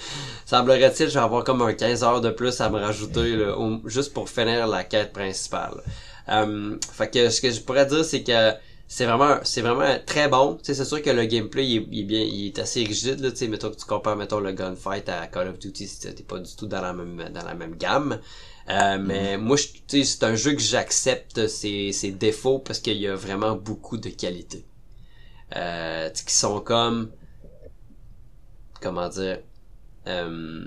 semblerait-il, 0.45 1.09
je 1.09 1.14
vais 1.14 1.20
avoir 1.20 1.43
comme 1.43 1.62
un 1.62 1.72
15 1.72 2.05
heures 2.05 2.20
de 2.20 2.31
plus 2.31 2.61
à 2.61 2.68
me 2.68 2.78
rajouter, 2.78 3.35
là, 3.37 3.57
juste 3.87 4.12
pour 4.12 4.28
finir 4.28 4.66
la 4.66 4.85
quête 4.85 5.12
principale. 5.12 5.83
Euh, 6.28 6.76
fait 6.93 7.11
que 7.11 7.31
ce 7.31 7.41
que 7.41 7.51
je 7.51 7.61
pourrais 7.61 7.87
dire, 7.87 8.05
c'est 8.05 8.22
que 8.22 8.53
c'est 8.93 9.05
vraiment 9.05 9.38
c'est 9.45 9.61
vraiment 9.61 9.97
très 10.05 10.28
bon. 10.28 10.59
c'est 10.64 10.84
sûr 10.84 11.01
que 11.01 11.11
le 11.11 11.24
gameplay 11.24 11.64
il 11.64 11.76
est, 12.01 12.03
bien 12.03 12.22
il 12.22 12.49
est 12.49 12.59
assez 12.59 12.82
rigide 12.82 13.20
là, 13.20 13.30
tu 13.30 13.36
sais 13.36 13.47
mettons 13.47 13.70
que 13.70 13.76
tu 13.76 13.84
compares 13.84 14.16
mettons 14.16 14.41
le 14.41 14.51
gunfight 14.51 15.09
à 15.09 15.28
Call 15.28 15.47
of 15.47 15.61
Duty, 15.61 15.88
t'es 16.16 16.24
pas 16.24 16.41
du 16.41 16.57
tout 16.57 16.66
dans 16.66 16.80
la 16.82 16.93
même 16.93 17.30
dans 17.32 17.45
la 17.45 17.55
même 17.55 17.76
gamme. 17.76 18.18
Euh, 18.68 18.99
mais 19.01 19.36
mm-hmm. 19.36 19.41
moi 19.41 19.57
je 19.57 20.03
c'est 20.03 20.24
un 20.24 20.34
jeu 20.34 20.55
que 20.55 20.61
j'accepte 20.61 21.47
ses, 21.47 21.93
ses 21.93 22.11
défauts 22.11 22.59
parce 22.59 22.80
qu'il 22.80 22.97
y 22.97 23.07
a 23.07 23.14
vraiment 23.14 23.55
beaucoup 23.55 23.97
de 23.97 24.09
qualités. 24.09 24.66
Euh, 25.55 26.11
qui 26.11 26.34
sont 26.34 26.61
comme 26.61 27.12
comment 28.80 29.09
dire 29.09 29.38
euh, 30.09 30.64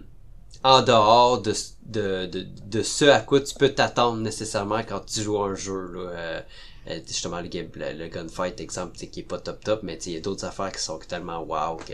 en 0.64 0.82
dehors 0.82 1.42
de, 1.42 1.54
de, 1.88 2.26
de, 2.28 2.48
de, 2.68 2.84
ce 2.84 3.04
à 3.06 3.20
quoi 3.20 3.42
tu 3.42 3.54
peux 3.56 3.70
t'attendre 3.70 4.22
nécessairement 4.22 4.80
quand 4.80 5.02
tu 5.06 5.22
joues 5.22 5.42
un 5.42 5.56
jeu. 5.56 5.92
Là. 5.92 6.00
Euh 6.00 6.42
justement, 6.88 7.42
le, 7.42 7.48
game, 7.48 7.70
le, 7.76 8.08
gunfight, 8.08 8.60
exemple, 8.60 8.98
qui 8.98 9.20
est 9.20 9.24
pas 9.24 9.40
top 9.40 9.64
top, 9.64 9.84
mais 9.84 9.98
il 10.06 10.14
y 10.14 10.18
a 10.18 10.20
d'autres 10.20 10.46
affaires 10.46 10.72
qui 10.72 10.82
sont 10.82 11.00
tellement 11.00 11.42
wow 11.42 11.78
que 11.78 11.94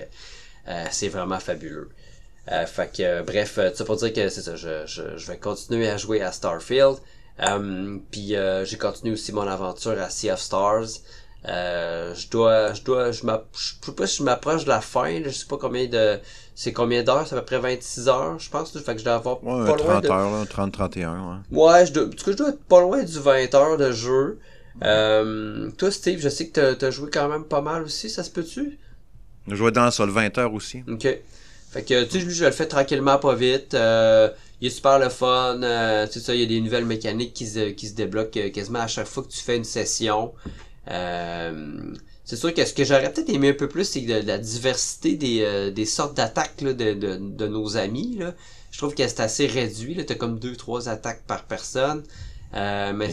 euh, 0.67 0.85
c'est 0.91 1.09
vraiment 1.09 1.39
fabuleux. 1.39 1.89
Euh, 2.51 2.65
fait 2.65 2.91
que, 2.95 3.03
euh, 3.03 3.23
bref, 3.23 3.57
euh, 3.57 3.71
ça 3.73 3.85
pour 3.85 3.95
dire 3.97 4.11
que 4.11 4.29
c'est 4.29 4.41
ça, 4.41 4.55
je, 4.55 4.85
je, 4.85 5.17
je, 5.17 5.27
vais 5.27 5.37
continuer 5.37 5.87
à 5.87 5.97
jouer 5.97 6.21
à 6.21 6.31
Starfield. 6.31 6.97
puis 8.11 8.33
j'ai 8.63 8.77
continué 8.77 9.13
aussi 9.13 9.31
mon 9.31 9.47
aventure 9.47 9.99
à 10.01 10.09
Sea 10.09 10.31
of 10.31 10.39
Stars. 10.39 11.01
je 11.45 12.29
dois, 12.29 12.73
je 12.73 12.81
dois, 12.81 13.11
je, 13.11 13.21
je 13.21 13.75
sais 13.85 13.91
pas 13.91 14.07
si 14.07 14.17
je 14.17 14.23
m'approche 14.23 14.63
de 14.63 14.69
la 14.69 14.81
fin, 14.81 15.21
je 15.23 15.29
sais 15.29 15.45
pas 15.45 15.57
combien 15.57 15.85
de, 15.87 16.19
c'est 16.55 16.73
combien 16.73 17.03
d'heures? 17.03 17.27
C'est 17.27 17.35
à 17.35 17.39
peu 17.39 17.45
près 17.45 17.59
26 17.59 18.07
heures, 18.09 18.39
je 18.39 18.49
pense. 18.49 18.71
Fait 18.77 18.93
que 18.93 18.99
je 18.99 19.05
dois 19.05 19.15
avoir 19.15 19.43
ouais, 19.43 19.65
pas 19.65 19.77
30 19.77 19.85
loin 19.85 20.01
de... 20.01 20.09
heures, 20.09 20.45
30-31, 20.45 20.97
ouais. 20.97 21.35
Ouais, 21.51 21.85
je 21.85 21.93
dois, 21.93 22.05
en 22.05 22.09
tout 22.09 22.25
cas, 22.25 22.31
je 22.31 22.37
dois 22.37 22.49
être 22.49 22.63
pas 22.63 22.81
loin 22.81 23.03
du 23.03 23.19
20 23.19 23.53
heures 23.53 23.77
de 23.77 23.91
jeu. 23.91 24.39
Euh, 24.84 25.69
toi, 25.71 25.91
Steve, 25.91 26.19
je 26.21 26.30
sais 26.30 26.47
que 26.47 26.73
t'as 26.73 26.88
as 26.88 26.91
joué 26.91 27.09
quand 27.11 27.27
même 27.27 27.43
pas 27.43 27.61
mal 27.61 27.84
aussi, 27.84 28.09
ça 28.09 28.23
se 28.23 28.30
peut-tu? 28.30 28.77
Je 29.47 29.55
joué 29.55 29.71
dans 29.71 29.91
ça, 29.91 30.05
le 30.05 30.11
20 30.11 30.38
heures 30.38 30.53
aussi. 30.53 30.84
OK. 30.88 31.07
Fait 31.71 31.84
que, 31.84 32.03
tu 32.03 32.19
sais, 32.19 32.25
lui, 32.25 32.34
je 32.34 32.45
le 32.45 32.51
fais 32.51 32.67
tranquillement, 32.67 33.17
pas 33.17 33.36
vite. 33.36 33.73
Euh, 33.73 34.30
il 34.61 34.67
est 34.67 34.71
super 34.71 34.99
le 34.99 35.09
fun. 35.09 35.61
Euh, 35.61 36.07
tu 36.07 36.13
sais, 36.13 36.19
ça, 36.19 36.36
il 36.36 36.41
y 36.41 36.43
a 36.43 36.47
des 36.47 36.61
nouvelles 36.61 36.86
mécaniques 36.86 37.34
qui 37.34 37.47
se, 37.47 37.69
qui 37.69 37.88
se 37.88 37.93
débloquent 37.93 38.39
euh, 38.39 38.49
quasiment 38.49 38.80
à 38.80 38.88
chaque 38.88 39.07
fois 39.07 39.23
que 39.23 39.30
tu 39.30 39.39
fais 39.39 39.55
une 39.55 39.63
session. 39.63 40.34
Euh, 40.89 41.93
c'est 42.25 42.36
sûr 42.36 42.53
que 42.53 42.63
ce 42.63 42.73
que 42.73 42.84
j'aurais 42.84 43.11
peut-être 43.11 43.30
aimé 43.30 43.49
un 43.49 43.53
peu 43.53 43.67
plus, 43.67 43.86
c'est 43.86 44.01
la 44.01 44.38
diversité 44.38 45.15
des, 45.15 45.41
euh, 45.41 45.71
des 45.71 45.86
sortes 45.86 46.15
d'attaques 46.15 46.63
de, 46.63 46.73
de, 46.73 46.93
de, 46.93 47.47
nos 47.47 47.77
amis. 47.77 48.17
Là. 48.19 48.36
Je 48.71 48.77
trouve 48.77 48.93
que 48.93 49.07
c'est 49.07 49.19
assez 49.19 49.47
réduit. 49.47 49.95
Tu 50.05 50.13
as 50.13 50.15
comme 50.15 50.38
deux, 50.38 50.55
trois 50.55 50.89
attaques 50.89 51.23
par 51.25 51.45
personne. 51.45 52.03
Euh, 52.53 52.93
mais, 52.93 53.09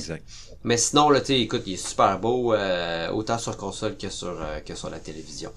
mais 0.67 0.77
sinon, 0.77 1.09
là, 1.09 1.21
écoute, 1.27 1.63
il 1.67 1.75
est 1.75 1.89
super 1.89 2.19
beau, 2.19 2.53
euh, 2.53 3.11
autant 3.11 3.39
sur 3.39 3.57
console 3.57 3.97
que 3.97 4.11
sur, 4.11 4.29
euh, 4.29 4.61
que 4.61 4.75
sur 4.75 4.91
la 4.91 4.99
télévision. 4.99 5.53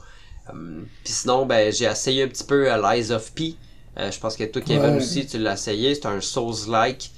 Puis 1.03 1.13
sinon, 1.13 1.45
ben, 1.45 1.71
j'ai 1.71 1.85
essayé 1.85 2.23
un 2.23 2.27
petit 2.27 2.43
peu 2.43 2.65
Lies 2.65 3.11
of 3.11 3.33
P. 3.33 3.55
je 3.97 4.17
pense 4.19 4.35
que 4.35 4.45
toi, 4.45 4.61
Kevin, 4.63 4.95
aussi, 4.95 5.27
tu 5.27 5.37
l'as 5.37 5.53
essayé. 5.53 5.93
C'est 5.93 6.07
un 6.07 6.21
Souls-like 6.21 7.11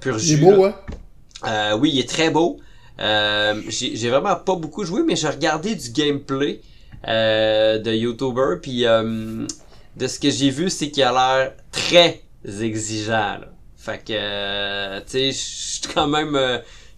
pur 0.00 0.18
jus. 0.18 0.32
Il 0.32 0.42
est 0.42 0.56
beau, 0.56 0.64
hein? 0.64 1.76
oui, 1.78 1.90
il 1.92 2.00
est 2.00 2.08
très 2.08 2.30
beau. 2.30 2.58
Euh, 3.00 3.62
j'ai 3.68 4.10
vraiment 4.10 4.36
pas 4.36 4.56
beaucoup 4.56 4.84
joué, 4.84 5.02
mais 5.04 5.16
j'ai 5.16 5.28
regardé 5.28 5.74
du 5.74 5.90
gameplay 5.90 6.60
euh, 7.06 7.78
de 7.78 7.92
YouTuber, 7.92 8.56
puis 8.60 8.86
euh, 8.86 9.46
de 9.96 10.06
ce 10.06 10.18
que 10.18 10.30
j'ai 10.30 10.50
vu, 10.50 10.68
c'est 10.68 10.90
qu'il 10.90 11.04
a 11.04 11.12
l'air 11.12 11.52
très 11.70 12.22
exigeant. 12.60 13.38
Là. 13.38 13.48
Fait 13.76 14.04
que, 14.04 14.98
tu 15.00 15.10
sais, 15.10 15.30
je 15.30 15.38
suis 15.38 15.94
quand 15.94 16.08
même, 16.08 16.36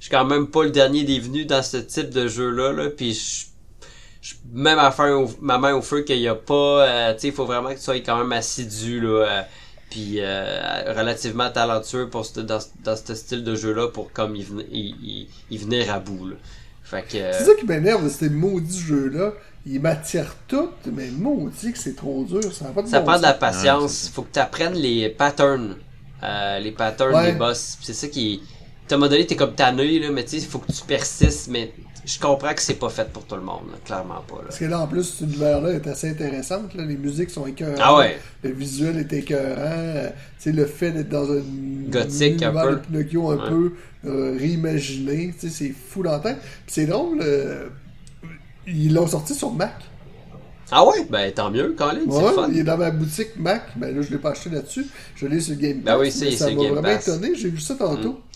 je 0.01 0.07
suis 0.07 0.11
quand 0.11 0.25
même 0.25 0.49
pas 0.49 0.65
le 0.65 0.71
dernier 0.71 1.05
des 1.05 1.21
venus 1.21 1.47
dans 1.47 1.63
ce 1.63 1.77
type 1.77 2.11
de 2.11 2.27
jeu-là, 2.27 2.73
là, 2.73 2.91
puis 2.91 3.13
je 3.13 4.35
même 4.53 4.79
à 4.79 4.91
faire 4.91 5.17
ma 5.41 5.57
main 5.57 5.75
au 5.75 5.81
feu 5.81 6.03
qu'il 6.03 6.19
y 6.19 6.29
a 6.29 6.35
pas, 6.35 7.13
tu 7.15 7.21
sais, 7.21 7.29
il 7.29 7.33
faut 7.33 7.47
vraiment 7.47 7.71
que 7.71 7.77
tu 7.77 7.83
sois 7.83 8.01
quand 8.01 8.19
même 8.19 8.33
assidu, 8.33 9.01
là 9.01 9.47
puis 9.91 10.19
euh, 10.19 10.95
relativement 10.97 11.51
talentueux 11.51 12.09
pour 12.09 12.27
dans, 12.37 12.61
dans 12.85 12.97
ce 12.97 13.15
style 13.15 13.45
de 13.45 13.57
jeu 13.57 13.75
là 13.75 13.89
pour 13.89 14.13
comme 14.13 14.37
il, 14.37 14.47
il, 14.71 15.29
il, 15.51 15.59
venir 15.59 15.93
à 15.93 15.99
bout 15.99 16.29
là. 16.29 16.37
Fait 16.85 17.03
que 17.03 17.19
C'est 17.33 17.45
ça 17.45 17.55
qui 17.59 17.67
m'énerve 17.67 18.05
de 18.05 18.09
ces 18.09 18.31
maudits 18.31 18.81
jeux 18.81 19.09
là, 19.09 19.33
ils 19.67 19.81
m'attirent 19.81 20.37
toutes 20.49 20.87
mais 20.87 21.11
maudit 21.11 21.73
que 21.73 21.79
c'est 21.79 21.97
trop 21.97 22.25
dur, 22.25 22.53
ça 22.53 22.67
n'a 22.67 22.71
pas 22.71 22.83
de 22.83 22.89
Ça 22.89 23.01
prend 23.01 23.19
de 23.19 23.23
la 23.23 23.35
patience, 23.35 24.07
il 24.07 24.13
faut 24.13 24.23
que 24.23 24.33
tu 24.33 24.39
apprennes 24.39 24.75
les 24.75 25.11
patterns 25.11 25.77
euh, 26.23 26.59
les 26.61 26.73
patterns 26.73 27.25
des 27.25 27.33
boss, 27.33 27.79
c'est 27.83 27.93
ça 27.93 28.07
qui 28.09 28.43
à 28.93 28.97
un 28.97 28.99
moment 28.99 29.11
donné, 29.11 29.27
t'es 29.27 29.37
comme 29.37 29.55
tanné, 29.55 29.99
là, 29.99 30.11
mais 30.11 30.25
tu 30.25 30.31
sais, 30.31 30.37
il 30.39 30.47
faut 30.47 30.59
que 30.59 30.73
tu 30.73 30.83
persistes, 30.87 31.49
mais 31.49 31.73
je 32.05 32.19
comprends 32.19 32.55
que 32.55 32.63
c'est 32.63 32.75
pas 32.75 32.89
fait 32.89 33.09
pour 33.13 33.25
tout 33.25 33.35
le 33.35 33.43
monde, 33.43 33.67
clairement 33.85 34.23
pas. 34.27 34.37
Là. 34.37 34.45
Parce 34.45 34.59
que 34.59 34.65
là, 34.65 34.81
en 34.81 34.87
plus, 34.87 35.05
cet 35.05 35.21
univers-là 35.29 35.71
est 35.71 35.87
assez 35.87 36.11
intéressant. 36.11 36.63
Là. 36.75 36.85
Les 36.85 36.97
musiques 36.97 37.31
sont 37.31 37.47
écœurantes. 37.47 37.79
Ah 37.81 37.97
ouais. 37.97 38.19
Le 38.43 38.51
visuel 38.51 38.99
est 38.99 39.13
écœurant. 39.13 39.57
Euh, 39.61 40.09
tu 40.09 40.15
sais, 40.39 40.53
le 40.53 40.67
fait 40.67 40.91
d'être 40.93 41.09
dans 41.09 41.31
un 41.31 41.43
Gothique 41.89 42.43
un 42.43 42.53
peu. 42.53 42.71
de 42.73 42.77
Pinocchio 42.77 43.31
un 43.31 43.49
peu 43.49 43.73
euh, 44.07 44.37
réimaginé. 44.39 45.35
Tu 45.39 45.49
sais, 45.49 45.55
c'est 45.55 45.75
fou 45.75 46.03
Puis 46.03 46.35
c'est 46.67 46.87
drôle, 46.87 47.21
euh, 47.23 47.69
ils 48.67 48.95
l'ont 48.95 49.07
sorti 49.07 49.35
sur 49.35 49.53
Mac. 49.53 49.75
Ah 50.73 50.87
ouais? 50.87 51.05
Ben 51.11 51.33
tant 51.33 51.51
mieux, 51.51 51.75
Colin, 51.77 52.01
c'est 52.09 52.17
ouais, 52.17 52.47
Il 52.53 52.59
est 52.59 52.65
dans 52.65 52.77
ma 52.77 52.93
boutique 52.93 53.37
Mac. 53.37 53.63
Ben 53.77 53.95
là, 53.95 54.03
je 54.03 54.11
l'ai 54.11 54.19
pas 54.19 54.31
acheté 54.31 54.51
là-dessus. 54.51 54.87
Je 55.17 55.27
l'ai 55.27 55.41
sur 55.41 55.57
Game 55.57 55.81
Pass. 55.81 55.95
Ben 55.95 56.01
oui, 56.01 56.13
c'est 56.13 56.31
Ça 56.31 56.51
m'a 56.51 56.69
vraiment 56.69 56.89
étonné. 56.89 57.35
J'ai 57.35 57.49
vu 57.51 57.61
ça 57.61 57.75
tantôt. 57.75 58.13
Mm. 58.13 58.30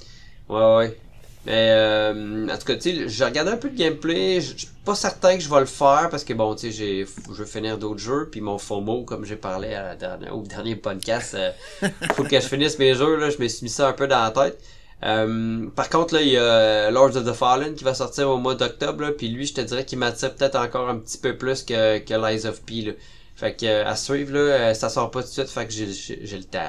Ouais, 0.48 0.76
ouais. 0.76 0.98
Mais 1.46 1.68
euh, 1.72 2.48
en 2.48 2.56
tout 2.56 2.64
cas, 2.64 2.74
tu 2.76 2.80
sais, 2.80 3.08
j'ai 3.08 3.24
regardé 3.24 3.50
un 3.50 3.56
peu 3.56 3.68
de 3.68 3.76
gameplay. 3.76 4.40
Je 4.40 4.56
suis 4.56 4.68
pas 4.84 4.94
certain 4.94 5.36
que 5.36 5.42
je 5.42 5.50
vais 5.50 5.60
le 5.60 5.66
faire 5.66 6.08
parce 6.10 6.24
que 6.24 6.32
bon, 6.32 6.54
tu 6.54 6.66
sais, 6.66 6.72
j'ai, 6.72 7.06
je 7.28 7.34
veux 7.34 7.44
finir 7.44 7.76
d'autres 7.76 8.00
jeux. 8.00 8.28
Puis 8.30 8.40
mon 8.40 8.56
FOMO, 8.56 9.04
comme 9.04 9.24
j'ai 9.24 9.36
parlé 9.36 9.74
à 9.74 9.94
la 9.94 10.34
au 10.34 10.42
dernier 10.42 10.76
podcast, 10.76 11.34
euh, 11.34 11.50
faut 12.14 12.24
que 12.24 12.40
je 12.40 12.46
finisse 12.46 12.78
mes 12.78 12.94
jeux. 12.94 13.16
Là, 13.16 13.28
je 13.28 13.38
me 13.38 13.48
suis 13.48 13.64
mis 13.64 13.70
ça 13.70 13.88
un 13.88 13.92
peu 13.92 14.06
dans 14.06 14.22
la 14.22 14.30
tête. 14.30 14.58
Euh, 15.02 15.68
par 15.76 15.90
contre, 15.90 16.14
là, 16.14 16.22
il 16.22 16.28
y 16.28 16.38
a 16.38 16.90
Lords 16.90 17.16
of 17.16 17.26
the 17.26 17.34
Fallen 17.34 17.74
qui 17.74 17.84
va 17.84 17.92
sortir 17.92 18.30
au 18.30 18.38
mois 18.38 18.54
d'octobre. 18.54 19.10
Puis 19.10 19.28
lui, 19.28 19.44
je 19.44 19.52
te 19.52 19.60
dirais 19.60 19.84
qu'il 19.84 19.98
m'attire 19.98 20.34
peut-être 20.34 20.56
encore 20.56 20.88
un 20.88 20.96
petit 20.98 21.18
peu 21.18 21.36
plus 21.36 21.62
que, 21.62 21.98
que 21.98 22.14
Lies 22.14 22.46
of 22.46 22.62
P. 22.62 22.82
Là. 22.82 22.92
Fait 23.36 23.54
que 23.54 23.84
à 23.84 23.96
suivre, 23.96 24.32
là, 24.32 24.72
ça 24.72 24.88
sort 24.88 25.10
pas 25.10 25.20
tout 25.20 25.28
de 25.28 25.32
suite. 25.32 25.48
Fait 25.48 25.66
que 25.66 25.72
j'ai, 25.72 25.92
j'ai 25.92 26.38
le 26.38 26.44
temps. 26.44 26.60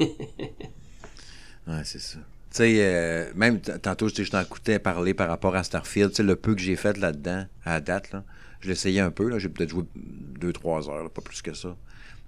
ouais, 0.00 1.82
c'est 1.84 2.00
ça. 2.00 2.18
Sais, 2.56 2.76
euh, 2.78 3.30
même 3.34 3.60
tantôt, 3.60 4.08
je 4.08 4.30
t'en 4.30 4.40
écoutais 4.40 4.78
parler 4.78 5.12
par 5.12 5.28
rapport 5.28 5.54
à 5.56 5.62
Starfield, 5.62 6.10
tu 6.14 6.22
le 6.22 6.36
peu 6.36 6.54
que 6.54 6.62
j'ai 6.62 6.74
fait 6.74 6.96
là-dedans, 6.96 7.44
à 7.66 7.82
date, 7.82 8.16
je 8.60 8.70
l'essayais 8.70 9.00
un 9.00 9.10
peu, 9.10 9.38
j'ai 9.38 9.50
peut-être 9.50 9.68
joué 9.68 9.84
deux, 9.94 10.54
trois 10.54 10.88
heures, 10.88 11.10
pas 11.10 11.20
plus 11.20 11.42
que 11.42 11.52
ça. 11.52 11.76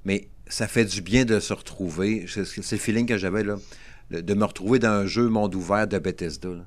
Mais 0.05 0.29
ça 0.47 0.68
fait 0.68 0.85
du 0.85 1.01
bien 1.01 1.24
de 1.24 1.41
se 1.41 1.55
retrouver. 1.55 2.26
C'est 2.29 2.59
le 2.59 2.79
feeling 2.79 3.07
que 3.07 3.16
j'avais, 3.16 3.43
là, 3.43 3.57
de 4.11 4.35
me 4.35 4.45
retrouver 4.45 4.79
dans 4.79 4.91
un 4.91 5.07
jeu 5.07 5.31
monde 5.31 5.55
ouvert 5.55 5.89
de 5.89 5.99
Bethesda. 5.99 6.51
Là. 6.51 6.66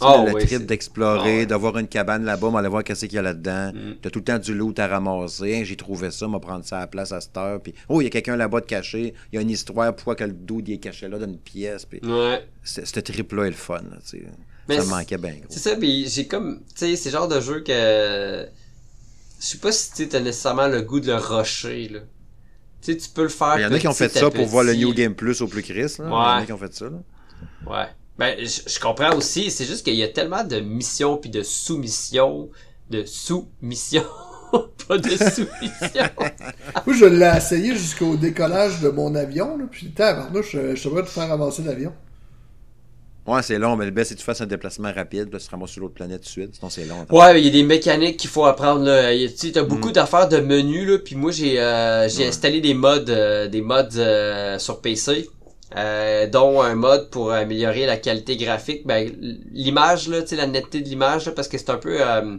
Oh, 0.00 0.24
le 0.26 0.44
trip 0.44 0.66
d'explorer, 0.66 1.42
ah, 1.42 1.46
d'avoir 1.46 1.76
une 1.78 1.88
cabane 1.88 2.24
là-bas, 2.24 2.50
aller 2.58 2.68
voir 2.68 2.84
qu'est-ce 2.84 3.06
qu'il 3.06 3.14
y 3.14 3.18
a 3.18 3.22
là-dedans. 3.22 3.72
Mm. 3.72 3.96
T'as 4.02 4.10
tout 4.10 4.20
le 4.20 4.24
temps 4.24 4.38
du 4.38 4.54
loot 4.54 4.78
à 4.78 4.86
ramasser. 4.86 5.64
j'ai 5.64 5.76
trouvé 5.76 6.10
ça, 6.10 6.26
m'a 6.28 6.40
prendre 6.40 6.64
ça 6.64 6.78
à 6.78 6.80
la 6.80 6.86
place 6.86 7.12
à 7.12 7.20
cette 7.20 7.36
heure. 7.36 7.60
Puis, 7.60 7.74
oh, 7.88 8.00
il 8.00 8.04
y 8.04 8.06
a 8.06 8.10
quelqu'un 8.10 8.36
là-bas 8.36 8.60
de 8.60 8.66
caché. 8.66 9.14
Il 9.32 9.36
y 9.36 9.38
a 9.38 9.42
une 9.42 9.50
histoire, 9.50 9.94
pourquoi 9.94 10.14
que 10.14 10.24
le 10.24 10.32
dude 10.32 10.68
est 10.68 10.78
caché 10.78 11.08
là 11.08 11.18
dans 11.18 11.26
une 11.26 11.38
pièce. 11.38 11.84
Puis, 11.84 12.00
ouais. 12.02 12.46
Ce 12.62 13.00
trip-là 13.00 13.44
est 13.44 13.50
le 13.50 13.56
fun. 13.56 13.82
ça 14.02 14.16
me 14.68 14.84
manquait 14.84 15.18
bien. 15.18 15.36
C'est 15.48 15.58
ça, 15.58 15.76
puis 15.76 16.08
j'ai 16.08 16.26
comme, 16.26 16.60
tu 16.74 16.86
sais, 16.86 16.96
c'est 16.96 17.10
le 17.10 17.16
genre 17.16 17.28
de 17.28 17.40
jeu 17.40 17.60
que, 17.60 18.46
je 19.40 19.46
sais 19.46 19.58
pas 19.58 19.72
si 19.72 20.08
tu 20.08 20.16
as 20.16 20.20
nécessairement 20.20 20.68
le 20.68 20.82
goût 20.82 21.00
de 21.00 21.06
le 21.06 21.16
rusher, 21.16 21.88
là. 21.88 22.00
Tu 22.82 22.92
sais, 22.92 22.98
tu 22.98 23.10
peux 23.10 23.22
le 23.22 23.28
faire. 23.28 23.58
Il 23.58 23.62
y 23.62 23.66
en 23.66 23.72
a 23.72 23.78
qui 23.78 23.88
ont 23.88 23.94
fait 23.94 24.08
ça 24.08 24.30
pour 24.30 24.46
voir 24.46 24.64
le 24.64 24.74
New 24.74 24.94
Game 24.94 25.14
Plus 25.14 25.42
au 25.42 25.48
plus 25.48 25.62
Chris, 25.62 25.96
là. 25.98 25.98
Il 25.98 26.02
y 26.02 26.06
en 26.06 26.42
a 26.42 26.46
qui 26.46 26.52
ont 26.52 26.58
fait 26.58 26.72
ça, 26.72 26.86
là. 26.86 27.02
Ouais. 27.66 27.88
Ben, 28.20 28.36
je, 28.38 28.78
comprends 28.78 29.16
aussi. 29.16 29.50
C'est 29.50 29.64
juste 29.64 29.82
qu'il 29.82 29.94
y 29.94 30.02
a 30.02 30.08
tellement 30.08 30.44
de 30.44 30.60
missions 30.60 31.16
puis 31.16 31.30
de 31.30 31.42
sous-missions, 31.42 32.50
de 32.90 33.02
sous-missions, 33.06 34.04
pas 34.88 34.98
de 34.98 35.08
sous-missions. 35.08 36.10
Moi, 36.86 36.96
je 36.96 37.06
l'ai 37.06 37.32
essayé 37.34 37.74
jusqu'au 37.74 38.16
décollage 38.16 38.82
de 38.82 38.90
mon 38.90 39.14
avion, 39.14 39.56
là, 39.56 39.64
puis 39.70 39.92
tabarnouche, 39.92 40.52
je, 40.52 40.76
je 40.76 40.84
devrais 40.84 41.02
te 41.02 41.08
faire 41.08 41.32
avancer 41.32 41.62
l'avion. 41.62 41.94
Ouais, 43.26 43.42
c'est 43.42 43.58
long, 43.58 43.74
mais 43.76 43.86
le 43.86 43.90
best, 43.90 44.10
c'est 44.10 44.16
que 44.16 44.20
tu 44.20 44.26
fasses 44.26 44.42
un 44.42 44.46
déplacement 44.46 44.92
rapide, 44.92 45.30
puis 45.30 45.40
tu 45.40 45.46
te 45.46 45.50
ramasses 45.50 45.70
sur 45.70 45.80
l'autre 45.80 45.94
planète 45.94 46.20
tout 46.20 46.26
de 46.26 46.30
suite, 46.30 46.56
sinon 46.56 46.68
c'est 46.68 46.84
long. 46.84 47.06
Ouais, 47.08 47.40
il 47.40 47.46
y 47.46 47.48
a 47.48 47.52
des 47.52 47.62
mécaniques 47.62 48.18
qu'il 48.18 48.28
faut 48.28 48.44
apprendre, 48.44 48.84
là. 48.84 49.14
Tu 49.28 49.58
as 49.58 49.62
beaucoup 49.62 49.88
mm. 49.88 49.92
d'affaires 49.92 50.28
de 50.28 50.40
menus, 50.40 50.86
là, 50.86 50.98
puis 50.98 51.16
moi, 51.16 51.30
j'ai 51.30 51.58
euh, 51.58 52.06
j'ai 52.06 52.26
installé 52.26 52.60
des 52.60 52.74
modes, 52.74 53.08
euh, 53.08 53.48
des 53.48 53.62
modes 53.62 53.96
euh, 53.96 54.58
sur 54.58 54.82
PC. 54.82 55.26
Euh, 55.76 56.26
dont 56.26 56.60
un 56.60 56.74
mode 56.74 57.10
pour 57.10 57.30
améliorer 57.32 57.86
la 57.86 57.96
qualité 57.96 58.36
graphique. 58.36 58.84
Ben, 58.86 59.08
l'image, 59.52 60.08
là, 60.08 60.20
tu 60.22 60.28
sais, 60.28 60.36
la 60.36 60.48
netteté 60.48 60.80
de 60.80 60.88
l'image, 60.88 61.30
parce 61.30 61.46
que 61.46 61.58
c'est 61.58 61.70
un 61.70 61.76
peu, 61.76 61.98
euh, 62.00 62.36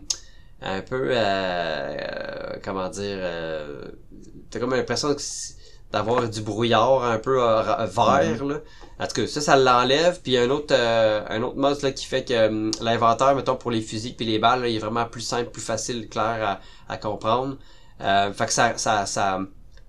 un 0.62 0.82
peu, 0.82 1.12
euh, 1.12 1.96
comment 2.62 2.90
dire, 2.90 3.20
t'as 4.50 4.60
comme 4.60 4.76
l'impression 4.76 5.16
d'avoir 5.94 6.28
du 6.28 6.42
brouillard 6.42 7.06
un 7.06 7.20
peu 7.20 7.38
vert, 7.38 7.88
mm-hmm. 7.96 8.50
là. 8.50 8.60
En 9.00 9.08
tout 9.08 9.22
cas, 9.22 9.28
ça, 9.28 9.40
ça 9.40 9.56
l'enlève. 9.56 10.20
Puis 10.22 10.38
un 10.38 10.50
autre, 10.50 10.76
un 10.76 11.42
autre 11.42 11.56
mode 11.56 11.82
là, 11.84 11.92
qui 11.92 12.06
fait 12.06 12.26
que 12.26 12.84
l'inventaire, 12.84 13.34
mettons, 13.34 13.56
pour 13.56 13.72
les 13.72 13.82
fusils 13.82 14.14
puis 14.14 14.26
les 14.26 14.40
balles, 14.40 14.64
il 14.68 14.76
est 14.76 14.80
vraiment 14.80 15.06
plus 15.06 15.22
simple, 15.22 15.52
plus 15.52 15.62
facile, 15.62 16.10
clair 16.10 16.60
à, 16.90 16.94
à 16.94 16.98
comprendre. 16.98 17.56
fait 18.00 18.46
que 18.46 18.54
ça, 18.54 18.78
ça, 18.78 19.06
ça, 19.06 19.40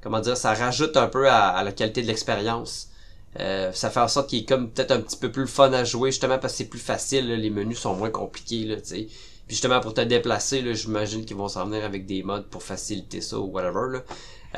comment 0.01 0.21
dire, 0.21 0.37
ça 0.37 0.55
rajoute 0.55 0.97
un 0.97 1.09
peu 1.09 1.29
à 1.29 1.61
la 1.65 1.73
qualité 1.73 2.03
de 2.03 2.07
l'expérience. 2.07 2.92
Euh, 3.41 3.73
ça 3.73 3.89
fait 3.89 4.01
en 4.01 4.09
sorte 4.09 4.29
qu'il 4.29 4.41
est 4.41 4.45
comme 4.45 4.71
peut-être 4.71 4.91
un 4.91 5.01
petit 5.01 5.17
peu 5.17 5.33
plus 5.33 5.47
fun 5.47 5.73
à 5.73 5.85
jouer 5.85 6.11
justement 6.11 6.39
parce 6.39 6.53
que 6.53 6.59
c'est 6.59 6.69
plus 6.69 6.79
facile, 6.79 7.33
les 7.33 7.51
menus 7.51 7.79
sont 7.79 7.95
moins 7.95 8.11
compliqués 8.11 8.65
là. 8.67 8.77
Puis 8.77 9.09
justement 9.49 9.81
pour 9.81 9.95
te 9.95 10.03
déplacer, 10.03 10.61
là, 10.61 10.75
j'imagine 10.75 11.25
qu'ils 11.25 11.37
vont 11.37 11.49
s'en 11.49 11.67
venir 11.67 11.85
avec 11.85 12.05
des 12.05 12.23
modes 12.23 12.47
pour 12.49 12.63
faciliter 12.63 13.23
ça 13.23 13.39
ou 13.39 13.47
whatever. 13.47 13.91
Là. 13.91 14.03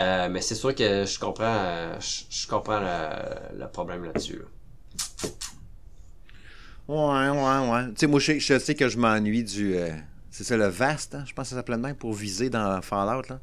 Euh, 0.01 0.29
mais 0.29 0.41
c'est 0.41 0.57
sûr 0.57 0.75
que 0.75 1.05
je 1.05 1.19
comprends 1.21 1.45
euh, 1.47 1.97
je, 2.01 2.49
comprends 2.49 2.81
le, 2.81 3.67
problème 3.69 4.05
là-dessus. 4.05 4.43
Ouais, 6.89 7.29
ouais, 7.29 7.71
ouais. 7.71 7.87
Tu 7.91 7.93
sais, 7.97 8.07
moi 8.09 8.19
je, 8.19 8.59
sais 8.59 8.75
que 8.75 8.89
je 8.89 8.99
m'ennuie 8.99 9.45
du. 9.45 9.77
c'est 10.33 10.45
ça 10.45 10.57
le 10.57 10.67
vaste, 10.67 11.15
hein? 11.15 11.23
je 11.27 11.33
pense 11.33 11.45
que 11.45 11.51
ça 11.51 11.57
s'appelait 11.57 11.79
même 11.79 11.95
pour 11.95 12.13
viser 12.13 12.51
dans 12.51 12.83
Fallout 12.83 13.23
là. 13.29 13.41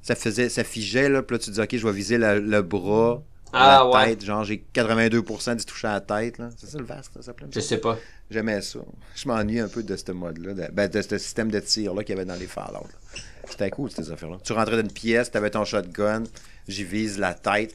Ça 0.00 0.14
faisait. 0.14 0.48
ça 0.48 0.62
figeait 0.62 1.08
là, 1.08 1.22
puis 1.22 1.36
là 1.36 1.40
tu 1.40 1.50
dis 1.50 1.60
ok 1.60 1.76
je 1.76 1.86
vais 1.86 1.92
viser 1.92 2.18
le 2.18 2.62
bras 2.62 3.22
ah, 3.52 3.88
la 3.92 4.06
tête. 4.06 4.24
Genre, 4.24 4.44
j'ai 4.44 4.64
82% 4.74 5.56
d'y 5.56 5.64
toucher 5.64 5.88
à 5.88 5.92
la 5.94 6.00
tête. 6.00 6.38
Là. 6.38 6.50
C'est 6.56 6.68
ça 6.68 6.78
le 6.78 6.84
vaste, 6.84 7.12
ça 7.14 7.22
s'appelait? 7.22 7.48
Je 7.52 7.60
sais 7.60 7.78
pas. 7.78 7.98
J'aimais 8.30 8.60
ça. 8.62 8.78
Je 9.16 9.28
m'ennuie 9.28 9.60
un 9.60 9.68
peu 9.68 9.82
de 9.82 9.96
ce 9.96 10.12
mode-là, 10.12 10.54
de, 10.54 10.72
ben, 10.72 10.88
de 10.88 11.02
ce 11.02 11.18
système 11.18 11.50
de 11.50 11.60
tir-là 11.60 12.04
qu'il 12.04 12.14
y 12.14 12.18
avait 12.18 12.26
dans 12.26 12.38
les 12.38 12.46
Fallout. 12.46 12.86
C'était 13.48 13.70
cool, 13.70 13.90
ces 13.90 14.10
affaires-là. 14.10 14.38
Tu 14.44 14.52
rentrais 14.52 14.76
dans 14.76 14.82
une 14.82 14.92
pièce, 14.92 15.30
t'avais 15.30 15.50
ton 15.50 15.64
shotgun, 15.64 16.22
j'y 16.68 16.84
vise 16.84 17.18
la 17.18 17.34
tête. 17.34 17.74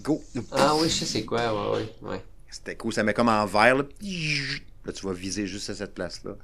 Go! 0.00 0.22
Ah 0.52 0.74
oui, 0.76 0.88
je 0.88 0.94
sais 0.94 1.06
c'est 1.06 1.24
quoi, 1.24 1.40
ouais, 1.40 1.78
ouais. 2.02 2.10
ouais. 2.10 2.24
C'était 2.50 2.76
cool, 2.76 2.92
ça 2.92 3.02
met 3.02 3.14
comme 3.14 3.28
en 3.28 3.44
vert, 3.46 3.76
là. 3.76 3.84
Là, 4.84 4.92
tu 4.92 5.06
vas 5.06 5.12
viser 5.12 5.46
juste 5.46 5.68
à 5.70 5.74
cette 5.74 5.94
place-là. 5.94 6.36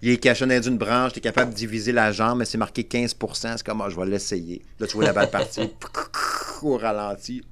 Il 0.00 0.10
est 0.10 0.18
caché 0.18 0.46
dans 0.46 0.62
une 0.62 0.78
branche, 0.78 1.12
tu 1.12 1.18
es 1.18 1.22
capable 1.22 1.52
de 1.52 1.56
diviser 1.56 1.92
la 1.92 2.12
jambe, 2.12 2.38
mais 2.38 2.44
c'est 2.44 2.58
marqué 2.58 2.82
15%. 2.82 3.56
C'est 3.56 3.66
comme, 3.66 3.80
ah, 3.80 3.88
je 3.88 3.96
vais 3.96 4.06
l'essayer. 4.06 4.62
Là, 4.78 4.86
tu 4.86 4.94
vois 4.94 5.04
la 5.04 5.12
balle 5.12 5.30
partir 5.30 5.68
au 6.62 6.76
ralenti. 6.76 7.42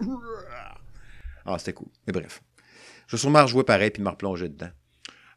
Ah, 1.47 1.59
c'était 1.59 1.72
cool. 1.72 1.88
Mais 2.07 2.12
bref. 2.12 2.42
Je 3.07 3.16
vais 3.16 3.20
sûrement 3.20 3.42
rejouer 3.42 3.64
pareil 3.64 3.90
puis 3.90 4.03
me 4.03 4.09
replonger 4.09 4.49
dedans. 4.49 4.70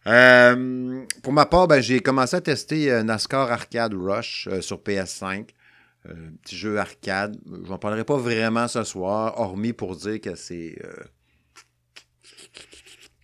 Euh, 0.07 1.05
pour 1.21 1.33
ma 1.33 1.45
part, 1.45 1.67
ben, 1.67 1.81
j'ai 1.81 1.99
commencé 1.99 2.35
à 2.35 2.41
tester 2.41 2.91
euh, 2.91 3.03
NASCAR 3.03 3.51
Arcade 3.51 3.93
Rush 3.93 4.47
euh, 4.51 4.61
sur 4.61 4.77
PS5. 4.77 5.49
petit 6.41 6.57
jeu 6.57 6.79
arcade. 6.79 7.37
Je 7.45 7.69
n'en 7.69 7.77
parlerai 7.77 8.05
pas 8.05 8.17
vraiment 8.17 8.67
ce 8.67 8.83
soir, 8.83 9.39
hormis 9.39 9.73
pour 9.73 9.95
dire 9.95 10.19
que 10.21 10.35
c'est. 10.35 10.81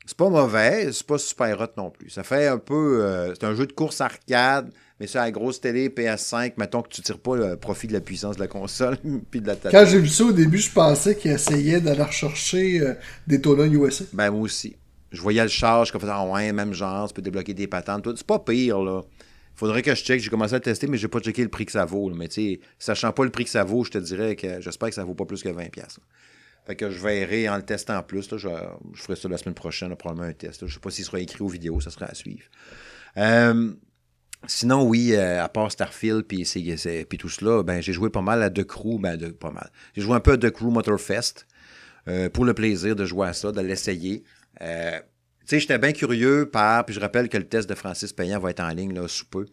c'est 0.06 0.18
pas 0.18 0.30
mauvais, 0.30 0.92
c'est 0.92 1.08
pas 1.08 1.18
super 1.18 1.60
hot 1.60 1.74
non 1.78 1.90
plus. 1.90 2.10
Ça 2.10 2.24
fait 2.24 2.48
un 2.48 2.60
peu. 2.60 3.34
c'est 3.34 3.46
un 3.46 3.56
jeu 3.56 3.66
de 3.66 3.74
course 3.74 4.02
arcade 4.02 4.72
mais 5.00 5.08
sur 5.08 5.20
la 5.20 5.32
grosse 5.32 5.60
télé 5.60 5.90
PS5, 5.90 6.54
mettons 6.58 6.82
que 6.82 6.90
tu 6.90 7.02
tires 7.02 7.20
pas 7.20 7.36
le 7.36 7.58
profit 7.58 7.88
de 7.88 7.94
la 7.94 8.02
puissance 8.02 8.36
de 8.36 8.42
la 8.42 8.48
console 8.48 8.98
puis 9.32 9.42
de 9.42 9.48
la 9.48 9.56
table. 9.56 9.76
Quand 9.76 9.86
j'ai 9.86 10.00
vu 10.00 10.08
ça 10.08 10.26
au 10.26 10.32
début, 10.32 10.58
je 10.58 10.72
pensais 10.72 11.16
qu'il 11.16 11.32
essayait 11.32 11.82
d'aller 11.82 12.04
rechercher 12.04 12.80
euh, 12.80 12.94
des 13.28 13.42
tonneaux 13.42 13.66
USA. 13.66 14.06
Ben 14.14 14.32
moi 14.32 14.42
aussi. 14.42 14.76
Je 15.12 15.22
voyais 15.22 15.44
le 15.44 15.50
charge 15.50 15.92
comme 15.92 16.02
faisait 16.02 16.14
ah 16.14 16.26
ouais, 16.26 16.52
même 16.52 16.74
genre, 16.74 17.08
tu 17.08 17.14
peux 17.14 17.22
débloquer 17.22 17.54
des 17.54 17.68
patentes, 17.68 18.04
tout. 18.04 18.14
C'est 18.16 18.28
pas 18.28 18.40
pire 18.40 18.82
là. 18.82 19.02
Faudrait 19.56 19.82
que 19.82 19.96
je 19.96 20.04
check. 20.04 20.20
J'ai 20.20 20.30
commencé 20.30 20.54
à 20.54 20.58
le 20.58 20.64
tester, 20.64 20.88
mais 20.88 20.98
j'ai 20.98 21.08
pas 21.08 21.20
checké 21.20 21.42
le 21.42 21.50
prix 21.50 21.66
que 21.66 21.72
ça 21.72 21.86
vaut. 21.86 22.10
Mais 22.10 22.28
tu 22.28 22.56
sais, 22.56 22.60
sachant 22.78 23.14
pas 23.14 23.24
le 23.24 23.30
prix 23.32 23.46
que 23.46 23.50
ça 23.50 23.64
vaut, 23.64 23.86
je 23.86 23.92
te 23.92 23.98
dirais 23.98 24.36
que 24.36 24.60
j'espère 24.60 24.90
que 24.90 24.96
ça 24.96 25.06
vaut 25.06 25.14
pas 25.14 25.26
plus 25.26 25.42
que 25.42 25.50
20$. 25.50 25.72
Fait 26.66 26.76
que 26.76 26.90
je 26.90 27.00
verrai 27.00 27.48
en 27.48 27.56
le 27.56 27.64
testant 27.64 27.98
en 27.98 28.04
plus. 28.04 28.30
Là, 28.32 28.38
je, 28.38 28.50
ferai 29.02 29.16
ça 29.16 29.30
la 29.30 29.38
semaine 29.38 29.56
prochaine, 29.56 29.96
probablement 29.96 30.28
un 30.28 30.34
test. 30.34 30.68
Je 30.68 30.74
sais 30.74 30.80
pas 30.80 30.90
s'il 30.90 31.06
sera 31.06 31.20
écrit 31.20 31.42
aux 31.42 31.48
vidéos, 31.48 31.80
ça 31.80 31.92
sera 31.92 32.08
à 32.08 32.16
suivre. 32.16 32.44
Euh, 33.18 33.72
Sinon, 34.48 34.84
oui, 34.84 35.14
euh, 35.14 35.44
à 35.44 35.50
part 35.50 35.72
Starfield 35.72 36.24
puis, 36.24 36.44
puis 37.10 37.18
tout 37.18 37.30
cela, 37.30 37.64
ben, 37.64 37.82
j'ai 37.82 37.94
joué 37.94 38.10
pas 38.10 38.22
mal 38.22 38.44
à 38.44 38.50
The 38.50 38.64
Crew, 38.64 39.00
ben, 39.00 39.18
de, 39.18 39.28
pas 39.28 39.52
mal. 39.52 39.70
J'ai 39.96 40.02
joué 40.02 40.16
un 40.16 40.20
peu 40.20 40.34
à 40.34 40.38
The 40.38 40.52
Crew 40.52 40.72
Motorfest 40.72 41.46
euh, 42.08 42.30
pour 42.30 42.46
le 42.46 42.54
plaisir 42.54 42.96
de 42.96 43.06
jouer 43.06 43.28
à 43.28 43.34
ça, 43.34 43.52
de 43.52 43.62
l'essayer. 43.62 44.24
Euh, 44.62 45.00
tu 45.42 45.48
sais, 45.48 45.60
j'étais 45.60 45.78
bien 45.78 45.92
curieux 45.94 46.50
par, 46.50 46.86
puis 46.86 46.94
je 46.94 47.00
rappelle 47.00 47.30
que 47.30 47.38
le 47.38 47.48
test 47.48 47.70
de 47.70 47.76
Francis 47.76 48.14
Payan 48.14 48.40
va 48.40 48.52
être 48.52 48.62
en 48.62 48.70
ligne 48.70 48.94
là, 48.94 49.08
sous 49.08 49.26
peu. 49.26 49.46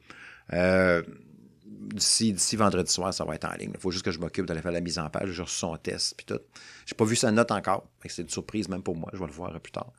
d'ici, 1.94 2.56
vendredi 2.56 2.90
soir, 2.90 3.12
ça 3.12 3.24
va 3.24 3.34
être 3.34 3.46
en 3.46 3.54
ligne. 3.56 3.72
Il 3.74 3.80
faut 3.80 3.90
juste 3.90 4.04
que 4.04 4.10
je 4.10 4.18
m'occupe 4.18 4.46
d'aller 4.46 4.62
faire 4.62 4.72
la 4.72 4.80
mise 4.80 4.98
en 4.98 5.08
page. 5.10 5.30
J'ai 5.30 5.42
reçu 5.42 5.56
son 5.56 5.76
test, 5.76 6.14
puis 6.16 6.26
tout. 6.26 6.40
J'ai 6.86 6.94
pas 6.94 7.04
vu 7.04 7.16
sa 7.16 7.30
note 7.30 7.50
encore. 7.50 7.88
C'est 8.06 8.22
une 8.22 8.28
surprise 8.28 8.68
même 8.68 8.82
pour 8.82 8.96
moi. 8.96 9.10
Je 9.12 9.18
vais 9.18 9.26
le 9.26 9.32
voir 9.32 9.58
plus 9.60 9.72
tard. 9.72 9.92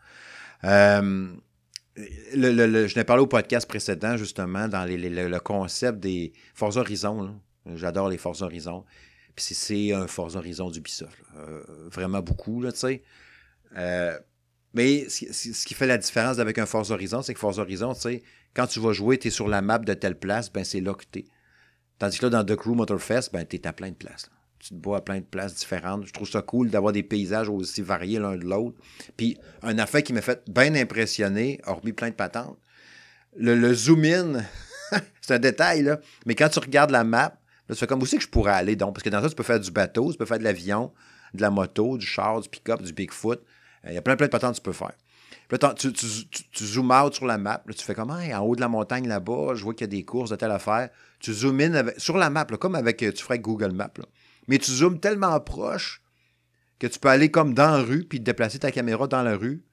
Euh, 1.97 2.05
le, 2.33 2.87
je 2.87 2.97
n'ai 2.97 3.03
parlé 3.03 3.21
au 3.21 3.27
podcast 3.27 3.67
précédent, 3.67 4.17
justement, 4.17 4.67
dans 4.67 4.85
le 4.85 5.39
concept 5.39 5.99
des 5.99 6.33
Forza 6.53 6.81
Horizon. 6.81 7.39
J'adore 7.75 8.09
les 8.09 8.17
Forza 8.17 8.45
Horizon. 8.45 8.83
Puis 9.35 9.55
c'est 9.55 9.93
un 9.93 10.07
Forza 10.07 10.39
Horizon 10.39 10.69
d'Ubisoft. 10.69 11.17
Euh, 11.37 11.63
vraiment 11.91 12.21
beaucoup, 12.21 12.61
là, 12.61 12.71
tu 12.71 12.79
sais. 12.79 13.03
Euh, 13.77 14.17
mais 14.73 15.07
ce 15.09 15.65
qui 15.65 15.73
fait 15.73 15.87
la 15.87 15.97
différence 15.97 16.39
avec 16.39 16.57
un 16.57 16.65
Forza 16.65 16.93
Horizon, 16.93 17.21
c'est 17.21 17.33
que 17.33 17.39
Forza 17.39 17.61
Horizon, 17.61 17.93
tu 17.93 18.01
sais, 18.01 18.23
quand 18.53 18.67
tu 18.67 18.79
vas 18.79 18.91
jouer, 18.91 19.17
tu 19.17 19.27
es 19.27 19.31
sur 19.31 19.47
la 19.47 19.61
map 19.61 19.79
de 19.79 19.93
telle 19.93 20.17
place, 20.17 20.51
ben 20.51 20.63
c'est 20.63 20.81
là 20.81 20.93
que 20.93 21.05
tu. 21.11 21.25
Tandis 21.99 22.17
que 22.17 22.25
là, 22.25 22.29
dans 22.29 22.43
The 22.43 22.55
Crew 22.55 22.75
Motorfest, 22.75 23.29
ben 23.31 23.45
tu 23.45 23.55
es 23.55 23.67
à 23.67 23.73
plein 23.73 23.89
de 23.89 23.95
places 23.95 24.29
tu 24.63 24.69
te 24.69 24.75
bois 24.75 24.99
à 24.99 25.01
plein 25.01 25.17
de 25.17 25.25
places 25.25 25.55
différentes. 25.55 26.05
Je 26.07 26.13
trouve 26.13 26.29
ça 26.29 26.41
cool 26.41 26.69
d'avoir 26.69 26.93
des 26.93 27.03
paysages 27.03 27.49
aussi 27.49 27.81
variés 27.81 28.17
l'un 28.17 28.37
de 28.37 28.45
l'autre. 28.45 28.77
Puis, 29.17 29.37
un 29.61 29.77
affaire 29.77 30.03
qui 30.03 30.13
m'a 30.13 30.21
fait 30.21 30.41
bien 30.49 30.73
impressionner, 30.75 31.59
hormis 31.65 31.91
plein 31.91 32.09
de 32.09 32.15
patentes, 32.15 32.57
le, 33.35 33.73
zoom-in, 33.73 34.41
c'est 35.21 35.33
un 35.33 35.39
détail, 35.39 35.83
là, 35.83 35.99
mais 36.25 36.35
quand 36.35 36.47
tu 36.47 36.59
regardes 36.59 36.91
la 36.91 37.03
map, 37.03 37.35
tu 37.67 37.75
fais 37.75 37.87
comme 37.87 38.01
aussi 38.01 38.17
que 38.17 38.23
je 38.23 38.29
pourrais 38.29 38.53
aller, 38.53 38.77
donc, 38.77 38.93
parce 38.93 39.03
que 39.03 39.09
dans 39.09 39.21
ça, 39.21 39.27
tu 39.27 39.35
peux 39.35 39.43
faire 39.43 39.59
du 39.59 39.71
bateau, 39.71 40.11
tu 40.13 40.17
peux 40.17 40.25
faire 40.25 40.39
de 40.39 40.45
l'avion, 40.45 40.93
de 41.33 41.41
la 41.41 41.49
moto, 41.49 41.97
du 41.97 42.05
char, 42.05 42.39
du 42.39 42.47
pick-up, 42.47 42.81
du 42.81 42.93
Bigfoot. 42.93 43.43
Euh, 43.85 43.89
il 43.89 43.95
y 43.95 43.97
a 43.97 44.01
plein, 44.01 44.15
plein 44.15 44.27
de 44.27 44.31
patentes 44.31 44.51
que 44.51 44.61
tu 44.61 44.63
peux 44.63 44.71
faire. 44.71 44.93
Puis 45.49 45.57
là, 45.61 45.73
tu, 45.73 45.91
tu, 45.91 46.79
out 46.79 47.13
sur 47.13 47.25
la 47.25 47.37
map, 47.37 47.61
tu 47.75 47.83
fais 47.83 47.95
comme, 47.95 48.11
en 48.11 48.39
haut 48.39 48.55
de 48.55 48.61
la 48.61 48.69
montagne 48.69 49.09
là-bas, 49.09 49.55
je 49.55 49.63
vois 49.63 49.73
qu'il 49.73 49.87
y 49.87 49.89
a 49.89 49.91
des 49.91 50.05
courses 50.05 50.29
de 50.29 50.37
telle 50.37 50.51
affaire. 50.51 50.89
Tu 51.19 51.33
zoomes 51.33 51.59
in 51.59 51.85
sur 51.97 52.17
la 52.17 52.29
map, 52.29 52.45
comme 52.45 52.75
avec, 52.75 52.97
tu 52.97 53.23
ferais 53.23 53.39
Google 53.39 53.71
Maps. 53.71 53.91
Mais 54.47 54.57
tu 54.57 54.71
zoomes 54.71 54.99
tellement 54.99 55.39
proche 55.39 56.01
que 56.79 56.87
tu 56.87 56.99
peux 56.99 57.09
aller 57.09 57.31
comme 57.31 57.53
dans 57.53 57.71
la 57.71 57.83
rue, 57.83 58.03
puis 58.03 58.19
déplacer 58.19 58.59
ta 58.59 58.71
caméra 58.71 59.07
dans 59.07 59.23
la 59.23 59.35
rue. 59.35 59.63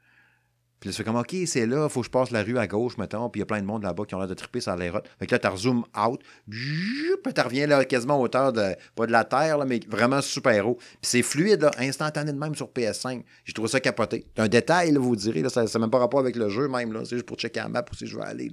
Puis 0.78 0.88
là, 0.88 0.92
tu 0.92 0.98
fais 0.98 1.04
comme, 1.04 1.16
OK, 1.16 1.34
c'est 1.44 1.66
là, 1.66 1.90
faut 1.90 2.00
que 2.00 2.06
je 2.06 2.10
passe 2.10 2.30
la 2.30 2.42
rue 2.42 2.56
à 2.56 2.66
gauche, 2.66 2.96
mettons, 2.96 3.28
puis 3.28 3.40
il 3.40 3.42
y 3.42 3.44
a 3.44 3.46
plein 3.46 3.60
de 3.60 3.66
monde 3.66 3.82
là-bas 3.82 4.04
qui 4.06 4.14
ont 4.14 4.18
l'air 4.18 4.28
de 4.28 4.34
triper 4.34 4.60
sur 4.60 4.74
les 4.76 4.88
routes. 4.88 5.04
Fait 5.18 5.26
que 5.26 5.34
là, 5.34 5.38
tu 5.38 5.46
rezoom 5.46 5.84
out, 5.94 6.22
puis 6.48 7.34
tu 7.34 7.40
reviens 7.42 7.66
là, 7.66 7.84
quasiment 7.84 8.14
à 8.14 8.18
hauteur 8.18 8.52
de, 8.52 8.74
pas 8.94 9.06
de 9.06 9.12
la 9.12 9.24
terre, 9.24 9.58
mais 9.66 9.80
vraiment 9.86 10.22
super 10.22 10.66
haut. 10.66 10.76
Puis 10.76 10.98
c'est 11.02 11.22
fluide, 11.22 11.60
là, 11.62 11.70
instantané 11.78 12.32
de 12.32 12.38
même 12.38 12.54
sur 12.54 12.68
PS5. 12.68 13.22
J'ai 13.44 13.52
trouvé 13.52 13.68
ça 13.68 13.78
capoté. 13.80 14.24
C'est 14.34 14.42
un 14.42 14.48
détail, 14.48 14.94
vous 14.94 15.16
direz, 15.16 15.46
ça 15.50 15.64
n'a 15.64 15.78
même 15.80 15.90
pas 15.90 15.98
rapport 15.98 16.20
avec 16.20 16.36
le 16.36 16.48
jeu, 16.48 16.66
même, 16.66 16.94
là. 16.94 17.00
C'est 17.04 17.16
juste 17.16 17.26
pour 17.26 17.36
checker 17.36 17.60
la 17.60 17.68
map 17.68 17.84
où 17.92 17.94
si 17.94 18.06
je 18.06 18.16
veux 18.16 18.22
aller. 18.22 18.50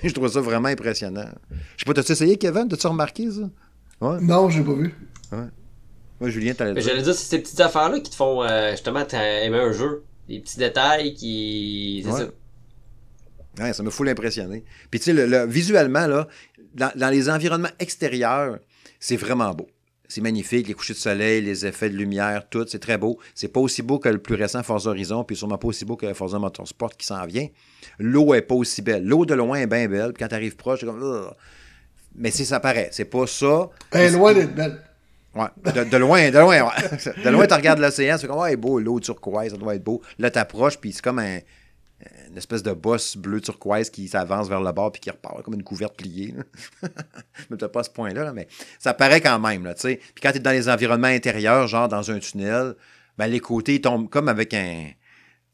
Mais 0.00 0.08
je 0.10 0.14
trouve 0.14 0.28
ça 0.28 0.40
vraiment 0.40 0.68
impressionnant. 0.68 1.28
Je 1.50 1.56
sais 1.78 1.84
pas, 1.86 1.94
t'as-tu 1.94 2.12
essayé, 2.12 2.36
Kevin? 2.36 2.68
T'as-tu 2.68 2.86
remarqué 2.86 3.30
ça? 3.32 3.50
Ouais. 4.00 4.20
Non, 4.20 4.48
j'ai 4.48 4.62
pas 4.62 4.74
vu. 4.74 4.94
Ouais. 5.34 5.48
Moi, 6.20 6.30
Julien, 6.30 6.54
t'allais 6.54 6.74
dire? 6.74 6.82
J'allais 6.82 7.02
dire, 7.02 7.14
c'est 7.14 7.28
ces 7.28 7.38
petites 7.38 7.60
affaires-là 7.60 8.00
qui 8.00 8.10
te 8.10 8.16
font, 8.16 8.42
euh, 8.42 8.70
justement, 8.72 9.06
aimer 9.08 9.58
un 9.58 9.72
jeu. 9.72 10.04
Des 10.28 10.40
petits 10.40 10.58
détails 10.58 11.14
qui. 11.14 12.02
C'est 12.04 12.12
ça. 12.12 12.28
Ouais, 13.58 13.72
ça 13.72 13.82
me 13.82 13.90
fout 13.90 14.06
l'impressionner. 14.06 14.64
Puis 14.90 15.00
tu 15.00 15.06
sais, 15.06 15.12
le, 15.12 15.46
visuellement, 15.46 16.06
là, 16.06 16.26
dans, 16.74 17.10
les 17.10 17.28
environnements 17.28 17.70
extérieurs, 17.78 18.58
c'est 18.98 19.16
vraiment 19.16 19.52
beau. 19.54 19.68
C'est 20.08 20.20
magnifique, 20.20 20.68
les 20.68 20.74
couchers 20.74 20.94
de 20.94 20.98
soleil, 20.98 21.42
les 21.42 21.66
effets 21.66 21.88
de 21.88 21.96
lumière, 21.96 22.48
tout, 22.48 22.66
c'est 22.68 22.78
très 22.78 22.98
beau. 22.98 23.18
C'est 23.34 23.48
pas 23.48 23.60
aussi 23.60 23.82
beau 23.82 23.98
que 23.98 24.08
le 24.08 24.18
plus 24.18 24.34
récent 24.34 24.62
Forza 24.62 24.90
Horizon, 24.90 25.24
puis 25.24 25.36
sûrement 25.36 25.58
pas 25.58 25.68
aussi 25.68 25.84
beau 25.84 25.96
que 25.96 26.12
Forza 26.14 26.38
Motorsport 26.38 26.96
qui 26.96 27.06
s'en 27.06 27.24
vient. 27.26 27.48
L'eau 27.98 28.34
est 28.34 28.42
pas 28.42 28.54
aussi 28.54 28.82
belle. 28.82 29.04
L'eau 29.04 29.24
de 29.24 29.34
loin 29.34 29.58
est 29.58 29.66
bien 29.66 29.88
belle, 29.88 30.12
puis 30.12 30.22
quand 30.22 30.28
tu 30.28 30.34
arrives 30.34 30.56
proche, 30.56 30.80
c'est 30.80 30.86
comme... 30.86 31.30
Mais 32.16 32.30
c'est 32.30 32.44
ça 32.44 32.60
paraît. 32.60 32.90
C'est 32.92 33.06
pas 33.06 33.26
ça. 33.26 33.70
Elle 33.90 34.02
est 34.02 34.10
loin 34.10 34.32
d'être 34.34 34.54
belle. 34.54 34.80
Ouais. 35.34 35.48
De, 35.72 35.96
loin, 35.96 36.30
de 36.30 36.38
loin, 36.38 36.62
ouais. 36.62 37.22
De 37.24 37.30
loin, 37.30 37.46
tu 37.46 37.54
regardes 37.54 37.80
l'océan, 37.80 38.16
c'est 38.18 38.26
comme, 38.26 38.38
ouais, 38.38 38.56
beau, 38.56 38.78
l'eau 38.78 39.00
turquoise, 39.00 39.50
ça 39.50 39.56
doit 39.56 39.74
être 39.74 39.82
beau. 39.82 40.00
Là, 40.18 40.30
t'approches, 40.30 40.78
puis 40.78 40.92
c'est 40.92 41.02
comme 41.02 41.18
un, 41.18 41.40
une 42.28 42.36
espèce 42.36 42.62
de 42.62 42.72
bosse 42.72 43.16
bleu 43.16 43.40
turquoise 43.40 43.90
qui 43.90 44.08
s'avance 44.08 44.48
vers 44.48 44.60
le 44.60 44.72
bord 44.72 44.92
puis 44.92 45.00
qui 45.00 45.10
repart 45.10 45.42
comme 45.42 45.54
une 45.54 45.62
couverte 45.62 45.96
pliée. 45.96 46.34
mais 47.50 47.56
t'as 47.56 47.68
pas 47.68 47.82
ce 47.82 47.90
point-là, 47.90 48.32
mais 48.32 48.48
ça 48.78 48.94
paraît 48.94 49.20
quand 49.20 49.38
même, 49.38 49.64
là, 49.64 49.74
tu 49.74 49.82
sais. 49.82 49.96
Puis 49.96 50.22
quand 50.22 50.32
tu 50.32 50.38
es 50.38 50.40
dans 50.40 50.50
les 50.50 50.68
environnements 50.68 51.08
intérieurs, 51.08 51.66
genre 51.68 51.88
dans 51.88 52.10
un 52.10 52.18
tunnel, 52.18 52.74
ben 53.16 53.26
les 53.26 53.40
côtés 53.40 53.80
tombent 53.80 54.08
comme 54.08 54.28
avec 54.28 54.54
un, 54.54 54.90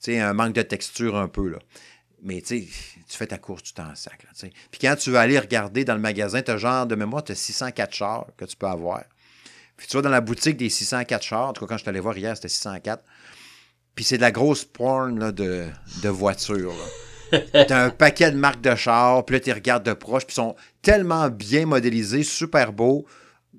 un 0.09 0.33
manque 0.33 0.55
de 0.55 0.63
texture 0.63 1.17
un 1.17 1.29
peu, 1.29 1.49
là. 1.49 1.59
Mais 2.23 2.43
tu 2.43 2.67
fais 3.09 3.27
ta 3.27 3.39
course, 3.39 3.63
tu 3.63 3.73
t'en 3.73 3.95
sac. 3.95 4.27
Puis 4.71 4.81
quand 4.81 4.95
tu 4.97 5.11
vas 5.11 5.21
aller 5.21 5.39
regarder 5.39 5.85
dans 5.85 5.95
le 5.95 6.01
magasin, 6.01 6.43
tu 6.43 6.51
as 6.51 6.59
genre 6.59 6.87
de 6.87 6.95
mémoire, 6.95 7.25
tu 7.25 7.33
as 7.33 7.35
604 7.35 7.95
chars 7.95 8.27
que 8.37 8.45
tu 8.45 8.57
peux 8.57 8.67
avoir. 8.67 9.05
Puis 9.81 9.89
tu 9.89 9.97
vas 9.97 10.03
dans 10.03 10.11
la 10.11 10.21
boutique 10.21 10.59
des 10.59 10.69
604 10.69 11.23
chars, 11.23 11.49
en 11.49 11.53
tout 11.55 11.65
cas 11.65 11.69
quand 11.71 11.79
je 11.79 11.85
suis 11.85 11.89
allé 11.89 12.01
voir 12.01 12.15
hier, 12.15 12.37
c'était 12.37 12.49
604. 12.49 13.03
Puis 13.95 14.05
c'est 14.05 14.19
de 14.19 14.21
la 14.21 14.31
grosse 14.31 14.63
porn 14.63 15.19
là, 15.19 15.33
de, 15.33 15.65
de 16.03 16.09
voitures. 16.11 16.75
T'as 17.53 17.85
un 17.87 17.89
paquet 17.89 18.31
de 18.31 18.37
marques 18.37 18.61
de 18.61 18.75
chars, 18.75 19.25
puis 19.25 19.37
là, 19.37 19.41
tu 19.41 19.51
regardes 19.51 19.83
de 19.83 19.95
proche, 19.95 20.27
puis 20.27 20.35
ils 20.35 20.43
sont 20.43 20.55
tellement 20.83 21.31
bien 21.31 21.65
modélisés, 21.65 22.25
super 22.25 22.75
beaux. 22.75 23.07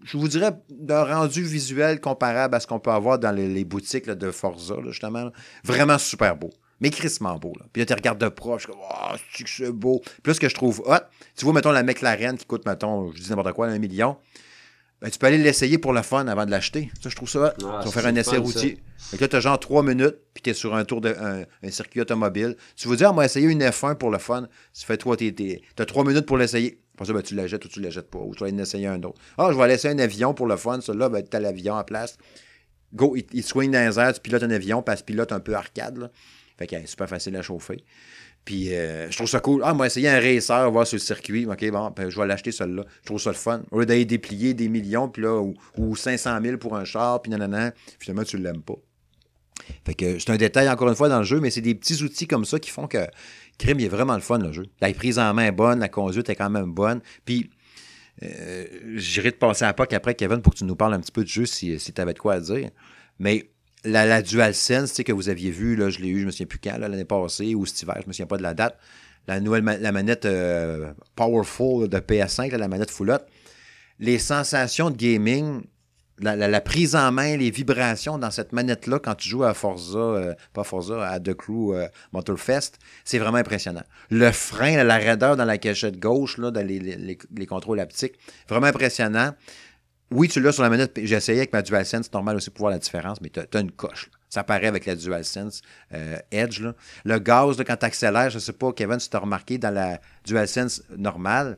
Je 0.03 0.15
vous 0.15 0.27
dirais 0.27 0.51
d'un 0.69 1.05
rendu 1.05 1.41
visuel 1.41 1.99
comparable 1.99 2.53
à 2.53 2.59
ce 2.59 2.67
qu'on 2.67 2.79
peut 2.79 2.91
avoir 2.91 3.17
dans 3.17 3.31
les, 3.31 3.65
boutiques 3.65 4.05
de 4.05 4.29
Forza, 4.29 4.75
justement. 4.85 5.31
Vraiment 5.63 5.97
super 5.97 6.35
beau. 6.35 6.51
Mais 6.81 6.91
crissement 6.91 7.39
beau. 7.39 7.53
Là. 7.59 7.65
Puis 7.73 7.81
là, 7.81 7.87
tu 7.87 7.93
regardes 7.93 8.21
de 8.21 8.29
proche, 8.29 8.67
comme, 8.67 8.77
oh, 8.79 9.15
c'est 9.47 9.71
beau. 9.71 10.01
Puis 10.03 10.21
là, 10.27 10.33
ce 10.35 10.39
que 10.39 10.49
je 10.49 10.55
trouve 10.55 10.83
hot, 10.85 10.97
tu 11.35 11.45
vois, 11.45 11.53
mettons, 11.55 11.71
la 11.71 11.81
McLaren 11.81 12.37
qui 12.37 12.45
coûte, 12.45 12.67
mettons, 12.67 13.11
je 13.11 13.23
dis 13.23 13.29
n'importe 13.31 13.53
quoi, 13.53 13.65
un 13.65 13.79
million. 13.79 14.17
Ben, 15.01 15.09
tu 15.09 15.17
peux 15.17 15.25
aller 15.25 15.39
l'essayer 15.39 15.79
pour 15.79 15.93
le 15.93 16.03
fun 16.03 16.27
avant 16.27 16.45
de 16.45 16.51
l'acheter. 16.51 16.91
Ça, 17.01 17.09
je 17.09 17.15
trouve 17.15 17.29
ça. 17.29 17.55
Ah, 17.55 17.79
tu 17.81 17.89
vas 17.89 17.91
faire 17.91 18.05
un 18.05 18.15
essai 18.15 18.37
routier. 18.37 18.77
Fait 18.97 19.19
là, 19.19 19.27
tu 19.27 19.35
as 19.35 19.39
genre 19.39 19.59
trois 19.59 19.81
minutes, 19.81 20.17
puis 20.33 20.43
tu 20.43 20.51
es 20.51 20.53
sur 20.53 20.75
un 20.75 20.85
tour 20.85 21.01
de 21.01 21.15
un, 21.19 21.69
circuit 21.71 22.01
automobile. 22.01 22.55
Tu 22.75 22.87
veux 22.87 22.95
dire, 22.95 23.11
on 23.11 23.15
va 23.15 23.25
essayer 23.25 23.47
une 23.47 23.63
F1 23.63 23.95
pour 23.95 24.11
le 24.11 24.19
fun. 24.19 24.47
Tu 24.73 24.85
fais 24.85 24.97
toi, 24.97 25.17
tu 25.17 25.33
as 25.79 25.85
trois 25.85 26.03
minutes 26.03 26.27
pour 26.27 26.37
l'essayer. 26.37 26.79
Pour 26.95 27.07
ça, 27.07 27.13
ben, 27.13 27.23
tu 27.23 27.33
la 27.33 27.47
jettes 27.47 27.65
ou 27.65 27.67
tu 27.67 27.81
la 27.81 27.89
jettes 27.89 28.11
pas. 28.11 28.19
Ou 28.19 28.35
tu 28.35 28.43
vas 28.43 28.51
en 28.51 28.57
essayer 28.59 28.85
un 28.85 29.01
autre. 29.01 29.19
Ah, 29.39 29.49
je 29.51 29.57
vais 29.57 29.67
laisser 29.67 29.87
un 29.87 29.97
avion 29.97 30.35
pour 30.35 30.45
le 30.45 30.55
fun. 30.55 30.79
Celui-là, 30.81 31.09
ben, 31.09 31.23
tu 31.27 31.35
as 31.35 31.39
l'avion 31.39 31.73
en 31.73 31.83
place. 31.83 32.17
Go, 32.93 33.15
il, 33.15 33.43
swing 33.43 33.71
dans 33.71 33.87
les 33.87 33.99
airs, 33.99 34.13
tu 34.13 34.19
pilotes 34.19 34.43
un 34.43 34.51
avion, 34.51 34.83
tu 34.83 35.03
pilote 35.03 35.31
un 35.31 35.39
peu 35.39 35.55
arcade. 35.55 35.97
Là. 35.97 36.11
Fait 36.59 36.67
que 36.67 36.75
c'est 36.75 36.87
super 36.87 37.09
facile 37.09 37.35
à 37.37 37.41
chauffer. 37.41 37.83
Puis 38.45 38.73
euh, 38.73 39.09
je 39.11 39.15
trouve 39.15 39.29
ça 39.29 39.39
cool. 39.39 39.61
Ah, 39.63 39.73
moi, 39.73 39.85
essayer 39.87 40.09
un 40.09 40.19
racer, 40.19 40.71
voir 40.71 40.87
sur 40.87 40.95
le 40.95 41.01
circuit. 41.01 41.45
OK, 41.45 41.69
bon, 41.69 41.91
ben, 41.95 42.09
je 42.09 42.19
vais 42.19 42.27
l'acheter 42.27 42.51
celui-là. 42.51 42.83
Je 43.01 43.05
trouve 43.05 43.19
ça 43.19 43.29
le 43.29 43.35
fun. 43.35 43.61
Au 43.71 43.79
lieu 43.79 43.85
d'aller 43.85 44.05
déplier 44.05 44.53
des 44.53 44.67
millions, 44.67 45.09
puis 45.09 45.23
là, 45.23 45.39
ou, 45.39 45.53
ou, 45.77 45.95
500 45.95 46.39
000 46.43 46.57
pour 46.57 46.75
un 46.75 46.85
char, 46.85 47.21
puis 47.21 47.29
nanana, 47.29 47.71
finalement, 47.99 48.23
tu 48.23 48.37
l'aimes 48.37 48.63
pas. 48.63 48.75
Fait 49.85 49.93
que 49.93 50.17
c'est 50.17 50.31
un 50.31 50.37
détail, 50.37 50.69
encore 50.69 50.89
une 50.89 50.95
fois, 50.95 51.07
dans 51.07 51.19
le 51.19 51.23
jeu, 51.23 51.39
mais 51.39 51.51
c'est 51.51 51.61
des 51.61 51.75
petits 51.75 52.01
outils 52.01 52.27
comme 52.27 52.45
ça 52.45 52.59
qui 52.59 52.71
font 52.71 52.87
que 52.87 53.05
Crime, 53.59 53.79
il 53.79 53.85
est 53.85 53.89
vraiment 53.89 54.15
le 54.15 54.21
fun, 54.21 54.39
le 54.39 54.51
jeu. 54.51 54.65
La 54.81 54.91
prise 54.91 55.19
en 55.19 55.33
main 55.35 55.45
est 55.45 55.51
bonne, 55.51 55.79
la 55.79 55.89
conduite 55.89 56.29
est 56.29 56.35
quand 56.35 56.49
même 56.49 56.71
bonne. 56.71 56.99
Puis, 57.25 57.51
euh, 58.23 58.65
j'irai 58.95 59.31
te 59.31 59.37
passer 59.37 59.65
à 59.65 59.73
POC 59.73 59.93
après, 59.93 60.15
Kevin, 60.15 60.41
pour 60.41 60.53
que 60.53 60.57
tu 60.57 60.63
nous 60.63 60.75
parles 60.75 60.95
un 60.95 60.99
petit 60.99 61.11
peu 61.11 61.23
du 61.23 61.31
jeu 61.31 61.45
si, 61.45 61.79
si 61.79 61.93
tu 61.93 62.01
avais 62.01 62.13
de 62.13 62.19
quoi 62.19 62.33
à 62.33 62.39
dire. 62.39 62.69
Mais 63.19 63.51
la, 63.83 64.21
DualSense 64.21 65.01
que 65.03 65.11
vous 65.11 65.29
aviez 65.29 65.51
vu, 65.51 65.75
là, 65.75 65.89
je 65.89 65.99
l'ai 65.99 66.09
eu, 66.09 66.21
je 66.21 66.25
me 66.25 66.31
souviens 66.31 66.45
plus 66.45 66.59
quand, 66.59 66.77
l'année 66.77 67.05
passée 67.05 67.55
ou 67.55 67.65
cet 67.65 67.81
hiver, 67.81 67.97
je 68.01 68.07
me 68.07 68.13
souviens 68.13 68.27
pas 68.27 68.37
de 68.37 68.43
la 68.43 68.53
date. 68.53 68.77
La 69.27 69.39
nouvelle 69.39 69.63
la 69.63 69.91
manette 69.91 70.25
euh, 70.25 70.93
Powerful 71.15 71.87
de 71.87 71.99
PS5, 71.99 72.55
la 72.55 72.67
manette 72.67 72.89
Full 72.89 73.19
Les 73.99 74.17
sensations 74.17 74.89
de 74.89 74.97
gaming, 74.97 75.61
la, 76.19 76.61
prise 76.61 76.95
en 76.95 77.11
main, 77.11 77.37
les 77.37 77.51
vibrations 77.51 78.17
dans 78.17 78.31
cette 78.31 78.51
manette-là 78.51 78.99
quand 78.99 79.15
tu 79.15 79.29
joues 79.29 79.43
à 79.43 79.53
Forza, 79.53 79.97
euh, 79.97 80.33
pas 80.53 80.63
Forza, 80.63 81.07
à 81.07 81.19
The 81.19 81.33
Crew 81.33 81.73
euh, 81.73 81.87
Motorfest, 82.13 82.73
c'est 83.05 83.19
vraiment 83.19 83.37
impressionnant. 83.37 83.83
Le 84.09 84.31
frein, 84.31 84.83
la 84.83 84.97
raideur 84.97 85.37
dans 85.37 85.45
la 85.45 85.57
cachette 85.57 85.99
gauche, 85.99 86.37
là, 86.37 86.49
dans 86.49 86.65
les, 86.65 86.79
les, 86.79 87.17
les 87.35 87.45
contrôles 87.45 87.79
haptiques, 87.79 88.15
vraiment 88.47 88.67
impressionnant 88.67 89.33
oui, 90.11 90.27
tu 90.27 90.41
l'as 90.41 90.51
sur 90.51 90.63
la 90.63 90.69
manette. 90.69 90.99
J'ai 91.01 91.15
essayé 91.15 91.39
avec 91.39 91.53
ma 91.53 91.61
DualSense, 91.61 92.11
normal 92.11 92.35
aussi 92.35 92.49
pour 92.49 92.63
voir 92.63 92.71
la 92.71 92.79
différence, 92.79 93.21
mais 93.21 93.29
tu 93.29 93.39
as, 93.39 93.59
une 93.59 93.71
coche. 93.71 94.09
Ça 94.29 94.43
paraît 94.43 94.67
avec 94.67 94.85
la 94.85 94.95
DualSense 94.95 95.61
euh, 95.93 96.17
Edge. 96.31 96.61
Le 97.05 97.19
gaz, 97.19 97.57
quand 97.65 97.77
tu 97.77 97.85
accélères, 97.85 98.29
je 98.29 98.35
ne 98.35 98.41
sais 98.41 98.53
pas, 98.53 98.73
Kevin, 98.73 98.99
si 98.99 99.09
tu 99.09 99.15
as 99.15 99.19
remarqué 99.19 99.57
dans 99.57 99.73
la 99.73 99.99
DualSense 100.25 100.83
normale, 100.97 101.57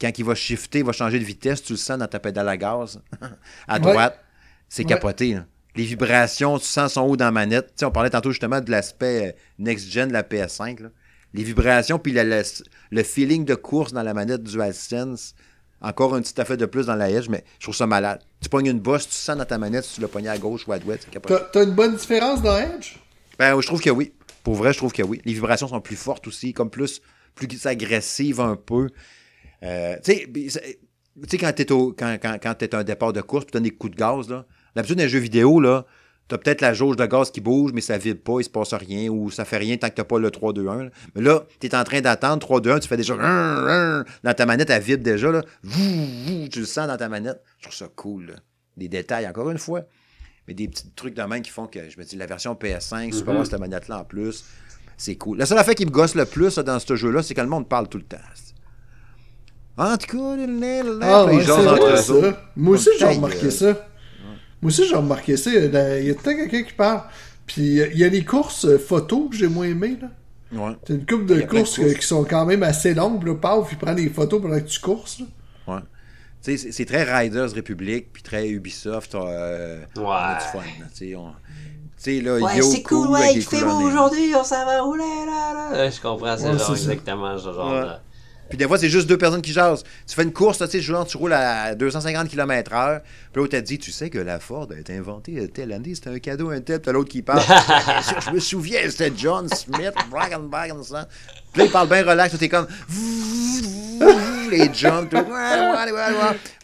quand 0.00 0.10
il 0.16 0.24
va 0.24 0.34
shifter, 0.34 0.80
il 0.80 0.84
va 0.84 0.92
changer 0.92 1.18
de 1.18 1.24
vitesse, 1.24 1.62
tu 1.62 1.72
le 1.72 1.76
sens 1.76 1.98
dans 1.98 2.06
ta 2.06 2.18
pédale 2.18 2.48
à 2.48 2.56
gaz 2.56 3.00
à 3.68 3.78
droite. 3.78 4.20
C'est 4.68 4.84
capoté. 4.84 5.38
Les 5.76 5.84
vibrations, 5.84 6.58
tu 6.58 6.66
sens 6.66 6.94
son 6.94 7.02
haut 7.02 7.16
dans 7.16 7.26
la 7.26 7.30
manette. 7.32 7.82
on 7.82 7.90
parlait 7.90 8.10
tantôt 8.10 8.30
justement 8.30 8.60
de 8.60 8.70
l'aspect 8.70 9.28
euh, 9.28 9.32
next-gen 9.58 10.08
de 10.08 10.12
la 10.12 10.22
PS5. 10.22 10.88
Les 11.32 11.42
vibrations, 11.42 11.98
puis 11.98 12.12
le, 12.12 13.02
feeling 13.02 13.44
de 13.44 13.56
course 13.56 13.92
dans 13.92 14.04
la 14.04 14.14
manette 14.14 14.44
DualSense 14.44 15.34
encore 15.84 16.14
un 16.14 16.22
petit 16.22 16.40
affaire 16.40 16.56
de 16.56 16.66
plus 16.66 16.86
dans 16.86 16.96
la 16.96 17.10
Edge, 17.10 17.28
mais 17.28 17.44
je 17.58 17.66
trouve 17.66 17.74
ça 17.74 17.86
malade. 17.86 18.20
Tu 18.40 18.48
pognes 18.48 18.66
une 18.66 18.80
bosse, 18.80 19.08
tu 19.08 19.14
sens 19.14 19.36
dans 19.36 19.44
ta 19.44 19.58
manette 19.58 19.84
si 19.84 19.96
tu 19.96 20.00
l'as 20.00 20.08
pogné 20.08 20.28
à 20.28 20.38
gauche 20.38 20.66
ou 20.66 20.72
à 20.72 20.78
droite. 20.78 21.06
T'as 21.52 21.64
une 21.64 21.72
bonne 21.72 21.96
différence 21.96 22.42
dans 22.42 22.56
Edge? 22.56 22.96
Ben, 23.38 23.60
je 23.60 23.66
trouve 23.66 23.80
que 23.80 23.90
oui. 23.90 24.12
Pour 24.42 24.54
vrai, 24.54 24.72
je 24.72 24.78
trouve 24.78 24.92
que 24.92 25.02
oui. 25.02 25.20
Les 25.24 25.32
vibrations 25.32 25.68
sont 25.68 25.80
plus 25.80 25.96
fortes 25.96 26.26
aussi, 26.26 26.52
comme 26.52 26.70
plus, 26.70 27.00
plus 27.34 27.66
agressives 27.66 28.40
un 28.40 28.56
peu. 28.56 28.88
Euh, 29.62 29.96
tu 30.04 30.50
sais, 30.50 31.38
quand 31.38 31.52
t'es 31.52 31.64
quand, 31.64 31.94
quand, 32.20 32.38
quand 32.42 32.74
un 32.74 32.84
départ 32.84 33.12
de 33.12 33.20
course, 33.20 33.46
tu 33.46 33.52
donnes 33.52 33.62
des 33.64 33.70
coups 33.70 33.92
de 33.92 33.96
gaz, 33.96 34.28
là. 34.28 34.46
L'habitude 34.74 34.98
d'un 34.98 35.06
jeu 35.06 35.20
vidéo, 35.20 35.60
là, 35.60 35.86
T'as 36.26 36.38
peut-être 36.38 36.62
la 36.62 36.72
jauge 36.72 36.96
de 36.96 37.04
gaz 37.04 37.30
qui 37.30 37.42
bouge, 37.42 37.72
mais 37.74 37.82
ça 37.82 37.98
vide 37.98 38.22
pas, 38.22 38.40
il 38.40 38.44
se 38.44 38.50
passe 38.50 38.72
rien, 38.72 39.10
ou 39.10 39.30
ça 39.30 39.44
fait 39.44 39.58
rien 39.58 39.76
tant 39.76 39.90
que 39.90 39.94
t'as 39.94 40.04
pas 40.04 40.18
le 40.18 40.30
3-2-1. 40.30 40.90
Mais 41.14 41.22
là, 41.22 41.44
t'es 41.60 41.74
en 41.74 41.84
train 41.84 42.00
d'attendre 42.00 42.46
3-2-1, 42.46 42.80
tu 42.80 42.88
fais 42.88 42.96
déjà 42.96 43.14
dans 43.14 44.34
ta 44.34 44.46
manette, 44.46 44.70
elle 44.70 44.82
vibre 44.82 45.02
déjà, 45.02 45.30
là. 45.30 45.42
tu 45.62 46.60
le 46.60 46.64
sens 46.64 46.88
dans 46.88 46.96
ta 46.96 47.08
manette. 47.10 47.42
Je 47.58 47.64
trouve 47.64 47.76
ça 47.76 47.88
cool, 47.94 48.26
là. 48.26 48.34
Des 48.76 48.88
détails, 48.88 49.28
encore 49.28 49.50
une 49.50 49.58
fois. 49.58 49.82
Mais 50.48 50.54
des 50.54 50.68
petits 50.68 50.90
trucs 50.96 51.14
de 51.14 51.22
main 51.22 51.40
qui 51.40 51.50
font 51.50 51.66
que 51.66 51.88
je 51.88 51.98
me 51.98 52.04
dis 52.04 52.16
la 52.16 52.26
version 52.26 52.54
PS5, 52.54 53.16
tu 53.16 53.24
peux 53.24 53.30
avoir 53.30 53.46
cette 53.46 53.60
manette-là 53.60 54.00
en 54.00 54.04
plus. 54.04 54.44
C'est 54.96 55.16
cool. 55.16 55.38
La 55.38 55.46
seule 55.46 55.58
affaire 55.58 55.74
qui 55.74 55.86
me 55.86 55.90
gosse 55.90 56.14
le 56.14 56.24
plus 56.24 56.56
dans 56.58 56.78
ce 56.78 56.96
jeu-là, 56.96 57.22
c'est 57.22 57.34
que 57.34 57.40
le 57.40 57.48
monde 57.48 57.68
parle 57.68 57.88
tout 57.88 57.98
le 57.98 58.04
temps. 58.04 58.16
En 59.76 59.96
tout 59.96 60.16
cas, 60.16 60.36
ah, 61.02 61.26
les 61.28 61.42
gens 61.42 61.58
Moi 62.56 62.74
aussi, 62.74 62.90
j'ai 62.98 63.06
remarqué 63.06 63.50
ça. 63.50 63.74
Moi 64.64 64.70
aussi, 64.70 64.88
j'ai 64.88 64.96
remarqué 64.96 65.36
ça. 65.36 65.50
Il 65.50 65.62
y 66.06 66.10
a, 66.10 66.14
peut-être 66.14 66.24
quelqu'un 66.24 66.62
qui 66.62 66.72
parle. 66.72 67.02
Puis 67.44 67.76
il 67.76 67.98
y 67.98 68.02
a 68.02 68.08
les 68.08 68.24
courses 68.24 68.64
euh, 68.64 68.78
photos 68.78 69.28
que 69.28 69.36
j'ai 69.36 69.46
moins 69.46 69.66
aimées. 69.66 69.98
Là. 70.00 70.08
Ouais. 70.58 70.74
C'est 70.86 70.94
une 70.94 71.04
couple 71.04 71.26
de 71.26 71.42
courses, 71.42 71.78
qui 71.78 72.06
sont 72.06 72.24
quand 72.24 72.46
même 72.46 72.62
assez 72.62 72.94
longues. 72.94 73.26
Là, 73.26 73.34
Paf, 73.34 73.68
il 73.72 73.76
prend 73.76 73.92
des 73.92 74.08
photos 74.08 74.40
pendant 74.40 74.58
que 74.58 74.64
tu 74.64 74.80
courses. 74.80 75.20
Ouais. 75.66 75.80
Tu 76.42 76.56
sais, 76.56 76.72
c'est 76.72 76.86
très 76.86 77.02
Riders 77.04 77.54
Republic, 77.54 78.10
puis 78.10 78.22
très 78.22 78.48
Ubisoft. 78.48 79.14
Euh, 79.14 79.80
ouais. 79.96 80.02
On 80.02 80.08
a 80.08 80.38
du 80.38 80.46
fun. 80.46 80.60
Tu 80.94 81.14
sais, 81.98 82.20
là, 82.22 82.38
ouais, 82.38 82.62
c'est 82.62 82.82
cool, 82.82 83.08
ouais, 83.08 83.34
il 83.34 83.42
fait 83.42 83.62
beau 83.62 83.82
aujourd'hui, 83.82 84.34
on 84.34 84.44
s'en 84.44 84.64
va 84.64 84.80
rouler, 84.80 85.04
là, 85.26 85.72
là. 85.72 85.90
Je 85.90 86.00
comprends, 86.00 86.36
c'est 86.38 86.58
genre 86.58 86.70
exactement 86.70 87.36
ce 87.36 87.52
genre 87.52 87.72
là. 87.72 88.02
Puis 88.48 88.58
des 88.58 88.66
fois, 88.66 88.78
c'est 88.78 88.88
juste 88.88 89.08
deux 89.08 89.18
personnes 89.18 89.42
qui 89.42 89.52
jasent. 89.52 89.82
Tu 90.06 90.14
fais 90.14 90.22
une 90.22 90.32
course, 90.32 90.58
tu 90.58 90.66
sais, 90.66 90.80
genre, 90.80 91.06
tu 91.06 91.16
roules 91.16 91.32
à 91.32 91.74
250 91.74 92.28
km/h. 92.28 93.00
Puis 93.00 93.40
l'autre 93.40 93.52
t'a 93.52 93.60
dit, 93.60 93.78
tu 93.78 93.90
sais 93.90 94.10
que 94.10 94.18
la 94.18 94.38
Ford 94.38 94.68
a 94.74 94.78
été 94.78 94.96
inventée 94.96 95.48
telle 95.48 95.72
année, 95.72 95.94
c'était 95.94 96.10
un 96.10 96.18
cadeau, 96.18 96.50
un 96.50 96.60
tel. 96.60 96.80
Puis 96.80 96.92
l'autre 96.92 97.08
qui 97.08 97.22
parle. 97.22 97.40
je 98.26 98.30
me 98.30 98.38
souviens, 98.38 98.80
c'était 98.88 99.12
John 99.16 99.48
Smith, 99.48 99.94
Dragon 100.10 100.82
ça. 100.82 101.08
Puis 101.52 101.60
là, 101.60 101.64
il 101.66 101.70
parle 101.70 101.88
bien 101.88 102.04
relax, 102.04 102.36
t'es 102.38 102.48
comme. 102.48 102.66
les 104.50 104.72
jumps, 104.72 105.08
tout. 105.08 105.16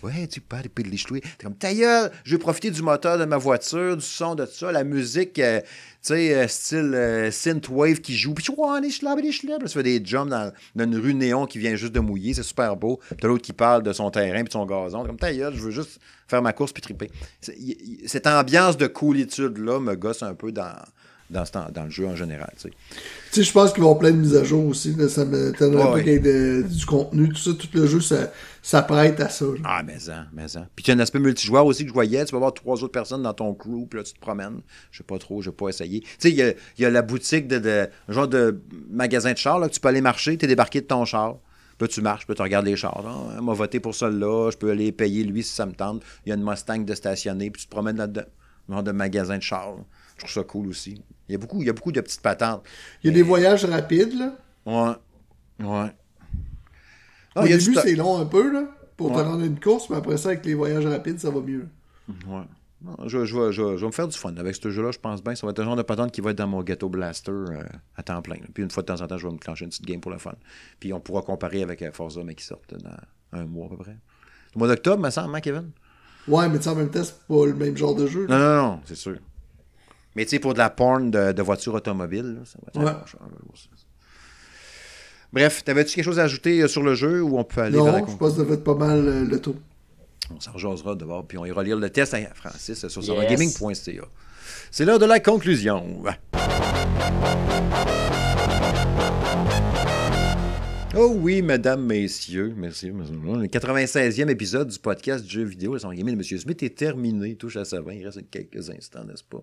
Ouais, 0.03 0.27
tu 0.27 0.41
parles, 0.41 0.69
puis 0.75 0.85
les 0.85 0.97
T'es 0.99 1.45
comme, 1.45 1.57
ta 1.57 1.73
gueule, 1.73 2.11
je 2.25 2.37
vais 2.37 2.39
profiter 2.39 2.71
du 2.71 2.83
moteur 2.83 3.19
de 3.19 3.25
ma 3.25 3.37
voiture, 3.37 3.97
du 3.97 4.05
son 4.05 4.35
de 4.35 4.47
ça, 4.47 4.71
la 4.71 4.85
musique. 4.85 5.39
Euh, 5.39 5.61
sais, 6.03 6.35
euh, 6.35 6.49
style 6.49 6.95
euh, 6.95 7.31
synthwave 7.31 8.01
qui 8.01 8.17
joue. 8.17 8.35
Puis 8.35 8.45
tu 8.45 8.55
vois, 8.55 8.81
les 8.81 8.91
schlabs, 8.91 9.19
les 9.19 9.33
schlabs. 9.33 9.65
Tu 9.65 9.73
fais 9.73 9.83
des 9.83 10.01
jumps 10.05 10.31
dans, 10.31 10.53
une 10.79 10.97
rue 10.97 11.15
néon 11.15 11.47
qui 11.47 11.59
vient 11.59 11.75
juste 11.77 11.93
de 11.93 12.01
mouiller. 12.01 12.35
C'est 12.35 12.43
super 12.43 12.77
beau. 12.77 13.01
Puis 13.09 13.27
l'autre 13.27 13.43
qui 13.43 13.53
parle 13.53 13.83
de 13.83 13.93
son 13.93 14.11
terrain 14.11 14.39
puis 14.39 14.45
de 14.45 14.53
son 14.53 14.67
gazon. 14.67 15.05
Comme 15.05 15.19
ta 15.19 15.33
gueule, 15.33 15.55
je 15.55 15.61
veux 15.61 15.71
juste 15.71 16.01
faire 16.29 16.43
ma 16.43 16.53
course 16.53 16.73
puis 16.73 16.83
triper. 16.83 17.11
Cette 18.07 18.27
ambiance 18.27 18.77
de 18.77 18.87
coolitude-là 18.87 19.81
me 19.81 19.95
gosse 19.97 20.23
un 20.23 20.35
peu 20.35 20.53
dans, 20.53 20.77
dans, 21.31 21.45
dans 21.73 21.85
le 21.85 21.91
jeu 21.91 22.07
en 22.07 22.17
général. 22.17 22.53
Tu 22.61 22.71
sais, 23.31 23.43
je 23.43 23.53
pense 23.53 23.73
qu'ils 23.73 23.83
vont 23.83 23.95
plein 23.95 24.11
de 24.11 24.17
mises 24.17 24.37
à 24.37 24.45
jour 24.45 24.67
aussi. 24.67 24.95
Ça 25.09 25.25
me 25.25 25.53
qu'il 25.53 26.09
y 26.09 26.11
ait 26.11 26.63
du 26.63 26.87
contenu, 26.87 27.29
tout 27.29 27.37
ça, 27.37 27.53
tout 27.53 27.69
le 27.73 27.87
jeu, 27.87 28.01
ça, 28.01 28.33
ça 28.63 28.83
prête 28.83 29.21
à 29.21 29.29
ça. 29.29 29.47
Ah, 29.65 29.83
mais 29.85 29.99
ça, 29.99 30.27
mais 30.33 30.49
ça. 30.49 30.67
Puis 30.75 30.85
tu 30.85 30.91
as 30.91 30.95
un 30.95 30.99
aspect 30.99 31.21
multijoueur 31.21 31.65
aussi 31.65 31.85
que 31.85 31.89
je 31.89 31.95
voyais. 31.95 32.25
Tu 32.25 32.33
vas 32.33 32.39
avoir 32.39 32.53
trois 32.53 32.83
autres 32.83 32.93
personnes 32.93 33.23
dans 33.23 33.33
ton 33.33 33.55
crew, 33.55 33.87
puis 33.89 33.99
là, 33.99 34.05
tu 34.05 34.13
te 34.13 34.21
promènes. 34.21 34.61
Je 34.91 34.99
sais 34.99 35.05
pas 35.05 35.19
trop, 35.19 35.41
je 35.41 35.51
vais 35.51 35.57
pas 35.57 35.69
essayer. 35.69 36.01
Tu 36.01 36.09
sais, 36.19 36.31
il 36.31 36.37
y 36.37 36.43
a, 36.43 36.53
y 36.79 36.85
a, 36.85 36.91
la 36.91 37.03
boutique 37.03 37.47
de, 37.47 37.59
de, 37.59 37.89
genre 38.09 38.29
de 38.29 38.61
magasin 38.91 39.33
de 39.33 39.39
chars, 39.39 39.59
là, 39.59 39.69
que 39.69 39.75
tu 39.75 39.81
peux 39.81 39.89
aller 39.89 40.01
marcher, 40.01 40.37
tu 40.37 40.45
es 40.45 40.49
débarqué 40.49 40.81
de 40.81 40.87
ton 40.87 41.05
char. 41.05 41.37
Là, 41.81 41.89
tu 41.89 42.03
marches, 42.03 42.27
puis 42.27 42.37
tu 42.37 42.43
regardes 42.43 42.67
les 42.67 42.77
chars. 42.77 43.01
Là. 43.03 43.15
Elle 43.37 43.43
m'a 43.43 43.55
voté 43.55 43.81
pour 43.81 43.95
celle-là, 43.95 44.51
je 44.51 44.59
peux 44.59 44.71
aller 44.71 44.93
payer 44.93 45.25
lui 45.25 45.43
si 45.43 45.55
ça 45.55 45.65
me 45.65 45.73
tente. 45.73 46.03
Il 46.27 46.29
y 46.29 46.33
a 46.33 46.35
une 46.35 46.45
Mustang 46.45 46.85
de 46.85 46.95
stationner, 46.95 47.51
puis 47.51 47.63
tu 47.63 47.69
te 47.69 47.71
promènes 47.71 47.97
là-dedans. 47.97 48.27
Genre 48.69 48.83
de 48.83 48.93
magasin 48.93 49.39
de 49.39 49.43
chars. 49.43 49.77
Je 50.21 50.27
trouve 50.27 50.43
ça 50.43 50.47
cool 50.47 50.69
aussi. 50.69 51.03
Il 51.29 51.33
y 51.33 51.35
a 51.35 51.39
beaucoup, 51.39 51.63
il 51.63 51.67
y 51.67 51.71
a 51.71 51.73
beaucoup 51.73 51.93
de 51.93 52.01
petites 52.01 52.21
patentes. 52.21 52.63
Il 53.03 53.09
y 53.09 53.11
a 53.11 53.15
des 53.15 53.23
voyages 53.23 53.65
rapides, 53.65 54.13
là. 54.19 54.37
Ouais. 54.67 55.67
Ouais. 55.67 55.93
Au 57.37 57.47
début, 57.47 57.75
c'est 57.75 57.95
long 57.95 58.19
un 58.19 58.27
peu, 58.27 58.53
là, 58.53 58.65
pour 58.99 59.13
te 59.13 59.19
rendre 59.19 59.45
une 59.45 59.59
course, 59.59 59.89
mais 59.89 59.97
après 59.97 60.19
ça, 60.19 60.31
avec 60.31 60.45
les 60.45 60.55
voyages 60.55 60.85
rapides, 60.85 61.19
ça 61.19 61.31
va 61.31 61.41
mieux. 61.41 61.69
Ouais. 62.27 62.43
je, 63.07 63.25
je, 63.25 63.39
vais, 63.39 63.53
je, 63.53 63.63
vais, 63.63 63.87
me 63.87 63.93
faire 63.93 64.09
du 64.09 64.19
fun 64.19 64.35
avec 64.37 64.57
ce 64.57 64.71
jeu-là, 64.71 64.91
je 64.91 64.99
pense 64.99 65.23
bien. 65.23 65.35
Ça 65.35 65.47
va 65.47 65.53
être 65.53 65.61
un 65.61 65.65
genre 65.65 65.77
de 65.77 65.83
patente 65.83 66.13
qui 66.13 66.21
va 66.21 66.33
être 66.33 66.39
dans 66.39 66.49
mon 66.49 66.63
ghetto 66.63 66.91
blaster 66.91 67.31
euh, 67.31 67.63
à 67.97 68.03
temps 68.03 68.21
plein. 68.21 68.37
Puis 68.53 68.63
une 68.63 68.71
fois 68.71 68.83
de 68.83 68.89
temps 68.89 69.01
en 69.01 69.07
temps, 69.07 69.17
je 69.17 69.27
vais 69.27 69.33
me 69.33 69.39
clencher 69.39 69.65
une 69.65 69.71
petite 69.71 69.87
game 69.87 70.01
pour 70.01 70.11
le 70.11 70.19
fun. 70.19 70.35
Puis 70.81 70.93
on 70.93 71.01
pourra 71.01 71.23
comparer 71.23 71.63
avec 71.63 71.81
euh, 71.81 71.93
Forza, 71.93 72.23
mais 72.25 72.35
qui 72.35 72.45
sort 72.45 72.61
dans 72.71 73.39
un 73.39 73.47
mois 73.47 73.67
à 73.67 73.69
peu 73.71 73.77
près. 73.77 73.97
Le 74.55 74.59
mois 74.59 74.69
d'octobre, 74.69 75.03
me 75.03 75.09
semble, 75.09 75.35
hein, 75.35 75.41
Kevin? 75.41 75.71
Ouais, 76.29 76.49
mais 76.49 76.69
en 76.69 76.75
même 76.75 76.91
temps, 76.91 77.05
c'est 77.05 77.27
pas 77.27 77.47
le 77.47 77.55
même 77.55 77.77
genre 77.77 77.95
de 77.95 78.07
jeu. 78.07 78.27
Non, 78.27 78.39
non, 78.39 78.57
non, 78.63 78.81
c'est 78.85 78.97
sûr. 78.97 79.17
Mais 80.17 80.25
tu 80.25 80.31
sais, 80.31 80.39
pour 80.39 80.55
de 80.55 80.59
la 80.59 80.71
porn 80.71 81.11
de, 81.11 81.33
de 81.33 81.43
voiture 81.43 81.75
automobile, 81.75 82.41
ça 82.45 82.59
va 82.63 82.69
être 82.69 82.87
ouais. 82.87 83.01
Bref, 85.33 85.63
t'avais-tu 85.65 85.95
quelque 85.95 86.05
chose 86.05 86.19
à 86.19 86.25
ajouter 86.25 86.61
euh, 86.61 86.69
sur 86.69 86.83
le 86.83 86.95
jeu 86.97 87.23
ou 87.23 87.39
on 87.39 87.45
peut 87.45 87.61
aller 87.61 87.79
non, 87.79 87.85
vers 87.85 87.93
la 87.93 88.01
je 88.01 88.17
pense 88.17 88.33
que 88.33 88.39
ça 88.39 88.45
va 88.45 88.55
être 88.55 88.65
pas 88.65 88.75
mal 88.75 89.07
euh, 89.07 89.25
le 89.25 89.41
tour. 89.41 89.55
On 90.35 90.41
s'en 90.41 90.53
rejasera 90.53 90.95
voir, 90.95 91.25
puis 91.25 91.39
on 91.39 91.45
ira 91.45 91.63
lire 91.63 91.77
le 91.77 91.91
test 91.91 92.15
à 92.15 92.19
Francis 92.35 92.87
sur 92.89 93.03
yes. 93.03 93.31
gaming.ca. 93.31 94.03
C'est 94.71 94.85
l'heure 94.85 94.99
de 94.99 95.07
la 95.07 95.21
conclusion. 95.21 96.03
Oh 100.97 101.13
oui, 101.17 101.41
mesdames, 101.41 101.85
messieurs, 101.85 102.53
merci. 102.57 102.89
Le 102.89 103.47
96e 103.47 104.29
épisode 104.29 104.69
du 104.69 104.79
podcast 104.79 105.29
Jeux 105.29 105.45
vidéo, 105.45 105.75
le 105.75 105.79
son 105.79 105.93
gaming 105.93 106.17
de 106.17 106.23
M. 106.23 106.39
Smith 106.39 106.63
est 106.65 106.77
terminé. 106.77 107.37
Touche 107.37 107.57
à 107.57 107.65
sa 107.65 107.81
fin. 107.83 107.93
Il 107.93 108.05
reste 108.05 108.29
quelques 108.31 108.71
instants, 108.71 109.05
n'est-ce 109.05 109.23
pas? 109.23 109.43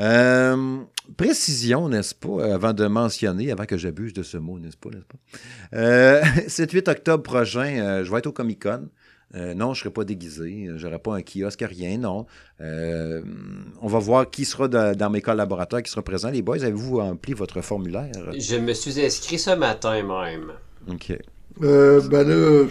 Euh, 0.00 0.78
précision, 1.16 1.88
n'est-ce 1.88 2.14
pas, 2.14 2.54
avant 2.54 2.72
de 2.72 2.86
mentionner, 2.86 3.52
avant 3.52 3.66
que 3.66 3.76
j'abuse 3.76 4.12
de 4.12 4.22
ce 4.22 4.36
mot, 4.36 4.58
n'est-ce 4.58 4.76
pas, 4.76 4.90
n'est-ce 4.90 5.04
pas? 5.04 5.78
Euh, 5.78 6.22
7-8 6.46 6.90
octobre 6.90 7.22
prochain, 7.22 7.78
euh, 7.78 8.04
je 8.04 8.10
vais 8.10 8.18
être 8.18 8.26
au 8.26 8.32
Comic 8.32 8.62
Con. 8.62 8.88
Euh, 9.34 9.54
non, 9.54 9.72
je 9.72 9.80
ne 9.80 9.84
serai 9.84 9.90
pas 9.90 10.04
déguisé, 10.04 10.68
je 10.76 10.86
n'aurai 10.86 10.98
pas 10.98 11.16
un 11.16 11.22
kiosque, 11.22 11.64
rien, 11.66 11.96
non. 11.96 12.26
on 12.60 13.86
va 13.86 13.98
voir 13.98 14.30
qui 14.30 14.44
sera 14.44 14.68
dans 14.68 15.10
mes 15.10 15.22
collaborateurs, 15.22 15.82
qui 15.82 15.90
sera 15.90 16.02
présent. 16.02 16.30
Les 16.30 16.42
boys, 16.42 16.62
avez-vous 16.62 16.98
rempli 16.98 17.32
votre 17.32 17.62
formulaire? 17.62 18.12
Je 18.38 18.56
me 18.56 18.74
suis 18.74 19.00
inscrit 19.00 19.38
ce 19.38 19.50
matin 19.50 20.02
même. 20.02 20.52
OK. 20.88 21.16
Euh, 21.62 22.00
ben 22.08 22.26
là, 22.26 22.66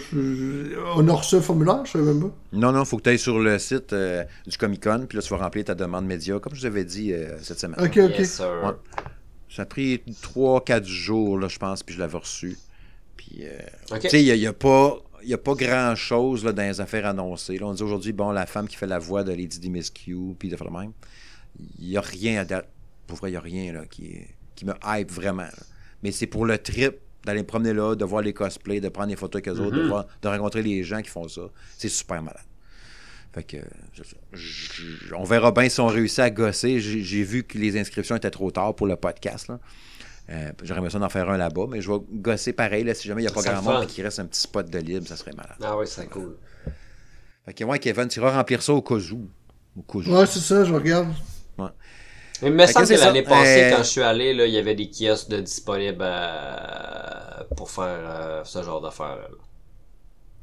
on 0.96 1.06
a 1.08 1.12
reçu 1.12 1.36
un 1.36 1.40
formulaire, 1.40 1.84
je 1.84 1.92
sais 1.92 1.98
même 1.98 2.20
pas. 2.20 2.36
Non, 2.52 2.72
non, 2.72 2.82
il 2.82 2.86
faut 2.86 2.96
que 2.96 3.02
tu 3.02 3.10
ailles 3.10 3.18
sur 3.18 3.38
le 3.38 3.58
site 3.58 3.92
euh, 3.92 4.24
du 4.46 4.58
Comic 4.58 4.82
Con, 4.82 5.06
puis 5.08 5.16
là, 5.16 5.22
tu 5.22 5.30
vas 5.30 5.38
remplir 5.38 5.64
ta 5.64 5.74
demande 5.74 6.06
média, 6.06 6.38
comme 6.40 6.54
je 6.54 6.60
vous 6.60 6.66
avais 6.66 6.84
dit 6.84 7.12
euh, 7.12 7.38
cette 7.42 7.60
semaine. 7.60 7.80
Ok, 7.80 7.98
ok. 7.98 8.24
Ça 8.24 9.62
a 9.62 9.66
pris 9.66 10.02
3-4 10.22 10.84
jours, 10.84 11.38
là, 11.38 11.48
je 11.48 11.58
pense, 11.58 11.82
puis 11.82 11.94
je 11.94 12.00
l'avais 12.00 12.18
reçu. 12.18 12.56
Puis, 13.16 13.44
tu 14.00 14.08
sais, 14.08 14.24
il 14.24 14.38
n'y 14.38 14.46
a, 14.46 14.52
pas. 14.52 14.96
a 15.30 15.38
pas 15.38 15.54
grand-chose 15.54 16.42
dans 16.42 16.62
les 16.62 16.80
affaires 16.80 17.06
annoncées. 17.06 17.58
Là, 17.58 17.66
on 17.66 17.74
dit 17.74 17.82
aujourd'hui, 17.82 18.12
bon, 18.12 18.30
la 18.30 18.46
femme 18.46 18.66
qui 18.66 18.76
fait 18.76 18.86
la 18.86 18.98
voix 18.98 19.22
de 19.22 19.30
Lady 19.30 19.58
Dimitrescu, 19.60 20.34
puis 20.38 20.48
de 20.48 20.56
faire 20.56 20.66
le 20.66 20.78
même. 20.78 20.92
Il 21.78 21.88
n'y 21.88 21.96
a 21.96 22.00
rien 22.00 22.40
à 22.40 22.44
date. 22.44 22.68
Pour 23.06 23.18
vrai, 23.18 23.28
il 23.28 23.32
n'y 23.32 23.36
a 23.36 23.40
rien 23.40 23.72
là, 23.74 23.84
qui, 23.84 24.20
qui 24.56 24.64
me 24.64 24.72
hype 24.86 25.10
vraiment. 25.10 25.48
Mais 26.02 26.12
c'est 26.12 26.26
pour 26.26 26.46
le 26.46 26.56
trip 26.56 26.96
d'aller 27.24 27.40
me 27.40 27.46
promener 27.46 27.72
là, 27.72 27.94
de 27.94 28.04
voir 28.04 28.22
les 28.22 28.32
cosplays, 28.32 28.80
de 28.80 28.88
prendre 28.88 29.08
des 29.08 29.16
photos 29.16 29.42
avec 29.42 29.48
eux 29.48 29.60
autres, 29.60 29.76
de, 29.76 29.82
mhm. 29.82 29.88
voir, 29.88 30.06
de 30.20 30.28
rencontrer 30.28 30.62
les 30.62 30.82
gens 30.82 31.02
qui 31.02 31.10
font 31.10 31.28
ça. 31.28 31.42
C'est 31.78 31.88
super 31.88 32.22
malade. 32.22 32.42
Fait 33.32 33.44
que, 33.44 33.56
on 35.14 35.24
verra 35.24 35.52
bien 35.52 35.68
si 35.68 35.80
on 35.80 35.86
réussit 35.86 36.18
à 36.18 36.30
gosser. 36.30 36.80
J'ai 36.80 37.22
vu 37.22 37.44
que 37.44 37.56
les 37.56 37.78
inscriptions 37.80 38.16
étaient 38.16 38.30
trop 38.30 38.50
tard 38.50 38.74
pour 38.74 38.86
le 38.86 38.96
podcast. 38.96 39.50
Euh, 40.30 40.52
J'aurais 40.62 40.82
besoin 40.82 41.00
d'en 41.00 41.08
faire 41.08 41.30
un 41.30 41.38
là-bas, 41.38 41.66
mais 41.68 41.80
je 41.80 41.90
vais 41.90 41.98
gosser 42.12 42.52
pareil. 42.52 42.84
Là, 42.84 42.94
si 42.94 43.08
jamais 43.08 43.22
il 43.22 43.26
n'y 43.26 43.30
a 43.30 43.34
pas 43.34 43.42
grand 43.42 43.62
monde 43.62 43.84
et 43.84 43.86
qu'il 43.86 44.04
reste 44.04 44.18
un 44.18 44.26
petit 44.26 44.40
spot 44.40 44.68
de 44.68 44.78
libre, 44.78 45.08
ça 45.08 45.16
serait 45.16 45.32
malade. 45.32 45.56
Ah 45.62 45.76
oui, 45.78 45.86
c'est 45.86 46.08
cool. 46.08 46.36
Fait 47.46 47.54
que, 47.54 47.64
ouais, 47.64 47.78
Kevin, 47.78 48.06
tu 48.06 48.20
iras 48.20 48.36
remplir 48.36 48.62
ça 48.62 48.72
au 48.72 48.82
cas 48.82 48.94
où. 48.94 49.28
Au 49.76 50.02
Ouais, 50.02 50.26
c'est 50.26 50.40
ça, 50.40 50.64
je 50.64 50.72
regarde. 50.72 51.08
Mais 52.42 52.48
il 52.48 52.54
me 52.54 52.66
semble 52.66 52.88
que, 52.88 52.94
l'année 52.94 53.22
passée, 53.22 53.64
euh, 53.64 53.76
quand 53.76 53.84
je 53.84 53.88
suis 53.88 54.02
allé, 54.02 54.34
là, 54.34 54.46
il 54.46 54.52
y 54.52 54.58
avait 54.58 54.74
des 54.74 54.90
kiosques 54.90 55.28
de 55.28 55.40
disponibles 55.40 56.04
pour 57.56 57.70
faire 57.70 58.00
euh, 58.00 58.40
ce 58.44 58.62
genre 58.62 58.80
d'affaires. 58.80 59.28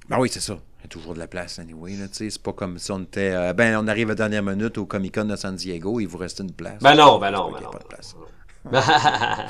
Ben 0.08 0.18
oui, 0.18 0.30
c'est 0.32 0.40
ça. 0.40 0.58
Il 0.80 0.84
y 0.84 0.86
a 0.86 0.88
toujours 0.88 1.14
de 1.14 1.20
la 1.20 1.28
place, 1.28 1.60
anyway. 1.60 1.96
C'est 2.12 2.42
pas 2.42 2.54
comme 2.54 2.80
si 2.80 2.90
on 2.92 3.02
était. 3.02 3.32
Euh, 3.34 3.54
ben, 3.54 3.78
on 3.78 3.88
arrive 3.88 4.08
à 4.08 4.12
la 4.12 4.16
dernière 4.16 4.44
minute 4.44 4.78
au 4.78 4.86
Comic 4.86 5.16
Con 5.16 5.26
de 5.26 5.36
San 5.36 5.56
Diego, 5.56 6.00
il 6.00 6.08
vous 6.08 6.18
reste 6.18 6.40
une 6.40 6.54
place. 6.54 6.82
Ben 6.82 6.96
non, 6.96 7.20
ben 7.20 7.32
non, 7.32 7.52
ben 7.52 7.60
non. 7.62 7.70
Pas 7.70 7.80
de 7.80 7.84
place. 7.84 8.16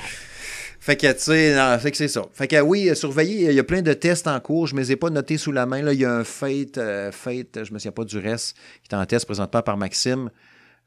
fait 0.79 0.97
que, 0.97 1.11
tu 1.11 1.19
sais, 1.19 1.79
fait 1.79 1.91
que 1.91 1.97
c'est 1.97 2.07
ça. 2.07 2.23
Fait 2.33 2.47
que, 2.47 2.59
oui, 2.61 2.89
surveillez, 2.95 3.49
il 3.49 3.55
y 3.55 3.59
a 3.59 3.63
plein 3.63 3.83
de 3.83 3.93
tests 3.93 4.27
en 4.27 4.39
cours. 4.39 4.65
Je 4.65 4.73
ne 4.73 4.79
les 4.79 4.91
ai 4.91 4.95
pas 4.95 5.11
notés 5.11 5.37
sous 5.37 5.51
la 5.51 5.67
main. 5.67 5.83
Là. 5.83 5.93
Il 5.93 5.99
y 5.99 6.05
a 6.05 6.13
un 6.13 6.23
Fate, 6.23 6.79
Fate, 7.11 7.63
je 7.63 7.73
me 7.73 7.77
souviens 7.77 7.91
pas 7.91 8.05
du 8.05 8.17
reste, 8.17 8.57
qui 8.81 8.93
est 8.93 8.97
en 8.97 9.05
test 9.05 9.27
présentement 9.27 9.61
par 9.61 9.77
Maxime. 9.77 10.31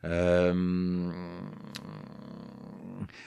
Euh... 0.04 1.10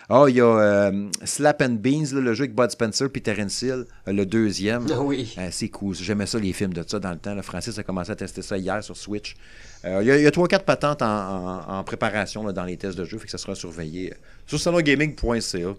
Oh, 0.09 0.27
il 0.27 0.35
y 0.35 0.41
a 0.41 0.45
euh, 0.45 1.09
Slap 1.23 1.63
and 1.63 1.77
Beans, 1.79 2.05
le 2.13 2.33
jeu 2.35 2.43
avec 2.43 2.55
Bud 2.55 2.69
Spencer 2.69 3.09
puis 3.09 3.23
Terence 3.23 3.61
Hill, 3.63 3.85
euh, 4.07 4.13
le 4.13 4.25
deuxième. 4.25 4.85
Ah 4.91 5.01
oui. 5.01 5.33
Euh, 5.39 5.49
c'est 5.51 5.69
cool. 5.69 5.95
J'aimais 5.95 6.27
ça, 6.27 6.37
les 6.37 6.53
films 6.53 6.73
de 6.73 6.83
ça 6.87 6.99
dans 6.99 7.09
le 7.09 7.17
temps. 7.17 7.33
Le 7.33 7.41
Francis 7.41 7.77
a 7.79 7.83
commencé 7.83 8.11
à 8.11 8.15
tester 8.15 8.43
ça 8.43 8.57
hier 8.57 8.83
sur 8.83 8.95
Switch. 8.95 9.35
Il 9.83 10.03
y 10.03 10.25
a 10.25 10.31
trois, 10.31 10.47
quatre 10.47 10.65
patentes 10.65 11.01
en, 11.03 11.83
préparation 11.83 12.43
dans 12.51 12.63
les 12.63 12.75
tests 12.75 12.97
de 12.97 13.05
jeu, 13.05 13.19
fait 13.19 13.25
que 13.25 13.31
ça 13.31 13.37
sera 13.37 13.53
surveillé 13.53 14.13
sur 14.47 14.59
salongaming.ca. 14.59 15.75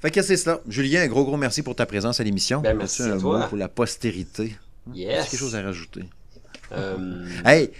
Fait 0.00 0.10
que 0.10 0.22
c'est 0.22 0.38
cela. 0.38 0.60
Julien, 0.66 1.02
un 1.02 1.06
gros, 1.06 1.24
gros 1.24 1.36
merci 1.36 1.62
pour 1.62 1.76
ta 1.76 1.84
présence 1.84 2.18
à 2.18 2.24
l'émission. 2.24 2.62
Ben, 2.62 2.74
merci 2.74 3.02
à 3.02 3.18
toi. 3.18 3.46
pour 3.48 3.58
la 3.58 3.68
postérité? 3.68 4.56
Yes. 4.94 5.28
quelque 5.28 5.40
chose 5.40 5.54
à 5.54 5.62
rajouter? 5.62 6.04
Hey, 7.44 7.70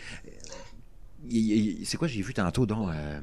c'est 1.84 1.96
quoi 1.96 2.08
j'ai 2.08 2.22
vu 2.22 2.34
tantôt 2.34 2.66
donc 2.66 2.88
euh, 2.90 3.20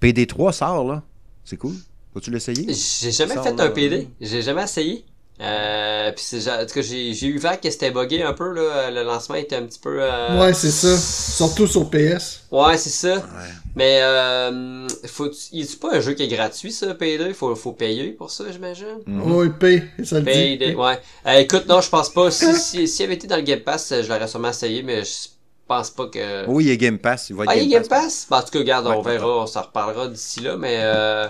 PD3 0.00 0.52
sort 0.52 0.84
là. 0.86 1.02
C'est 1.44 1.56
cool. 1.56 1.74
Vas-tu 2.14 2.30
l'essayer? 2.30 2.66
J'ai 2.72 3.10
jamais 3.10 3.34
fait 3.34 3.60
un 3.60 3.70
PD. 3.70 4.08
J'ai 4.20 4.42
jamais 4.42 4.62
essayé. 4.64 5.04
Euh, 5.40 6.12
puis 6.12 6.48
en 6.48 6.64
tout 6.64 6.74
cas, 6.74 6.80
j'ai 6.80 7.26
eu 7.26 7.38
vague 7.38 7.60
que 7.60 7.68
c'était 7.68 7.90
buggé 7.90 8.22
un 8.22 8.34
peu 8.34 8.54
là. 8.54 8.90
Le 8.92 9.02
lancement 9.02 9.34
était 9.34 9.56
un 9.56 9.64
petit 9.64 9.80
peu. 9.80 9.98
Euh... 10.00 10.40
Ouais, 10.40 10.54
c'est 10.54 10.70
ça. 10.70 10.96
Surtout 10.96 11.66
sur 11.66 11.90
PS. 11.90 12.44
Ouais, 12.52 12.76
c'est 12.76 12.90
ça. 12.90 13.26
Mais 13.74 13.98
euh, 14.02 14.86
faut, 15.06 15.28
il 15.50 15.62
est 15.62 15.80
pas 15.80 15.96
un 15.96 16.00
jeu 16.00 16.12
qui 16.12 16.22
est 16.22 16.28
gratuit 16.28 16.70
ça, 16.70 16.94
PD. 16.94 17.24
Il 17.26 17.34
faut, 17.34 17.52
faut 17.56 17.72
payer 17.72 18.10
pour 18.12 18.30
ça, 18.30 18.44
j'imagine. 18.52 19.00
Mm 19.06 19.20
-hmm. 19.20 19.32
Oui, 19.32 19.48
paye. 19.58 19.82
Ça 20.04 20.20
le 20.20 20.56
dit. 20.56 20.74
Ouais. 20.76 21.00
Euh, 21.26 21.40
écoute, 21.40 21.66
non, 21.66 21.80
je 21.80 21.90
pense 21.90 22.10
pas. 22.10 22.30
Si, 22.30 22.54
si, 22.54 22.86
si, 22.86 23.02
avait 23.02 23.14
été 23.14 23.26
dans 23.26 23.36
le 23.36 23.42
Game 23.42 23.60
Pass, 23.60 23.92
je 24.02 24.08
l'aurais 24.08 24.28
sûrement 24.28 24.50
essayé, 24.50 24.84
mais 24.84 25.02
je 25.04 25.33
pense 25.66 25.90
pas 25.90 26.06
que. 26.06 26.46
Oui, 26.46 26.64
il 26.64 26.68
y 26.68 26.72
a 26.72 26.76
Game 26.76 26.98
Pass. 26.98 27.30
Il 27.30 27.36
va 27.36 27.44
ah, 27.46 27.56
il 27.56 27.68
y 27.68 27.74
a 27.74 27.78
Game 27.78 27.88
Pass? 27.88 28.26
Bah, 28.28 28.38
en 28.38 28.42
tout 28.42 28.50
cas, 28.50 28.58
regarde, 28.58 28.86
on 28.86 29.02
verra, 29.02 29.42
on 29.42 29.46
s'en 29.46 29.62
reparlera 29.62 30.08
d'ici 30.08 30.40
là, 30.40 30.56
mais 30.56 30.78
euh, 30.80 31.28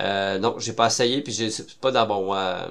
euh, 0.00 0.38
non, 0.38 0.56
j'ai 0.58 0.72
pas 0.72 0.86
essayé, 0.86 1.22
puis 1.22 1.32
c'est 1.32 1.78
pas 1.80 1.90
dans 1.90 2.06
mon. 2.06 2.34
Euh, 2.34 2.66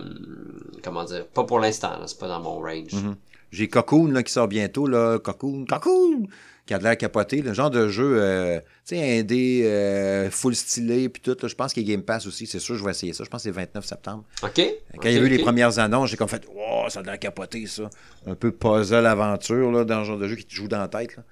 comment 0.84 1.04
dire? 1.04 1.26
Pas 1.28 1.44
pour 1.44 1.60
l'instant, 1.60 1.92
c'est 2.06 2.20
pas 2.20 2.28
dans 2.28 2.42
mon 2.42 2.60
range. 2.60 2.94
Mm 2.94 3.10
-hmm. 3.10 3.16
J'ai 3.52 3.68
Cocoon 3.70 4.12
là, 4.12 4.24
qui 4.24 4.32
sort 4.32 4.48
bientôt, 4.48 4.88
là. 4.88 5.20
Cocoon, 5.20 5.66
Cocoon! 5.66 6.28
Qui 6.68 6.74
a 6.74 6.78
de 6.78 6.84
l'air 6.84 6.98
capoté. 6.98 7.42
Le 7.42 7.54
genre 7.54 7.72
de 7.72 7.88
jeu, 7.88 8.18
euh, 8.22 8.60
tu 8.86 8.96
sais, 8.96 9.20
indé, 9.20 9.64
euh, 9.64 10.30
full 10.30 10.56
stylé, 10.56 11.10
puis 11.10 11.22
tout. 11.22 11.36
je 11.42 11.56
pense 11.56 11.74
qu'il 11.74 11.88
y 11.88 11.92
a 11.92 11.96
Game 11.96 12.04
Pass 12.04 12.28
aussi. 12.28 12.46
C'est 12.46 12.60
sûr, 12.60 12.76
je 12.76 12.84
vais 12.84 12.92
essayer 12.92 13.14
ça. 13.14 13.24
Je 13.24 13.30
pense 13.30 13.40
que 13.40 13.44
c'est 13.44 13.50
le 13.50 13.56
29 13.56 13.86
septembre. 13.86 14.24
OK. 14.44 14.62
Quand 15.02 15.10
il 15.10 15.16
y 15.16 15.18
a 15.18 15.22
eu 15.22 15.30
les 15.30 15.40
premières 15.40 15.80
annonces, 15.80 16.12
j'ai 16.12 16.18
comme 16.18 16.28
fait, 16.28 16.46
wow, 16.54 16.90
ça 16.90 17.00
a 17.00 17.02
de 17.02 17.08
l'air 17.08 17.18
capoté, 17.18 17.66
ça. 17.66 17.90
Un 18.28 18.36
peu 18.36 18.52
puzzle 18.52 19.06
aventure, 19.06 19.72
là, 19.72 19.86
dans 19.86 20.00
le 20.00 20.06
genre 20.06 20.18
de 20.18 20.28
jeu 20.28 20.36
qui 20.36 20.46
te 20.46 20.54
joue 20.54 20.68
dans 20.68 20.80
la 20.80 20.90
tête. 20.90 21.16
Là. 21.16 21.24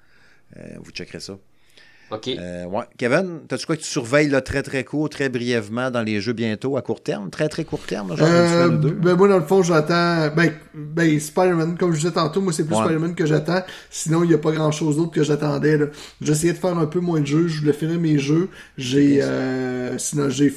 Euh, 0.56 0.76
vous 0.80 0.90
checkerez 0.90 1.20
ça. 1.20 1.38
OK. 2.10 2.28
Euh, 2.28 2.64
ouais. 2.66 2.84
Kevin, 2.98 3.40
t'as-tu 3.48 3.66
quoi 3.66 3.76
que 3.76 3.82
tu 3.82 3.88
surveilles 3.88 4.28
là, 4.28 4.40
très 4.40 4.62
très 4.62 4.84
court, 4.84 5.08
très 5.08 5.28
brièvement 5.28 5.90
dans 5.90 6.02
les 6.02 6.20
jeux 6.20 6.32
bientôt, 6.32 6.76
à 6.76 6.82
court 6.82 7.02
terme? 7.02 7.30
Très 7.30 7.48
très 7.48 7.64
court 7.64 7.80
terme, 7.80 8.16
genre 8.16 8.28
euh, 8.30 8.68
Ben 8.68 9.16
moi, 9.16 9.28
dans 9.28 9.38
le 9.38 9.44
fond, 9.44 9.62
j'attends. 9.62 10.28
Ben, 10.34 10.52
ben 10.74 11.18
Spider-Man, 11.18 11.76
comme 11.76 11.92
je 11.92 11.98
disais 11.98 12.12
tantôt, 12.12 12.40
moi 12.40 12.52
c'est 12.52 12.64
plus 12.64 12.76
Spider-Man 12.76 13.14
que 13.14 13.26
j'attends. 13.26 13.62
Sinon, 13.90 14.22
il 14.22 14.28
n'y 14.28 14.34
a 14.34 14.38
pas 14.38 14.52
grand 14.52 14.70
chose 14.70 14.96
d'autre 14.96 15.10
que 15.10 15.24
j'attendais. 15.24 15.78
J'essayais 16.20 16.52
de 16.52 16.58
faire 16.58 16.78
un 16.78 16.86
peu 16.86 17.00
moins 17.00 17.20
de 17.20 17.26
jeux, 17.26 17.48
je 17.48 17.60
voulais 17.60 17.72
finir 17.72 17.98
mes 17.98 18.18
jeux. 18.18 18.48
J'ai 18.78 19.22
euh, 19.22 19.98
sinon 19.98 20.28
j'ai 20.28 20.52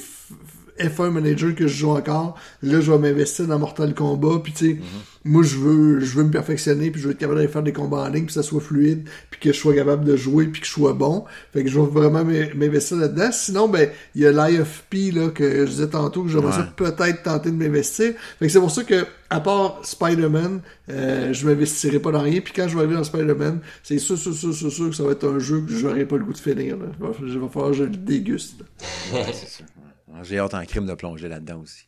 F1 0.80 1.10
Manager 1.10 1.54
que 1.54 1.66
je 1.66 1.74
joue 1.74 1.90
encore. 1.90 2.36
Là, 2.62 2.80
je 2.80 2.90
vais 2.90 2.98
m'investir 2.98 3.46
dans 3.46 3.58
Mortal 3.58 3.94
Kombat. 3.94 4.40
Puis, 4.42 4.52
tu 4.52 4.70
sais, 4.70 4.80
moi, 5.24 5.42
je 5.42 5.56
veux, 5.56 6.00
je 6.00 6.16
veux 6.16 6.24
me 6.24 6.30
perfectionner. 6.30 6.90
Puis, 6.90 7.00
je 7.00 7.06
veux 7.06 7.12
être 7.12 7.18
capable 7.18 7.42
de 7.42 7.46
faire 7.46 7.62
des 7.62 7.72
combats 7.72 7.98
en 7.98 8.08
ligne. 8.08 8.24
Puis, 8.24 8.26
que 8.26 8.32
ça 8.32 8.42
soit 8.42 8.60
fluide. 8.60 9.08
Puis, 9.30 9.40
que 9.40 9.52
je 9.52 9.58
sois 9.58 9.74
capable 9.74 10.04
de 10.04 10.16
jouer. 10.16 10.46
Puis, 10.46 10.60
que 10.60 10.66
je 10.66 10.72
sois 10.72 10.92
bon. 10.92 11.24
Fait 11.52 11.62
que 11.62 11.70
je 11.70 11.78
vais 11.78 11.86
vraiment 11.86 12.24
m'investir 12.24 12.96
là-dedans. 12.96 13.30
Sinon, 13.32 13.68
ben, 13.68 13.90
il 14.14 14.22
y 14.22 14.26
a 14.26 14.32
l'IFP, 14.32 15.14
là, 15.14 15.28
que 15.28 15.66
je 15.66 15.70
disais 15.70 15.88
tantôt, 15.88 16.22
que 16.24 16.30
j'aimerais 16.30 16.64
peut-être 16.76 17.22
tenter 17.22 17.50
de 17.50 17.56
m'investir. 17.56 18.14
Fait 18.38 18.46
que 18.46 18.52
c'est 18.52 18.60
pour 18.60 18.70
ça 18.70 18.84
que, 18.84 19.06
à 19.28 19.40
part 19.40 19.80
Spider-Man, 19.82 20.60
euh, 20.88 21.32
je 21.32 21.46
m'investirai 21.46 21.98
pas 21.98 22.12
dans 22.12 22.22
rien. 22.22 22.40
Puis, 22.40 22.52
quand 22.54 22.66
je 22.68 22.74
vais 22.74 22.80
arriver 22.80 22.96
dans 22.96 23.04
Spider-Man, 23.04 23.60
c'est 23.82 23.98
sûr, 23.98 24.16
sûr, 24.16 24.34
sûr, 24.34 24.54
sûr, 24.54 24.72
sûr 24.72 24.90
que 24.90 24.96
ça 24.96 25.04
va 25.04 25.12
être 25.12 25.28
un 25.28 25.38
jeu 25.38 25.60
que 25.60 25.72
j'aurai 25.72 26.06
pas 26.06 26.16
le 26.16 26.24
goût 26.24 26.32
de 26.32 26.38
finir, 26.38 26.76
là. 26.76 26.86
Il 27.22 27.38
va 27.38 27.48
falloir 27.48 27.70
que 27.70 27.76
je 27.76 27.84
le 27.84 27.90
déguste. 27.90 28.64
c'est 29.10 29.48
ça. 29.48 29.64
J'ai 30.22 30.38
hâte 30.38 30.54
en 30.54 30.64
crime 30.64 30.86
de 30.86 30.94
plonger 30.94 31.28
là-dedans 31.28 31.60
aussi. 31.60 31.86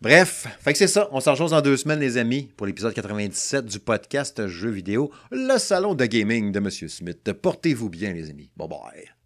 Bref, 0.00 0.46
fait 0.60 0.74
c'est 0.74 0.86
ça. 0.86 1.08
On 1.12 1.20
s'en 1.20 1.34
chose 1.34 1.50
dans 1.50 1.60
deux 1.60 1.76
semaines, 1.76 2.00
les 2.00 2.18
amis, 2.18 2.50
pour 2.56 2.66
l'épisode 2.66 2.94
97 2.94 3.64
du 3.64 3.80
podcast 3.80 4.46
Jeux 4.46 4.70
vidéo, 4.70 5.10
le 5.30 5.58
salon 5.58 5.94
de 5.94 6.04
gaming 6.06 6.52
de 6.52 6.58
M. 6.58 6.70
Smith. 6.70 7.32
Portez-vous 7.32 7.88
bien, 7.88 8.12
les 8.12 8.30
amis. 8.30 8.50
Bye 8.56 8.68
bye. 8.68 9.17